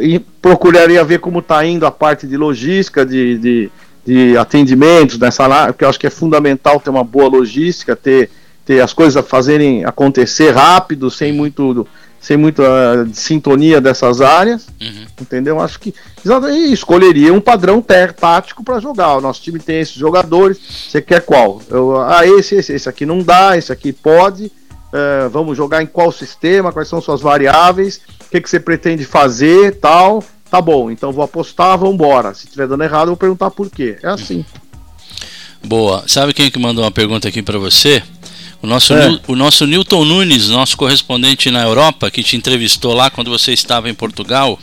e 0.02 0.20
procuraria 0.42 1.04
ver 1.04 1.20
como 1.20 1.40
está 1.40 1.66
indo 1.66 1.86
a 1.86 1.92
parte 1.92 2.28
de 2.28 2.36
logística, 2.36 3.06
de, 3.06 3.38
de, 3.38 3.72
de 4.06 4.38
atendimentos 4.38 5.18
nessa 5.18 5.48
lá, 5.48 5.68
porque 5.68 5.86
eu 5.86 5.90
acho 5.90 6.00
que 6.00 6.08
é 6.08 6.10
fundamental 6.10 6.80
ter 6.80 6.90
uma 6.90 7.04
boa 7.04 7.30
logística, 7.30 7.96
ter, 7.96 8.30
ter 8.66 8.82
as 8.82 8.92
coisas 8.94 9.16
a 9.18 9.24
fazerem 9.24 9.86
acontecer 9.86 10.52
rápido, 10.52 11.10
sem 11.10 11.32
muito 11.32 11.88
sem 12.20 12.38
muita 12.38 13.08
sintonia 13.14 13.80
dessas 13.80 14.20
áreas, 14.20 14.66
entendeu? 15.22 15.60
Acho 15.62 15.80
que 15.80 15.94
e 16.52 16.74
escolheria 16.74 17.32
um 17.32 17.40
padrão 17.40 17.80
té- 17.84 18.08
tático 18.08 18.64
para 18.64 18.80
jogar. 18.80 19.18
O 19.18 19.22
nosso 19.22 19.44
time 19.44 19.60
tem 19.60 19.82
esses 19.82 19.94
jogadores. 19.94 20.58
Você 20.90 21.04
quer 21.04 21.22
qual? 21.22 21.62
Eu, 21.70 22.02
ah, 22.02 22.26
esse, 22.26 22.56
esse, 22.56 22.74
esse 22.74 22.90
aqui 22.90 23.06
não 23.06 23.20
dá, 23.22 23.56
esse 23.56 23.72
aqui 23.72 23.94
pode. 23.94 24.52
Eh, 24.96 25.28
vamos 25.30 25.58
jogar 25.58 25.84
em 25.84 25.86
qual 25.86 26.10
sistema? 26.10 26.72
Quais 26.72 26.88
são 26.88 27.02
suas 27.02 27.20
variáveis? 27.20 28.00
O 28.26 28.30
que, 28.32 28.40
que 28.40 28.50
você 28.50 28.62
pretende 28.62 29.04
fazer? 29.04 29.76
Tal. 29.76 30.24
Tá 30.50 30.62
bom, 30.62 30.90
então 30.90 31.12
vou 31.12 31.24
apostar, 31.24 31.78
vamos 31.78 31.96
embora. 31.96 32.34
Se 32.34 32.46
estiver 32.46 32.66
dando 32.66 32.84
errado, 32.84 33.08
eu 33.08 33.08
vou 33.08 33.18
perguntar 33.18 33.52
por 33.52 33.70
quê. 33.70 33.98
É 34.02 34.08
assim. 34.08 34.46
Boa. 35.62 36.06
Sabe 36.08 36.34
quem 36.34 36.50
que 36.50 36.58
mandou 36.58 36.84
uma 36.84 36.92
pergunta 36.92 37.28
aqui 37.28 37.42
para 37.42 37.58
você? 37.58 38.02
O 38.62 38.68
nosso, 38.68 38.94
É. 38.94 39.20
O 39.28 39.36
nosso 39.36 39.68
Newton 39.68 40.06
Nunes, 40.06 40.48
nosso 40.48 40.78
correspondente 40.78 41.52
na 41.52 41.64
Europa, 41.64 42.10
que 42.10 42.24
te 42.24 42.38
entrevistou 42.38 42.94
lá 42.94 43.10
quando 43.10 43.30
você 43.30 43.52
estava 43.52 43.90
em 43.90 43.94
Portugal. 43.94 44.58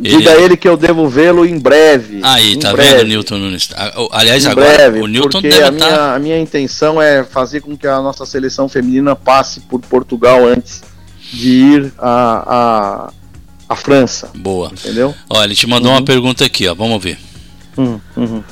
Diga 0.00 0.30
a 0.32 0.40
ele 0.40 0.56
que 0.56 0.66
eu 0.66 0.76
devo 0.76 1.08
vê-lo 1.08 1.44
em 1.44 1.58
breve. 1.58 2.20
Aí, 2.22 2.54
em 2.54 2.58
tá 2.58 2.72
breve. 2.72 2.96
vendo, 2.98 3.08
Newton 3.08 3.36
Nunes? 3.38 3.68
O- 3.96 4.08
Aliás, 4.12 4.44
em 4.44 4.48
agora 4.48 4.66
breve, 4.74 5.00
o 5.00 5.06
Newton 5.06 5.28
porque 5.42 5.48
deve 5.48 5.62
a 5.62 5.68
estar. 5.68 5.86
minha, 5.86 6.14
a 6.14 6.18
minha 6.18 6.38
intenção 6.38 7.00
é 7.00 7.22
fazer 7.22 7.60
com 7.60 7.76
que 7.76 7.86
a 7.86 8.00
nossa 8.00 8.24
seleção 8.24 8.68
feminina 8.68 9.14
passe 9.14 9.60
por 9.60 9.80
Portugal 9.80 10.46
antes 10.46 10.82
de 11.32 11.48
ir 11.48 11.92
à 11.98 13.10
a, 13.68 13.72
a, 13.74 13.76
França. 13.76 14.30
Boa. 14.34 14.70
Entendeu? 14.72 15.14
Olha, 15.28 15.44
ele 15.44 15.54
te 15.54 15.66
mandou 15.66 15.92
uma 15.92 16.02
pergunta 16.02 16.44
aqui, 16.44 16.66
ó. 16.66 16.74
Vamos 16.74 17.02
ver. 17.02 17.18
Hum, 17.78 18.00
uhum. 18.16 18.42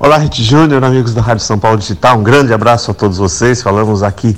Olá, 0.00 0.16
Rit 0.18 0.42
Júnior, 0.44 0.84
amigos 0.84 1.12
da 1.14 1.20
Rádio 1.20 1.44
São 1.44 1.58
Paulo 1.58 1.78
Digital. 1.78 2.18
Um 2.18 2.22
grande 2.22 2.52
abraço 2.52 2.90
a 2.90 2.94
todos 2.94 3.18
vocês. 3.18 3.62
Falamos 3.62 4.02
aqui 4.02 4.36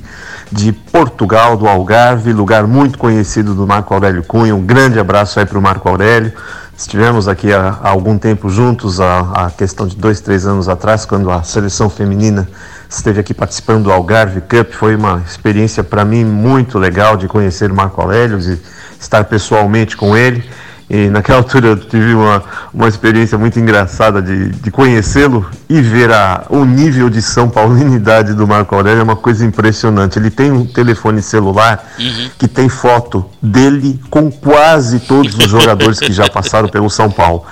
de 0.51 0.73
Portugal, 0.73 1.57
do 1.57 1.69
Algarve, 1.69 2.33
lugar 2.33 2.67
muito 2.67 2.99
conhecido 2.99 3.55
do 3.55 3.67
Marco 3.67 3.95
Aurélio 3.95 4.23
Cunha. 4.25 4.55
Um 4.55 4.65
grande 4.65 4.99
abraço 4.99 5.39
aí 5.39 5.47
para 5.47 5.59
o 5.59 5.63
Marco 5.63 5.89
Aurélio. 5.89 6.33
Estivemos 6.77 7.29
aqui 7.29 7.53
há, 7.53 7.79
há 7.83 7.91
algum 7.91 8.19
tempo 8.19 8.49
juntos, 8.49 9.01
a, 9.01 9.47
a 9.47 9.51
questão 9.51 9.87
de 9.87 9.95
dois, 9.95 10.21
três 10.21 10.47
anos 10.47 10.69
atrás, 10.69 11.05
quando 11.05 11.31
a 11.31 11.43
seleção 11.43 11.91
feminina 11.91 12.49
esteve 12.89 13.21
aqui 13.21 13.33
participando 13.35 13.85
do 13.85 13.93
Algarve 13.93 14.41
Cup. 14.41 14.73
Foi 14.73 14.97
uma 14.97 15.23
experiência 15.27 15.85
para 15.85 16.05
mim 16.05 16.25
muito 16.25 16.79
legal 16.79 17.17
de 17.17 17.29
conhecer 17.29 17.73
Marco 17.73 18.01
Aurélio, 18.01 18.39
de 18.39 18.59
estar 18.99 19.25
pessoalmente 19.25 19.97
com 19.97 20.17
ele. 20.17 20.43
E 20.91 21.09
naquela 21.09 21.39
altura 21.39 21.69
eu 21.69 21.77
tive 21.77 22.15
uma, 22.15 22.43
uma 22.75 22.89
experiência 22.89 23.39
muito 23.39 23.61
engraçada 23.61 24.21
de, 24.21 24.49
de 24.49 24.71
conhecê-lo 24.73 25.49
e 25.69 25.81
ver 25.81 26.11
a, 26.11 26.47
o 26.51 26.65
nível 26.65 27.09
de 27.09 27.23
São 27.23 27.49
Paulinidade 27.49 28.35
do 28.35 28.45
Marco 28.45 28.75
Aurélio 28.75 28.99
é 28.99 29.03
uma 29.05 29.15
coisa 29.15 29.47
impressionante. 29.47 30.19
Ele 30.19 30.31
tem 30.31 30.51
um 30.51 30.67
telefone 30.67 31.23
celular 31.23 31.89
uhum. 31.97 32.31
que 32.37 32.49
tem 32.49 32.69
foto 32.69 33.25
dele 33.41 34.01
com 34.11 34.33
quase 34.33 34.99
todos 34.99 35.39
os 35.39 35.45
jogadores 35.45 36.01
que 36.01 36.13
já 36.13 36.29
passaram 36.29 36.69
pelo 36.69 36.91
São 36.91 37.09
Paulo. 37.09 37.45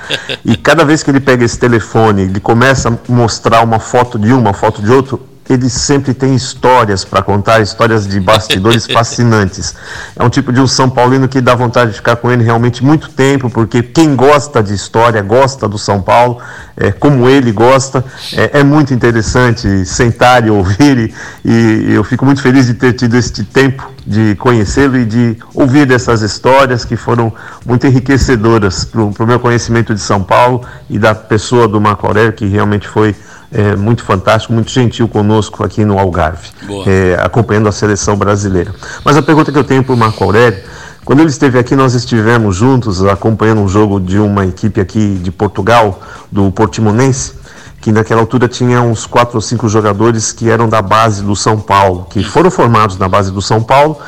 E 0.44 0.56
cada 0.56 0.84
vez 0.84 1.04
que 1.04 1.10
ele 1.12 1.20
pega 1.20 1.44
esse 1.44 1.60
telefone, 1.60 2.22
ele 2.22 2.40
começa 2.40 2.88
a 2.88 3.12
mostrar 3.12 3.62
uma 3.62 3.78
foto 3.78 4.18
de 4.18 4.32
uma, 4.32 4.52
foto 4.52 4.82
de 4.82 4.90
outro, 4.90 5.20
ele 5.48 5.70
sempre 5.70 6.12
tem 6.12 6.34
histórias 6.34 7.04
para 7.04 7.22
contar, 7.22 7.60
histórias 7.60 8.06
de 8.06 8.20
bastidores 8.20 8.86
fascinantes. 8.92 9.74
É 10.14 10.22
um 10.22 10.28
tipo 10.28 10.52
de 10.52 10.60
um 10.60 10.66
São 10.66 10.90
Paulino 10.90 11.28
que 11.28 11.40
dá 11.40 11.54
vontade 11.54 11.92
de 11.92 11.96
ficar 11.96 12.16
com 12.16 12.30
ele 12.30 12.44
realmente 12.44 12.84
muito 12.84 13.08
tempo, 13.08 13.48
porque 13.48 13.82
quem 13.82 14.14
gosta 14.14 14.62
de 14.62 14.74
história, 14.74 15.22
gosta 15.22 15.68
do 15.68 15.78
São 15.78 16.02
Paulo, 16.02 16.38
é, 16.76 16.92
como 16.92 17.28
ele 17.28 17.50
gosta, 17.50 18.04
é, 18.34 18.60
é, 18.60 18.64
muito 18.64 18.92
interessante 18.92 19.84
sentar 19.84 20.46
e 20.46 20.50
ouvir, 20.50 21.14
e, 21.44 21.50
e 21.50 21.94
eu 21.94 22.04
fico 22.04 22.24
muito 22.24 22.42
feliz 22.42 22.66
de 22.66 22.74
ter 22.74 22.92
tido 22.92 23.16
este 23.16 23.42
tempo 23.42 23.90
de 24.06 24.34
conhecê-lo 24.36 24.96
e 24.96 25.04
de 25.04 25.36
ouvir 25.54 25.86
dessas 25.86 26.22
histórias 26.22 26.84
que 26.84 26.96
foram 26.96 27.32
muito 27.66 27.86
enriquecedoras 27.86 28.84
para 28.84 29.02
o 29.02 29.26
meu 29.26 29.38
conhecimento 29.38 29.94
de 29.94 30.00
São 30.00 30.22
Paulo 30.22 30.64
e 30.88 30.98
da 30.98 31.14
pessoa 31.14 31.68
do 31.68 31.78
Marco 31.80 32.06
Aurélio, 32.06 32.32
que 32.32 32.46
realmente 32.46 32.88
foi 32.88 33.14
é, 33.52 33.74
muito 33.76 34.02
fantástico, 34.04 34.52
muito 34.52 34.70
gentil 34.70 35.08
conosco 35.08 35.64
aqui 35.64 35.84
no 35.84 35.98
Algarve, 35.98 36.48
é, 36.86 37.18
acompanhando 37.20 37.68
a 37.68 37.72
seleção 37.72 38.16
brasileira. 38.16 38.74
Mas 39.04 39.16
a 39.16 39.22
pergunta 39.22 39.50
que 39.50 39.58
eu 39.58 39.64
tenho 39.64 39.82
para 39.82 39.94
o 39.94 39.96
Marco 39.96 40.22
Aurélio, 40.22 40.58
quando 41.04 41.20
ele 41.20 41.30
esteve 41.30 41.58
aqui, 41.58 41.74
nós 41.74 41.94
estivemos 41.94 42.56
juntos 42.56 43.02
acompanhando 43.04 43.62
um 43.62 43.68
jogo 43.68 43.98
de 43.98 44.18
uma 44.18 44.44
equipe 44.44 44.80
aqui 44.80 45.18
de 45.22 45.30
Portugal, 45.30 46.02
do 46.30 46.50
Portimonense, 46.52 47.32
que 47.80 47.92
naquela 47.92 48.20
altura 48.20 48.48
tinha 48.48 48.82
uns 48.82 49.06
quatro 49.06 49.36
ou 49.36 49.40
cinco 49.40 49.68
jogadores 49.68 50.32
que 50.32 50.50
eram 50.50 50.68
da 50.68 50.82
base 50.82 51.22
do 51.22 51.36
São 51.36 51.58
Paulo, 51.58 52.06
que 52.10 52.24
foram 52.24 52.50
formados 52.50 52.98
na 52.98 53.08
base 53.08 53.30
do 53.30 53.40
São 53.40 53.62
Paulo, 53.62 53.98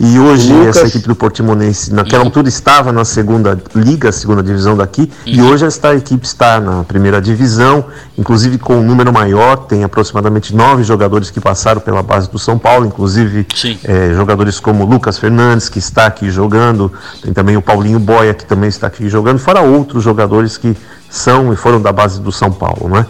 e 0.00 0.18
hoje 0.18 0.52
Lucas. 0.52 0.76
essa 0.78 0.86
equipe 0.88 1.06
do 1.06 1.14
Portimonense, 1.14 1.92
naquela 1.92 2.24
altura 2.24 2.48
estava 2.48 2.90
na 2.90 3.04
segunda 3.04 3.62
liga, 3.74 4.10
segunda 4.10 4.42
divisão 4.42 4.76
daqui, 4.76 5.12
e 5.24 5.40
hoje 5.40 5.64
esta 5.64 5.94
equipe 5.94 6.26
está 6.26 6.58
na 6.58 6.82
primeira 6.82 7.20
divisão, 7.20 7.84
inclusive 8.18 8.58
com 8.58 8.78
um 8.78 8.82
número 8.82 9.12
maior, 9.12 9.56
tem 9.56 9.84
aproximadamente 9.84 10.54
nove 10.54 10.82
jogadores 10.82 11.30
que 11.30 11.40
passaram 11.40 11.80
pela 11.80 12.02
base 12.02 12.28
do 12.30 12.38
São 12.38 12.58
Paulo, 12.58 12.86
inclusive 12.86 13.46
é, 13.84 14.12
jogadores 14.14 14.58
como 14.58 14.84
Lucas 14.84 15.18
Fernandes, 15.18 15.68
que 15.68 15.78
está 15.78 16.06
aqui 16.06 16.30
jogando, 16.30 16.90
tem 17.22 17.32
também 17.32 17.56
o 17.56 17.62
Paulinho 17.62 18.00
Boia, 18.00 18.34
que 18.34 18.44
também 18.44 18.68
está 18.68 18.86
aqui 18.86 19.08
jogando, 19.08 19.38
fora 19.38 19.60
outros 19.60 20.02
jogadores 20.02 20.56
que 20.56 20.76
são 21.10 21.52
e 21.52 21.56
foram 21.56 21.82
da 21.82 21.92
base 21.92 22.20
do 22.20 22.30
São 22.30 22.52
Paulo, 22.52 22.88
né? 22.88 23.04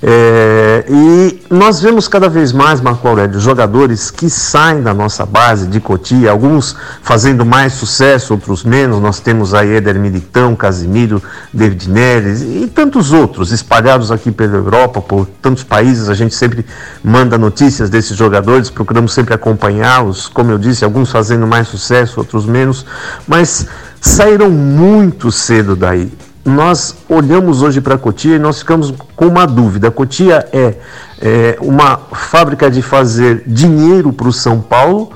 É, 0.00 0.84
e 0.88 1.42
nós 1.50 1.80
vemos 1.80 2.06
cada 2.06 2.28
vez 2.28 2.52
mais, 2.52 2.80
Marco 2.80 3.08
Aurélio, 3.08 3.40
jogadores 3.40 4.12
que 4.12 4.30
saem 4.30 4.80
da 4.80 4.94
nossa 4.94 5.26
base 5.26 5.66
de 5.66 5.80
Cotia, 5.80 6.30
alguns 6.30 6.76
fazendo 7.02 7.44
mais 7.44 7.72
sucesso, 7.72 8.32
outros 8.32 8.62
menos. 8.62 9.00
Nós 9.00 9.18
temos 9.18 9.54
aí 9.54 9.74
Éder 9.74 9.98
Militão, 9.98 10.54
Casimiro, 10.54 11.20
David 11.52 11.90
Neres 11.90 12.42
e 12.42 12.70
tantos 12.72 13.12
outros 13.12 13.50
espalhados 13.50 14.12
aqui 14.12 14.30
pela 14.30 14.56
Europa, 14.56 15.00
por 15.00 15.26
tantos 15.42 15.64
países. 15.64 16.08
A 16.08 16.14
gente 16.14 16.34
sempre 16.34 16.64
manda 17.02 17.36
notícias 17.36 17.90
desses 17.90 18.16
jogadores, 18.16 18.70
procuramos 18.70 19.12
sempre 19.12 19.34
acompanhá-los. 19.34 20.28
Como 20.28 20.52
eu 20.52 20.58
disse, 20.58 20.84
alguns 20.84 21.10
fazendo 21.10 21.44
mais 21.44 21.66
sucesso, 21.66 22.20
outros 22.20 22.46
menos, 22.46 22.86
mas 23.26 23.66
saíram 24.00 24.48
muito 24.48 25.32
cedo 25.32 25.74
daí 25.74 26.08
nós 26.44 26.94
olhamos 27.08 27.62
hoje 27.62 27.80
para 27.80 27.94
a 27.94 27.98
Cotia 27.98 28.36
e 28.36 28.38
nós 28.38 28.60
ficamos 28.60 28.94
com 29.14 29.26
uma 29.26 29.46
dúvida. 29.46 29.88
A 29.88 29.90
Cotia 29.90 30.48
é, 30.52 30.74
é 31.20 31.58
uma 31.60 31.98
fábrica 32.12 32.70
de 32.70 32.82
fazer 32.82 33.42
dinheiro 33.46 34.12
para 34.12 34.28
o 34.28 34.32
São 34.32 34.60
Paulo 34.60 35.10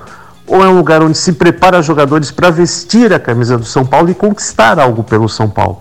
ou 0.46 0.62
é 0.62 0.68
um 0.68 0.76
lugar 0.76 1.02
onde 1.02 1.16
se 1.16 1.32
prepara 1.32 1.80
jogadores 1.80 2.30
para 2.30 2.50
vestir 2.50 3.12
a 3.12 3.18
camisa 3.18 3.56
do 3.56 3.64
São 3.64 3.86
Paulo 3.86 4.10
e 4.10 4.14
conquistar 4.14 4.78
algo 4.78 5.02
pelo 5.02 5.28
São 5.28 5.48
Paulo? 5.48 5.80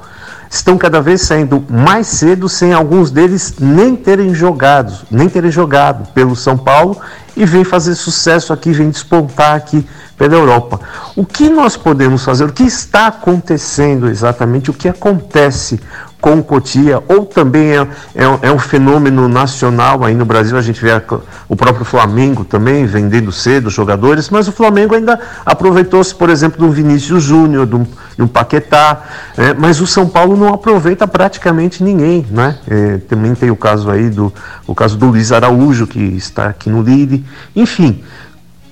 Estão 0.49 0.77
cada 0.77 1.01
vez 1.01 1.21
saindo 1.21 1.63
mais 1.69 2.07
cedo, 2.07 2.49
sem 2.49 2.73
alguns 2.73 3.09
deles 3.09 3.55
nem 3.57 3.95
terem 3.95 4.33
jogado, 4.33 4.93
nem 5.09 5.29
terem 5.29 5.49
jogado 5.49 6.11
pelo 6.13 6.35
São 6.35 6.57
Paulo 6.57 6.97
e 7.35 7.45
vem 7.45 7.63
fazer 7.63 7.95
sucesso 7.95 8.51
aqui, 8.51 8.71
vem 8.71 8.89
despontar 8.89 9.55
aqui 9.55 9.87
pela 10.17 10.35
Europa. 10.35 10.79
O 11.15 11.25
que 11.25 11.49
nós 11.49 11.75
podemos 11.75 12.23
fazer? 12.23 12.45
O 12.45 12.53
que 12.53 12.63
está 12.63 13.07
acontecendo 13.07 14.07
exatamente? 14.07 14.69
O 14.69 14.73
que 14.73 14.87
acontece 14.87 15.79
com 16.21 16.35
o 16.35 16.43
Cotia? 16.43 17.03
Ou 17.09 17.25
também 17.25 17.71
é, 17.71 17.87
é, 18.15 18.23
é 18.43 18.51
um 18.51 18.59
fenômeno 18.59 19.27
nacional 19.27 20.05
aí 20.05 20.13
no 20.13 20.23
Brasil? 20.23 20.57
A 20.57 20.61
gente 20.61 20.79
vê 20.79 20.91
a, 20.91 21.01
o 21.49 21.55
próprio 21.55 21.83
Flamengo 21.83 22.45
também 22.45 22.85
vendendo 22.85 23.31
cedo 23.31 23.69
jogadores, 23.69 24.29
mas 24.29 24.47
o 24.47 24.51
Flamengo 24.51 24.95
ainda 24.95 25.19
aproveitou-se, 25.45 26.13
por 26.13 26.29
exemplo, 26.29 26.65
do 26.65 26.71
Vinícius 26.71 27.23
Júnior, 27.23 27.65
do, 27.65 27.87
do 28.15 28.27
Paquetá, 28.27 29.01
é, 29.35 29.53
mas 29.55 29.81
o 29.81 29.87
São 29.87 30.07
Paulo 30.07 30.37
não 30.37 30.53
aproveita 30.53 31.07
praticamente 31.07 31.83
ninguém, 31.83 32.25
né? 32.29 32.59
É, 32.67 32.97
também 32.99 33.33
tem 33.33 33.49
o 33.49 33.55
caso 33.55 33.89
aí 33.89 34.09
do 34.09 34.31
o 34.67 34.75
caso 34.75 34.95
do 34.97 35.07
Luiz 35.07 35.31
Araújo 35.31 35.87
que 35.87 35.99
está 35.99 36.45
aqui 36.45 36.69
no 36.69 36.81
Lille, 36.81 37.25
enfim 37.55 38.03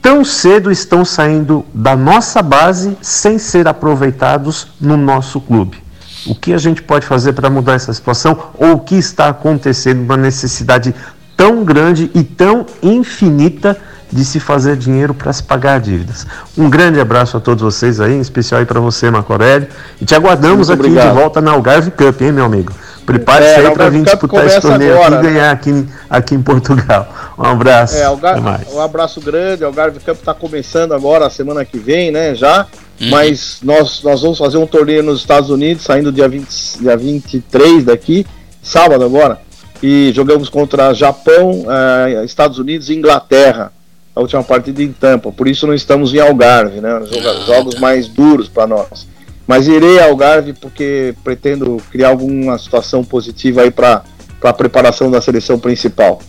tão 0.02 0.24
cedo 0.24 0.72
estão 0.72 1.04
saindo 1.04 1.66
da 1.74 1.96
nossa 1.96 2.42
base 2.42 2.98
sem 3.02 3.38
ser 3.38 3.68
aproveitados 3.68 4.70
no 4.80 4.96
nosso 4.96 5.42
clube. 5.42 5.89
O 6.28 6.36
que 6.36 6.54
a 6.54 6.58
gente 6.58 6.82
pode 6.82 7.06
fazer 7.06 7.34
para 7.34 7.50
mudar 7.50 7.74
essa 7.74 7.94
situação 7.94 8.38
ou 8.58 8.74
o 8.74 8.80
que 8.80 8.96
está 8.96 9.30
acontecendo, 9.30 10.02
uma 10.02 10.18
necessidade 10.18 10.94
tão 11.36 11.64
grande 11.64 12.12
e 12.14 12.24
tão 12.24 12.66
infinita 12.84 13.78
de 14.12 14.26
se 14.26 14.40
fazer 14.40 14.76
dinheiro 14.76 15.14
para 15.14 15.32
se 15.32 15.44
pagar 15.44 15.80
dívidas. 15.80 16.26
Um 16.58 16.70
grande 16.70 17.00
abraço 17.00 17.38
a 17.38 17.40
todos 17.40 17.64
vocês 17.64 18.02
aí, 18.02 18.14
em 18.14 18.20
especial 18.20 18.60
aí 18.60 18.66
para 18.66 18.80
você, 18.80 19.10
Marco 19.10 19.32
Aurélio, 19.32 19.68
e 20.02 20.06
te 20.06 20.16
aguardamos 20.16 20.68
Muito 20.68 20.82
aqui 20.82 20.90
obrigado. 20.90 21.14
de 21.14 21.22
volta 21.22 21.40
na 21.42 21.52
Algarve 21.52 21.92
Cup, 21.92 22.22
hein, 22.22 22.32
meu 22.32 22.46
amigo? 22.46 22.74
Prepare-se 23.06 23.52
é, 23.52 23.68
aí 23.68 23.74
para 23.74 23.90
vir 23.90 24.04
disputar 24.04 24.46
esse 24.46 24.62
torneio 24.62 24.94
agora, 24.94 25.16
aqui 25.16 25.26
e 25.26 25.30
ganhar 25.30 25.46
né? 25.46 25.52
aqui, 25.52 25.88
aqui 26.10 26.36
em 26.36 26.42
Portugal. 26.42 27.08
Um 27.38 27.44
abraço. 27.44 27.96
É, 27.96 28.10
um 28.10 28.82
abraço 28.82 29.22
grande. 29.22 29.64
O 29.64 29.68
Algarve 29.68 30.00
Cup 30.00 30.18
está 30.18 30.34
começando 30.34 30.94
agora, 30.94 31.26
a 31.26 31.30
semana 31.30 31.64
que 31.66 31.80
vem, 31.80 32.12
né? 32.12 32.36
Já. 32.36 32.68
Uhum. 33.00 33.10
Mas 33.10 33.60
nós, 33.64 34.04
nós 34.04 34.22
vamos 34.22 34.38
fazer 34.38 34.58
um 34.58 34.68
torneio 34.68 35.02
nos 35.02 35.22
Estados 35.22 35.50
Unidos, 35.50 35.84
saindo 35.84 36.12
dia, 36.12 36.28
20, 36.28 36.80
dia 36.80 36.98
23 36.98 37.86
daqui, 37.86 38.26
sábado 38.62 39.04
agora. 39.04 39.40
E 39.82 40.12
jogamos 40.14 40.50
contra 40.50 40.94
Japão, 40.94 41.66
eh, 41.70 42.26
Estados 42.26 42.60
Unidos 42.60 42.90
e 42.90 42.96
Inglaterra. 42.96 43.72
A 44.14 44.20
última 44.20 44.44
partida 44.44 44.84
em 44.84 44.92
Tampa. 44.92 45.32
Por 45.32 45.48
isso 45.48 45.66
não 45.66 45.74
estamos 45.74 46.14
em 46.14 46.20
Algarve, 46.20 46.82
né? 46.82 47.00
Jogos, 47.06 47.46
jogos 47.46 47.80
mais 47.80 48.08
duros 48.10 48.50
para 48.50 48.68
nós. 48.68 49.08
Mas 49.48 49.68
irei 49.68 49.98
ao 50.00 50.10
Algarve 50.10 50.52
porque 50.52 51.16
pretendo 51.24 51.78
criar 51.90 52.10
alguma 52.10 52.58
situação 52.58 53.04
positiva 53.04 53.62
aí 53.62 53.72
para 53.72 54.04
a 54.44 54.52
preparação 54.52 55.10
da 55.10 55.22
seleção 55.22 55.58
principal. 55.58 56.20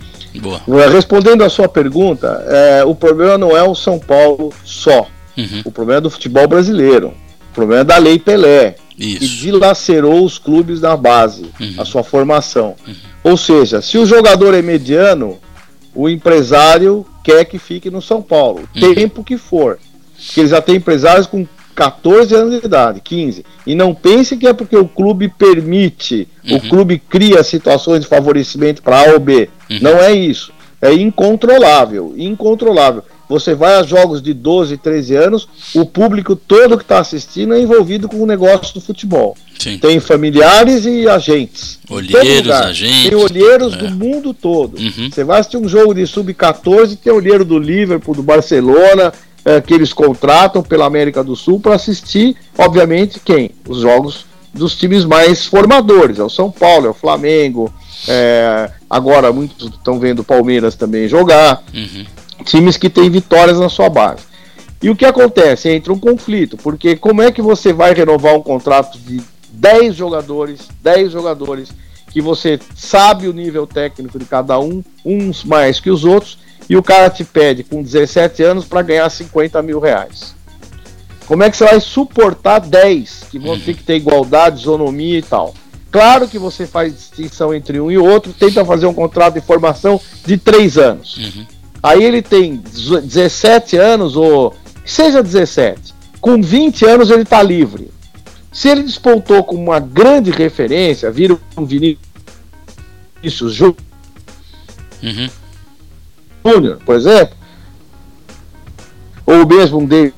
Boa. 0.40 0.60
Eh, 0.68 0.88
respondendo 0.88 1.42
a 1.42 1.50
sua 1.50 1.68
pergunta, 1.68 2.44
é, 2.48 2.84
o 2.84 2.94
problema 2.94 3.36
não 3.36 3.56
é 3.56 3.62
o 3.64 3.74
São 3.74 3.98
Paulo 3.98 4.52
só. 4.64 5.08
Uhum. 5.40 5.62
O 5.64 5.72
problema 5.72 5.98
é 5.98 6.02
do 6.02 6.10
futebol 6.10 6.46
brasileiro. 6.46 7.14
O 7.50 7.54
problema 7.54 7.82
é 7.82 7.84
da 7.84 7.98
Lei 7.98 8.18
Pelé, 8.18 8.76
Isso. 8.98 9.18
que 9.18 9.26
dilacerou 9.26 10.24
os 10.24 10.38
clubes 10.38 10.80
da 10.80 10.96
base, 10.96 11.50
uhum. 11.60 11.74
a 11.78 11.84
sua 11.84 12.04
formação. 12.04 12.76
Uhum. 12.86 12.94
Ou 13.24 13.36
seja, 13.36 13.82
se 13.82 13.98
o 13.98 14.06
jogador 14.06 14.54
é 14.54 14.62
mediano, 14.62 15.38
o 15.94 16.08
empresário 16.08 17.04
quer 17.24 17.44
que 17.44 17.58
fique 17.58 17.90
no 17.90 18.00
São 18.00 18.22
Paulo, 18.22 18.68
uhum. 18.74 18.94
tempo 18.94 19.24
que 19.24 19.36
for. 19.36 19.78
Porque 20.26 20.40
ele 20.40 20.48
já 20.48 20.60
tem 20.60 20.76
empresários 20.76 21.26
com 21.26 21.46
14 21.74 22.34
anos 22.34 22.60
de 22.60 22.66
idade, 22.66 23.00
15. 23.00 23.44
E 23.66 23.74
não 23.74 23.94
pense 23.94 24.36
que 24.36 24.46
é 24.46 24.52
porque 24.52 24.76
o 24.76 24.86
clube 24.86 25.28
permite, 25.28 26.28
uhum. 26.44 26.56
o 26.56 26.60
clube 26.68 26.98
cria 26.98 27.42
situações 27.42 28.00
de 28.00 28.06
favorecimento 28.06 28.82
para 28.82 29.00
A 29.00 29.12
ou 29.12 29.20
B. 29.20 29.48
Uhum. 29.70 29.78
Não 29.80 29.96
é 29.98 30.12
isso. 30.12 30.52
É 30.80 30.92
incontrolável, 30.92 32.14
incontrolável. 32.16 33.02
Você 33.30 33.54
vai 33.54 33.76
a 33.76 33.84
jogos 33.84 34.20
de 34.20 34.34
12, 34.34 34.76
13 34.76 35.14
anos, 35.14 35.48
o 35.72 35.86
público 35.86 36.34
todo 36.34 36.76
que 36.76 36.82
está 36.82 36.98
assistindo 36.98 37.54
é 37.54 37.60
envolvido 37.60 38.08
com 38.08 38.20
o 38.20 38.26
negócio 38.26 38.74
do 38.74 38.80
futebol. 38.80 39.36
Sim. 39.56 39.78
Tem 39.78 40.00
familiares 40.00 40.84
e 40.84 41.08
agentes. 41.08 41.78
Olheiros, 41.88 42.50
agentes. 42.50 43.08
Tem 43.08 43.14
olheiros 43.14 43.74
é. 43.74 43.76
do 43.76 43.90
mundo 43.92 44.34
todo. 44.34 44.76
Uhum. 44.76 45.08
Você 45.08 45.22
vai 45.22 45.38
assistir 45.38 45.58
um 45.58 45.68
jogo 45.68 45.94
de 45.94 46.04
sub-14, 46.08 46.98
tem 46.98 47.12
olheiro 47.12 47.44
do 47.44 47.56
Liverpool, 47.56 48.16
do 48.16 48.22
Barcelona, 48.22 49.12
é, 49.44 49.60
que 49.60 49.74
eles 49.74 49.92
contratam 49.92 50.60
pela 50.60 50.86
América 50.86 51.22
do 51.22 51.36
Sul 51.36 51.60
para 51.60 51.76
assistir, 51.76 52.34
obviamente, 52.58 53.20
quem? 53.24 53.52
Os 53.68 53.82
jogos 53.82 54.24
dos 54.52 54.74
times 54.74 55.04
mais 55.04 55.46
formadores. 55.46 56.18
É 56.18 56.24
o 56.24 56.28
São 56.28 56.50
Paulo, 56.50 56.88
é 56.88 56.90
o 56.90 56.94
Flamengo. 56.94 57.72
É, 58.08 58.72
agora 58.88 59.32
muitos 59.32 59.68
estão 59.68 60.00
vendo 60.00 60.18
o 60.18 60.24
Palmeiras 60.24 60.74
também 60.74 61.06
jogar. 61.06 61.62
Uhum. 61.72 62.04
Times 62.44 62.76
que 62.76 62.90
têm 62.90 63.10
vitórias 63.10 63.58
na 63.58 63.68
sua 63.68 63.88
base. 63.88 64.24
E 64.82 64.88
o 64.88 64.96
que 64.96 65.04
acontece? 65.04 65.68
Entra 65.68 65.92
um 65.92 65.98
conflito, 65.98 66.56
porque 66.56 66.96
como 66.96 67.20
é 67.20 67.30
que 67.30 67.42
você 67.42 67.72
vai 67.72 67.92
renovar 67.92 68.34
um 68.34 68.42
contrato 68.42 68.98
de 68.98 69.20
10 69.52 69.94
jogadores, 69.94 70.68
10 70.82 71.12
jogadores, 71.12 71.70
que 72.10 72.20
você 72.20 72.58
sabe 72.74 73.28
o 73.28 73.32
nível 73.32 73.66
técnico 73.66 74.18
de 74.18 74.24
cada 74.24 74.58
um, 74.58 74.82
uns 75.04 75.44
mais 75.44 75.78
que 75.78 75.90
os 75.90 76.04
outros, 76.04 76.38
e 76.68 76.76
o 76.76 76.82
cara 76.82 77.10
te 77.10 77.24
pede 77.24 77.62
com 77.62 77.82
17 77.82 78.42
anos 78.42 78.64
para 78.64 78.82
ganhar 78.82 79.08
50 79.10 79.60
mil 79.62 79.80
reais? 79.80 80.34
Como 81.26 81.42
é 81.42 81.50
que 81.50 81.56
você 81.56 81.64
vai 81.64 81.80
suportar 81.80 82.60
10 82.60 83.26
que 83.30 83.38
vão 83.38 83.58
ter 83.58 83.74
que 83.74 83.84
ter 83.84 83.96
igualdade, 83.96 84.60
isonomia 84.60 85.18
e 85.18 85.22
tal? 85.22 85.54
Claro 85.90 86.26
que 86.26 86.38
você 86.38 86.66
faz 86.66 86.92
distinção 86.92 87.52
entre 87.52 87.80
um 87.80 87.90
e 87.90 87.98
outro, 87.98 88.32
tenta 88.32 88.64
fazer 88.64 88.86
um 88.86 88.94
contrato 88.94 89.34
de 89.34 89.40
formação 89.40 90.00
de 90.24 90.38
3 90.38 90.78
anos. 90.78 91.16
Uhum. 91.16 91.46
Aí 91.82 92.02
ele 92.04 92.20
tem 92.20 92.56
17 92.56 93.76
anos, 93.76 94.16
ou 94.16 94.54
seja 94.84 95.22
17, 95.22 95.94
com 96.20 96.40
20 96.42 96.84
anos 96.84 97.10
ele 97.10 97.22
está 97.22 97.42
livre. 97.42 97.90
Se 98.52 98.68
ele 98.68 98.82
despontou 98.82 99.42
como 99.44 99.62
uma 99.62 99.80
grande 99.80 100.30
referência, 100.30 101.10
vira 101.10 101.38
um 101.56 101.64
Vinícius 101.64 103.54
Júnior, 103.54 103.76
Uhum. 105.02 105.30
por 106.84 106.94
exemplo, 106.96 107.36
ou 109.24 109.46
mesmo 109.46 109.78
um 109.78 109.86
David 109.86 110.14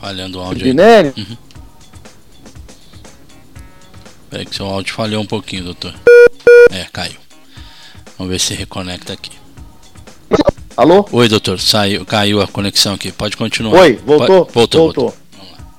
Falhando 0.00 0.38
o 0.38 0.42
áudio 0.42 0.66
aí. 0.66 0.72
Uhum. 1.16 1.36
Peraí 4.28 4.44
que 4.44 4.54
seu 4.54 4.66
áudio 4.66 4.92
falhou 4.92 5.22
um 5.22 5.26
pouquinho, 5.26 5.64
doutor. 5.64 5.94
É, 6.70 6.84
caiu. 6.92 7.23
Vamos 8.18 8.32
ver 8.32 8.38
se 8.40 8.54
reconecta 8.54 9.12
aqui. 9.12 9.30
Alô? 10.76 11.06
Oi, 11.12 11.28
doutor. 11.28 11.60
Saiu, 11.60 12.04
caiu 12.04 12.40
a 12.40 12.48
conexão 12.48 12.94
aqui. 12.94 13.12
Pode 13.12 13.36
continuar. 13.36 13.80
Oi, 13.80 13.98
voltou? 14.04 14.44
Pode- 14.46 14.52
voltou, 14.52 14.80
voltou. 14.82 15.14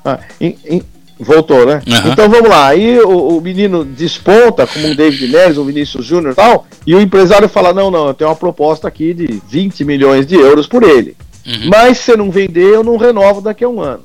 Ah, 0.03 0.19
em- 0.39 0.57
em- 0.65 0.81
voltou, 1.19 1.65
né? 1.65 1.81
Aham. 1.87 2.11
Então 2.11 2.29
vamos 2.29 2.49
lá. 2.49 2.67
Aí 2.67 2.99
o, 2.99 3.37
o 3.37 3.41
menino 3.41 3.83
desponta 3.83 4.65
como 4.67 4.87
um 4.87 4.95
David 4.95 5.27
Neres, 5.31 5.57
um 5.57 5.65
Vinícius 5.65 6.05
Júnior 6.05 6.31
e 6.33 6.35
tal, 6.35 6.65
e 6.85 6.95
o 6.95 7.01
empresário 7.01 7.49
fala: 7.49 7.73
não, 7.73 7.89
não, 7.91 8.07
eu 8.07 8.13
tenho 8.13 8.29
uma 8.29 8.35
proposta 8.35 8.87
aqui 8.87 9.13
de 9.13 9.41
20 9.49 9.83
milhões 9.83 10.25
de 10.25 10.35
euros 10.35 10.67
por 10.67 10.83
ele. 10.83 11.15
Uhum. 11.45 11.69
Mas 11.69 11.97
se 11.97 12.03
você 12.05 12.17
não 12.17 12.31
vender, 12.31 12.73
eu 12.73 12.83
não 12.83 12.97
renovo 12.97 13.41
daqui 13.41 13.63
a 13.63 13.69
um 13.69 13.81
ano. 13.81 14.03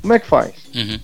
Como 0.00 0.12
é 0.14 0.18
que 0.18 0.26
faz? 0.26 0.52
Uhum. 0.74 0.98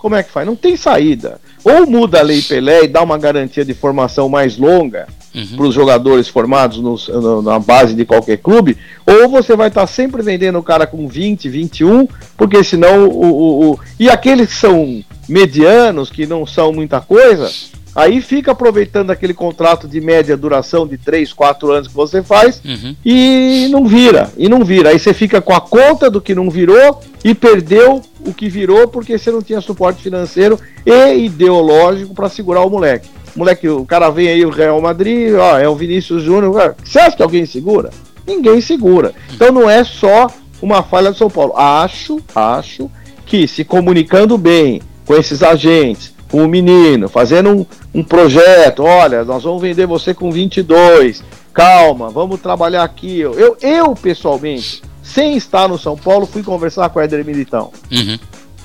Como 0.00 0.14
é 0.14 0.22
que 0.22 0.30
faz? 0.30 0.46
Não 0.46 0.56
tem 0.56 0.76
saída. 0.76 1.38
Ou 1.62 1.86
muda 1.86 2.20
a 2.20 2.22
Lei 2.22 2.40
Pelé 2.40 2.84
e 2.84 2.88
dá 2.88 3.02
uma 3.02 3.18
garantia 3.18 3.64
de 3.64 3.74
formação 3.74 4.28
mais 4.28 4.56
longa 4.56 5.06
Uhum. 5.34 5.56
para 5.58 5.66
os 5.66 5.74
jogadores 5.74 6.26
formados 6.26 6.78
nos- 6.78 7.06
no- 7.06 7.40
na 7.42 7.58
base 7.60 7.94
de 7.94 8.04
qualquer 8.04 8.38
clube, 8.38 8.76
ou 9.06 9.28
você 9.28 9.54
vai 9.54 9.68
estar 9.68 9.86
sempre 9.86 10.22
vendendo 10.22 10.58
o 10.58 10.62
cara 10.62 10.88
com 10.88 11.06
20, 11.06 11.48
21, 11.48 12.08
porque 12.36 12.64
senão 12.64 13.06
o, 13.06 13.24
o, 13.24 13.70
o- 13.72 13.78
E 13.98 14.10
aqueles 14.10 14.48
que 14.48 14.54
são 14.56 15.04
medianos, 15.28 16.10
que 16.10 16.26
não 16.26 16.44
são 16.44 16.72
muita 16.72 17.00
coisa, 17.00 17.48
aí 17.94 18.20
fica 18.20 18.52
aproveitando 18.52 19.10
aquele 19.10 19.34
contrato 19.34 19.88
de 19.88 20.00
média 20.00 20.36
duração 20.36 20.86
de 20.86 20.96
3, 20.98 21.32
4 21.32 21.70
anos 21.72 21.88
que 21.88 21.94
você 21.94 22.22
faz 22.22 22.60
Uhum. 22.64 22.94
e 23.04 23.68
não 23.70 23.84
vira, 23.86 24.30
e 24.36 24.48
não 24.48 24.64
vira. 24.64 24.90
Aí 24.90 24.98
você 24.98 25.12
fica 25.14 25.40
com 25.40 25.52
a 25.54 25.60
conta 25.60 26.10
do 26.10 26.20
que 26.20 26.34
não 26.34 26.48
virou 26.50 27.00
e 27.24 27.34
perdeu 27.34 28.00
o 28.26 28.32
que 28.32 28.48
virou 28.48 28.88
porque 28.88 29.18
você 29.18 29.30
não 29.30 29.42
tinha 29.42 29.60
suporte 29.60 30.02
financeiro 30.02 30.58
e 30.86 31.24
ideológico 31.24 32.14
para 32.14 32.28
segurar 32.28 32.62
o 32.64 32.70
moleque. 32.70 33.08
Moleque, 33.34 33.68
o 33.68 33.84
cara 33.86 34.10
vem 34.10 34.28
aí 34.28 34.44
o 34.44 34.50
Real 34.50 34.80
Madrid, 34.80 35.34
ó, 35.34 35.58
é 35.58 35.68
o 35.68 35.76
Vinícius 35.76 36.22
Júnior. 36.22 36.74
Você 36.84 36.98
acha 36.98 37.16
que 37.16 37.22
alguém 37.22 37.46
segura? 37.46 37.90
Ninguém 38.26 38.60
segura. 38.60 39.12
Então 39.32 39.52
não 39.52 39.68
é 39.70 39.82
só 39.84 40.26
uma 40.60 40.82
falha 40.82 41.10
do 41.10 41.16
São 41.16 41.30
Paulo. 41.30 41.54
Acho, 41.56 42.20
acho 42.34 42.90
que 43.24 43.46
se 43.46 43.64
comunicando 43.64 44.36
bem 44.36 44.82
com 45.06 45.14
esses 45.14 45.42
agentes, 45.42 46.12
com 46.30 46.44
o 46.44 46.48
menino, 46.48 47.08
fazendo 47.08 47.50
um, 47.50 47.66
um 47.94 48.04
projeto, 48.04 48.84
olha, 48.84 49.24
nós 49.24 49.42
vamos 49.42 49.60
vender 49.60 49.86
você 49.86 50.14
com 50.14 50.30
22, 50.30 51.22
calma, 51.52 52.08
vamos 52.08 52.40
trabalhar 52.40 52.84
aqui. 52.84 53.20
Eu, 53.20 53.56
eu 53.60 53.94
pessoalmente, 53.94 54.82
sem 55.02 55.36
estar 55.36 55.68
no 55.68 55.78
São 55.78 55.96
Paulo, 55.96 56.26
fui 56.26 56.42
conversar 56.42 56.88
com 56.90 56.98
o 56.98 57.02
Éder 57.02 57.24
Militão. 57.24 57.72
Uhum. 57.90 58.18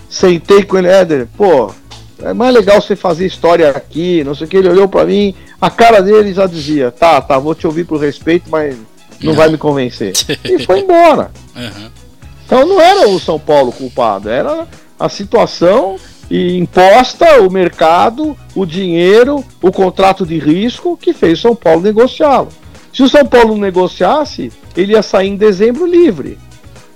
Sentei 0.08 0.64
com 0.64 0.78
ele, 0.78 0.88
Éder, 0.88 1.28
pô, 1.36 1.74
é 2.22 2.34
mais 2.34 2.54
legal 2.54 2.80
você 2.80 2.96
fazer 2.96 3.26
história 3.26 3.70
aqui, 3.72 4.24
não 4.24 4.36
sei 4.36 4.46
o 4.46 4.50
que. 4.50 4.58
Ele 4.58 4.70
olhou 4.70 4.88
pra 4.88 5.06
mim, 5.06 5.34
a 5.60 5.70
cara 5.70 6.02
dele 6.02 6.34
já 6.34 6.46
dizia: 6.46 6.92
tá, 6.92 7.20
tá, 7.22 7.38
vou 7.38 7.56
te 7.56 7.68
ouvir 7.68 7.86
por 7.86 8.00
respeito, 8.00 8.50
mas 8.50 8.78
não 9.22 9.34
vai 9.34 9.50
me 9.50 9.58
convencer. 9.58 10.14
E 10.46 10.64
foi 10.64 10.80
embora. 10.80 11.32
Uhum. 11.56 11.90
Então 12.46 12.66
não 12.66 12.80
era 12.80 13.10
o 13.10 13.20
São 13.20 13.40
Paulo 13.40 13.72
culpado, 13.72 14.30
era 14.30 14.68
a 15.00 15.10
situação 15.10 15.98
e 16.30 16.58
imposta, 16.58 17.42
o 17.42 17.52
mercado, 17.52 18.38
o 18.56 18.66
dinheiro, 18.66 19.44
o 19.62 19.72
contrato 19.72 20.26
de 20.26 20.38
risco 20.40 20.98
que 20.98 21.14
fez 21.14 21.40
o 21.40 21.42
São 21.42 21.56
Paulo 21.56 21.82
negociá-lo. 21.82 22.50
Se 22.94 23.04
o 23.04 23.10
São 23.10 23.26
Paulo 23.26 23.50
não 23.50 23.58
negociasse, 23.58 24.52
ele 24.76 24.94
ia 24.94 25.02
sair 25.04 25.28
em 25.28 25.36
dezembro 25.36 25.86
livre. 25.86 26.38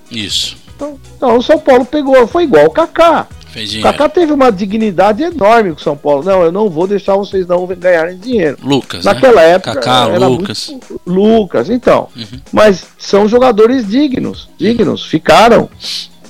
Isso. 0.10 0.58
Então, 0.76 0.98
então 1.18 1.38
o 1.38 1.44
São 1.44 1.60
Paulo 1.60 1.86
pegou, 1.86 2.26
foi 2.28 2.44
igual 2.44 2.66
o 2.66 2.72
Kaká. 2.72 3.28
Fez 3.50 3.74
O. 3.76 3.82
Kaká 3.82 4.08
teve 4.08 4.32
uma 4.32 4.52
dignidade 4.52 5.24
enorme 5.24 5.72
com 5.72 5.80
o 5.80 5.84
São 5.84 5.98
Paulo. 5.98 6.24
Não, 6.24 6.44
eu 6.44 6.52
não 6.52 6.70
vou 6.70 6.88
deixar 6.88 7.16
vocês 7.16 7.48
não 7.48 7.66
ganharem 7.66 8.18
dinheiro. 8.18 8.58
Lucas. 8.64 9.04
Naquela 9.04 9.42
né? 9.42 9.52
época. 9.52 9.74
Kaká, 9.74 10.06
Lucas. 10.06 10.70
muito- 10.70 11.02
Lucas, 11.06 11.70
então. 11.70 12.08
Uhum. 12.16 12.40
Mas 12.52 12.86
são 12.98 13.28
jogadores 13.28 13.88
dignos, 13.88 14.48
dignos, 14.58 15.06
ficaram. 15.06 15.68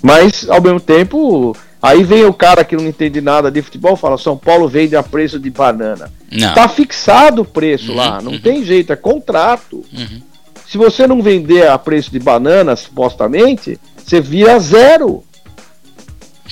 Mas, 0.01 0.49
ao 0.49 0.61
mesmo 0.61 0.79
tempo, 0.79 1.55
aí 1.81 2.03
vem 2.03 2.25
o 2.25 2.33
cara 2.33 2.63
que 2.63 2.75
não 2.75 2.85
entende 2.85 3.21
nada 3.21 3.49
de 3.51 3.61
futebol 3.61 3.95
fala: 3.95 4.17
São 4.17 4.37
Paulo 4.37 4.67
vende 4.67 4.95
a 4.95 5.03
preço 5.03 5.39
de 5.39 5.49
banana. 5.49 6.11
Não. 6.31 6.53
Tá 6.53 6.67
fixado 6.67 7.41
o 7.41 7.45
preço 7.45 7.91
Uhum, 7.91 7.97
lá, 7.97 8.21
não 8.21 8.39
tem 8.39 8.63
jeito, 8.63 8.93
é 8.93 8.95
contrato. 8.95 9.83
Uhum. 9.91 10.21
Se 10.67 10.77
você 10.77 11.07
não 11.07 11.21
vender 11.21 11.67
a 11.67 11.77
preço 11.79 12.11
de 12.11 12.19
banana, 12.19 12.75
supostamente, 12.75 13.79
você 13.97 14.21
vira 14.21 14.59
zero. 14.59 15.23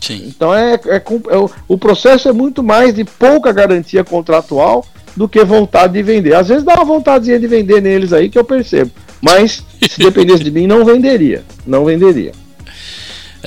Sim. 0.01 0.25
Então 0.27 0.53
é, 0.53 0.75
é 0.75 0.95
é 0.95 1.37
o, 1.37 1.49
o 1.67 1.77
processo 1.77 2.29
é 2.29 2.33
muito 2.33 2.63
mais 2.63 2.93
de 2.93 3.03
pouca 3.03 3.51
garantia 3.51 4.03
contratual 4.03 4.85
do 5.15 5.27
que 5.27 5.43
vontade 5.43 5.93
de 5.93 6.03
vender. 6.03 6.35
Às 6.35 6.47
vezes 6.47 6.63
dá 6.63 6.75
uma 6.75 6.85
vontadezinha 6.85 7.39
de 7.39 7.47
vender 7.47 7.81
neles 7.81 8.13
aí 8.13 8.29
que 8.29 8.37
eu 8.37 8.43
percebo. 8.43 8.91
Mas 9.19 9.63
se 9.89 9.99
dependesse 9.99 10.43
de 10.43 10.51
mim, 10.51 10.67
não 10.67 10.85
venderia. 10.85 11.43
Não 11.65 11.83
venderia. 11.83 12.31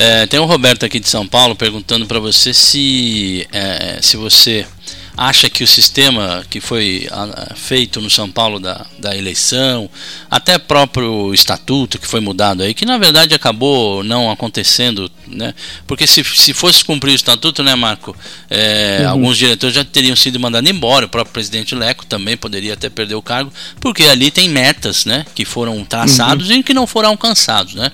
É, 0.02 0.26
tem 0.26 0.40
um 0.40 0.46
Roberto 0.46 0.86
aqui 0.86 0.98
de 0.98 1.10
São 1.10 1.26
Paulo 1.26 1.54
perguntando 1.54 2.06
para 2.06 2.18
você 2.18 2.54
se, 2.54 3.46
é, 3.52 3.98
se 4.00 4.16
você 4.16 4.66
acha 5.14 5.50
que 5.50 5.62
o 5.62 5.66
sistema 5.66 6.42
que 6.48 6.58
foi 6.58 7.06
feito 7.54 8.00
no 8.00 8.08
São 8.08 8.30
Paulo 8.30 8.58
da, 8.58 8.86
da 8.98 9.14
eleição, 9.14 9.90
até 10.30 10.56
próprio 10.56 11.34
estatuto 11.34 11.98
que 11.98 12.06
foi 12.06 12.20
mudado 12.20 12.62
aí, 12.62 12.72
que 12.72 12.86
na 12.86 12.96
verdade 12.96 13.34
acabou 13.34 14.02
não 14.02 14.30
acontecendo, 14.30 15.12
né? 15.30 15.54
Porque 15.86 16.06
se, 16.06 16.22
se 16.24 16.52
fosse 16.52 16.84
cumprir 16.84 17.12
o 17.12 17.14
estatuto, 17.14 17.62
né, 17.62 17.74
Marco? 17.74 18.16
é, 18.48 18.98
Uhum. 19.02 19.08
Alguns 19.10 19.38
diretores 19.38 19.74
já 19.74 19.84
teriam 19.84 20.14
sido 20.16 20.38
mandados 20.40 20.68
embora, 20.70 21.06
o 21.06 21.08
próprio 21.08 21.32
presidente 21.32 21.74
Leco 21.74 22.04
também 22.06 22.36
poderia 22.36 22.74
até 22.74 22.88
perder 22.90 23.14
o 23.14 23.22
cargo, 23.22 23.52
porque 23.80 24.04
ali 24.04 24.30
tem 24.30 24.48
metas, 24.48 25.04
né? 25.04 25.24
Que 25.34 25.44
foram 25.44 25.82
traçados 25.84 26.50
e 26.50 26.62
que 26.62 26.74
não 26.74 26.86
foram 26.86 27.10
alcançados, 27.10 27.74
né? 27.74 27.90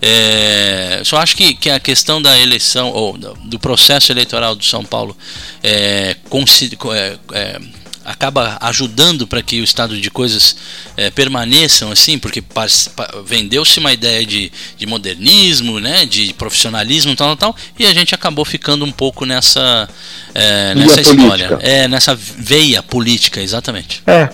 É, 0.00 1.00
só 1.04 1.18
acho 1.18 1.36
que, 1.36 1.54
que 1.54 1.70
a 1.70 1.80
questão 1.80 2.20
da 2.20 2.38
eleição 2.38 2.90
ou 2.90 3.16
do, 3.16 3.58
processo 3.58 4.12
eleitoral 4.12 4.54
do 4.54 4.64
São 4.64 4.84
Paulo 4.84 5.16
é, 5.62 6.16
consi- 6.28 6.70
é, 6.94 7.18
é, 7.32 7.60
acaba 8.06 8.56
ajudando 8.60 9.26
para 9.26 9.42
que 9.42 9.60
o 9.60 9.64
estado 9.64 10.00
de 10.00 10.10
coisas 10.10 10.56
é, 10.96 11.10
permaneçam 11.10 11.90
assim, 11.90 12.18
porque 12.18 12.42
vendeu-se 13.24 13.78
uma 13.78 13.92
ideia 13.92 14.24
de, 14.24 14.50
de 14.76 14.86
modernismo, 14.86 15.80
né, 15.80 16.06
de 16.06 16.32
profissionalismo, 16.34 17.14
tal, 17.16 17.36
tal, 17.36 17.52
tal, 17.52 17.62
e 17.78 17.84
a 17.84 17.92
gente 17.92 18.14
acabou 18.14 18.44
ficando 18.44 18.84
um 18.84 18.92
pouco 18.92 19.26
nessa 19.26 19.88
é, 20.34 20.74
nessa 20.74 21.00
história, 21.00 21.48
política. 21.48 21.68
é 21.68 21.88
nessa 21.88 22.14
veia 22.14 22.82
política, 22.82 23.40
exatamente. 23.40 24.02
É, 24.06 24.28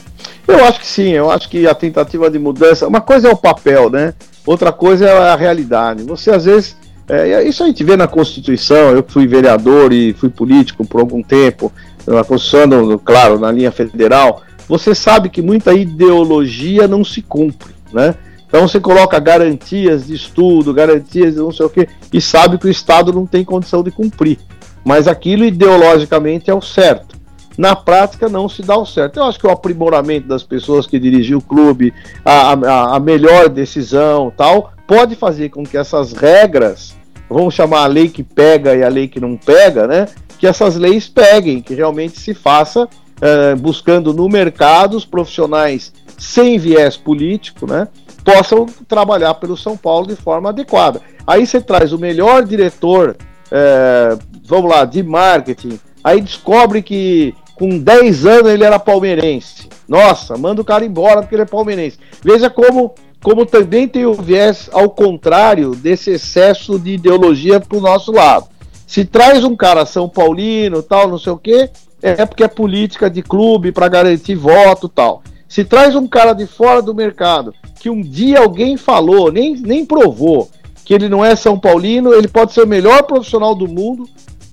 eu 0.46 0.64
acho 0.64 0.80
que 0.80 0.86
sim, 0.86 1.10
eu 1.10 1.30
acho 1.30 1.48
que 1.48 1.66
a 1.66 1.74
tentativa 1.74 2.30
de 2.30 2.38
mudança. 2.38 2.86
Uma 2.86 3.00
coisa 3.00 3.28
é 3.28 3.32
o 3.32 3.36
papel, 3.36 3.88
né? 3.88 4.12
Outra 4.44 4.72
coisa 4.72 5.06
é 5.06 5.30
a 5.30 5.36
realidade. 5.36 6.02
Você 6.02 6.30
às 6.30 6.44
vezes. 6.44 6.76
é, 7.08 7.42
isso 7.44 7.62
a 7.62 7.66
gente 7.66 7.82
vê 7.84 7.96
na 7.96 8.08
Constituição. 8.08 8.90
Eu 8.90 9.04
fui 9.06 9.26
vereador 9.26 9.92
e 9.92 10.12
fui 10.12 10.28
político 10.28 10.84
por 10.84 11.00
algum 11.00 11.22
tempo, 11.22 11.72
na 12.06 12.24
Constituição, 12.24 12.66
no- 12.86 12.98
claro, 12.98 13.38
na 13.38 13.50
linha 13.50 13.72
federal. 13.72 14.42
Você 14.68 14.94
sabe 14.94 15.28
que 15.28 15.42
muita 15.42 15.72
ideologia 15.72 16.86
não 16.88 17.04
se 17.04 17.20
cumpre, 17.22 17.72
né? 17.92 18.14
Então 18.46 18.68
você 18.68 18.78
coloca 18.78 19.18
garantias 19.18 20.06
de 20.06 20.14
estudo, 20.14 20.74
garantias 20.74 21.34
de 21.34 21.40
não 21.40 21.50
sei 21.52 21.66
o 21.66 21.70
quê, 21.70 21.88
e 22.12 22.20
sabe 22.20 22.58
que 22.58 22.66
o 22.66 22.70
Estado 22.70 23.12
não 23.12 23.24
tem 23.26 23.44
condição 23.44 23.82
de 23.82 23.90
cumprir. 23.90 24.38
Mas 24.84 25.08
aquilo 25.08 25.44
ideologicamente 25.44 26.50
é 26.50 26.54
o 26.54 26.60
certo. 26.60 27.16
Na 27.56 27.76
prática 27.76 28.28
não 28.28 28.48
se 28.48 28.62
dá 28.62 28.76
o 28.76 28.84
certo. 28.86 29.18
Eu 29.18 29.24
acho 29.24 29.38
que 29.38 29.46
o 29.46 29.50
aprimoramento 29.50 30.26
das 30.26 30.42
pessoas 30.42 30.86
que 30.86 30.98
dirigem 30.98 31.36
o 31.36 31.40
clube, 31.40 31.92
a, 32.24 32.52
a, 32.52 32.96
a 32.96 33.00
melhor 33.00 33.48
decisão 33.48 34.32
tal, 34.36 34.72
pode 34.86 35.14
fazer 35.14 35.50
com 35.50 35.62
que 35.62 35.76
essas 35.76 36.12
regras, 36.12 36.94
vamos 37.28 37.54
chamar 37.54 37.84
a 37.84 37.86
lei 37.86 38.08
que 38.08 38.22
pega 38.22 38.74
e 38.74 38.82
a 38.82 38.88
lei 38.88 39.06
que 39.08 39.20
não 39.20 39.36
pega, 39.36 39.86
né? 39.86 40.08
Que 40.42 40.48
essas 40.48 40.74
leis 40.74 41.08
peguem, 41.08 41.62
que 41.62 41.72
realmente 41.72 42.18
se 42.18 42.34
faça 42.34 42.82
uh, 42.82 43.56
buscando 43.60 44.12
no 44.12 44.28
mercado 44.28 44.96
os 44.96 45.04
profissionais 45.04 45.92
sem 46.18 46.58
viés 46.58 46.96
político, 46.96 47.64
né? 47.64 47.86
Possam 48.24 48.66
trabalhar 48.88 49.34
pelo 49.34 49.56
São 49.56 49.76
Paulo 49.76 50.08
de 50.08 50.16
forma 50.16 50.48
adequada. 50.48 51.00
Aí 51.24 51.46
você 51.46 51.60
traz 51.60 51.92
o 51.92 51.98
melhor 51.98 52.44
diretor, 52.44 53.16
uh, 53.52 54.18
vamos 54.44 54.68
lá, 54.68 54.84
de 54.84 55.00
marketing, 55.04 55.78
aí 56.02 56.20
descobre 56.20 56.82
que 56.82 57.32
com 57.54 57.78
10 57.78 58.26
anos 58.26 58.50
ele 58.50 58.64
era 58.64 58.80
palmeirense. 58.80 59.68
Nossa, 59.86 60.36
manda 60.36 60.60
o 60.60 60.64
cara 60.64 60.84
embora 60.84 61.20
porque 61.20 61.36
ele 61.36 61.42
é 61.42 61.46
palmeirense. 61.46 62.00
Veja 62.20 62.50
como, 62.50 62.96
como 63.22 63.46
também 63.46 63.86
tem 63.86 64.06
o 64.06 64.14
viés 64.14 64.68
ao 64.72 64.90
contrário 64.90 65.76
desse 65.76 66.10
excesso 66.10 66.80
de 66.80 66.94
ideologia 66.94 67.60
para 67.60 67.78
o 67.78 67.80
nosso 67.80 68.10
lado. 68.10 68.48
Se 68.92 69.06
traz 69.06 69.42
um 69.42 69.56
cara 69.56 69.86
São 69.86 70.06
Paulino, 70.06 70.82
tal, 70.82 71.08
não 71.08 71.16
sei 71.16 71.32
o 71.32 71.38
quê, 71.38 71.70
é 72.02 72.26
porque 72.26 72.44
é 72.44 72.46
política 72.46 73.08
de 73.08 73.22
clube 73.22 73.72
para 73.72 73.88
garantir 73.88 74.34
voto 74.34 74.86
tal. 74.86 75.22
Se 75.48 75.64
traz 75.64 75.96
um 75.96 76.06
cara 76.06 76.34
de 76.34 76.46
fora 76.46 76.82
do 76.82 76.94
mercado 76.94 77.54
que 77.80 77.88
um 77.88 78.02
dia 78.02 78.40
alguém 78.40 78.76
falou, 78.76 79.32
nem, 79.32 79.56
nem 79.56 79.86
provou, 79.86 80.50
que 80.84 80.92
ele 80.92 81.08
não 81.08 81.24
é 81.24 81.34
São 81.34 81.58
Paulino, 81.58 82.12
ele 82.12 82.28
pode 82.28 82.52
ser 82.52 82.64
o 82.64 82.66
melhor 82.66 83.04
profissional 83.04 83.54
do 83.54 83.66
mundo, 83.66 84.06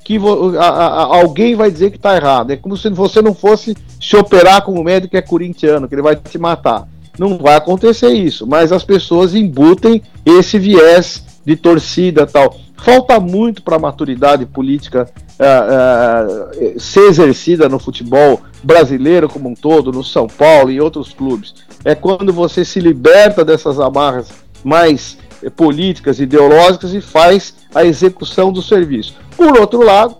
que 0.06 0.18
a, 0.58 0.64
a, 0.64 1.18
alguém 1.18 1.54
vai 1.54 1.70
dizer 1.70 1.92
que 1.92 1.98
está 1.98 2.16
errado. 2.16 2.52
É 2.52 2.56
como 2.56 2.78
se 2.78 2.90
você 2.92 3.22
não 3.22 3.34
fosse 3.34 3.76
se 4.00 4.16
operar 4.16 4.62
como 4.62 4.82
médico 4.82 5.12
que 5.12 5.18
é 5.18 5.22
corintiano, 5.22 5.86
que 5.86 5.96
ele 5.96 6.02
vai 6.02 6.16
te 6.16 6.38
matar. 6.38 6.88
Não 7.18 7.38
vai 7.38 7.56
acontecer 7.56 8.14
isso, 8.14 8.48
mas 8.48 8.72
as 8.72 8.86
pessoas 8.86 9.36
embutem 9.36 10.02
esse 10.26 10.58
viés 10.58 11.26
de 11.46 11.58
torcida 11.58 12.26
tal. 12.26 12.56
Falta 12.84 13.20
muito 13.20 13.62
para 13.62 13.76
a 13.76 13.80
maturidade 13.80 14.46
política 14.46 15.10
uh, 15.40 16.76
uh, 16.76 16.80
ser 16.80 17.10
exercida 17.10 17.68
no 17.68 17.78
futebol 17.78 18.42
brasileiro 18.64 19.28
como 19.28 19.50
um 19.50 19.54
todo, 19.54 19.92
no 19.92 20.04
São 20.04 20.28
Paulo 20.28 20.72
e 20.72 20.80
outros 20.80 21.14
clubes. 21.14 21.56
É 21.84 21.94
quando 21.96 22.32
você 22.32 22.64
se 22.64 22.80
liberta 22.80 23.44
dessas 23.44 23.80
amarras 23.80 24.30
mais 24.64 25.18
políticas, 25.56 26.20
ideológicas 26.20 26.94
e 26.94 27.02
faz 27.02 27.56
a 27.74 27.86
execução 27.86 28.52
do 28.52 28.62
serviço. 28.62 29.16
Por 29.36 29.58
outro 29.58 29.84
lado, 29.84 30.18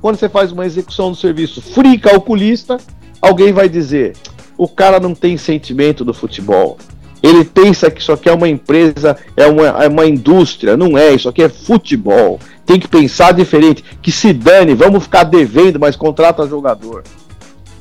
quando 0.00 0.16
você 0.16 0.28
faz 0.28 0.52
uma 0.52 0.66
execução 0.66 1.10
do 1.10 1.16
serviço 1.16 1.62
free 1.62 1.98
calculista, 1.98 2.76
alguém 3.20 3.52
vai 3.52 3.68
dizer: 3.68 4.14
o 4.56 4.68
cara 4.68 5.00
não 5.00 5.14
tem 5.14 5.36
sentimento 5.36 6.04
do 6.04 6.12
futebol. 6.12 6.76
Ele 7.24 7.42
pensa 7.42 7.90
que 7.90 8.02
isso 8.02 8.12
aqui 8.12 8.28
é 8.28 8.34
uma 8.34 8.46
empresa, 8.46 9.16
é 9.34 9.46
uma, 9.46 9.66
é 9.82 9.88
uma 9.88 10.04
indústria. 10.04 10.76
Não 10.76 10.98
é, 10.98 11.14
isso 11.14 11.26
aqui 11.26 11.42
é 11.42 11.48
futebol. 11.48 12.38
Tem 12.66 12.78
que 12.78 12.86
pensar 12.86 13.32
diferente. 13.32 13.82
Que 14.02 14.12
se 14.12 14.30
dane, 14.30 14.74
vamos 14.74 15.04
ficar 15.04 15.24
devendo, 15.24 15.80
mas 15.80 15.96
contrata 15.96 16.46
jogador. 16.46 17.02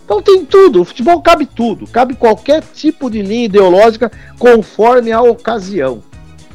Então 0.05 0.21
tem 0.21 0.45
tudo, 0.45 0.79
o 0.79 0.85
futebol 0.85 1.21
cabe 1.21 1.45
tudo, 1.45 1.87
cabe 1.87 2.13
qualquer 2.13 2.63
tipo 2.73 3.09
de 3.09 3.21
linha 3.21 3.45
ideológica 3.45 4.09
conforme 4.39 5.11
a 5.11 5.21
ocasião. 5.21 6.01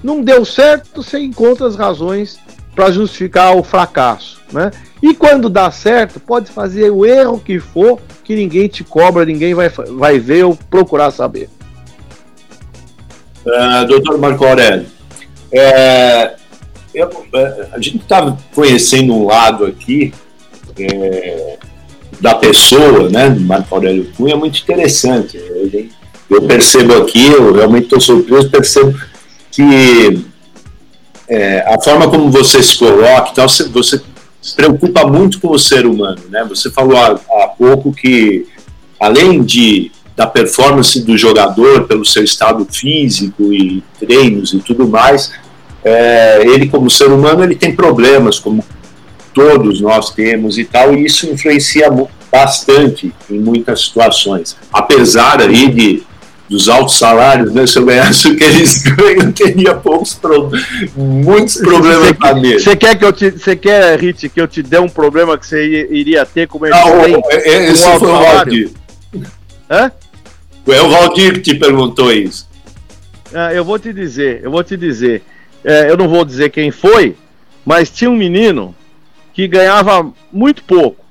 Não 0.03 0.23
deu 0.23 0.43
certo, 0.47 1.03
você 1.03 1.19
encontra 1.19 1.67
as 1.67 1.77
razões 1.77 2.39
para 2.75 2.91
justificar 2.91 3.55
o 3.55 3.63
fracasso, 3.63 4.41
né? 4.51 4.71
E 5.03 5.13
quando 5.13 5.51
dá 5.51 5.71
certo, 5.71 6.21
pode 6.21 6.51
fazer 6.51 6.91
o 6.91 7.05
erro 7.05 7.39
que 7.39 7.59
for, 7.59 7.99
que 8.25 8.35
ninguém 8.35 8.67
te 8.67 8.83
cobra, 8.83 9.27
ninguém 9.27 9.53
vai, 9.53 9.69
vai 9.69 10.19
ver 10.19 10.45
ou 10.45 10.57
procurar 10.71 11.11
saber. 11.11 11.51
Uh, 13.49 13.87
doutor 13.87 14.19
Marco 14.19 14.45
Aurélio, 14.45 14.87
é, 15.51 16.35
eu, 16.95 17.09
é, 17.35 17.69
a 17.73 17.81
gente 17.81 17.97
está 17.97 18.37
conhecendo 18.55 19.15
um 19.15 19.25
lado 19.25 19.65
aqui 19.65 20.13
é, 20.79 21.57
da 22.21 22.35
pessoa, 22.35 23.09
né, 23.09 23.31
Marco 23.31 23.75
Aurélio 23.75 24.13
Cunha, 24.15 24.37
muito 24.37 24.61
interessante. 24.61 25.39
Eu, 25.39 25.89
eu 26.29 26.43
percebo 26.43 26.95
aqui, 26.95 27.27
eu 27.29 27.55
realmente 27.55 27.85
estou 27.85 28.01
surpreso, 28.01 28.51
percebo 28.51 28.99
que 29.51 30.27
é, 31.27 31.61
a 31.61 31.81
forma 31.81 32.11
como 32.11 32.31
você 32.31 32.63
se 32.63 32.77
coloca, 32.77 33.31
então 33.33 33.49
você, 33.49 33.65
você, 33.65 34.03
se 34.43 34.55
preocupa 34.55 35.07
muito 35.07 35.41
com 35.41 35.51
o 35.53 35.59
ser 35.59 35.87
humano, 35.87 36.21
né? 36.29 36.45
Você 36.49 36.71
falou 36.71 36.97
há, 36.97 37.13
há 37.13 37.49
pouco 37.49 37.93
que 37.93 38.47
além 39.01 39.43
de 39.43 39.91
da 40.19 40.27
performance 40.27 41.01
do 41.01 41.17
jogador 41.17 41.85
pelo 41.85 42.05
seu 42.05 42.25
estado 42.25 42.67
físico 42.69 43.53
e 43.53 43.85
treinos 44.01 44.53
e 44.53 44.59
tudo 44.59 44.89
mais, 44.89 45.33
é, 45.85 46.43
ele 46.45 46.69
como 46.69 46.91
ser 46.91 47.07
humano 47.07 47.45
ele 47.45 47.55
tem 47.55 47.73
problemas 47.73 48.41
como 48.41 48.65
todos 49.33 49.81
nós 49.81 50.11
temos 50.11 50.59
e 50.59 50.65
tal, 50.65 50.93
e 50.93 51.07
isso 51.07 51.31
influencia 51.31 51.89
bastante 52.33 53.15
em 53.31 53.39
muitas 53.39 53.85
situações. 53.85 54.57
Apesar 54.73 55.41
aí 55.41 55.71
de 55.71 56.03
dos 56.49 56.67
altos 56.67 56.99
salários, 56.99 57.53
né? 57.53 57.67
Se 57.67 57.79
eu 57.79 57.85
ganhasse 57.85 58.27
o 58.27 58.35
que 58.35 58.43
eles 58.43 58.81
ganham, 58.97 59.31
teria 59.31 59.75
poucos 59.75 60.15
pro... 60.15 60.51
muitos 60.97 61.57
problemas 61.59 62.19
na 62.19 62.35
mesa. 62.35 62.65
Você 62.65 62.75
quer 62.75 62.97
que 62.97 63.05
eu 63.05 63.13
te, 63.13 63.31
você 63.31 63.55
quer, 63.55 64.01
Rit, 64.01 64.31
que 64.31 64.41
eu 64.41 64.49
te 64.49 64.63
dê 64.63 64.79
um 64.79 64.89
problema 64.89 65.37
que 65.37 65.47
você 65.47 65.87
iria 65.91 66.25
ter 66.25 66.49
como 66.49 66.65
eles 66.65 66.81
Não, 66.81 67.03
têm? 67.03 67.23
É, 67.29 67.51
é, 67.51 67.71
esse 67.71 67.85
foi 67.99 68.09
o 68.09 68.19
Valdir. 68.19 68.71
Hã? 69.71 69.93
É 70.71 70.83
o 70.83 70.91
Valdir 70.91 71.35
que 71.35 71.41
te 71.41 71.55
perguntou 71.55 72.13
isso. 72.13 72.47
Ah, 73.33 73.53
eu 73.53 73.65
vou 73.65 73.79
te 73.79 73.93
dizer, 73.93 74.41
eu 74.43 74.51
vou 74.51 74.63
te 74.63 74.77
dizer. 74.77 75.23
É, 75.65 75.91
eu 75.91 75.97
não 75.97 76.09
vou 76.09 76.25
dizer 76.25 76.51
quem 76.51 76.71
foi, 76.71 77.17
mas 77.65 77.91
tinha 77.91 78.11
um 78.11 78.17
menino 78.17 78.75
que 79.33 79.49
ganhava 79.49 80.11
muito 80.33 80.63
pouco. 80.65 81.05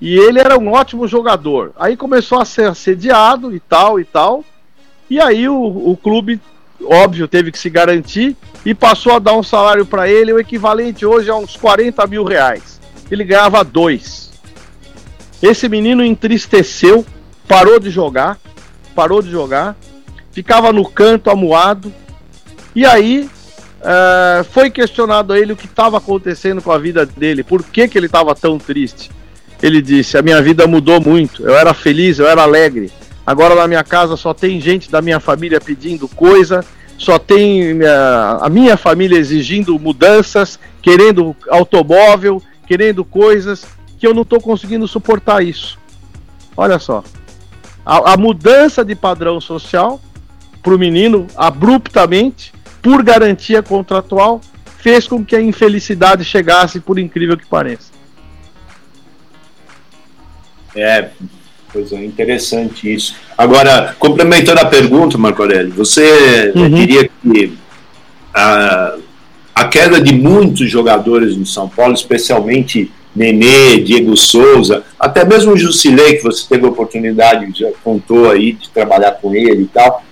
E 0.00 0.18
ele 0.18 0.40
era 0.40 0.58
um 0.58 0.72
ótimo 0.72 1.06
jogador. 1.06 1.72
Aí 1.76 1.96
começou 1.96 2.40
a 2.40 2.44
ser 2.44 2.68
assediado 2.68 3.54
e 3.54 3.60
tal 3.60 4.00
e 4.00 4.04
tal. 4.04 4.44
E 5.08 5.20
aí 5.20 5.48
o, 5.48 5.56
o 5.56 5.96
clube, 5.96 6.40
óbvio, 6.84 7.28
teve 7.28 7.52
que 7.52 7.58
se 7.58 7.70
garantir 7.70 8.36
e 8.64 8.74
passou 8.74 9.14
a 9.14 9.18
dar 9.18 9.34
um 9.34 9.42
salário 9.42 9.86
para 9.86 10.08
ele, 10.08 10.32
o 10.32 10.40
equivalente 10.40 11.06
hoje 11.06 11.30
a 11.30 11.36
uns 11.36 11.56
40 11.56 12.06
mil 12.06 12.24
reais. 12.24 12.80
Ele 13.10 13.24
ganhava 13.24 13.62
dois. 13.62 14.32
Esse 15.42 15.68
menino 15.68 16.04
entristeceu, 16.04 17.04
parou 17.46 17.78
de 17.78 17.90
jogar, 17.90 18.38
parou 18.92 19.22
de 19.22 19.30
jogar, 19.30 19.76
ficava 20.30 20.72
no 20.72 20.84
canto 20.84 21.30
amuado. 21.30 21.92
E 22.74 22.86
aí 22.86 23.28
uh, 23.80 24.44
foi 24.44 24.70
questionado 24.70 25.32
a 25.32 25.38
ele 25.38 25.52
o 25.52 25.56
que 25.56 25.66
estava 25.66 25.98
acontecendo 25.98 26.62
com 26.62 26.72
a 26.72 26.78
vida 26.78 27.04
dele, 27.04 27.42
por 27.42 27.62
que, 27.62 27.88
que 27.88 27.98
ele 27.98 28.06
estava 28.06 28.34
tão 28.34 28.58
triste. 28.58 29.10
Ele 29.62 29.80
disse: 29.80 30.18
A 30.18 30.22
minha 30.22 30.42
vida 30.42 30.66
mudou 30.66 31.00
muito, 31.00 31.44
eu 31.44 31.54
era 31.54 31.72
feliz, 31.72 32.18
eu 32.18 32.26
era 32.26 32.42
alegre. 32.42 32.90
Agora 33.24 33.54
na 33.54 33.68
minha 33.68 33.84
casa 33.84 34.16
só 34.16 34.34
tem 34.34 34.60
gente 34.60 34.90
da 34.90 35.00
minha 35.00 35.20
família 35.20 35.60
pedindo 35.60 36.08
coisa, 36.08 36.64
só 36.98 37.18
tem 37.18 37.80
eh, 37.80 38.38
a 38.40 38.48
minha 38.50 38.76
família 38.76 39.16
exigindo 39.16 39.78
mudanças, 39.78 40.58
querendo 40.80 41.34
automóvel, 41.48 42.42
querendo 42.66 43.04
coisas 43.04 43.64
que 43.98 44.06
eu 44.06 44.12
não 44.12 44.22
estou 44.22 44.40
conseguindo 44.40 44.88
suportar 44.88 45.44
isso. 45.44 45.78
Olha 46.56 46.80
só, 46.80 47.04
a, 47.84 48.12
a 48.12 48.16
mudança 48.16 48.84
de 48.84 48.94
padrão 48.94 49.40
social 49.40 50.00
para 50.62 50.74
o 50.74 50.78
menino 50.78 51.26
abruptamente, 51.36 52.52
por 52.80 53.02
garantia 53.02 53.62
contratual, 53.62 54.40
fez 54.78 55.06
com 55.06 55.24
que 55.24 55.36
a 55.36 55.40
infelicidade 55.40 56.24
chegasse, 56.24 56.80
por 56.80 56.98
incrível 56.98 57.36
que 57.36 57.46
pareça. 57.46 57.92
É, 60.74 61.10
Pois 61.72 61.90
é, 61.90 62.04
interessante 62.04 62.92
isso. 62.92 63.16
Agora, 63.36 63.96
complementando 63.98 64.60
a 64.60 64.66
pergunta, 64.66 65.16
Marco 65.16 65.40
Aurélio, 65.40 65.72
você 65.72 66.52
uhum. 66.54 66.68
diria 66.68 67.08
que 67.08 67.56
a, 68.34 68.96
a 69.54 69.64
queda 69.68 69.98
de 69.98 70.14
muitos 70.14 70.70
jogadores 70.70 71.34
no 71.34 71.46
São 71.46 71.68
Paulo, 71.68 71.94
especialmente 71.94 72.92
Nenê, 73.14 73.78
Diego 73.78 74.16
Souza, 74.16 74.84
até 74.98 75.24
mesmo 75.24 75.52
o 75.52 75.58
Jusilei, 75.58 76.14
que 76.16 76.22
você 76.22 76.46
teve 76.48 76.64
a 76.64 76.70
oportunidade, 76.70 77.52
já 77.54 77.68
contou 77.84 78.30
aí, 78.30 78.52
de 78.52 78.70
trabalhar 78.70 79.12
com 79.12 79.34
ele 79.34 79.62
e 79.62 79.66
tal, 79.66 80.02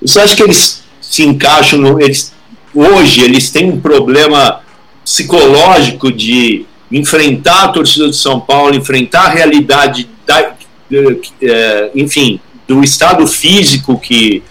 você 0.00 0.20
acha 0.20 0.36
que 0.36 0.42
eles 0.42 0.84
se 1.00 1.22
encaixam 1.22 1.78
no. 1.78 2.00
Eles, 2.00 2.32
hoje 2.74 3.22
eles 3.22 3.50
têm 3.50 3.70
um 3.70 3.80
problema 3.80 4.60
psicológico 5.02 6.12
de 6.12 6.66
enfrentar 6.92 7.64
a 7.64 7.68
torcida 7.68 8.06
do 8.06 8.12
São 8.12 8.38
Paulo, 8.38 8.74
enfrentar 8.74 9.22
a 9.22 9.28
realidade 9.30 10.08
da, 10.26 10.54
é, 11.42 11.90
enfim, 11.94 12.38
do 12.68 12.82
estado 12.84 13.26
físico 13.26 13.98
que 13.98 14.42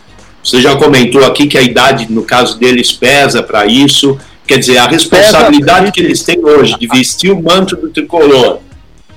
Você 0.44 0.62
já 0.62 0.76
comentou 0.76 1.24
aqui 1.24 1.48
que 1.48 1.58
a 1.58 1.62
idade, 1.62 2.12
no 2.12 2.24
caso 2.24 2.60
deles, 2.60 2.92
pesa 2.92 3.42
para 3.42 3.66
isso. 3.66 4.18
Quer 4.54 4.60
dizer, 4.60 4.78
a 4.78 4.86
responsabilidade 4.86 5.92
que 5.92 6.00
eles 6.00 6.22
têm 6.22 6.46
hoje 6.46 6.78
de 6.78 6.86
vestir 6.86 7.32
o 7.32 7.42
manto 7.42 7.76
do 7.76 7.90
tricolor 7.90 8.60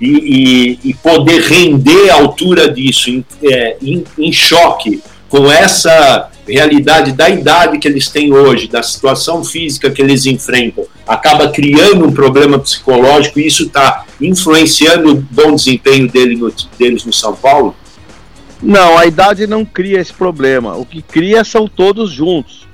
e, 0.01 0.79
e, 0.83 0.91
e 0.91 0.95
poder 0.95 1.43
render 1.43 2.09
a 2.09 2.15
altura 2.15 2.73
disso 2.73 3.11
em, 3.11 3.23
é, 3.43 3.77
em, 3.83 4.03
em 4.19 4.33
choque 4.33 5.03
com 5.29 5.53
essa 5.53 6.31
realidade 6.49 7.13
da 7.13 7.29
idade 7.29 7.79
que 7.79 7.87
eles 7.87 8.09
têm 8.09 8.33
hoje, 8.33 8.67
da 8.67 8.83
situação 8.83 9.45
física 9.45 9.91
que 9.91 10.01
eles 10.01 10.25
enfrentam, 10.25 10.87
acaba 11.07 11.51
criando 11.51 12.07
um 12.07 12.13
problema 12.13 12.59
psicológico 12.59 13.39
e 13.39 13.47
isso 13.47 13.65
está 13.65 14.07
influenciando 14.19 15.13
o 15.13 15.15
bom 15.17 15.55
desempenho 15.55 16.11
dele 16.11 16.35
no, 16.35 16.51
deles 16.79 17.05
no 17.05 17.13
São 17.13 17.35
Paulo? 17.35 17.77
Não, 18.63 18.97
a 18.97 19.05
idade 19.05 19.47
não 19.47 19.67
cria 19.67 20.01
esse 20.01 20.15
problema. 20.15 20.79
O 20.79 20.87
que 20.87 21.03
cria 21.03 21.45
são 21.45 21.69
todos 21.69 22.11
juntos. 22.11 22.67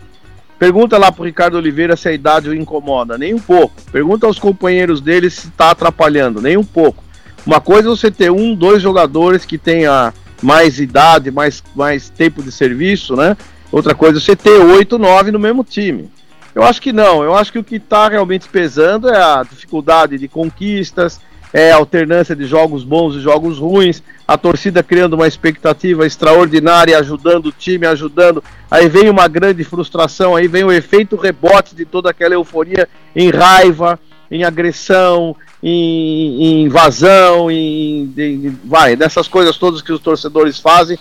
Pergunta 0.63 0.97
lá 0.97 1.11
pro 1.11 1.25
Ricardo 1.25 1.57
Oliveira 1.57 1.97
se 1.97 2.09
a 2.09 2.13
idade 2.13 2.49
o 2.49 2.55
incomoda, 2.55 3.19
nem 3.19 3.35
um 3.35 3.41
pouco. 3.41 3.75
Pergunta 3.91 4.29
aos 4.29 4.39
companheiros 4.39 5.01
dele 5.01 5.29
se 5.29 5.49
está 5.49 5.73
atrapalhando, 5.73 6.41
nem 6.41 6.57
um 6.57 6.63
pouco. 6.63 7.03
Uma 7.45 7.61
coisa 7.61 7.89
é 7.89 7.91
você 7.91 8.13
ter 8.13 8.31
um, 8.31 8.55
dois 8.55 8.81
jogadores 8.81 9.45
que 9.45 9.59
tenha 9.59 10.15
mais 10.41 10.79
idade, 10.79 11.33
mais, 11.33 11.61
mais 11.75 12.09
tempo 12.09 12.45
de 12.45 12.53
serviço, 12.53 13.17
né? 13.17 13.37
Outra 13.73 13.93
coisa 13.93 14.19
é 14.19 14.21
você 14.21 14.37
ter 14.37 14.57
oito, 14.57 15.01
nove 15.01 15.33
no 15.33 15.39
mesmo 15.41 15.65
time. 15.65 16.09
Eu 16.55 16.63
acho 16.63 16.81
que 16.81 16.93
não. 16.93 17.25
Eu 17.25 17.35
acho 17.35 17.51
que 17.51 17.59
o 17.59 17.65
que 17.65 17.75
está 17.75 18.09
realmente 18.09 18.49
pesando 18.49 19.09
é 19.09 19.21
a 19.21 19.43
dificuldade 19.43 20.17
de 20.17 20.29
conquistas, 20.29 21.21
é 21.53 21.70
alternância 21.70 22.35
de 22.35 22.47
jogos 22.47 22.83
bons 22.83 23.15
e 23.15 23.20
jogos 23.20 23.59
ruins, 23.59 24.03
a 24.27 24.39
torcida 24.39 24.83
criando 24.83 25.15
uma 25.15 25.29
expectativa 25.29 26.07
extraordinária, 26.07 26.99
ajudando 26.99 27.47
o 27.47 27.53
time, 27.53 27.87
ajudando. 27.87 28.43
Aí 28.70 28.89
vem 28.89 29.11
uma 29.11 29.29
grande 29.29 29.62
frustração, 29.62 30.35
aí 30.35 30.49
vem 30.49 30.65
o 30.65 30.73
efeito 30.73 31.16
rebote 31.16 31.74
de 31.74 31.85
toda 31.85 32.11
aquela 32.11 32.35
euforia 32.35 32.89
em 33.15 33.31
raiva, 33.31 34.01
em 34.31 34.45
agressão, 34.45 35.37
em, 35.62 36.43
em 36.43 36.62
invasão, 36.65 37.51
em, 37.51 38.12
em, 38.16 38.59
vai, 38.65 38.97
dessas 38.97 39.29
coisas 39.29 39.59
todas 39.59 39.83
que 39.83 39.93
os 39.93 40.01
torcedores 40.01 40.59
fazem, 40.59 40.99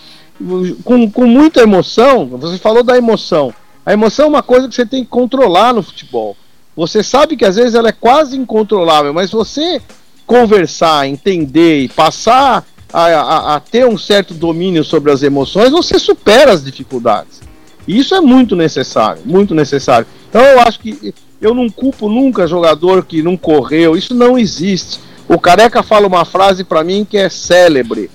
com, 0.84 1.10
com 1.10 1.26
muita 1.26 1.62
emoção. 1.62 2.26
Você 2.26 2.58
falou 2.58 2.82
da 2.82 2.96
emoção. 2.96 3.54
A 3.86 3.92
emoção 3.92 4.26
é 4.26 4.28
uma 4.28 4.42
coisa 4.42 4.68
que 4.68 4.74
você 4.74 4.84
tem 4.84 5.02
que 5.02 5.10
controlar 5.10 5.72
no 5.72 5.82
futebol. 5.82 6.36
Você 6.76 7.02
sabe 7.02 7.36
que 7.36 7.44
às 7.44 7.56
vezes 7.56 7.74
ela 7.74 7.88
é 7.88 7.92
quase 7.92 8.36
incontrolável, 8.36 9.12
mas 9.12 9.30
você 9.30 9.80
conversar, 10.26 11.06
entender 11.08 11.82
e 11.82 11.88
passar 11.88 12.64
a, 12.92 13.06
a, 13.06 13.56
a, 13.56 13.60
ter 13.60 13.86
um 13.86 13.96
certo 13.96 14.34
domínio 14.34 14.84
sobre 14.84 15.10
as 15.10 15.22
emoções, 15.22 15.70
você 15.70 15.98
supera 15.98 16.52
as 16.52 16.64
dificuldades. 16.64 17.40
E 17.86 17.98
isso 17.98 18.14
é 18.14 18.20
muito 18.20 18.54
necessário, 18.54 19.22
muito 19.24 19.54
necessário. 19.54 20.06
Então 20.28 20.42
eu 20.42 20.60
acho 20.60 20.78
que 20.78 21.14
eu 21.40 21.54
não 21.54 21.68
culpo 21.68 22.08
nunca 22.08 22.46
jogador 22.46 23.04
que 23.04 23.22
não 23.22 23.36
correu, 23.36 23.96
isso 23.96 24.14
não 24.14 24.38
existe. 24.38 25.00
O 25.28 25.38
Careca 25.38 25.82
fala 25.82 26.06
uma 26.06 26.24
frase 26.24 26.62
para 26.62 26.84
mim 26.84 27.06
que 27.08 27.16
é 27.16 27.28
célebre. 27.28 28.10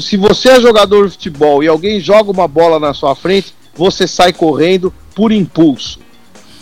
Se 0.00 0.16
você 0.16 0.50
é 0.50 0.60
jogador 0.60 1.06
de 1.06 1.12
futebol 1.12 1.62
e 1.62 1.68
alguém 1.68 2.00
joga 2.00 2.30
uma 2.30 2.48
bola 2.48 2.80
na 2.80 2.94
sua 2.94 3.14
frente, 3.14 3.54
você 3.74 4.06
sai 4.06 4.32
correndo 4.32 4.92
por 5.14 5.30
impulso. 5.30 6.00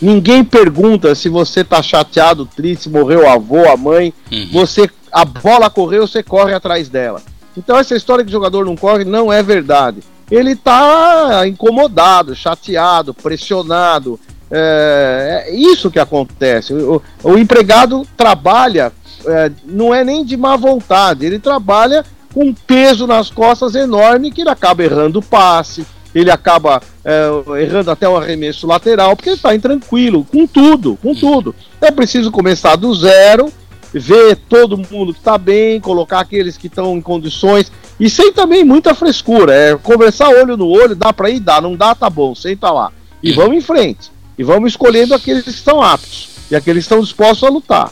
Ninguém 0.01 0.43
pergunta 0.43 1.13
se 1.13 1.29
você 1.29 1.63
tá 1.63 1.81
chateado, 1.81 2.45
triste, 2.45 2.89
morreu 2.89 3.21
o 3.21 3.29
avô, 3.29 3.69
a 3.69 3.77
mãe. 3.77 4.13
Uhum. 4.31 4.49
Você 4.51 4.89
a 5.11 5.25
bola 5.25 5.69
correu, 5.69 6.07
você 6.07 6.23
corre 6.23 6.53
atrás 6.53 6.87
dela. 6.87 7.21
Então 7.55 7.77
essa 7.77 7.95
história 7.95 8.23
que 8.23 8.29
o 8.29 8.31
jogador 8.31 8.65
não 8.65 8.75
corre 8.75 9.03
não 9.03 9.31
é 9.31 9.43
verdade. 9.43 9.99
Ele 10.29 10.55
tá 10.55 11.45
incomodado, 11.45 12.33
chateado, 12.33 13.13
pressionado, 13.13 14.17
é, 14.49 15.45
é 15.47 15.55
isso 15.55 15.91
que 15.91 15.99
acontece. 15.99 16.73
O, 16.73 17.01
o 17.23 17.37
empregado 17.37 18.07
trabalha, 18.15 18.91
é, 19.25 19.51
não 19.65 19.93
é 19.93 20.03
nem 20.03 20.23
de 20.23 20.37
má 20.37 20.55
vontade, 20.55 21.25
ele 21.25 21.37
trabalha 21.37 22.05
com 22.33 22.45
um 22.45 22.53
peso 22.53 23.05
nas 23.05 23.29
costas 23.29 23.75
enorme 23.75 24.31
que 24.31 24.41
ele 24.41 24.49
acaba 24.49 24.83
errando 24.83 25.19
o 25.19 25.23
passe, 25.23 25.85
ele 26.15 26.31
acaba 26.31 26.81
é, 27.03 27.61
errando 27.61 27.91
até 27.91 28.07
o 28.07 28.15
arremesso 28.15 28.67
lateral, 28.67 29.15
porque 29.15 29.29
ele 29.29 29.35
está 29.35 29.55
intranquilo, 29.55 30.23
com 30.25 30.45
tudo, 30.45 30.97
com 31.01 31.15
tudo. 31.15 31.55
É 31.79 31.91
preciso 31.91 32.31
começar 32.31 32.75
do 32.75 32.93
zero, 32.93 33.51
ver 33.93 34.35
todo 34.35 34.77
mundo 34.77 35.13
que 35.13 35.19
está 35.19 35.37
bem, 35.37 35.79
colocar 35.79 36.19
aqueles 36.19 36.57
que 36.57 36.67
estão 36.67 36.95
em 36.95 37.01
condições, 37.01 37.71
e 37.99 38.09
sem 38.09 38.31
também 38.31 38.63
muita 38.63 38.93
frescura. 38.93 39.53
É 39.53 39.75
conversar 39.75 40.29
olho 40.29 40.55
no 40.55 40.67
olho, 40.67 40.95
dá 40.95 41.11
para 41.11 41.29
ir, 41.29 41.39
dá, 41.39 41.59
não 41.59 41.75
dá, 41.75 41.93
tá 41.95 42.09
bom, 42.09 42.35
senta 42.35 42.71
lá. 42.71 42.91
E 43.21 43.31
vamos 43.31 43.57
em 43.57 43.61
frente. 43.61 44.11
E 44.37 44.43
vamos 44.43 44.71
escolhendo 44.71 45.13
aqueles 45.13 45.43
que 45.43 45.49
estão 45.49 45.81
aptos 45.81 46.29
e 46.49 46.55
aqueles 46.55 46.83
que 46.83 46.93
estão 46.93 47.01
dispostos 47.01 47.43
a 47.43 47.51
lutar. 47.51 47.91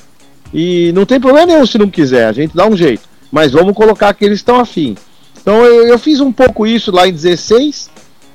E 0.54 0.92
não 0.94 1.06
tem 1.06 1.20
problema 1.20 1.46
nenhum 1.46 1.66
se 1.66 1.78
não 1.78 1.90
quiser, 1.90 2.28
a 2.28 2.32
gente 2.32 2.56
dá 2.56 2.66
um 2.68 2.76
jeito. 2.76 3.04
Mas 3.32 3.52
vamos 3.52 3.76
colocar 3.76 4.10
aqueles 4.10 4.40
que 4.40 4.42
estão 4.42 4.60
afim. 4.60 4.96
Então 5.40 5.64
eu, 5.64 5.88
eu 5.88 6.00
fiz 6.00 6.20
um 6.20 6.32
pouco 6.32 6.66
isso 6.66 6.92
lá 6.92 7.08
em 7.08 7.12
16 7.12 7.90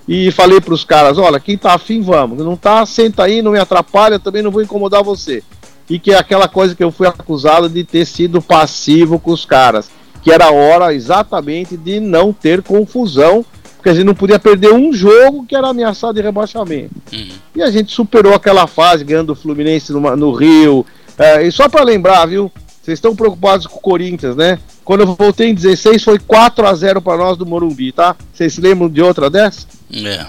e 0.06 0.30
falei 0.30 0.60
para 0.60 0.74
os 0.74 0.84
caras: 0.84 1.18
olha, 1.18 1.40
quem 1.40 1.56
tá 1.56 1.74
afim, 1.74 2.00
vamos. 2.00 2.38
Não 2.38 2.56
tá, 2.56 2.84
senta 2.86 3.24
aí, 3.24 3.42
não 3.42 3.52
me 3.52 3.58
atrapalha, 3.58 4.18
também 4.18 4.42
não 4.42 4.50
vou 4.50 4.62
incomodar 4.62 5.02
você. 5.02 5.42
E 5.88 5.98
que 5.98 6.12
é 6.12 6.18
aquela 6.18 6.48
coisa 6.48 6.74
que 6.74 6.82
eu 6.82 6.90
fui 6.90 7.06
acusado 7.06 7.68
de 7.68 7.84
ter 7.84 8.06
sido 8.06 8.40
passivo 8.40 9.18
com 9.18 9.30
os 9.30 9.44
caras. 9.44 9.90
Que 10.22 10.32
era 10.32 10.46
a 10.46 10.52
hora 10.52 10.94
exatamente 10.94 11.76
de 11.76 12.00
não 12.00 12.32
ter 12.32 12.62
confusão 12.62 13.44
porque 13.84 13.90
a 13.90 13.94
gente 13.94 14.06
não 14.06 14.14
podia 14.14 14.38
perder 14.38 14.72
um 14.72 14.94
jogo 14.94 15.44
que 15.44 15.54
era 15.54 15.68
ameaçado 15.68 16.14
de 16.14 16.22
rebaixamento. 16.22 16.94
Uhum. 17.12 17.28
E 17.54 17.62
a 17.62 17.70
gente 17.70 17.92
superou 17.92 18.32
aquela 18.32 18.66
fase, 18.66 19.04
ganhando 19.04 19.34
o 19.34 19.36
Fluminense 19.36 19.92
no, 19.92 20.16
no 20.16 20.32
Rio. 20.32 20.86
É, 21.18 21.46
e 21.46 21.52
só 21.52 21.68
para 21.68 21.84
lembrar, 21.84 22.24
viu? 22.24 22.50
Vocês 22.82 22.96
estão 22.96 23.14
preocupados 23.14 23.66
com 23.66 23.76
o 23.76 23.82
Corinthians, 23.82 24.34
né? 24.36 24.58
Quando 24.84 25.00
eu 25.00 25.14
voltei 25.14 25.48
em 25.48 25.54
16 25.54 26.02
foi 26.02 26.18
4 26.18 26.66
a 26.66 26.74
0 26.74 27.00
para 27.00 27.16
nós 27.16 27.38
do 27.38 27.46
Morumbi, 27.46 27.92
tá? 27.92 28.14
Vocês 28.32 28.52
se 28.52 28.60
lembram 28.60 28.88
de 28.88 29.00
outra 29.00 29.30
dessa? 29.30 29.66
É. 29.92 30.26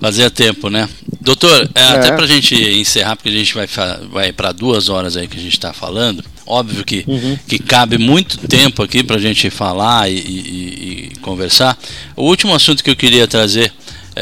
Fazia 0.00 0.30
tempo, 0.30 0.70
né? 0.70 0.88
Doutor, 1.20 1.68
é, 1.74 1.80
é. 1.80 1.84
até 1.88 2.12
pra 2.12 2.26
gente 2.26 2.54
encerrar, 2.54 3.16
porque 3.16 3.28
a 3.28 3.32
gente 3.32 3.54
vai, 3.54 3.68
vai 4.10 4.32
para 4.32 4.52
duas 4.52 4.88
horas 4.88 5.16
aí 5.16 5.26
que 5.26 5.36
a 5.36 5.40
gente 5.40 5.52
está 5.52 5.72
falando. 5.72 6.24
Óbvio 6.46 6.84
que, 6.84 7.04
uhum. 7.06 7.38
que 7.46 7.58
cabe 7.58 7.98
muito 7.98 8.38
tempo 8.38 8.82
aqui 8.82 9.02
para 9.02 9.16
a 9.16 9.20
gente 9.20 9.50
falar 9.50 10.10
e, 10.10 10.14
e, 10.14 11.10
e, 11.12 11.16
conversar. 11.20 11.76
O 12.16 12.24
último 12.24 12.54
assunto 12.54 12.82
que 12.82 12.90
eu 12.90 12.96
queria 12.96 13.26
trazer 13.26 13.72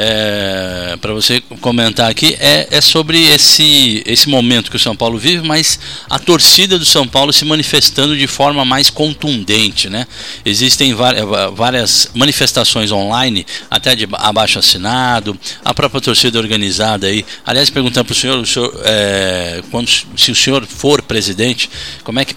é, 0.00 0.96
para 1.00 1.12
você 1.12 1.40
comentar 1.60 2.08
aqui 2.08 2.36
é, 2.38 2.68
é, 2.70 2.80
sobre 2.80 3.20
esse, 3.30 4.00
esse 4.06 4.28
momento 4.28 4.70
que 4.70 4.76
o 4.76 4.80
São 4.80 4.94
Paulo 4.94 5.18
vive, 5.18 5.44
mas 5.44 5.80
a 6.08 6.20
torcida 6.20 6.78
do 6.78 6.84
São 6.84 7.06
Paulo 7.06 7.32
se 7.32 7.44
manifestando 7.44 8.16
de 8.16 8.28
forma 8.28 8.64
mais 8.64 8.90
contundente. 8.90 9.90
Né? 9.90 10.06
Existem 10.44 10.94
várias 10.94 12.10
manifestações 12.14 12.92
online, 12.92 13.44
até 13.68 13.96
de 13.96 14.06
abaixo 14.12 14.60
assinado, 14.60 15.36
a 15.64 15.74
própria 15.74 16.00
torcida 16.00 16.38
organizada 16.38 17.08
aí. 17.08 17.24
Aliás, 17.44 17.68
perguntando 17.68 18.04
para 18.04 18.12
o 18.12 18.16
senhor, 18.16 18.38
o 18.38 18.46
senhor 18.46 18.80
é, 18.84 19.62
quando, 19.68 19.88
se 19.88 20.30
o 20.30 20.34
senhor 20.34 20.64
for 20.64 21.02
presidente, 21.02 21.68
como 22.04 22.20
é 22.20 22.24
que 22.24 22.36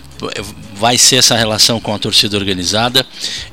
vai 0.76 0.98
ser 0.98 1.18
essa 1.18 1.36
relação 1.36 1.80
com 1.80 1.94
a 1.94 2.00
torcida 2.00 2.36
organizada 2.38 3.06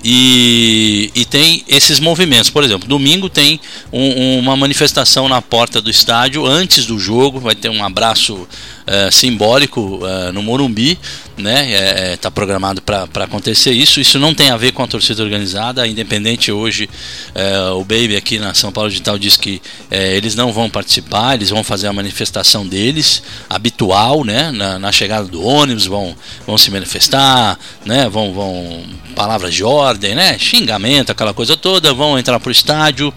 e, 0.02 1.10
e 1.14 1.24
tem 1.24 1.64
esses 1.68 2.00
movimentos. 2.00 2.50
Por 2.50 2.64
exemplo, 2.64 2.88
domingo 2.88 3.28
tem 3.28 3.60
um, 3.92 4.38
uma 4.38 4.56
manifestação 4.56 5.28
na 5.28 5.42
porta 5.42 5.80
do 5.80 5.90
estádio 5.90 6.46
antes 6.46 6.86
do 6.86 6.98
jogo, 6.98 7.38
vai 7.38 7.54
ter 7.54 7.68
um 7.68 7.84
abraço 7.84 8.48
uh, 8.88 9.12
simbólico 9.12 10.00
uh, 10.02 10.32
no 10.32 10.42
Morumbi, 10.42 10.98
né? 11.36 11.70
Está 11.70 12.02
é, 12.02 12.12
é 12.12 12.16
tá 12.16 12.30
programado 12.30 12.80
para 12.82 13.24
acontecer 13.24 13.70
isso. 13.72 14.00
Isso 14.00 14.18
não 14.18 14.34
tem 14.34 14.50
a 14.50 14.56
ver 14.56 14.72
com 14.72 14.82
a 14.82 14.86
torcida 14.86 15.22
organizada. 15.22 15.86
Independente 15.86 16.50
hoje, 16.50 16.88
uh, 17.34 17.74
o 17.74 17.84
Baby 17.84 18.16
aqui 18.16 18.38
na 18.38 18.54
São 18.54 18.72
Paulo 18.72 18.90
Digital 18.90 19.18
diz 19.18 19.36
que 19.36 19.60
eles 19.90 20.34
não 20.34 20.52
vão 20.52 20.68
participar, 20.68 21.34
eles 21.34 21.50
vão 21.50 21.62
fazer 21.62 21.86
a 21.86 21.92
manifestação 21.92 22.66
deles 22.66 23.22
habitual, 23.48 24.24
né? 24.24 24.50
Na, 24.50 24.78
na, 24.78 24.92
chegada 24.92 25.26
do 25.26 25.42
ônibus 25.42 25.86
vão, 25.86 26.16
vão 26.46 26.56
se 26.56 26.70
manifestar, 26.70 27.58
né? 27.84 28.08
Vão, 28.08 28.32
vão 28.32 28.84
palavras 29.14 29.54
de 29.54 29.62
ordem, 29.62 30.14
né? 30.14 30.38
Xingamento, 30.38 31.12
aquela 31.12 31.34
coisa 31.34 31.56
toda. 31.56 31.92
Vão 31.92 32.18
entrar 32.18 32.38
para 32.40 32.48
o 32.48 32.52
estádio, 32.52 33.12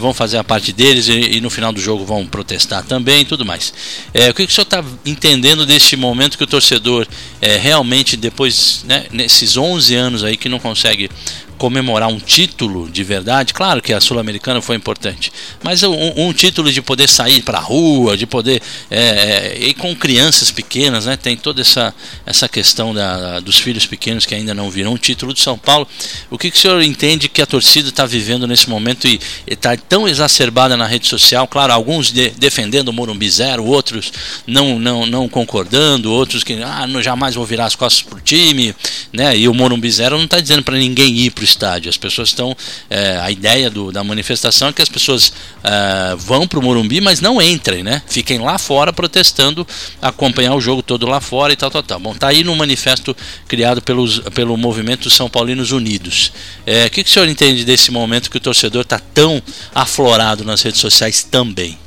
vão 0.00 0.14
fazer 0.14 0.38
a 0.38 0.44
parte 0.44 0.72
deles 0.72 1.08
e, 1.08 1.36
e, 1.36 1.40
no 1.40 1.50
final 1.50 1.72
do 1.72 1.80
jogo 1.80 2.04
vão 2.04 2.26
protestar 2.26 2.82
também, 2.84 3.24
tudo 3.24 3.44
mais. 3.44 3.72
o 4.30 4.34
que, 4.34 4.46
que 4.46 4.52
o 4.52 4.54
senhor 4.54 4.64
está 4.64 4.82
entendendo 5.04 5.66
deste 5.66 5.96
momento 5.96 6.36
que 6.36 6.44
o 6.44 6.46
torcedor 6.46 7.06
é, 7.40 7.56
realmente 7.56 8.16
depois, 8.16 8.84
né, 8.86 9.06
nesses 9.12 9.56
11 9.56 9.94
anos 9.94 10.24
aí 10.24 10.36
que 10.36 10.48
não 10.48 10.58
consegue 10.58 11.10
comemorar 11.62 12.08
um 12.08 12.18
título 12.18 12.90
de 12.90 13.04
verdade, 13.04 13.54
claro 13.54 13.80
que 13.80 13.92
a 13.92 14.00
Sul-Americana 14.00 14.60
foi 14.60 14.74
importante, 14.74 15.32
mas 15.62 15.84
um, 15.84 16.12
um, 16.16 16.32
título 16.32 16.72
de 16.72 16.82
poder 16.82 17.08
sair 17.08 17.40
para 17.40 17.58
a 17.58 17.60
rua, 17.60 18.16
de 18.16 18.26
poder 18.26 18.60
é, 18.90 19.56
ir 19.60 19.74
com 19.74 19.94
crianças 19.94 20.50
pequenas, 20.50 21.06
né? 21.06 21.16
Tem 21.16 21.36
toda 21.36 21.60
essa, 21.60 21.94
essa 22.26 22.48
questão 22.48 22.92
da, 22.92 23.38
dos 23.38 23.58
filhos 23.58 23.86
pequenos 23.86 24.26
que 24.26 24.34
ainda 24.34 24.52
não 24.52 24.68
viram 24.72 24.94
um 24.94 24.96
título 24.96 25.32
de 25.32 25.38
São 25.38 25.56
Paulo. 25.56 25.86
O 26.28 26.36
que, 26.36 26.50
que 26.50 26.56
o 26.56 26.60
senhor 26.60 26.82
entende 26.82 27.28
que 27.28 27.40
a 27.40 27.46
torcida 27.46 27.90
está 27.90 28.06
vivendo 28.06 28.44
nesse 28.44 28.68
momento 28.68 29.06
e 29.06 29.20
está 29.46 29.76
tão 29.76 30.08
exacerbada 30.08 30.76
na 30.76 30.88
rede 30.88 31.06
social? 31.06 31.46
Claro, 31.46 31.72
alguns 31.72 32.10
de, 32.10 32.30
defendendo 32.30 32.88
o 32.88 32.92
Morumbi 32.92 33.30
zero, 33.30 33.64
outros 33.64 34.12
não, 34.48 34.80
não, 34.80 35.06
não 35.06 35.28
concordando, 35.28 36.12
outros 36.12 36.42
que 36.42 36.60
ah, 36.60 36.88
não, 36.88 37.00
jamais 37.00 37.36
vou 37.36 37.46
virar 37.46 37.66
as 37.66 37.76
costas 37.76 38.02
para 38.02 38.18
o 38.18 38.20
time, 38.20 38.74
né? 39.12 39.36
E 39.36 39.46
o 39.46 39.54
Morumbi 39.54 39.88
zero 39.92 40.16
não 40.16 40.24
está 40.24 40.40
dizendo 40.40 40.64
para 40.64 40.76
ninguém 40.76 41.16
ir 41.18 41.30
para 41.30 41.42
o 41.42 41.51
estádio. 41.52 41.88
As 41.88 41.96
pessoas 41.96 42.28
estão. 42.28 42.56
É, 42.90 43.18
a 43.18 43.30
ideia 43.30 43.70
do, 43.70 43.92
da 43.92 44.02
manifestação 44.02 44.68
é 44.68 44.72
que 44.72 44.82
as 44.82 44.88
pessoas 44.88 45.32
é, 45.62 46.16
vão 46.16 46.46
para 46.46 46.58
o 46.58 46.62
Morumbi, 46.62 47.00
mas 47.00 47.20
não 47.20 47.40
entrem, 47.40 47.82
né? 47.82 48.02
Fiquem 48.06 48.38
lá 48.38 48.58
fora 48.58 48.92
protestando, 48.92 49.66
acompanhar 50.00 50.54
o 50.54 50.60
jogo 50.60 50.82
todo 50.82 51.06
lá 51.06 51.20
fora 51.20 51.52
e 51.52 51.56
tal, 51.56 51.70
tal, 51.70 51.82
tal. 51.82 52.00
Bom, 52.00 52.14
tá 52.14 52.28
aí 52.28 52.42
no 52.42 52.54
manifesto 52.56 53.16
criado 53.46 53.80
pelos, 53.82 54.20
pelo 54.34 54.56
movimento 54.56 55.10
São 55.10 55.28
Paulinos 55.28 55.72
Unidos. 55.72 56.32
É, 56.66 56.86
o 56.86 56.90
que, 56.90 57.04
que 57.04 57.10
o 57.10 57.12
senhor 57.12 57.28
entende 57.28 57.64
desse 57.64 57.90
momento 57.90 58.30
que 58.30 58.36
o 58.36 58.40
torcedor 58.40 58.82
está 58.82 58.98
tão 58.98 59.42
aflorado 59.74 60.44
nas 60.44 60.62
redes 60.62 60.80
sociais 60.80 61.22
também? 61.22 61.78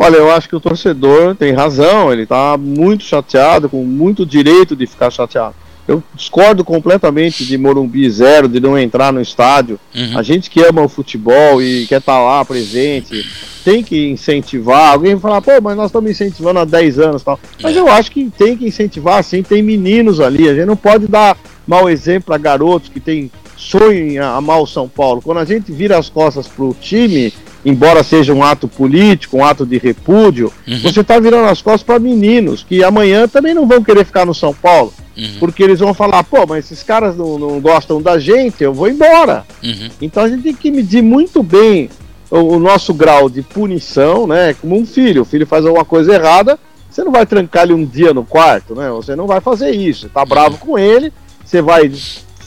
Olha, 0.00 0.16
eu 0.16 0.30
acho 0.30 0.48
que 0.48 0.54
o 0.54 0.60
torcedor 0.60 1.34
tem 1.34 1.52
razão, 1.52 2.12
ele 2.12 2.22
está 2.22 2.56
muito 2.56 3.02
chateado, 3.02 3.68
com 3.68 3.82
muito 3.84 4.24
direito 4.24 4.76
de 4.76 4.86
ficar 4.86 5.10
chateado. 5.10 5.56
Eu 5.88 6.02
discordo 6.14 6.62
completamente 6.62 7.46
de 7.46 7.56
Morumbi 7.56 8.08
zero, 8.10 8.46
de 8.46 8.60
não 8.60 8.78
entrar 8.78 9.10
no 9.10 9.22
estádio. 9.22 9.80
Uhum. 9.94 10.18
A 10.18 10.22
gente 10.22 10.50
que 10.50 10.60
ama 10.60 10.82
o 10.82 10.88
futebol 10.88 11.62
e 11.62 11.86
quer 11.86 12.00
estar 12.00 12.12
tá 12.12 12.22
lá 12.22 12.44
presente, 12.44 13.26
tem 13.64 13.82
que 13.82 14.06
incentivar. 14.08 14.92
Alguém 14.92 15.14
vai 15.14 15.22
falar, 15.22 15.40
pô, 15.40 15.62
mas 15.62 15.76
nós 15.78 15.86
estamos 15.86 16.10
incentivando 16.10 16.58
há 16.58 16.66
10 16.66 16.98
anos 16.98 17.22
tal. 17.22 17.40
Mas 17.62 17.74
é. 17.74 17.80
eu 17.80 17.88
acho 17.88 18.12
que 18.12 18.30
tem 18.36 18.54
que 18.54 18.66
incentivar, 18.66 19.24
sim, 19.24 19.42
tem 19.42 19.62
meninos 19.62 20.20
ali. 20.20 20.46
A 20.46 20.54
gente 20.54 20.66
não 20.66 20.76
pode 20.76 21.06
dar 21.06 21.38
mau 21.66 21.88
exemplo 21.88 22.26
para 22.26 22.38
garotos 22.38 22.90
que 22.90 23.00
têm 23.00 23.30
sonho 23.56 24.12
em 24.12 24.18
amar 24.18 24.60
o 24.60 24.66
São 24.66 24.86
Paulo. 24.86 25.22
Quando 25.22 25.38
a 25.38 25.44
gente 25.46 25.72
vira 25.72 25.98
as 25.98 26.10
costas 26.10 26.46
pro 26.46 26.76
time, 26.78 27.32
embora 27.64 28.04
seja 28.04 28.32
um 28.32 28.42
ato 28.42 28.68
político, 28.68 29.38
um 29.38 29.44
ato 29.44 29.66
de 29.66 29.78
repúdio, 29.78 30.52
uhum. 30.66 30.80
você 30.80 31.00
está 31.00 31.18
virando 31.18 31.48
as 31.48 31.60
costas 31.60 31.82
para 31.82 31.98
meninos 31.98 32.62
que 32.62 32.84
amanhã 32.84 33.26
também 33.26 33.54
não 33.54 33.66
vão 33.66 33.82
querer 33.82 34.04
ficar 34.04 34.24
no 34.24 34.34
São 34.34 34.52
Paulo. 34.52 34.92
Uhum. 35.18 35.38
Porque 35.40 35.62
eles 35.62 35.80
vão 35.80 35.92
falar, 35.92 36.22
pô, 36.22 36.46
mas 36.46 36.64
esses 36.64 36.82
caras 36.82 37.16
não, 37.16 37.38
não 37.38 37.60
gostam 37.60 38.00
da 38.00 38.18
gente, 38.18 38.62
eu 38.62 38.72
vou 38.72 38.88
embora. 38.88 39.44
Uhum. 39.62 39.88
Então 40.00 40.22
a 40.22 40.28
gente 40.28 40.42
tem 40.42 40.54
que 40.54 40.70
medir 40.70 41.02
muito 41.02 41.42
bem 41.42 41.90
o, 42.30 42.38
o, 42.38 42.58
nosso 42.60 42.94
grau 42.94 43.28
de 43.28 43.42
punição, 43.42 44.26
né? 44.26 44.54
Como 44.54 44.78
um 44.78 44.86
filho. 44.86 45.22
O 45.22 45.24
filho 45.24 45.46
faz 45.46 45.66
alguma 45.66 45.84
coisa 45.84 46.14
errada, 46.14 46.58
você 46.88 47.02
não 47.02 47.10
vai 47.10 47.26
trancar 47.26 47.64
ele 47.64 47.74
um 47.74 47.84
dia 47.84 48.14
no 48.14 48.24
quarto, 48.24 48.76
né? 48.76 48.88
Você 48.90 49.16
não 49.16 49.26
vai 49.26 49.40
fazer 49.40 49.70
isso. 49.70 50.02
Você 50.02 50.08
tá 50.08 50.24
bravo 50.24 50.52
uhum. 50.52 50.58
com 50.58 50.78
ele, 50.78 51.12
você 51.44 51.60
vai 51.60 51.90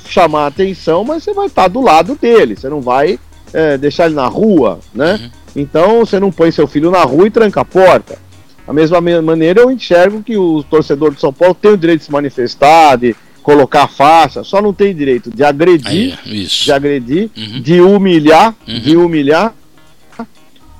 chamar 0.07 0.43
a 0.43 0.47
atenção, 0.47 1.03
mas 1.03 1.23
você 1.23 1.33
vai 1.33 1.47
estar 1.47 1.63
tá 1.63 1.67
do 1.67 1.81
lado 1.81 2.17
dele. 2.19 2.55
Você 2.55 2.69
não 2.69 2.79
vai 2.79 3.19
é, 3.51 3.77
deixar 3.77 4.05
ele 4.05 4.15
na 4.15 4.27
rua, 4.27 4.79
né? 4.93 5.19
Uhum. 5.21 5.29
Então 5.55 5.99
você 5.99 6.19
não 6.19 6.31
põe 6.31 6.51
seu 6.51 6.67
filho 6.67 6.89
na 6.89 7.03
rua 7.03 7.27
e 7.27 7.31
tranca 7.31 7.61
a 7.61 7.65
porta. 7.65 8.17
Da 8.65 8.73
mesma 8.73 9.01
maneira, 9.01 9.61
eu 9.61 9.71
enxergo 9.71 10.21
que 10.23 10.37
o 10.37 10.63
torcedor 10.63 11.13
de 11.13 11.19
São 11.19 11.33
Paulo 11.33 11.55
tem 11.55 11.71
o 11.71 11.77
direito 11.77 11.99
de 11.99 12.05
se 12.05 12.11
manifestar, 12.11 12.95
de 12.97 13.15
colocar 13.41 13.87
faixa, 13.87 14.43
só 14.43 14.61
não 14.61 14.73
tem 14.73 14.95
direito 14.95 15.29
de 15.29 15.43
agredir, 15.43 16.17
Aí, 16.25 16.45
de 16.45 16.71
agredir, 16.71 17.29
uhum. 17.35 17.61
de 17.61 17.81
humilhar, 17.81 18.55
uhum. 18.67 18.79
de 18.79 18.95
humilhar. 18.95 19.53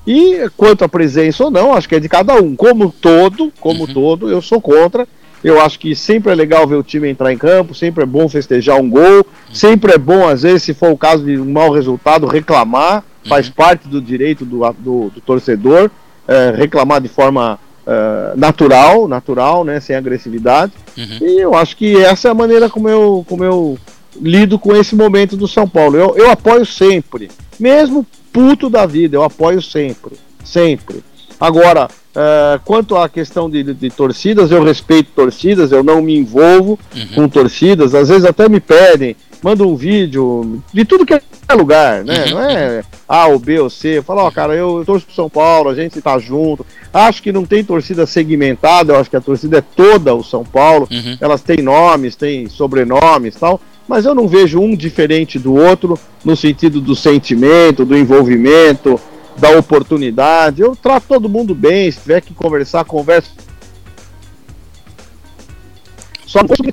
E 0.05 0.49
quanto 0.57 0.83
à 0.83 0.89
presença 0.89 1.43
ou 1.43 1.51
não, 1.51 1.73
acho 1.73 1.87
que 1.87 1.95
é 1.95 1.99
de 1.99 2.09
cada 2.09 2.35
um. 2.35 2.55
Como 2.55 2.91
todo, 2.91 3.51
como 3.59 3.81
uhum. 3.85 3.93
todo, 3.93 4.29
eu 4.29 4.41
sou 4.41 4.59
contra. 4.59 5.07
Eu 5.43 5.59
acho 5.59 5.79
que 5.79 5.95
sempre 5.95 6.31
é 6.31 6.35
legal 6.35 6.67
ver 6.67 6.75
o 6.75 6.83
time 6.83 7.09
entrar 7.09 7.33
em 7.33 7.37
campo, 7.37 7.73
sempre 7.73 8.03
é 8.03 8.05
bom 8.05 8.29
festejar 8.29 8.79
um 8.79 8.87
gol, 8.87 9.17
uhum. 9.17 9.23
sempre 9.51 9.93
é 9.93 9.97
bom, 9.97 10.27
às 10.27 10.43
vezes, 10.43 10.63
se 10.63 10.73
for 10.73 10.91
o 10.91 10.97
caso 10.97 11.25
de 11.25 11.37
um 11.37 11.51
mau 11.51 11.71
resultado, 11.71 12.27
reclamar, 12.27 13.03
faz 13.27 13.47
uhum. 13.47 13.53
parte 13.53 13.87
do 13.87 13.99
direito 13.99 14.45
do, 14.45 14.59
do, 14.73 15.09
do 15.09 15.21
torcedor, 15.21 15.89
é, 16.27 16.53
reclamar 16.55 17.01
de 17.01 17.07
forma 17.07 17.59
uh, 17.91 18.37
natural, 18.37 19.07
natural, 19.07 19.63
né, 19.63 19.79
sem 19.79 19.95
agressividade. 19.95 20.71
Uhum. 20.97 21.17
E 21.21 21.39
eu 21.39 21.53
acho 21.55 21.75
que 21.75 21.97
essa 21.97 22.29
é 22.29 22.31
a 22.31 22.35
maneira 22.35 22.69
como 22.69 22.87
eu, 22.87 23.25
como 23.27 23.43
eu 23.43 23.77
lido 24.19 24.57
com 24.57 24.75
esse 24.75 24.95
momento 24.95 25.35
do 25.35 25.47
São 25.47 25.67
Paulo. 25.67 25.97
Eu, 25.97 26.15
eu 26.17 26.29
apoio 26.29 26.65
sempre, 26.65 27.29
mesmo 27.59 28.05
puto 28.31 28.69
da 28.69 28.85
vida, 28.85 29.17
eu 29.17 29.23
apoio 29.23 29.61
sempre, 29.61 30.15
sempre. 30.43 31.03
Agora, 31.39 31.87
uh, 32.15 32.59
quanto 32.63 32.95
à 32.95 33.09
questão 33.09 33.49
de, 33.49 33.63
de, 33.63 33.73
de, 33.73 33.89
torcidas, 33.89 34.51
eu 34.51 34.63
respeito 34.63 35.11
torcidas, 35.15 35.71
eu 35.71 35.83
não 35.83 36.01
me 36.01 36.17
envolvo 36.17 36.79
uhum. 36.95 37.07
com 37.15 37.29
torcidas, 37.29 37.95
às 37.95 38.09
vezes 38.09 38.25
até 38.25 38.47
me 38.47 38.59
pedem, 38.59 39.15
manda 39.41 39.65
um 39.65 39.75
vídeo 39.75 40.61
de 40.73 40.85
tudo 40.85 41.05
que 41.05 41.13
é 41.13 41.21
lugar, 41.53 42.03
né? 42.03 42.25
Uhum. 42.25 42.31
Não 42.31 42.41
é 42.41 42.83
A 43.07 43.27
ou 43.27 43.39
B 43.39 43.59
ou 43.59 43.69
C. 43.69 44.01
Fala, 44.01 44.23
ó, 44.23 44.27
oh, 44.27 44.31
cara, 44.31 44.53
eu, 44.53 44.79
eu 44.79 44.85
torço 44.85 45.05
pro 45.05 45.15
São 45.15 45.29
Paulo, 45.29 45.69
a 45.69 45.75
gente 45.75 46.01
tá 46.01 46.17
junto. 46.19 46.65
Acho 46.93 47.21
que 47.21 47.31
não 47.31 47.45
tem 47.45 47.63
torcida 47.63 48.05
segmentada, 48.05 48.93
eu 48.93 48.99
acho 48.99 49.09
que 49.09 49.17
a 49.17 49.21
torcida 49.21 49.57
é 49.57 49.61
toda 49.61 50.13
o 50.13 50.23
São 50.23 50.43
Paulo. 50.43 50.87
Uhum. 50.91 51.17
Elas 51.19 51.41
têm 51.41 51.57
nomes, 51.57 52.15
têm 52.15 52.47
sobrenomes 52.47 53.35
tal. 53.35 53.59
Mas 53.87 54.05
eu 54.05 54.15
não 54.15 54.27
vejo 54.27 54.59
um 54.59 54.75
diferente 54.75 55.37
do 55.37 55.53
outro 55.53 55.99
no 56.23 56.35
sentido 56.35 56.79
do 56.79 56.95
sentimento, 56.95 57.83
do 57.83 57.97
envolvimento, 57.97 58.99
da 59.41 59.57
oportunidade. 59.57 60.61
Eu 60.61 60.75
trato 60.75 61.07
todo 61.07 61.27
mundo 61.27 61.53
bem, 61.53 61.91
se 61.91 61.99
tiver 61.99 62.21
que 62.21 62.33
conversar, 62.33 62.85
conversa 62.85 63.31
só 66.31 66.39
não 66.39 66.47
posso 66.47 66.63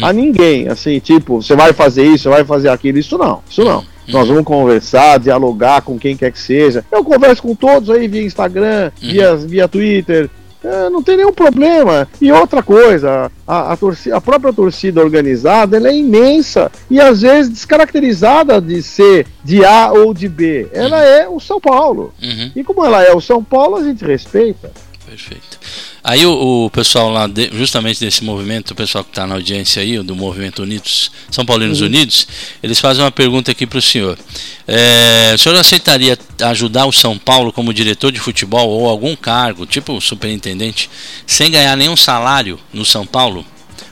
a 0.00 0.10
hum. 0.10 0.12
ninguém, 0.12 0.68
assim, 0.68 1.00
tipo, 1.00 1.42
você 1.42 1.56
vai 1.56 1.72
fazer 1.72 2.04
isso, 2.04 2.22
você 2.22 2.28
vai 2.28 2.44
fazer 2.44 2.68
aquilo, 2.68 2.98
isso 2.98 3.18
não, 3.18 3.42
isso 3.50 3.64
não. 3.64 3.80
Hum. 3.80 3.84
Nós 4.08 4.28
vamos 4.28 4.44
conversar, 4.44 5.18
dialogar 5.18 5.82
com 5.82 5.98
quem 5.98 6.16
quer 6.16 6.30
que 6.30 6.38
seja. 6.38 6.84
Eu 6.90 7.02
converso 7.02 7.42
com 7.42 7.52
todos 7.52 7.90
aí 7.90 8.06
via 8.06 8.22
Instagram, 8.22 8.92
uhum. 9.02 9.10
via, 9.10 9.36
via 9.36 9.68
Twitter, 9.68 10.30
é, 10.64 10.88
não 10.88 11.02
tem 11.02 11.16
nenhum 11.16 11.32
problema. 11.32 12.08
E 12.20 12.30
outra 12.30 12.62
coisa, 12.62 13.30
a, 13.46 13.72
a, 13.72 13.76
torcida, 13.76 14.16
a 14.16 14.20
própria 14.20 14.52
torcida 14.52 15.00
organizada 15.00 15.76
ela 15.76 15.88
é 15.88 15.96
imensa 15.96 16.70
e 16.90 17.00
às 17.00 17.22
vezes 17.22 17.50
descaracterizada 17.50 18.60
de 18.60 18.82
ser 18.82 19.26
de 19.44 19.64
A 19.64 19.92
ou 19.92 20.14
de 20.14 20.28
B. 20.28 20.68
Ela 20.72 20.98
uhum. 20.98 21.02
é 21.02 21.28
o 21.28 21.40
São 21.40 21.60
Paulo. 21.60 22.14
Uhum. 22.22 22.52
E 22.54 22.64
como 22.64 22.84
ela 22.84 23.02
é 23.02 23.14
o 23.14 23.20
São 23.20 23.42
Paulo, 23.42 23.76
a 23.76 23.82
gente 23.82 24.04
respeita. 24.04 24.70
Perfeito. 25.06 25.58
Aí 26.02 26.24
o, 26.24 26.64
o 26.66 26.70
pessoal 26.70 27.10
lá, 27.10 27.26
de, 27.26 27.50
justamente 27.52 28.00
desse 28.00 28.24
movimento, 28.24 28.70
o 28.70 28.74
pessoal 28.74 29.04
que 29.04 29.10
está 29.10 29.26
na 29.26 29.34
audiência 29.34 29.82
aí, 29.82 29.98
do 29.98 30.14
Movimento 30.14 30.62
Unidos, 30.62 31.10
São 31.30 31.44
Paulinos 31.44 31.80
uhum. 31.80 31.86
Unidos, 31.86 32.26
eles 32.62 32.80
fazem 32.80 33.04
uma 33.04 33.10
pergunta 33.10 33.50
aqui 33.50 33.66
para 33.66 33.78
o 33.78 33.82
senhor. 33.82 34.18
É, 34.66 35.32
o 35.34 35.38
senhor 35.38 35.58
aceitaria 35.58 36.16
ajudar 36.42 36.86
o 36.86 36.92
São 36.92 37.18
Paulo 37.18 37.52
como 37.52 37.74
diretor 37.74 38.12
de 38.12 38.20
futebol 38.20 38.68
ou 38.68 38.88
algum 38.88 39.14
cargo, 39.16 39.66
tipo 39.66 40.00
superintendente, 40.00 40.88
sem 41.26 41.50
ganhar 41.50 41.76
nenhum 41.76 41.96
salário 41.96 42.58
no 42.72 42.84
São 42.84 43.04
Paulo, 43.04 43.44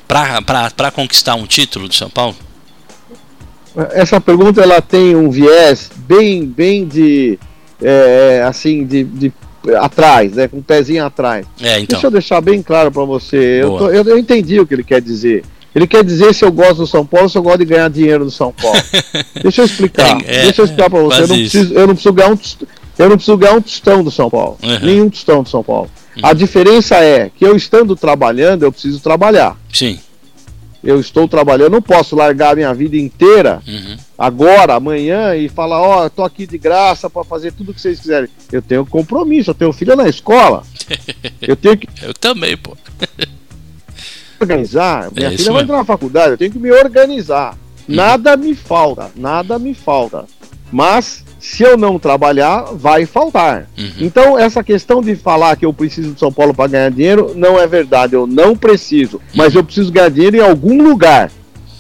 para 0.07 0.91
conquistar 0.91 1.35
um 1.35 1.47
título 1.47 1.89
do 1.89 1.95
São 1.95 2.09
Paulo? 2.09 2.37
Essa 3.93 4.20
pergunta 4.20 4.61
ela 4.61 4.81
tem 4.81 5.15
um 5.15 5.31
viés 5.31 5.91
bem, 5.97 6.45
bem 6.45 6.87
de, 6.87 7.39
é, 7.81 8.43
assim, 8.45 8.85
de, 8.85 9.05
de 9.05 9.32
atrás, 9.81 10.32
né? 10.32 10.49
Com 10.49 10.57
o 10.57 10.61
um 10.61 10.62
pezinho 10.62 11.05
atrás. 11.05 11.47
É, 11.61 11.81
então. 11.81 11.97
Deixa 11.97 12.07
eu 12.07 12.11
deixar 12.11 12.41
bem 12.41 12.62
claro 12.62 12.91
para 12.91 13.05
você. 13.05 13.61
Eu, 13.62 13.77
tô, 13.77 13.91
eu, 13.91 14.05
eu, 14.05 14.19
entendi 14.19 14.59
o 14.61 14.66
que 14.66 14.74
ele 14.74 14.85
quer 14.85 15.01
dizer. 15.01 15.45
Ele 15.74 15.87
quer 15.87 16.03
dizer 16.03 16.35
se 16.35 16.45
eu 16.45 16.51
gosto 16.51 16.78
do 16.78 16.87
São 16.87 17.07
Paulo, 17.07 17.28
se 17.28 17.39
eu 17.39 17.43
gosto 17.43 17.59
de 17.59 17.65
ganhar 17.66 17.89
dinheiro 17.89 18.24
do 18.24 18.31
São 18.31 18.53
Paulo. 18.53 18.81
Deixa 19.43 19.62
eu 19.62 19.66
explicar. 19.66 20.20
É, 20.27 20.43
Deixa 20.43 20.62
eu 20.62 20.65
explicar 20.65 20.91
para 20.91 21.01
você. 21.01 21.23
Eu 21.23 21.28
não, 21.28 21.37
preciso, 21.37 21.74
eu 21.74 21.87
não, 21.87 21.95
preciso, 21.95 22.12
ganhar 22.12 22.31
um, 22.31 22.39
eu 22.99 23.09
não 23.09 23.16
preciso 23.16 23.37
ganhar 23.37 23.55
um 23.55 23.62
tostão 23.62 24.05
do 24.05 24.11
São 24.11 24.31
Paulo. 24.31 24.59
Uhum. 24.62 24.78
Nenhum 24.82 25.11
tostão 25.11 25.43
do 25.43 25.49
São 25.49 25.62
Paulo. 25.62 25.91
Uhum. 26.16 26.27
A 26.27 26.32
diferença 26.32 26.97
é 26.97 27.31
que 27.31 27.45
eu 27.45 27.55
estando 27.55 27.95
trabalhando, 27.95 28.65
eu 28.65 28.73
preciso 28.73 29.01
trabalhar. 29.01 29.57
Sim 29.73 29.99
eu 30.82 30.98
estou 30.98 31.28
trabalhando, 31.28 31.66
eu 31.66 31.70
não 31.70 31.82
posso 31.82 32.16
largar 32.16 32.52
a 32.52 32.57
minha 32.57 32.73
vida 32.73 32.97
inteira 32.97 33.62
uhum. 33.66 33.97
agora, 34.19 34.74
amanhã 34.74 35.36
e 35.36 35.48
falar, 35.48 35.81
ó, 35.81 36.01
oh, 36.01 36.05
eu 36.05 36.11
tô 36.11 36.24
aqui 36.24 36.47
de 36.47 36.57
graça 36.57 37.11
para 37.11 37.24
fazer 37.24 37.52
tudo 37.52 37.70
o 37.70 37.74
que 37.74 37.81
vocês 37.81 38.01
quiserem. 38.01 38.28
Eu 38.51 38.62
tenho 38.62 38.86
compromisso, 38.86 39.51
eu 39.51 39.55
tenho 39.55 39.73
filha 39.73 39.94
na 39.94 40.09
escola. 40.09 40.62
eu 41.40 41.55
tenho 41.55 41.77
que 41.77 41.89
Eu 42.02 42.15
também, 42.15 42.57
pô. 42.57 42.77
organizar, 44.40 45.11
minha 45.12 45.28
é 45.32 45.36
filha 45.36 45.52
vai 45.52 45.62
entrar 45.62 45.77
na 45.77 45.85
faculdade, 45.85 46.32
eu 46.32 46.39
tenho 46.39 46.52
que 46.52 46.59
me 46.59 46.73
organizar. 46.73 47.59
Uhum. 47.86 47.94
Nada 47.94 48.36
me 48.36 48.55
falta, 48.55 49.11
nada 49.15 49.59
me 49.59 49.74
falta. 49.74 50.24
Mas 50.73 51.24
se 51.41 51.62
eu 51.62 51.77
não 51.77 51.99
trabalhar, 51.99 52.67
vai 52.75 53.07
faltar. 53.07 53.67
Uhum. 53.77 53.91
Então, 53.99 54.39
essa 54.39 54.62
questão 54.62 55.01
de 55.01 55.17
falar 55.17 55.57
que 55.57 55.65
eu 55.65 55.73
preciso 55.73 56.12
de 56.12 56.21
São 56.21 56.31
Paulo 56.31 56.53
para 56.55 56.71
ganhar 56.71 56.91
dinheiro 56.91 57.33
não 57.35 57.59
é 57.59 57.67
verdade. 57.67 58.15
Eu 58.15 58.27
não 58.27 58.55
preciso, 58.55 59.21
mas 59.35 59.55
eu 59.55 59.65
preciso 59.65 59.91
ganhar 59.91 60.11
dinheiro 60.11 60.37
em 60.37 60.41
algum 60.41 60.83
lugar. 60.83 61.31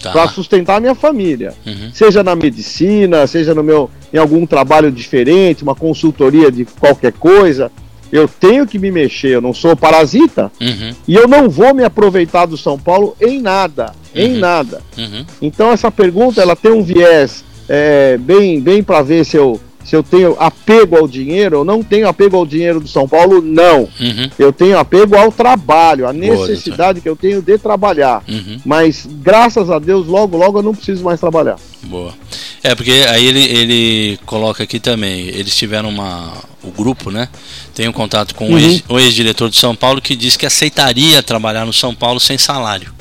tá. 0.02 0.12
para 0.12 0.28
sustentar 0.28 0.76
a 0.76 0.80
minha 0.80 0.94
família. 0.94 1.52
Uhum. 1.66 1.90
Seja 1.92 2.22
na 2.22 2.34
medicina, 2.34 3.26
seja 3.26 3.54
no 3.54 3.62
meu 3.62 3.90
em 4.12 4.16
algum 4.16 4.46
trabalho 4.46 4.90
diferente, 4.90 5.62
uma 5.62 5.74
consultoria 5.74 6.50
de 6.50 6.64
qualquer 6.64 7.12
coisa. 7.12 7.70
Eu 8.10 8.26
tenho 8.26 8.66
que 8.66 8.78
me 8.78 8.90
mexer, 8.90 9.34
eu 9.34 9.40
não 9.40 9.54
sou 9.54 9.76
parasita. 9.76 10.50
Uhum. 10.60 10.94
E 11.06 11.14
eu 11.14 11.28
não 11.28 11.48
vou 11.48 11.74
me 11.74 11.84
aproveitar 11.84 12.46
do 12.46 12.56
São 12.56 12.78
Paulo 12.78 13.14
em 13.20 13.40
nada. 13.40 13.92
Uhum. 14.14 14.22
Em 14.22 14.36
nada. 14.38 14.80
Uhum. 14.98 15.24
Então 15.40 15.70
essa 15.70 15.90
pergunta 15.90 16.40
ela 16.40 16.56
tem 16.56 16.72
um 16.72 16.82
viés 16.82 17.44
é, 17.72 18.18
bem, 18.18 18.60
bem 18.60 18.82
para 18.82 19.00
ver 19.00 19.24
se 19.24 19.36
eu 19.36 19.60
se 19.84 19.96
eu 19.96 20.02
tenho 20.02 20.36
apego 20.38 20.96
ao 20.96 21.08
dinheiro, 21.08 21.56
eu 21.56 21.64
não 21.64 21.82
tenho 21.82 22.06
apego 22.06 22.36
ao 22.36 22.44
dinheiro 22.44 22.80
do 22.80 22.86
São 22.86 23.08
Paulo, 23.08 23.40
não. 23.40 23.88
Uhum. 23.98 24.30
Eu 24.38 24.52
tenho 24.52 24.78
apego 24.78 25.16
ao 25.16 25.32
trabalho, 25.32 26.06
à 26.06 26.12
necessidade 26.12 27.00
Boa, 27.00 27.02
que 27.02 27.08
eu 27.08 27.16
tenho 27.16 27.40
de 27.40 27.56
trabalhar. 27.58 28.22
Uhum. 28.28 28.60
Mas, 28.64 29.08
graças 29.08 29.70
a 29.70 29.78
Deus, 29.78 30.06
logo, 30.06 30.36
logo 30.36 30.58
eu 30.58 30.62
não 30.62 30.74
preciso 30.74 31.02
mais 31.02 31.18
trabalhar. 31.18 31.56
Boa. 31.84 32.12
É, 32.62 32.74
porque 32.74 33.04
aí 33.08 33.24
ele, 33.24 33.42
ele 33.42 34.18
coloca 34.26 34.62
aqui 34.62 34.78
também, 34.78 35.28
eles 35.28 35.56
tiveram 35.56 35.88
uma. 35.88 36.34
O 36.62 36.70
grupo, 36.70 37.10
né? 37.10 37.26
Tem 37.74 37.88
um 37.88 37.92
contato 37.92 38.34
com 38.34 38.44
uhum. 38.44 38.80
o 38.90 39.00
ex-diretor 39.00 39.48
de 39.48 39.56
São 39.56 39.74
Paulo 39.74 40.02
que 40.02 40.14
disse 40.14 40.38
que 40.38 40.44
aceitaria 40.44 41.22
trabalhar 41.22 41.64
no 41.64 41.72
São 41.72 41.94
Paulo 41.94 42.20
sem 42.20 42.36
salário. 42.36 42.92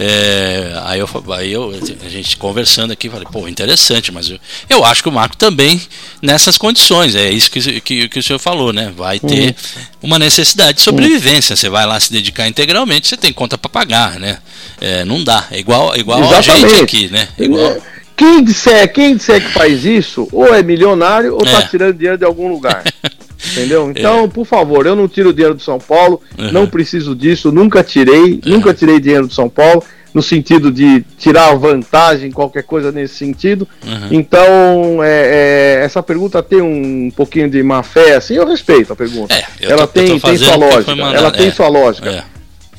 É, 0.00 0.80
aí, 0.84 1.00
eu, 1.00 1.08
aí 1.32 1.52
eu, 1.52 1.74
a 2.06 2.08
gente 2.08 2.36
conversando 2.36 2.92
aqui, 2.92 3.10
falei, 3.10 3.26
pô, 3.32 3.48
interessante, 3.48 4.12
mas 4.12 4.30
eu, 4.30 4.38
eu 4.70 4.84
acho 4.84 5.02
que 5.02 5.08
o 5.08 5.12
Marco 5.12 5.36
também 5.36 5.82
nessas 6.22 6.56
condições, 6.56 7.16
é 7.16 7.28
isso 7.28 7.50
que, 7.50 7.80
que, 7.80 8.08
que 8.08 8.18
o 8.20 8.22
senhor 8.22 8.38
falou, 8.38 8.72
né? 8.72 8.92
Vai 8.96 9.18
ter 9.18 9.48
uhum. 9.48 9.82
uma 10.02 10.16
necessidade 10.16 10.78
de 10.78 10.84
sobrevivência. 10.84 11.56
Você 11.56 11.68
vai 11.68 11.84
lá 11.84 11.98
se 11.98 12.12
dedicar 12.12 12.46
integralmente, 12.46 13.08
você 13.08 13.16
tem 13.16 13.32
conta 13.32 13.58
para 13.58 13.68
pagar, 13.68 14.20
né? 14.20 14.38
É, 14.80 15.04
não 15.04 15.24
dá. 15.24 15.48
É 15.50 15.58
igual, 15.58 15.96
igual 15.96 16.32
a 16.32 16.40
gente 16.40 16.80
aqui, 16.80 17.08
né? 17.08 17.26
Igual... 17.36 17.78
Quem 18.16 18.44
disser, 18.44 18.92
quem 18.92 19.16
disser 19.16 19.44
que 19.44 19.52
faz 19.52 19.84
isso, 19.84 20.28
ou 20.30 20.54
é 20.54 20.62
milionário 20.62 21.34
ou 21.34 21.42
está 21.42 21.58
é. 21.58 21.66
tirando 21.66 21.96
dinheiro 21.96 22.18
de 22.18 22.24
algum 22.24 22.48
lugar. 22.48 22.84
Entendeu? 23.52 23.90
Então, 23.90 24.24
é. 24.24 24.28
por 24.28 24.44
favor, 24.44 24.86
eu 24.86 24.96
não 24.96 25.06
tiro 25.06 25.32
dinheiro 25.32 25.54
do 25.54 25.62
São 25.62 25.78
Paulo, 25.78 26.20
uhum. 26.36 26.50
não 26.52 26.66
preciso 26.66 27.14
disso, 27.14 27.52
nunca 27.52 27.84
tirei, 27.84 28.32
uhum. 28.32 28.40
nunca 28.44 28.74
tirei 28.74 28.98
dinheiro 28.98 29.28
do 29.28 29.32
São 29.34 29.48
Paulo, 29.48 29.82
no 30.12 30.22
sentido 30.22 30.72
de 30.72 31.04
tirar 31.16 31.54
vantagem, 31.54 32.32
qualquer 32.32 32.64
coisa 32.64 32.90
nesse 32.90 33.14
sentido. 33.14 33.68
Uhum. 33.86 34.08
Então, 34.10 35.02
é, 35.02 35.78
é, 35.78 35.84
essa 35.84 36.02
pergunta 36.02 36.42
tem 36.42 36.60
um 36.60 37.10
pouquinho 37.14 37.48
de 37.48 37.62
má 37.62 37.82
fé, 37.82 38.16
assim, 38.16 38.34
eu 38.34 38.46
respeito 38.46 38.92
a 38.92 38.96
pergunta. 38.96 39.34
É, 39.34 39.44
ela 39.60 39.86
tô, 39.86 40.00
tem, 40.00 40.18
tem 40.18 40.38
sua 40.38 40.56
lógica. 40.56 40.92
Ela 40.92 41.30
tem 41.30 41.48
é. 41.48 41.50
sua 41.52 41.68
lógica. 41.68 42.10
É. 42.10 42.24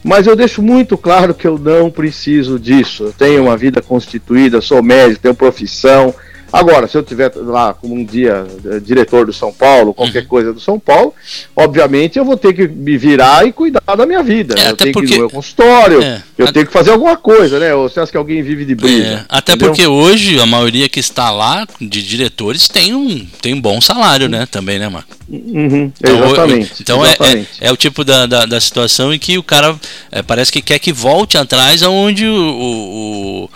Mas 0.03 0.27
eu 0.27 0.35
deixo 0.35 0.61
muito 0.61 0.97
claro 0.97 1.33
que 1.33 1.45
eu 1.45 1.57
não 1.57 1.89
preciso 1.89 2.57
disso. 2.57 3.05
Eu 3.05 3.13
tenho 3.13 3.43
uma 3.43 3.57
vida 3.57 3.81
constituída, 3.81 4.61
sou 4.61 4.81
médico, 4.81 5.21
tenho 5.21 5.35
profissão, 5.35 6.13
Agora, 6.51 6.87
se 6.87 6.97
eu 6.97 7.03
tiver 7.03 7.31
lá 7.35 7.73
como 7.73 7.93
um 7.93 8.03
dia 8.03 8.45
eh, 8.65 8.79
diretor 8.79 9.25
do 9.25 9.33
São 9.33 9.53
Paulo, 9.53 9.93
qualquer 9.93 10.23
uhum. 10.23 10.27
coisa 10.27 10.53
do 10.53 10.59
São 10.59 10.79
Paulo, 10.79 11.13
obviamente 11.55 12.17
eu 12.17 12.25
vou 12.25 12.37
ter 12.37 12.53
que 12.53 12.67
me 12.67 12.97
virar 12.97 13.45
e 13.45 13.51
cuidar 13.51 13.81
da 13.95 14.05
minha 14.05 14.23
vida. 14.23 14.55
É, 14.57 14.71
eu 14.71 14.75
tenho 14.75 14.93
porque... 14.93 15.07
que 15.07 15.13
ir 15.13 15.17
no 15.17 15.23
meu 15.23 15.29
consultório, 15.29 16.01
é, 16.01 16.23
eu 16.37 16.47
a... 16.47 16.51
tenho 16.51 16.65
que 16.65 16.73
fazer 16.73 16.91
alguma 16.91 17.15
coisa, 17.17 17.59
né? 17.59 17.73
Ou 17.73 17.87
você 17.87 17.99
acha 17.99 18.11
que 18.11 18.17
alguém 18.17 18.41
vive 18.41 18.65
de 18.65 18.75
brisa? 18.75 19.07
É, 19.07 19.25
até 19.29 19.53
entendeu? 19.53 19.69
porque 19.69 19.87
hoje 19.87 20.39
a 20.39 20.45
maioria 20.45 20.89
que 20.89 20.99
está 20.99 21.29
lá 21.29 21.67
de 21.79 22.03
diretores 22.03 22.67
tem 22.67 22.93
um, 22.93 23.25
tem 23.41 23.53
um 23.53 23.61
bom 23.61 23.79
salário, 23.79 24.27
né? 24.27 24.45
Também, 24.45 24.79
né, 24.79 24.89
Marco? 24.89 25.19
Uhum, 25.29 25.91
então, 25.99 26.25
exatamente. 26.25 26.73
Então 26.81 27.05
é, 27.05 27.09
exatamente. 27.09 27.49
É, 27.61 27.67
é, 27.67 27.71
o 27.71 27.77
tipo 27.77 28.03
da, 28.03 28.25
da, 28.25 28.45
da, 28.45 28.59
situação 28.59 29.13
em 29.13 29.19
que 29.19 29.37
o 29.37 29.43
cara 29.43 29.75
é, 30.11 30.23
parece 30.23 30.51
que 30.51 30.61
quer 30.61 30.79
que 30.79 30.91
volte 30.91 31.37
atrás 31.37 31.83
aonde 31.83 32.25
o, 32.25 33.45
o 33.45 33.49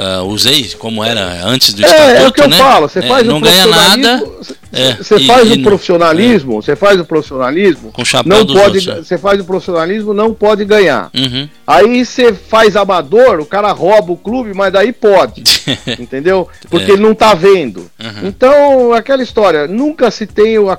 uh, 0.00 0.24
usei 0.24 0.68
como 0.78 1.04
era 1.04 1.44
antes 1.44 1.74
do 1.74 1.82
estatuto, 1.82 2.08
é, 2.08 2.22
é 2.22 2.28
o 2.28 2.32
que 2.32 2.40
eu 2.40 2.48
né? 2.48 2.56
falo, 2.56 2.88
você 2.88 3.00
é, 3.00 3.02
faz 3.02 3.26
não 3.26 3.38
o 3.38 3.40
ganha 3.40 3.66
nada. 3.66 4.24
É, 4.72 4.94
você 4.94 5.16
é, 5.16 5.20
faz 5.20 5.50
e, 5.50 5.54
o 5.54 5.62
profissionalismo, 5.62 6.52
é. 6.52 6.62
você 6.62 6.76
faz 6.76 7.00
o 7.00 7.04
profissionalismo, 7.04 7.90
com 7.92 8.04
chapéu 8.04 8.44
não 8.44 8.46
pode, 8.46 8.88
é. 8.88 8.96
você 8.96 9.18
faz 9.18 9.40
o 9.40 9.44
profissionalismo, 9.44 10.14
não 10.14 10.32
pode 10.32 10.64
ganhar. 10.64 11.10
Uhum. 11.14 11.48
Aí 11.66 12.04
você 12.04 12.32
faz 12.32 12.76
amador, 12.76 13.40
o 13.40 13.46
cara 13.46 13.72
rouba 13.72 14.12
o 14.12 14.16
clube, 14.16 14.54
mas 14.54 14.72
daí 14.72 14.92
pode, 14.92 15.42
entendeu? 15.98 16.48
Porque 16.68 16.92
ele 16.92 17.02
não 17.02 17.14
tá 17.14 17.34
vendo. 17.34 17.90
Uhum. 18.00 18.28
Então, 18.28 18.92
aquela 18.92 19.22
história, 19.22 19.66
nunca 19.66 20.10
se 20.10 20.26
tem 20.26 20.58
o, 20.58 20.70
a, 20.70 20.78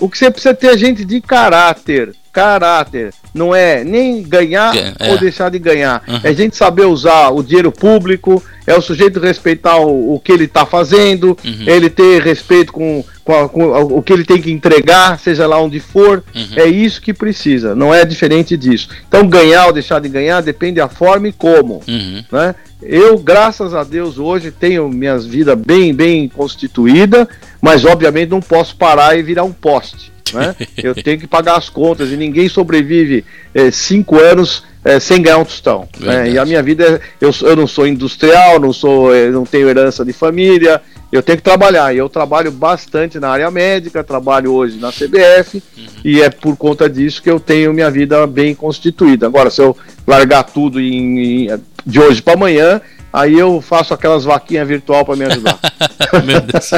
o 0.00 0.08
que 0.08 0.16
você 0.16 0.30
precisa 0.30 0.54
ter 0.54 0.78
gente 0.78 1.04
de 1.04 1.20
caráter 1.20 2.14
caráter. 2.36 3.14
Não 3.32 3.54
é 3.54 3.82
nem 3.82 4.22
ganhar 4.22 4.76
é. 4.76 5.10
ou 5.10 5.16
deixar 5.16 5.50
de 5.50 5.58
ganhar. 5.58 6.02
Uhum. 6.06 6.20
É 6.22 6.28
a 6.28 6.32
gente 6.34 6.54
saber 6.54 6.84
usar 6.84 7.30
o 7.30 7.42
dinheiro 7.42 7.72
público, 7.72 8.42
é 8.66 8.74
o 8.74 8.82
sujeito 8.82 9.18
respeitar 9.18 9.78
o, 9.78 10.14
o 10.14 10.20
que 10.20 10.32
ele 10.32 10.44
está 10.44 10.66
fazendo, 10.66 11.28
uhum. 11.42 11.64
ele 11.66 11.88
ter 11.88 12.20
respeito 12.20 12.74
com, 12.74 13.02
com, 13.24 13.34
a, 13.34 13.48
com, 13.48 13.64
o 13.96 14.02
que 14.02 14.12
ele 14.12 14.24
tem 14.24 14.40
que 14.40 14.52
entregar, 14.52 15.18
seja 15.18 15.46
lá 15.46 15.58
onde 15.58 15.80
for. 15.80 16.22
Uhum. 16.34 16.46
É 16.56 16.66
isso 16.66 17.00
que 17.00 17.14
precisa, 17.14 17.74
não 17.74 17.94
é 17.94 18.04
diferente 18.04 18.54
disso. 18.54 18.90
Então, 19.08 19.26
ganhar 19.26 19.66
ou 19.66 19.72
deixar 19.72 19.98
de 19.98 20.08
ganhar 20.10 20.42
depende 20.42 20.76
da 20.76 20.90
forma 20.90 21.28
e 21.28 21.32
como. 21.32 21.82
Uhum. 21.88 22.22
Né? 22.30 22.54
Eu, 22.82 23.18
graças 23.18 23.72
a 23.72 23.82
Deus, 23.82 24.18
hoje 24.18 24.50
tenho 24.50 24.90
minha 24.90 25.18
vida 25.18 25.56
bem, 25.56 25.94
bem 25.94 26.28
constituída, 26.28 27.26
mas 27.62 27.86
obviamente 27.86 28.28
não 28.28 28.40
posso 28.40 28.76
parar 28.76 29.18
e 29.18 29.22
virar 29.22 29.44
um 29.44 29.52
poste. 29.52 30.15
Né? 30.36 30.54
Eu 30.76 30.94
tenho 30.94 31.18
que 31.18 31.26
pagar 31.26 31.56
as 31.56 31.68
contas 31.68 32.10
e 32.10 32.16
ninguém 32.16 32.48
sobrevive 32.48 33.24
é, 33.54 33.70
cinco 33.70 34.20
anos 34.20 34.62
é, 34.84 35.00
sem 35.00 35.20
ganhar 35.20 35.38
um 35.38 35.44
tostão. 35.44 35.88
Né? 35.98 36.30
E 36.30 36.38
a 36.38 36.44
minha 36.44 36.62
vida, 36.62 36.84
é, 36.84 37.00
eu, 37.20 37.32
eu 37.42 37.56
não 37.56 37.66
sou 37.66 37.88
industrial, 37.88 38.60
não 38.60 38.72
sou, 38.72 39.12
é, 39.12 39.30
não 39.30 39.44
tenho 39.44 39.68
herança 39.68 40.04
de 40.04 40.12
família, 40.12 40.80
eu 41.10 41.22
tenho 41.22 41.38
que 41.38 41.42
trabalhar. 41.42 41.92
E 41.92 41.98
eu 41.98 42.08
trabalho 42.08 42.52
bastante 42.52 43.18
na 43.18 43.30
área 43.30 43.50
médica, 43.50 44.04
trabalho 44.04 44.52
hoje 44.52 44.78
na 44.78 44.92
CBF 44.92 45.60
uhum. 45.76 45.84
e 46.04 46.22
é 46.22 46.30
por 46.30 46.56
conta 46.56 46.88
disso 46.88 47.20
que 47.20 47.30
eu 47.30 47.40
tenho 47.40 47.74
minha 47.74 47.90
vida 47.90 48.24
bem 48.28 48.54
constituída. 48.54 49.26
Agora, 49.26 49.50
se 49.50 49.60
eu 49.60 49.76
largar 50.06 50.44
tudo 50.44 50.80
em, 50.80 51.48
em 51.48 51.60
de 51.84 52.00
hoje 52.00 52.20
para 52.20 52.34
amanhã, 52.34 52.80
aí 53.16 53.38
eu 53.38 53.62
faço 53.62 53.94
aquelas 53.94 54.24
vaquinhas 54.24 54.68
virtual 54.68 55.04
para 55.04 55.16
me 55.16 55.24
ajudar. 55.24 55.58
meu 56.22 56.40
Deus. 56.40 56.70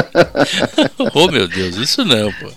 oh, 1.13 1.27
meu 1.27 1.47
Deus, 1.47 1.75
isso 1.75 2.05
não, 2.05 2.31
pô. 2.31 2.47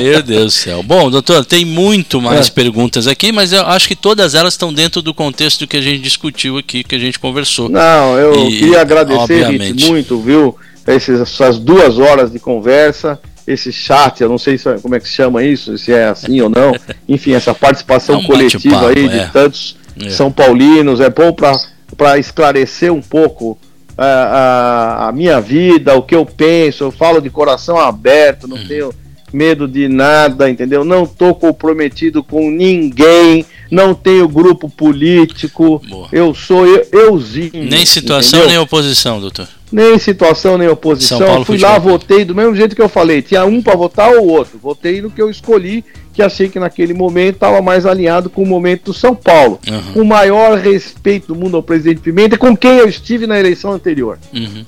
meu 0.00 0.22
Deus 0.22 0.44
do 0.44 0.50
céu. 0.50 0.82
Bom, 0.82 1.10
doutor, 1.10 1.44
tem 1.44 1.64
muito 1.64 2.20
mais 2.20 2.46
é. 2.46 2.50
perguntas 2.50 3.08
aqui, 3.08 3.32
mas 3.32 3.52
eu 3.52 3.66
acho 3.66 3.88
que 3.88 3.96
todas 3.96 4.36
elas 4.36 4.54
estão 4.54 4.72
dentro 4.72 5.02
do 5.02 5.12
contexto 5.12 5.66
que 5.66 5.76
a 5.76 5.80
gente 5.80 6.00
discutiu 6.00 6.56
aqui, 6.56 6.84
que 6.84 6.94
a 6.94 6.98
gente 7.00 7.18
conversou. 7.18 7.68
Não, 7.68 8.16
eu 8.16 8.48
e, 8.48 8.58
queria 8.58 8.80
agradecer 8.80 9.48
Rich, 9.48 9.88
muito, 9.90 10.20
viu? 10.20 10.56
Essas 10.86 11.58
duas 11.58 11.98
horas 11.98 12.30
de 12.30 12.38
conversa 12.38 13.18
esse 13.46 13.72
chat, 13.72 14.20
eu 14.20 14.28
não 14.28 14.36
sei 14.36 14.58
se, 14.58 14.70
como 14.82 14.94
é 14.94 15.00
que 15.00 15.08
se 15.08 15.14
chama 15.14 15.42
isso, 15.42 15.78
se 15.78 15.90
é 15.90 16.08
assim 16.08 16.38
ou 16.42 16.50
não. 16.50 16.74
Enfim, 17.08 17.32
essa 17.32 17.54
participação 17.54 18.16
é 18.16 18.18
um 18.18 18.24
coletiva 18.24 18.88
aí 18.88 19.08
de 19.08 19.18
é. 19.18 19.26
tantos 19.32 19.74
é. 20.06 20.10
São 20.10 20.30
Paulinos, 20.30 21.00
é 21.00 21.10
bom 21.10 21.32
para 21.32 21.52
para 21.98 22.16
esclarecer 22.16 22.92
um 22.92 23.02
pouco 23.02 23.58
a, 23.96 24.06
é, 24.06 24.08
a, 24.08 25.08
a, 25.08 25.12
minha 25.12 25.40
vida, 25.40 25.96
o 25.96 26.02
que 26.02 26.14
eu 26.14 26.24
penso. 26.24 26.84
Eu 26.84 26.92
falo 26.92 27.20
de 27.20 27.28
coração 27.28 27.76
aberto, 27.76 28.46
não 28.46 28.56
uhum. 28.56 28.68
tenho 28.68 28.94
medo 29.32 29.66
de 29.66 29.88
nada, 29.88 30.48
entendeu? 30.48 30.84
Não 30.84 31.02
estou 31.02 31.34
comprometido 31.34 32.22
com 32.22 32.50
ninguém, 32.50 33.44
não 33.68 33.94
tenho 33.94 34.28
grupo 34.28 34.70
político. 34.70 35.82
Boa. 35.88 36.08
Eu 36.12 36.32
sou 36.32 36.64
eu, 36.64 36.86
euzinho. 36.92 37.64
Nem 37.64 37.84
situação 37.84 38.38
entendeu? 38.38 38.56
nem 38.56 38.58
oposição, 38.58 39.20
doutor. 39.20 39.48
Nem 39.70 39.98
situação 39.98 40.56
nem 40.56 40.68
oposição. 40.68 41.44
Fui 41.44 41.58
lá, 41.58 41.78
votei 41.78 42.24
do 42.24 42.34
mesmo 42.34 42.54
jeito 42.54 42.74
que 42.74 42.80
eu 42.80 42.88
falei. 42.88 43.20
Tinha 43.20 43.44
um 43.44 43.60
para 43.60 43.76
votar 43.76 44.10
ou 44.12 44.28
outro. 44.28 44.58
Votei 44.62 45.02
no 45.02 45.10
que 45.10 45.20
eu 45.20 45.28
escolhi 45.28 45.84
que 46.18 46.22
achei 46.22 46.48
que 46.48 46.58
naquele 46.58 46.92
momento 46.92 47.36
estava 47.36 47.62
mais 47.62 47.86
alinhado 47.86 48.28
com 48.28 48.42
o 48.42 48.46
momento 48.46 48.86
do 48.86 48.92
São 48.92 49.14
Paulo. 49.14 49.60
Uhum. 49.68 50.02
O 50.02 50.04
maior 50.04 50.58
respeito 50.58 51.28
do 51.28 51.36
mundo 51.36 51.56
ao 51.56 51.62
presidente 51.62 52.00
Pimenta, 52.00 52.36
com 52.36 52.56
quem 52.56 52.72
eu 52.72 52.88
estive 52.88 53.24
na 53.24 53.38
eleição 53.38 53.70
anterior. 53.70 54.18
Uhum. 54.34 54.66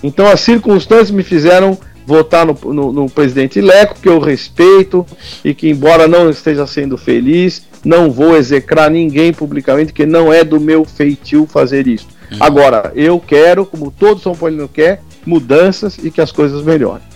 Então 0.00 0.28
as 0.28 0.38
circunstâncias 0.42 1.10
me 1.10 1.24
fizeram 1.24 1.76
votar 2.06 2.46
no, 2.46 2.56
no, 2.72 2.92
no, 2.92 3.10
presidente 3.10 3.60
Leco, 3.60 3.96
que 4.00 4.08
eu 4.08 4.20
respeito 4.20 5.04
e 5.44 5.52
que, 5.52 5.68
embora 5.68 6.06
não 6.06 6.30
esteja 6.30 6.68
sendo 6.68 6.96
feliz, 6.96 7.66
não 7.84 8.08
vou 8.08 8.36
execrar 8.36 8.88
ninguém 8.88 9.32
publicamente, 9.32 9.92
que 9.92 10.06
não 10.06 10.32
é 10.32 10.44
do 10.44 10.60
meu 10.60 10.84
feitio 10.84 11.48
fazer 11.48 11.88
isso. 11.88 12.06
Uhum. 12.30 12.38
Agora, 12.38 12.92
eu 12.94 13.18
quero, 13.18 13.66
como 13.66 13.90
todo 13.90 14.20
São 14.20 14.36
Paulo 14.36 14.68
quer, 14.72 15.02
mudanças 15.26 15.98
e 15.98 16.12
que 16.12 16.20
as 16.20 16.30
coisas 16.30 16.62
melhorem. 16.62 17.11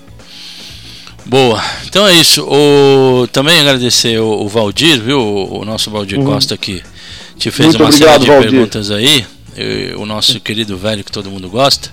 Boa. 1.27 1.63
Então 1.87 2.07
é 2.07 2.15
isso. 2.15 2.45
O, 2.45 3.27
também 3.29 3.61
agradecer 3.61 4.19
o, 4.21 4.45
o 4.45 4.49
Valdir, 4.49 5.01
viu? 5.01 5.21
O, 5.21 5.61
o 5.61 5.65
nosso 5.65 5.91
Valdir 5.91 6.19
uhum. 6.19 6.25
Costa 6.25 6.57
que 6.57 6.83
te 7.39 7.51
fez 7.51 7.69
Muito 7.69 7.83
uma 7.83 7.89
obrigado, 7.89 8.13
série 8.13 8.25
de 8.25 8.27
Valdir. 8.31 8.51
perguntas 8.51 8.91
aí. 8.91 9.27
o 9.97 10.07
nosso 10.07 10.39
querido 10.41 10.77
velho 10.77 11.03
que 11.03 11.13
todo 11.13 11.31
mundo 11.31 11.49
gosta. 11.49 11.91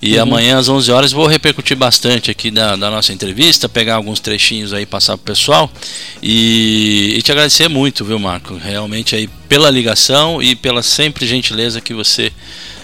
E 0.00 0.14
uhum. 0.14 0.22
amanhã 0.22 0.58
às 0.58 0.68
11 0.68 0.92
horas 0.92 1.12
vou 1.12 1.26
repercutir 1.26 1.76
bastante 1.76 2.30
aqui 2.30 2.52
da, 2.52 2.76
da 2.76 2.88
nossa 2.88 3.12
entrevista, 3.12 3.68
pegar 3.68 3.96
alguns 3.96 4.20
trechinhos 4.20 4.72
aí 4.72 4.86
passar 4.86 5.16
pro 5.16 5.34
pessoal 5.34 5.68
e, 6.22 7.14
e 7.16 7.22
te 7.22 7.32
agradecer 7.32 7.66
muito, 7.68 8.04
viu, 8.04 8.18
Marco? 8.18 8.56
Realmente 8.56 9.16
aí 9.16 9.28
pela 9.48 9.68
ligação 9.68 10.40
e 10.40 10.54
pela 10.54 10.84
sempre 10.84 11.26
gentileza 11.26 11.80
que 11.80 11.92
você 11.92 12.32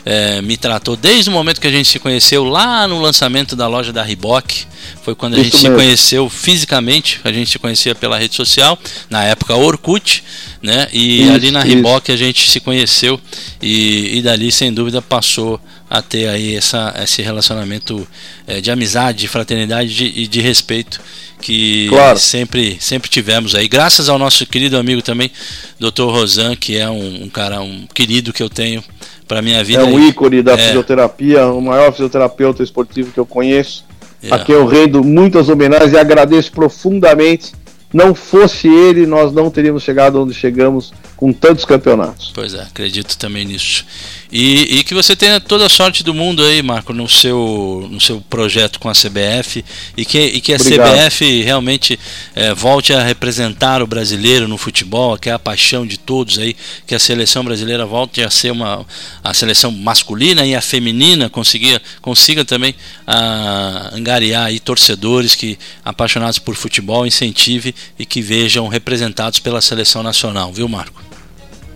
é, 0.05 0.43
me 0.43 0.57
tratou 0.57 0.97
desde 0.97 1.31
o 1.31 1.33
momento 1.33 1.61
que 1.61 1.67
a 1.67 1.71
gente 1.71 1.89
se 1.89 1.99
conheceu 1.99 2.45
lá 2.45 2.87
no 2.87 3.01
lançamento 3.01 3.57
da 3.57 3.67
loja 3.67 3.93
da 3.93 4.03
Reebok. 4.03 4.67
Foi 5.03 5.15
quando 5.15 5.35
a 5.35 5.37
Isso 5.39 5.45
gente 5.45 5.63
mesmo. 5.63 5.69
se 5.71 5.85
conheceu 5.85 6.29
fisicamente, 6.29 7.21
a 7.25 7.33
gente 7.33 7.51
se 7.51 7.59
conhecia 7.59 7.95
pela 7.95 8.19
rede 8.19 8.35
social, 8.35 8.79
na 9.09 9.25
época 9.25 9.55
Orkut, 9.55 10.23
né? 10.63 10.89
E 10.93 11.23
isso, 11.23 11.33
ali 11.33 11.51
na 11.51 11.63
Reebok 11.63 12.11
a 12.11 12.17
gente 12.17 12.51
se 12.51 12.61
conheceu 12.61 13.21
e, 13.61 14.19
e 14.19 14.23
dali, 14.23 14.53
sem 14.53 14.73
dúvida, 14.73 15.01
passou 15.01 15.61
a 15.89 16.03
ter 16.03 16.29
aí 16.29 16.57
essa, 16.57 16.95
esse 17.03 17.23
relacionamento 17.23 18.07
é, 18.47 18.61
de 18.61 18.71
amizade, 18.71 19.19
de 19.21 19.29
fraternidade 19.29 19.91
e 20.05 20.13
de, 20.13 20.27
de, 20.27 20.41
respeito 20.41 21.01
que 21.41 21.87
claro. 21.89 22.19
sempre, 22.19 22.79
sempre 22.81 23.09
tivemos 23.11 23.55
aí. 23.55 23.69
Graças 23.69 24.09
ao 24.09 24.19
nosso 24.19 24.47
querido 24.47 24.79
amigo 24.79 25.03
também, 25.03 25.31
Dr. 25.79 26.05
Rosan, 26.05 26.57
que 26.57 26.77
é 26.77 26.89
um, 26.89 27.25
um 27.25 27.29
cara, 27.29 27.61
um 27.61 27.87
querido 27.95 28.33
que 28.33 28.43
eu 28.43 28.49
tenho 28.49 28.83
para 29.27 29.43
minha 29.43 29.63
vida. 29.65 29.83
É 29.83 29.85
um 29.85 29.99
ícone 29.99 30.43
da 30.43 30.53
é. 30.53 30.59
fisioterapia, 30.59 31.47
o 31.47 31.61
maior 31.61 31.93
fisioterapeuta 31.93 32.63
esportivo 32.63 33.13
que 33.13 33.19
eu 33.19 33.27
conheço. 33.27 33.85
Yeah. 34.23 34.43
A 34.43 34.47
quem 34.47 34.55
eu 34.55 34.67
rendo 34.67 35.05
muitas 35.05 35.49
homenagens 35.49 35.93
e 35.93 35.99
agradeço 35.99 36.53
profundamente. 36.53 37.53
Não 37.95 38.13
fosse 38.13 38.67
ele, 38.67 39.07
nós 39.07 39.33
não 39.33 39.49
teríamos 39.49 39.85
chegado 39.85 40.21
onde 40.21 40.35
chegamos 40.35 40.93
com 41.17 41.33
tantos 41.33 41.65
campeonatos. 41.65 42.33
Pois 42.35 42.53
é, 42.53 42.63
acredito 42.63 43.17
também 43.17 43.45
nisso. 43.45 43.87
E, 44.33 44.79
e, 44.79 44.85
que 44.85 44.95
você 44.95 45.15
tenha 45.15 45.41
toda 45.41 45.65
a 45.65 45.69
sorte 45.69 46.03
do 46.03 46.13
mundo 46.13 46.43
aí, 46.43 46.61
Marco, 46.61 46.93
no 46.93 47.09
seu, 47.09 47.87
no 47.89 48.01
seu 48.01 48.21
projeto 48.21 48.81
com 48.81 48.89
a 48.89 48.93
CBF 48.93 49.65
e 49.97 50.05
que, 50.05 50.19
e 50.19 50.41
que 50.41 50.53
a 50.53 50.57
Obrigado. 50.57 50.93
CBF 50.93 51.43
realmente 51.43 51.99
é, 52.35 52.53
volte 52.53 52.93
a 52.93 53.01
representar 53.01 53.81
o 53.81 53.87
brasileiro 53.87 54.49
no 54.49 54.59
futebol, 54.59 55.17
que 55.17 55.31
é 55.31 55.33
a 55.33 55.39
paixão 55.39 55.87
de 55.87 55.97
todos 55.97 56.37
aí, 56.37 56.57
que 56.85 56.97
a 56.97 56.99
seleção 56.99 57.45
brasileira 57.45 57.87
volte 57.87 58.23
a 58.23 58.31
ser 58.31 58.51
uma 58.51 58.85
a 59.23 59.33
seleção 59.33 59.71
masculina 59.71 60.45
e 60.45 60.55
a 60.55 60.61
feminina 60.61 61.31
consiga, 61.31 61.81
consiga 62.03 62.45
também 62.45 62.75
a, 63.07 63.91
angariar 63.95 64.47
aí 64.47 64.59
torcedores 64.59 65.37
que 65.37 65.57
apaixonados 65.85 66.41
por 66.41 66.57
futebol 66.57 67.07
incentive 67.07 67.73
e 67.99 68.05
que 68.05 68.21
vejam 68.21 68.69
representados 68.69 69.41
pela 69.41 69.61
seleção 69.61 70.03
nacional, 70.03 70.53
viu, 70.53 70.69
Marco? 70.69 71.03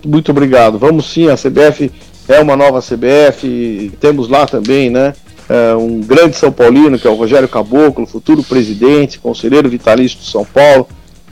Muito 0.05 0.31
obrigado. 0.31 0.77
Vamos 0.77 1.11
sim, 1.11 1.29
a 1.29 1.35
CBF 1.35 1.91
é 2.27 2.39
uma 2.39 2.55
nova 2.55 2.81
CBF, 2.81 3.91
temos 3.99 4.29
lá 4.29 4.45
também, 4.45 4.89
né? 4.89 5.13
É, 5.49 5.73
um 5.75 5.99
grande 5.99 6.35
São 6.35 6.51
Paulino, 6.51 6.99
que 6.99 7.07
é 7.07 7.09
o 7.09 7.15
Rogério 7.15 7.47
Caboclo, 7.47 8.05
futuro 8.05 8.43
presidente, 8.43 9.17
conselheiro 9.17 9.67
vitalício 9.67 10.19
de 10.19 10.25
São 10.25 10.45
Paulo. 10.45 10.87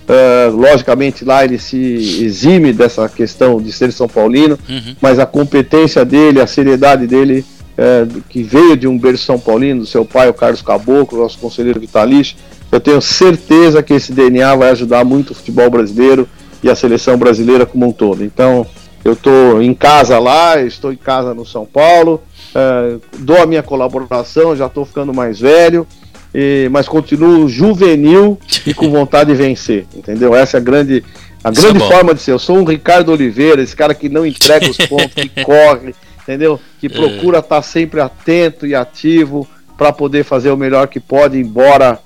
É, 0.08 0.50
logicamente 0.50 1.24
lá 1.24 1.44
ele 1.44 1.60
se 1.60 1.78
exime 2.24 2.74
dessa 2.74 3.08
questão 3.10 3.62
de 3.62 3.72
ser 3.72 3.92
São 3.92 4.08
Paulino, 4.08 4.58
uhum. 4.68 4.96
mas 5.02 5.20
a 5.20 5.26
competência 5.26 6.04
dele, 6.04 6.42
a 6.42 6.48
seriedade 6.48 7.06
dele, 7.06 7.46
é, 7.78 8.08
que 8.28 8.42
veio 8.42 8.76
de 8.76 8.88
um 8.88 8.98
berço 8.98 9.26
São 9.26 9.40
Paulino, 9.40 9.82
do 9.82 9.86
seu 9.86 10.04
pai, 10.04 10.30
o 10.30 10.34
Carlos 10.34 10.64
Caboclo, 10.64 11.20
nosso 11.20 11.38
conselheiro 11.38 11.80
vitalício, 11.80 12.38
eu 12.72 12.80
tenho 12.80 13.02
certeza 13.02 13.82
que 13.82 13.94
esse 13.94 14.12
DNA 14.12 14.56
vai 14.56 14.70
ajudar 14.72 15.04
muito 15.06 15.32
o 15.32 15.36
futebol 15.36 15.70
brasileiro 15.70 16.28
e 16.62 16.70
a 16.70 16.76
seleção 16.76 17.18
brasileira 17.18 17.66
como 17.66 17.88
um 17.88 17.92
todo. 17.92 18.24
Então, 18.24 18.66
eu 19.04 19.14
estou 19.14 19.62
em 19.62 19.74
casa 19.74 20.20
lá, 20.20 20.62
estou 20.62 20.92
em 20.92 20.98
casa 20.98 21.34
no 21.34 21.46
São 21.46 21.66
Paulo, 21.66 22.22
é, 22.54 22.98
dou 23.20 23.42
a 23.42 23.46
minha 23.46 23.64
colaboração, 23.64 24.56
já 24.56 24.66
estou 24.66 24.86
ficando 24.86 25.14
mais 25.14 25.40
velho, 25.40 25.88
e, 26.36 26.68
mas 26.72 26.88
continuo 26.88 27.48
juvenil 27.48 28.38
e 28.66 28.74
com 28.74 28.92
vontade 28.92 29.32
de 29.32 29.38
vencer, 29.38 29.86
entendeu? 29.96 30.36
Essa 30.36 30.58
é 30.58 30.60
a 30.60 30.64
grande, 30.64 31.04
a 31.44 31.50
grande 31.50 31.82
é 31.82 31.88
forma 31.88 32.14
de 32.14 32.22
ser. 32.22 32.32
Eu 32.32 32.40
sou 32.40 32.58
um 32.58 32.66
Ricardo 32.66 33.12
Oliveira, 33.12 33.62
esse 33.62 33.76
cara 33.76 33.94
que 33.94 34.10
não 34.10 34.26
entrega 34.26 34.70
os 34.70 34.78
pontos, 34.78 35.14
que 35.14 35.30
corre, 35.44 35.96
entendeu? 36.22 36.60
Que 36.80 36.88
é. 36.88 36.90
procura 36.90 37.40
estar 37.40 37.56
tá 37.56 37.62
sempre 37.62 38.02
atento 38.02 38.68
e 38.68 38.76
ativo 38.76 39.48
para 39.78 39.94
poder 39.94 40.26
fazer 40.26 40.50
o 40.50 40.58
melhor 40.58 40.88
que 40.88 41.00
pode, 41.00 41.40
embora 41.40 42.00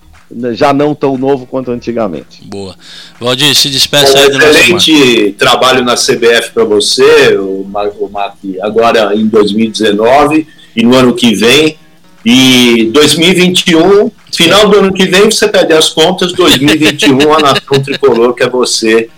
já 0.54 0.74
não 0.74 0.96
tão 0.96 1.18
novo 1.18 1.46
quanto 1.46 1.72
antigamente. 1.72 2.44
Boa. 2.44 2.76
Valdir, 3.20 3.54
se 3.56 3.70
despeça 3.70 4.18
aí 4.18 4.30
do 4.30 4.38
nosso 4.38 4.50
Excelente 4.50 5.36
trabalho 5.38 5.84
na 5.84 5.96
CBF 5.96 6.52
para 6.54 6.64
você, 6.64 7.38
o 7.38 7.66
Mac, 8.12 8.36
agora 8.62 9.16
em 9.16 9.28
2019 9.28 10.48
e 10.76 10.84
no 10.84 10.96
ano 10.96 11.14
que 11.14 11.36
vem. 11.36 11.78
E 12.24 12.92
2021, 12.94 14.12
final 14.32 14.70
do 14.70 14.78
ano 14.78 14.94
que 14.94 15.06
vem, 15.08 15.26
você 15.26 15.48
pede 15.48 15.74
as 15.74 15.90
contas, 15.90 16.32
2021 16.34 17.34
a 17.34 17.40
Nação 17.40 17.82
Tricolor, 17.84 18.34
que 18.36 18.44
é 18.44 18.50
você, 18.50 19.10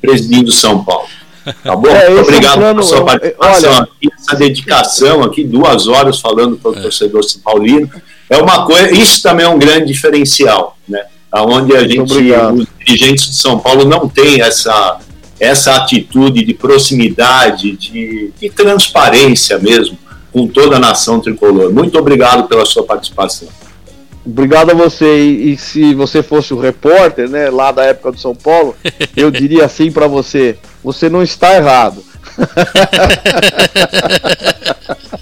presidindo 0.00 0.50
São 0.50 0.84
Paulo. 0.84 1.06
Tá 1.62 1.76
bom? 1.76 1.88
É, 1.88 2.10
Obrigado 2.10 2.58
plano, 2.58 2.80
pela 2.80 2.82
sua 2.82 3.04
participação 3.04 3.70
olha, 3.70 3.82
aqui, 3.82 4.08
essa 4.18 4.36
dedicação 4.36 5.22
aqui, 5.22 5.44
duas 5.44 5.86
horas 5.86 6.20
falando 6.20 6.56
para 6.56 6.72
o 6.72 6.76
é. 6.76 6.80
torcedor 6.80 7.24
São 7.24 7.40
Paulino 7.40 7.90
é 8.30 8.36
uma 8.36 8.66
coisa, 8.66 8.92
isso 8.92 9.22
também 9.22 9.46
é 9.46 9.48
um 9.48 9.58
grande 9.58 9.86
diferencial, 9.86 10.76
né? 10.88 11.04
Onde 11.32 11.76
a 11.76 11.86
gente, 11.86 12.12
os 12.12 12.66
dirigentes 12.78 13.28
de 13.28 13.36
São 13.36 13.58
Paulo 13.58 13.84
não 13.84 14.08
têm 14.08 14.40
essa, 14.40 14.98
essa 15.38 15.76
atitude 15.76 16.44
de 16.44 16.54
proximidade, 16.54 17.76
de, 17.76 18.32
de 18.40 18.50
transparência 18.50 19.58
mesmo, 19.58 19.98
com 20.32 20.46
toda 20.46 20.76
a 20.76 20.80
nação 20.80 21.20
tricolor. 21.20 21.72
Muito 21.72 21.98
obrigado 21.98 22.48
pela 22.48 22.64
sua 22.64 22.82
participação. 22.82 23.48
Obrigado 24.24 24.70
a 24.70 24.74
você. 24.74 25.20
E, 25.20 25.52
e, 25.52 25.56
se 25.56 25.94
você 25.94 26.22
fosse 26.22 26.52
o 26.52 26.58
repórter, 26.58 27.28
né, 27.28 27.48
lá 27.48 27.72
da 27.72 27.84
época 27.84 28.12
do 28.12 28.20
São 28.20 28.34
Paulo, 28.34 28.76
eu 29.16 29.30
diria 29.30 29.64
assim 29.64 29.90
para 29.90 30.06
você: 30.06 30.56
você 30.84 31.08
não 31.08 31.22
está 31.22 31.56
errado. 31.56 32.04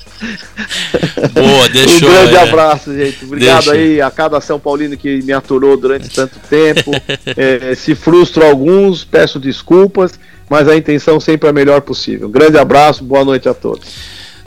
Boa, 1.32 1.68
deixou. 1.68 2.08
Um 2.08 2.12
grande 2.12 2.34
é. 2.34 2.38
abraço, 2.38 2.94
gente. 2.94 3.24
Obrigado 3.24 3.64
Deixa. 3.64 3.72
aí 3.72 4.00
a 4.00 4.10
cada 4.10 4.40
São 4.40 4.58
Paulino 4.58 4.96
que 4.96 5.22
me 5.22 5.32
aturou 5.32 5.76
durante 5.76 6.08
tanto 6.08 6.38
tempo. 6.48 6.92
É, 7.36 7.74
se 7.74 7.94
frustro 7.94 8.46
alguns, 8.46 9.04
peço 9.04 9.38
desculpas, 9.38 10.18
mas 10.48 10.68
a 10.68 10.76
intenção 10.76 11.20
sempre 11.20 11.48
é 11.48 11.50
a 11.50 11.52
melhor 11.52 11.82
possível. 11.82 12.28
Um 12.28 12.30
grande 12.30 12.56
abraço, 12.56 13.04
boa 13.04 13.24
noite 13.24 13.48
a 13.48 13.54
todos. 13.54 13.88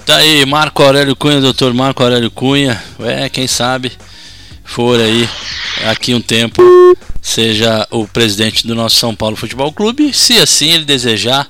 Tá 0.05 0.17
aí, 0.17 0.45
Marco 0.45 0.81
Aurélio 0.81 1.15
Cunha, 1.15 1.39
doutor 1.39 1.73
Marco 1.73 2.01
Aurélio 2.01 2.31
Cunha. 2.31 2.81
É, 2.99 3.29
quem 3.29 3.47
sabe 3.47 3.91
for 4.69 4.99
aí 4.99 5.27
aqui 5.85 6.13
um 6.13 6.21
tempo 6.21 6.61
seja 7.21 7.87
o 7.89 8.07
presidente 8.07 8.65
do 8.65 8.75
nosso 8.75 8.97
São 8.97 9.15
Paulo 9.15 9.35
Futebol 9.35 9.73
Clube, 9.73 10.13
se 10.13 10.37
assim 10.37 10.71
ele 10.71 10.85
desejar 10.85 11.49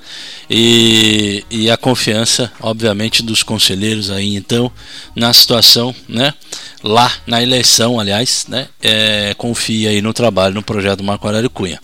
e, 0.50 1.44
e 1.50 1.70
a 1.70 1.78
confiança, 1.78 2.52
obviamente, 2.62 3.22
dos 3.22 3.44
conselheiros 3.44 4.10
aí 4.10 4.36
então 4.36 4.72
na 5.16 5.34
situação, 5.34 5.94
né? 6.08 6.34
Lá 6.82 7.12
na 7.28 7.44
eleição, 7.44 8.00
aliás, 8.00 8.46
né? 8.48 8.68
É, 8.82 9.34
confia 9.38 9.90
aí 9.90 10.02
no 10.02 10.14
trabalho, 10.14 10.56
no 10.56 10.64
projeto 10.64 11.04
Marco 11.04 11.28
Aurélio 11.28 11.50
Cunha. 11.50 11.80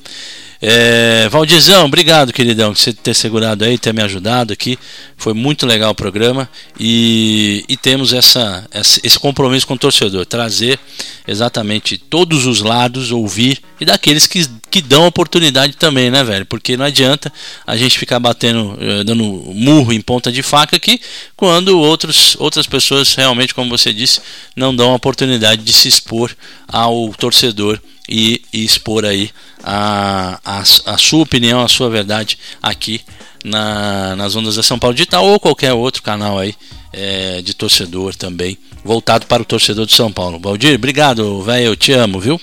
É, 0.68 1.30
Valdizão, 1.30 1.86
obrigado, 1.86 2.34
queridão, 2.34 2.74
por 2.74 2.80
você 2.80 2.92
ter 2.92 3.14
segurado 3.14 3.64
aí, 3.64 3.78
ter 3.78 3.94
me 3.94 4.02
ajudado 4.02 4.52
aqui. 4.52 4.80
Foi 5.16 5.32
muito 5.32 5.64
legal 5.64 5.92
o 5.92 5.96
programa 5.96 6.50
e, 6.80 7.64
e 7.70 7.78
temos 7.78 8.14
essa, 8.14 8.68
esse 8.74 9.20
compromisso 9.20 9.68
com 9.68 9.76
o 9.76 9.78
torcedor, 9.78 10.26
trazer 10.26 10.80
exatamente 11.28 12.00
todos 12.00 12.48
os 12.48 12.64
lados, 12.64 13.12
ouvir 13.12 13.62
e 13.80 13.86
daqueles 13.86 14.26
que, 14.26 14.44
que 14.72 14.82
dão 14.82 15.06
oportunidade 15.06 15.74
também, 15.74 16.10
né, 16.10 16.24
velho? 16.24 16.48
Porque 16.48 16.76
não 16.76 16.86
adianta 16.86 17.32
a 17.68 17.78
gente 17.78 18.00
ficar 18.00 18.20
batendo, 18.20 18.76
eh, 18.82 19.04
dando 19.04 19.24
murro 19.24 19.94
em 19.94 20.02
ponta 20.02 20.32
de 20.32 20.42
faca 20.42 20.76
aqui, 20.76 21.00
quando 21.36 21.80
outros, 21.80 22.36
outras 22.40 22.66
pessoas 22.66 23.14
realmente, 23.14 23.54
como 23.54 23.70
você 23.70 23.94
disse, 23.94 24.20
não 24.56 24.76
dão 24.76 24.90
a 24.90 24.96
oportunidade 24.96 25.62
de 25.62 25.74
se 25.74 25.88
expor 25.88 26.36
ao 26.68 27.14
torcedor 27.14 27.80
e, 28.08 28.42
e 28.54 28.64
expor 28.64 29.06
aí 29.06 29.30
a, 29.64 30.40
a, 30.44 30.60
a, 30.60 30.98
sua 30.98 31.24
opinião, 31.24 31.62
a 31.62 31.68
sua 31.68 31.90
verdade 31.90 32.38
aqui 32.62 33.02
na, 33.44 34.16
nas 34.16 34.36
ondas 34.36 34.56
da 34.56 34.64
São 34.64 34.80
Paulo 34.80 34.96
Digital 34.96 35.26
ou 35.26 35.40
qualquer 35.40 35.74
outro 35.74 36.04
canal 36.04 36.40
aí 36.40 36.56
é, 36.94 37.42
de 37.42 37.54
torcedor 37.54 38.16
também, 38.16 38.58
voltado 38.84 39.26
para 39.26 39.42
o 39.42 39.46
torcedor 39.46 39.86
de 39.86 39.94
São 39.94 40.12
Paulo. 40.12 40.40
Valdir, 40.40 40.76
obrigado, 40.76 41.42
velho, 41.42 41.66
eu 41.66 41.76
te 41.76 41.92
amo, 41.92 42.20
viu? 42.20 42.40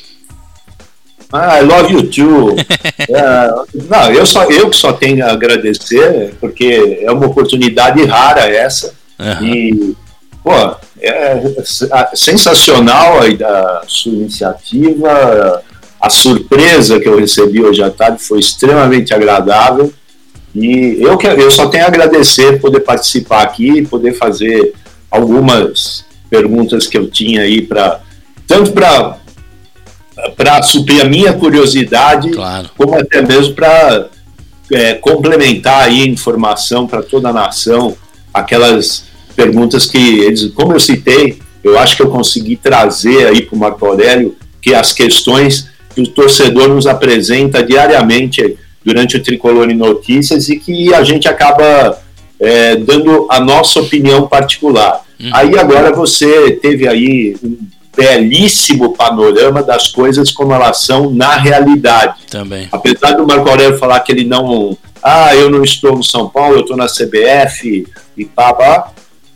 Ah, 1.33 1.59
I 1.59 1.63
love 1.63 1.93
you 1.93 2.11
too. 2.11 2.57
é, 3.09 3.51
não, 3.89 4.13
eu, 4.13 4.27
só, 4.27 4.45
eu 4.45 4.69
que 4.69 4.77
só 4.77 4.93
tenho 4.93 5.25
a 5.25 5.33
agradecer, 5.33 6.35
porque 6.39 7.01
é 7.01 7.11
uma 7.11 7.27
oportunidade 7.27 8.05
rara 8.05 8.43
essa. 8.43 8.93
Uhum. 9.19 9.47
E, 9.47 9.97
pô, 10.43 10.77
é 11.01 11.43
sensacional 12.15 13.21
a, 13.21 13.83
sua 13.87 14.13
iniciativa, 14.13 15.63
a 16.01 16.11
surpresa 16.11 17.01
que 17.01 17.09
eu 17.09 17.19
recebi 17.19 17.63
hoje 17.63 17.83
à 17.83 17.91
tarde 17.91 18.23
foi 18.23 18.41
extremamente 18.41 19.15
agradável. 19.15 19.93
E 20.55 20.99
eu, 21.01 21.19
eu 21.21 21.51
só 21.51 21.69
tenho 21.69 21.85
a 21.85 21.89
agradecer 21.89 22.61
poder 22.61 22.81
participar 22.81 23.43
aqui, 23.43 23.83
poder 23.87 24.13
fazer 24.13 24.75
algumas 25.11 26.05
perguntas 26.29 26.87
que 26.87 26.97
eu 26.97 27.09
tinha 27.09 27.43
aí 27.43 27.63
para 27.63 28.01
tanto 28.47 28.73
para 28.73 29.19
para 30.37 30.63
suprir 30.63 31.01
a 31.01 31.05
minha 31.05 31.33
curiosidade, 31.33 32.31
claro. 32.31 32.71
como 32.77 32.95
até 32.95 33.23
mesmo 33.23 33.55
para 33.55 34.09
é, 34.71 34.95
complementar 34.95 35.85
aí 35.85 36.03
a 36.03 36.07
informação 36.07 36.87
para 36.87 37.03
toda 37.03 37.31
a 37.31 37.33
nação, 37.33 37.97
aquelas 38.33 39.05
perguntas 39.33 39.87
que 39.87 40.21
eles, 40.21 40.47
como 40.55 40.73
eu 40.73 40.81
citei, 40.81 41.39
eu 41.63 41.79
acho 41.79 41.97
que 41.97 42.03
eu 42.03 42.11
consegui 42.11 42.57
trazer 42.57 43.27
aí 43.27 43.43
para 43.43 43.57
o 43.57 43.59
Marco 43.59 43.87
Aurélio 43.87 44.37
que 44.61 44.75
as 44.75 44.93
questões 44.93 45.69
que 45.95 46.01
o 46.01 46.07
torcedor 46.07 46.69
nos 46.69 46.87
apresenta 46.87 47.63
diariamente 47.63 48.57
durante 48.85 49.17
o 49.17 49.23
Tricolor 49.23 49.71
em 49.71 49.77
Notícias 49.77 50.49
e 50.49 50.59
que 50.59 50.93
a 50.95 51.03
gente 51.03 51.29
acaba 51.29 51.99
é, 52.41 52.77
dando 52.77 53.27
a 53.31 53.39
nossa 53.39 53.81
opinião 53.81 54.27
particular. 54.27 55.05
Uhum. 55.21 55.31
Aí 55.33 55.59
agora 55.59 55.93
você 55.93 56.53
teve 56.53 56.89
aí 56.89 57.37
um 57.43 57.57
belíssimo 57.97 58.95
panorama 58.95 59.63
das 59.63 59.89
coisas 59.89 60.31
como 60.31 60.53
elas 60.53 60.79
são 60.79 61.11
na 61.11 61.37
realidade. 61.37 62.23
Também. 62.31 62.69
Apesar 62.73 63.13
do 63.13 63.27
Marco 63.27 63.49
Aurélio 63.49 63.79
falar 63.79 64.01
que 64.01 64.13
ele 64.13 64.25
não. 64.25 64.77
Ah, 65.03 65.35
eu 65.35 65.51
não 65.51 65.63
estou 65.65 65.97
no 65.97 66.05
São 66.05 66.29
Paulo, 66.29 66.57
eu 66.57 66.61
estou 66.61 66.77
na 66.77 66.87
CBF 66.87 67.87
e 68.17 68.25
pá, 68.25 68.53
pá. 68.55 68.93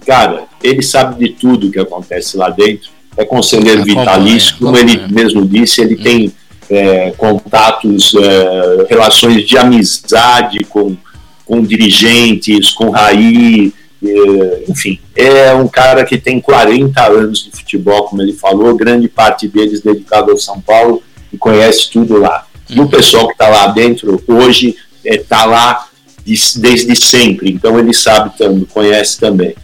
Cara, 0.06 0.44
ele 0.62 0.82
sabe 0.82 1.26
de 1.26 1.34
tudo 1.34 1.70
que 1.70 1.80
acontece 1.80 2.36
lá 2.36 2.48
dentro. 2.48 2.90
É 3.16 3.24
conselheiro 3.24 3.82
vitalício, 3.82 4.56
como 4.58 4.76
ele 4.76 5.06
mesmo 5.08 5.44
disse, 5.44 5.80
ele 5.80 5.94
hum. 5.94 6.02
tem 6.02 6.32
é, 6.70 7.10
contatos, 7.12 8.14
é, 8.14 8.86
relações 8.88 9.46
de 9.46 9.56
amizade 9.56 10.60
com, 10.64 10.96
com 11.44 11.62
dirigentes, 11.62 12.70
com 12.70 12.90
Raí, 12.90 13.72
é, 14.04 14.64
enfim, 14.68 14.98
é 15.14 15.54
um 15.54 15.66
cara 15.66 16.04
que 16.04 16.18
tem 16.18 16.40
40 16.40 17.00
anos 17.06 17.44
de 17.44 17.50
futebol, 17.50 18.04
como 18.04 18.22
ele 18.22 18.32
falou, 18.32 18.76
grande 18.76 19.08
parte 19.08 19.48
deles 19.48 19.80
dedicado 19.80 20.30
ao 20.30 20.38
São 20.38 20.60
Paulo 20.60 21.02
e 21.32 21.38
conhece 21.38 21.90
tudo 21.90 22.18
lá. 22.18 22.46
E 22.68 22.80
o 22.80 22.88
pessoal 22.88 23.26
que 23.26 23.32
está 23.32 23.48
lá 23.48 23.68
dentro 23.68 24.22
hoje 24.26 24.76
está 25.04 25.42
é, 25.42 25.46
lá 25.46 25.86
desde 26.26 26.96
sempre, 26.96 27.50
então 27.50 27.78
ele 27.78 27.94
sabe 27.94 28.36
também, 28.36 28.64
conhece 28.64 29.18
também. 29.18 29.54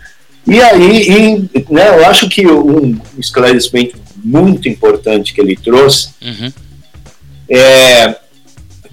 E 0.46 0.60
aí, 0.60 1.48
e, 1.54 1.72
né, 1.72 1.88
eu 1.88 2.06
acho 2.06 2.28
que 2.28 2.46
um 2.46 2.98
esclarecimento 3.18 3.96
muito 4.16 4.68
importante 4.68 5.32
que 5.32 5.40
ele 5.40 5.56
trouxe 5.56 6.10
uhum. 6.22 6.52
é 7.48 8.16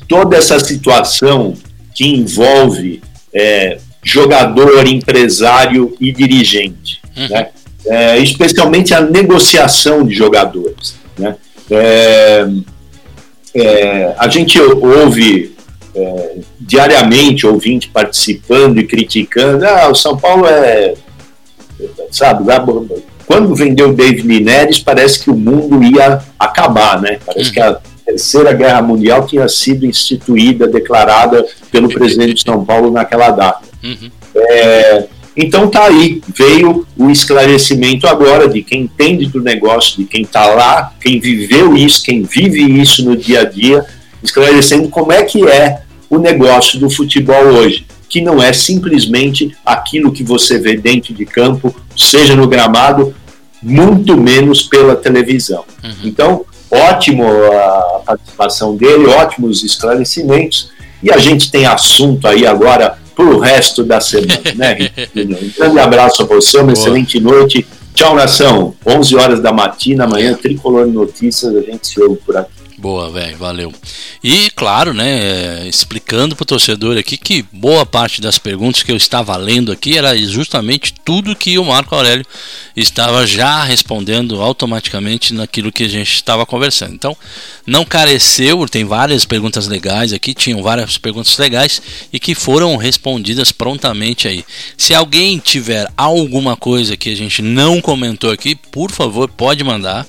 toda 0.07 0.37
essa 0.37 0.59
situação 0.59 1.55
que 1.93 2.05
envolve 2.05 3.01
é, 3.33 3.79
jogador, 4.03 4.87
empresário 4.87 5.95
e 5.99 6.11
dirigente, 6.11 7.01
uhum. 7.15 7.27
né? 7.29 7.49
É, 7.85 8.19
especialmente 8.19 8.93
a 8.93 9.01
negociação 9.01 10.05
de 10.05 10.13
jogadores. 10.13 10.95
Né? 11.17 11.35
É, 11.71 12.47
é, 13.55 14.15
a 14.17 14.27
gente 14.27 14.59
ouve 14.59 15.55
é, 15.95 16.35
diariamente 16.59 17.47
ouvinte 17.47 17.89
participando 17.89 18.79
e 18.79 18.85
criticando, 18.85 19.65
ah, 19.65 19.89
o 19.89 19.95
São 19.95 20.17
Paulo 20.17 20.45
é, 20.45 20.93
sabe, 22.11 22.43
quando 23.25 23.55
vendeu 23.55 23.89
o 23.89 23.93
David 23.93 24.43
Neres 24.43 24.79
parece 24.79 25.19
que 25.19 25.29
o 25.29 25.35
mundo 25.35 25.83
ia 25.83 26.21
acabar, 26.37 27.01
né? 27.01 27.19
Parece 27.25 27.49
uhum. 27.49 27.53
que 27.53 27.59
a 27.59 27.79
Terceira 28.05 28.53
Guerra 28.53 28.81
Mundial 28.81 29.27
tinha 29.27 29.47
sido 29.47 29.85
instituída, 29.85 30.67
declarada 30.67 31.45
pelo 31.71 31.89
presidente 31.89 32.33
de 32.35 32.41
São 32.41 32.65
Paulo 32.65 32.89
naquela 32.89 33.29
data. 33.29 33.61
Uhum. 33.83 34.09
É, 34.35 35.05
então 35.37 35.69
tá 35.69 35.85
aí, 35.85 36.21
veio 36.35 36.85
o 36.97 37.09
esclarecimento 37.09 38.07
agora 38.07 38.49
de 38.49 38.61
quem 38.61 38.81
entende 38.81 39.27
do 39.27 39.41
negócio, 39.41 39.97
de 39.97 40.05
quem 40.05 40.23
está 40.23 40.47
lá, 40.47 40.91
quem 40.99 41.19
viveu 41.19 41.77
isso, 41.77 42.03
quem 42.03 42.23
vive 42.23 42.61
isso 42.81 43.05
no 43.05 43.15
dia 43.15 43.41
a 43.41 43.45
dia, 43.45 43.85
esclarecendo 44.23 44.89
como 44.89 45.11
é 45.11 45.23
que 45.23 45.47
é 45.47 45.83
o 46.09 46.17
negócio 46.17 46.79
do 46.79 46.89
futebol 46.89 47.43
hoje, 47.43 47.85
que 48.09 48.21
não 48.21 48.41
é 48.41 48.51
simplesmente 48.51 49.55
aquilo 49.63 50.11
que 50.11 50.23
você 50.23 50.57
vê 50.57 50.75
dentro 50.75 51.13
de 51.13 51.25
campo, 51.25 51.73
seja 51.95 52.35
no 52.35 52.47
gramado, 52.47 53.13
muito 53.61 54.17
menos 54.17 54.63
pela 54.63 54.95
televisão. 54.95 55.63
Uhum. 55.83 55.91
Então, 56.03 56.45
ótimo 56.71 57.23
a 57.23 58.01
participação 58.05 58.75
dele, 58.75 59.05
ótimos 59.05 59.63
esclarecimentos, 59.63 60.71
e 61.03 61.11
a 61.11 61.17
gente 61.17 61.51
tem 61.51 61.65
assunto 61.65 62.27
aí 62.27 62.45
agora 62.45 62.97
para 63.15 63.25
o 63.25 63.39
resto 63.39 63.83
da 63.83 63.99
semana, 63.99 64.41
né? 64.55 64.89
um 65.15 65.51
grande 65.57 65.79
abraço 65.79 66.23
a 66.23 66.25
você, 66.25 66.57
uma 66.57 66.67
Boa. 66.67 66.73
excelente 66.73 67.19
noite. 67.19 67.65
Tchau, 67.93 68.15
nação. 68.15 68.73
11 68.85 69.15
horas 69.15 69.41
da 69.41 69.51
matina, 69.51 70.05
amanhã, 70.05 70.33
Tricolor 70.33 70.87
Notícias, 70.87 71.53
a 71.55 71.61
gente 71.61 71.87
se 71.87 72.01
ouve 72.01 72.17
por 72.25 72.37
aqui. 72.37 72.58
Boa, 72.79 73.11
velho, 73.11 73.37
valeu. 73.37 73.73
E 74.23 74.49
claro, 74.51 74.93
né, 74.93 75.67
explicando 75.67 76.33
para 76.33 76.43
o 76.43 76.45
torcedor 76.45 76.97
aqui 76.97 77.17
que 77.17 77.43
boa 77.51 77.85
parte 77.85 78.21
das 78.21 78.37
perguntas 78.37 78.83
que 78.83 78.91
eu 78.91 78.95
estava 78.95 79.35
lendo 79.35 79.69
aqui 79.69 79.97
era 79.97 80.17
justamente 80.17 80.93
tudo 81.03 81.35
que 81.35 81.59
o 81.59 81.65
Marco 81.65 81.93
Aurélio 81.93 82.25
estava 82.77 83.27
já 83.27 83.65
respondendo 83.65 84.41
automaticamente 84.41 85.33
naquilo 85.33 85.73
que 85.73 85.83
a 85.83 85.89
gente 85.89 86.13
estava 86.13 86.45
conversando. 86.45 86.93
Então, 86.93 87.17
não 87.67 87.83
careceu, 87.83 88.65
tem 88.69 88.85
várias 88.85 89.25
perguntas 89.25 89.67
legais 89.67 90.13
aqui, 90.13 90.33
tinham 90.33 90.63
várias 90.63 90.97
perguntas 90.97 91.37
legais 91.37 91.81
e 92.13 92.19
que 92.19 92.33
foram 92.33 92.77
respondidas 92.77 93.51
prontamente 93.51 94.25
aí. 94.25 94.45
Se 94.77 94.95
alguém 94.95 95.37
tiver 95.37 95.91
alguma 95.97 96.55
coisa 96.55 96.95
que 96.95 97.11
a 97.11 97.15
gente 97.15 97.41
não 97.41 97.81
comentou 97.81 98.31
aqui, 98.31 98.55
por 98.55 98.89
favor, 98.89 99.29
pode 99.29 99.65
mandar 99.65 100.07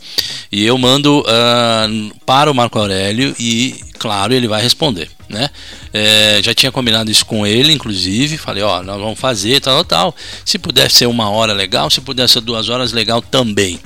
e 0.52 0.64
eu 0.64 0.78
mando 0.78 1.20
uh, 1.20 2.14
para 2.24 2.50
o 2.50 2.54
Marco 2.60 2.78
Aurélio 2.78 3.34
e, 3.38 3.74
claro, 3.98 4.34
ele 4.34 4.46
vai 4.46 4.60
responder. 4.60 5.08
Né? 5.30 5.48
É, 5.94 6.40
já 6.42 6.52
tinha 6.52 6.70
combinado 6.70 7.10
isso 7.10 7.24
com 7.24 7.46
ele, 7.46 7.72
inclusive. 7.72 8.36
Falei, 8.36 8.62
ó, 8.62 8.82
nós 8.82 9.00
vamos 9.00 9.18
fazer, 9.18 9.60
tal, 9.60 9.82
tal. 9.82 10.14
Se 10.44 10.58
puder 10.58 10.90
ser 10.90 11.06
uma 11.06 11.30
hora, 11.30 11.54
legal. 11.54 11.88
Se 11.88 12.02
puder 12.02 12.28
ser 12.28 12.42
duas 12.42 12.68
horas, 12.68 12.92
legal 12.92 13.22
também. 13.22 13.80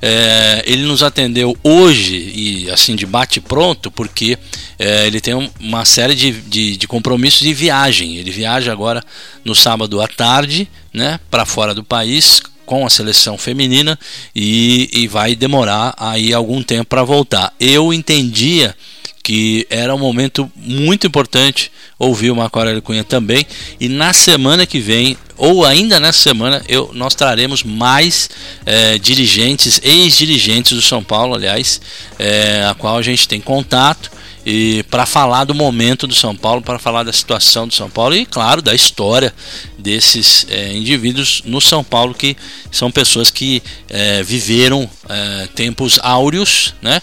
É, 0.00 0.62
ele 0.64 0.82
nos 0.82 1.02
atendeu 1.02 1.56
hoje 1.64 2.32
e 2.34 2.70
assim 2.70 2.94
de 2.94 3.04
bate 3.04 3.40
pronto, 3.40 3.90
porque 3.90 4.38
é, 4.78 5.08
ele 5.08 5.20
tem 5.20 5.34
uma 5.58 5.84
série 5.84 6.14
de, 6.14 6.30
de, 6.32 6.76
de, 6.76 6.86
compromissos 6.86 7.40
de 7.40 7.52
viagem. 7.52 8.16
Ele 8.16 8.30
viaja 8.30 8.70
agora 8.70 9.02
no 9.44 9.56
sábado 9.56 10.00
à 10.00 10.06
tarde, 10.06 10.68
né, 10.92 11.18
para 11.30 11.44
fora 11.44 11.74
do 11.74 11.82
país 11.82 12.40
com 12.70 12.86
a 12.86 12.88
seleção 12.88 13.36
feminina 13.36 13.98
e, 14.32 14.88
e 14.92 15.08
vai 15.08 15.34
demorar 15.34 15.92
aí 15.96 16.32
algum 16.32 16.62
tempo 16.62 16.84
para 16.84 17.02
voltar. 17.02 17.52
Eu 17.58 17.92
entendia 17.92 18.76
que 19.24 19.66
era 19.68 19.92
um 19.92 19.98
momento 19.98 20.48
muito 20.54 21.04
importante 21.04 21.72
ouvir 21.98 22.30
o 22.30 22.36
Marco 22.36 22.56
Aurélio 22.60 22.80
Cunha 22.80 23.02
também. 23.02 23.44
E 23.80 23.88
na 23.88 24.12
semana 24.12 24.66
que 24.66 24.78
vem, 24.78 25.16
ou 25.36 25.66
ainda 25.66 25.98
nessa 25.98 26.20
semana, 26.20 26.62
eu, 26.68 26.92
nós 26.94 27.16
traremos 27.16 27.64
mais 27.64 28.30
é, 28.64 28.98
dirigentes, 28.98 29.80
ex-dirigentes 29.82 30.76
do 30.76 30.80
São 30.80 31.02
Paulo, 31.02 31.34
aliás, 31.34 31.80
é, 32.20 32.64
a 32.70 32.74
qual 32.74 32.96
a 32.96 33.02
gente 33.02 33.26
tem 33.26 33.40
contato 33.40 34.12
e 34.52 34.82
para 34.90 35.06
falar 35.06 35.44
do 35.44 35.54
momento 35.54 36.08
do 36.08 36.14
São 36.14 36.34
Paulo, 36.34 36.60
para 36.60 36.76
falar 36.76 37.04
da 37.04 37.12
situação 37.12 37.68
do 37.68 37.74
São 37.74 37.88
Paulo 37.88 38.16
e, 38.16 38.26
claro, 38.26 38.60
da 38.60 38.74
história 38.74 39.32
desses 39.78 40.44
é, 40.50 40.72
indivíduos 40.72 41.42
no 41.44 41.60
São 41.60 41.84
Paulo, 41.84 42.12
que 42.12 42.36
são 42.72 42.90
pessoas 42.90 43.30
que 43.30 43.62
é, 43.88 44.24
viveram 44.24 44.90
é, 45.08 45.46
tempos 45.54 46.00
áureos 46.02 46.74
né? 46.82 47.00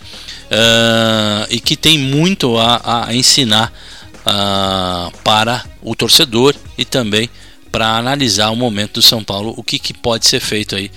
e 1.50 1.59
que 1.61 1.77
tem 1.77 1.98
muito 1.98 2.58
a, 2.58 3.06
a 3.08 3.16
ensinar 3.16 3.72
para 5.24 5.64
o 5.82 5.95
torcedor 5.95 6.53
e 6.77 6.84
também 6.84 7.30
para 7.72 7.98
analisar 7.98 8.50
o 8.50 8.56
momento 8.58 8.95
do 8.95 9.01
São 9.01 9.24
Paulo, 9.24 9.53
o 9.56 9.64
que, 9.64 9.80
que 9.80 9.93
pode 9.93 10.26
ser 10.26 10.42
feito 10.42 10.76
aí 10.76 10.92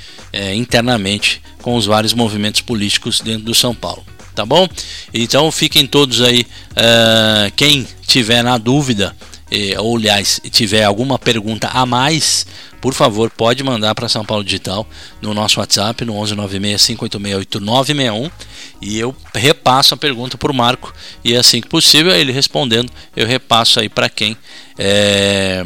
internamente 0.55 1.41
com 1.63 1.77
os 1.77 1.87
vários 1.87 2.13
movimentos 2.13 2.61
políticos 2.61 3.21
dentro 3.21 3.45
do 3.45 3.55
São 3.55 3.73
Paulo 3.73 4.05
tá 4.41 4.47
bom? 4.47 4.67
Então 5.13 5.53
fiquem 5.53 5.87
todos 5.87 6.23
aí, 6.23 6.47
uh, 6.73 7.53
quem 7.55 7.87
tiver 8.07 8.43
na 8.43 8.57
dúvida, 8.57 9.15
eh, 9.51 9.79
ou 9.79 9.99
aliás, 9.99 10.41
tiver 10.51 10.83
alguma 10.83 11.19
pergunta 11.19 11.69
a 11.69 11.85
mais, 11.85 12.47
por 12.81 12.95
favor, 12.95 13.31
pode 13.31 13.63
mandar 13.63 13.95
para 13.95 14.09
São 14.09 14.25
Paulo 14.25 14.43
Digital 14.43 14.89
no 15.21 15.35
nosso 15.35 15.61
WhatsApp, 15.61 16.07
no 16.07 16.15
11965868961, 16.15 18.31
e 18.81 18.99
eu 18.99 19.15
repasso 19.35 19.93
a 19.93 19.97
pergunta 19.97 20.39
para 20.39 20.51
o 20.51 20.55
Marco, 20.55 20.91
e 21.23 21.37
assim 21.37 21.61
que 21.61 21.69
possível, 21.69 22.13
ele 22.13 22.33
respondendo, 22.33 22.91
eu 23.15 23.27
repasso 23.27 23.79
aí 23.79 23.91
para 23.91 24.09
quem 24.09 24.35
é, 24.79 25.63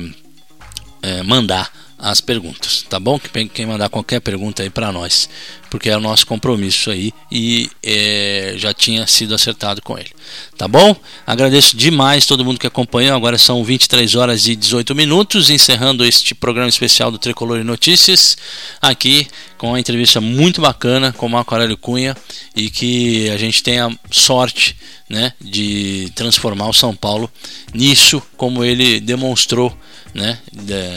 é, 1.01 1.23
mandar 1.23 1.70
as 1.97 2.20
perguntas, 2.20 2.85
tá 2.91 2.99
bom? 2.99 3.20
Quem 3.53 3.67
mandar 3.67 3.89
qualquer 3.89 4.20
pergunta 4.20 4.65
aí 4.65 4.70
para 4.70 4.91
nós 4.91 5.28
porque 5.75 5.91
é 5.91 5.97
o 5.97 6.01
nosso 6.01 6.25
compromisso 6.25 6.89
aí 6.89 7.12
e 7.33 7.69
é, 7.83 8.55
já 8.57 8.73
tinha 8.73 9.09
sido 9.09 9.35
acertado 9.35 9.83
com 9.83 9.99
ele. 9.99 10.11
Tá 10.57 10.69
bom? 10.69 10.94
Agradeço 11.27 11.77
demais 11.77 12.27
todo 12.27 12.44
mundo 12.44 12.61
que 12.61 12.67
acompanhou. 12.69 13.17
Agora 13.17 13.36
são 13.36 13.65
23 13.65 14.15
horas 14.15 14.47
e 14.47 14.55
18 14.55 14.94
minutos, 14.94 15.51
encerrando 15.51 16.05
este 16.05 16.33
programa 16.33 16.69
especial 16.69 17.11
do 17.11 17.19
Tricolor 17.19 17.59
e 17.59 17.65
Notícias, 17.65 18.39
aqui 18.81 19.27
com 19.59 19.70
uma 19.70 19.81
entrevista 19.81 20.20
muito 20.20 20.61
bacana 20.61 21.12
com 21.12 21.27
o 21.27 21.31
Marco 21.31 21.53
Aurélio 21.53 21.77
Cunha 21.77 22.17
e 22.55 22.70
que 22.70 23.28
a 23.31 23.36
gente 23.36 23.61
tenha 23.61 23.91
sorte 24.12 24.77
né, 25.11 25.33
de 25.41 26.09
transformar 26.15 26.69
o 26.69 26.73
São 26.73 26.94
Paulo 26.94 27.28
nisso, 27.75 28.23
como 28.36 28.65
ele 28.65 29.01
demonstrou 29.01 29.77
né, 30.15 30.39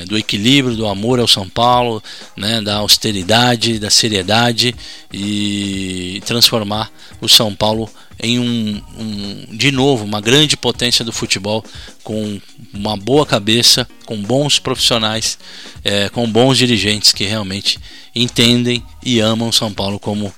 do 0.08 0.18
equilíbrio, 0.18 0.76
do 0.76 0.86
amor 0.86 1.20
ao 1.20 1.28
São 1.28 1.50
Paulo, 1.50 2.02
né, 2.36 2.62
da 2.62 2.76
austeridade, 2.76 3.80
da 3.80 3.90
seriedade 3.90 4.67
e 5.14 6.22
transformar 6.26 6.92
o 7.22 7.28
São 7.28 7.54
Paulo 7.54 7.90
em 8.20 8.40
um, 8.40 8.82
um, 8.98 9.56
de 9.56 9.72
novo 9.72 10.04
uma 10.04 10.20
grande 10.20 10.58
potência 10.58 11.06
do 11.06 11.12
futebol 11.12 11.64
com 12.04 12.40
uma 12.74 12.98
boa 12.98 13.26
cabeça, 13.26 13.88
com 14.06 14.22
bons 14.22 14.58
profissionais, 14.60 15.38
é, 15.84 16.10
com 16.10 16.30
bons 16.30 16.58
dirigentes 16.58 17.12
que 17.12 17.26
realmente 17.26 17.80
entendem 18.16 18.84
e 19.04 19.20
amam 19.20 19.52
São 19.52 19.72
Paulo 19.72 20.00
como 20.00 20.34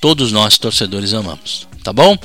todos 0.00 0.32
nós 0.32 0.58
torcedores 0.58 1.12
amamos 1.12 1.71
tá 1.82 1.92
bom? 1.92 2.16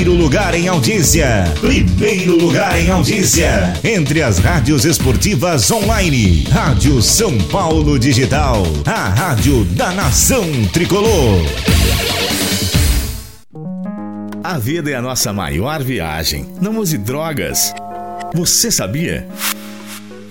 Primeiro 0.00 0.18
lugar 0.18 0.54
em 0.54 0.66
audiência. 0.66 1.44
Primeiro 1.60 2.34
lugar 2.34 2.80
em 2.80 2.88
audiência. 2.88 3.74
Entre 3.84 4.22
as 4.22 4.38
rádios 4.38 4.86
esportivas 4.86 5.70
online. 5.70 6.44
Rádio 6.44 7.02
São 7.02 7.36
Paulo 7.36 7.98
Digital. 7.98 8.62
A 8.86 9.10
rádio 9.10 9.62
da 9.66 9.92
nação 9.92 10.46
tricolor. 10.72 11.44
A 14.42 14.58
vida 14.58 14.90
é 14.90 14.94
a 14.94 15.02
nossa 15.02 15.34
maior 15.34 15.82
viagem. 15.82 16.46
Não 16.62 16.78
use 16.78 16.96
drogas. 16.96 17.74
Você 18.34 18.70
sabia? 18.70 19.28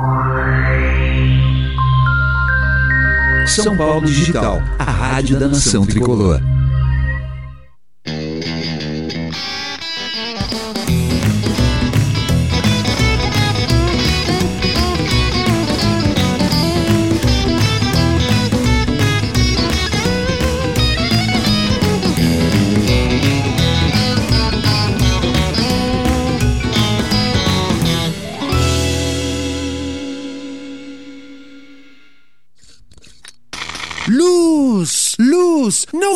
São 3.48 3.78
Paulo 3.78 4.06
Digital, 4.06 4.62
a 4.78 4.84
rádio 4.84 5.40
da 5.40 5.48
nação 5.48 5.86
tricolor. 5.86 6.42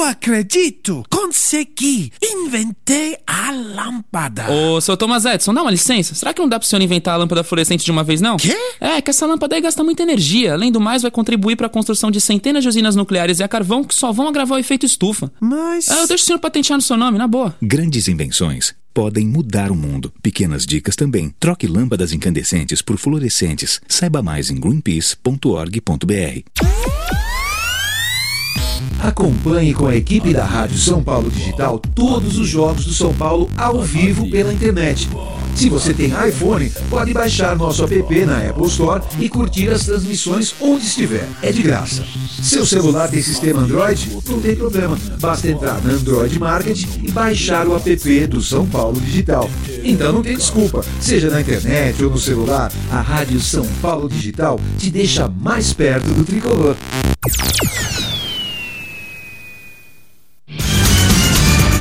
Não 0.01 0.07
acredito! 0.07 1.03
Consegui! 1.11 2.11
Inventei 2.23 3.19
a 3.27 3.51
lâmpada! 3.51 4.51
Ô, 4.51 4.81
seu 4.81 4.97
Thomas 4.97 5.25
Edison, 5.25 5.53
dá 5.53 5.61
uma 5.61 5.69
licença. 5.69 6.15
Será 6.15 6.33
que 6.33 6.41
não 6.41 6.49
dá 6.49 6.57
pro 6.57 6.67
senhor 6.67 6.81
inventar 6.81 7.13
a 7.13 7.17
lâmpada 7.17 7.43
fluorescente 7.43 7.85
de 7.85 7.91
uma 7.91 8.03
vez, 8.03 8.19
não? 8.19 8.37
Quê? 8.37 8.57
É, 8.79 8.99
que 8.99 9.11
essa 9.11 9.27
lâmpada 9.27 9.53
aí 9.53 9.61
gasta 9.61 9.83
muita 9.83 10.01
energia. 10.01 10.53
Além 10.53 10.71
do 10.71 10.81
mais, 10.81 11.03
vai 11.03 11.11
contribuir 11.11 11.55
para 11.55 11.67
a 11.67 11.69
construção 11.69 12.09
de 12.09 12.19
centenas 12.19 12.63
de 12.63 12.69
usinas 12.69 12.95
nucleares 12.95 13.39
e 13.39 13.43
a 13.43 13.47
carvão 13.47 13.83
que 13.83 13.93
só 13.93 14.11
vão 14.11 14.27
agravar 14.27 14.57
o 14.57 14.59
efeito 14.59 14.87
estufa. 14.87 15.31
Mas. 15.39 15.87
É, 15.87 16.01
eu 16.01 16.07
deixo 16.07 16.23
o 16.23 16.25
senhor 16.25 16.39
patentear 16.39 16.77
no 16.77 16.81
seu 16.81 16.97
nome, 16.97 17.19
na 17.19 17.27
boa. 17.27 17.55
Grandes 17.61 18.07
invenções 18.07 18.73
podem 18.95 19.27
mudar 19.27 19.69
o 19.69 19.75
mundo. 19.75 20.11
Pequenas 20.23 20.65
dicas 20.65 20.95
também. 20.95 21.31
Troque 21.39 21.67
lâmpadas 21.67 22.11
incandescentes 22.11 22.81
por 22.81 22.97
fluorescentes. 22.97 23.79
Saiba 23.87 24.23
mais 24.23 24.49
em 24.49 24.59
greenpeace.org.br. 24.59 27.30
Acompanhe 29.01 29.73
com 29.73 29.87
a 29.87 29.95
equipe 29.95 30.33
da 30.33 30.45
Rádio 30.45 30.77
São 30.77 31.03
Paulo 31.03 31.29
Digital 31.29 31.79
todos 31.79 32.37
os 32.37 32.47
jogos 32.47 32.85
do 32.85 32.93
São 32.93 33.13
Paulo 33.13 33.49
ao 33.57 33.81
vivo 33.81 34.29
pela 34.29 34.53
internet. 34.53 35.09
Se 35.55 35.69
você 35.69 35.93
tem 35.93 36.11
iPhone, 36.27 36.71
pode 36.89 37.13
baixar 37.13 37.55
nosso 37.55 37.83
app 37.83 38.25
na 38.25 38.49
Apple 38.49 38.67
Store 38.67 39.01
e 39.19 39.29
curtir 39.29 39.69
as 39.69 39.85
transmissões 39.85 40.55
onde 40.59 40.85
estiver. 40.85 41.27
É 41.41 41.51
de 41.51 41.61
graça. 41.61 42.03
Seu 42.41 42.65
celular 42.65 43.09
tem 43.09 43.21
sistema 43.21 43.61
Android? 43.61 44.09
Não 44.27 44.39
tem 44.39 44.55
problema. 44.55 44.97
Basta 45.19 45.49
entrar 45.49 45.81
na 45.83 45.93
Android 45.93 46.39
Market 46.39 46.83
e 47.03 47.11
baixar 47.11 47.67
o 47.67 47.75
app 47.75 48.27
do 48.27 48.41
São 48.41 48.65
Paulo 48.65 48.99
Digital. 48.99 49.49
Então 49.83 50.11
não 50.11 50.23
tem 50.23 50.35
desculpa. 50.35 50.83
Seja 50.99 51.29
na 51.29 51.41
internet 51.41 52.03
ou 52.03 52.09
no 52.09 52.17
celular, 52.17 52.71
a 52.89 53.01
Rádio 53.01 53.39
São 53.39 53.65
Paulo 53.81 54.09
Digital 54.09 54.59
te 54.77 54.89
deixa 54.89 55.27
mais 55.27 55.73
perto 55.73 56.07
do 56.07 56.23
tricolor. 56.23 56.75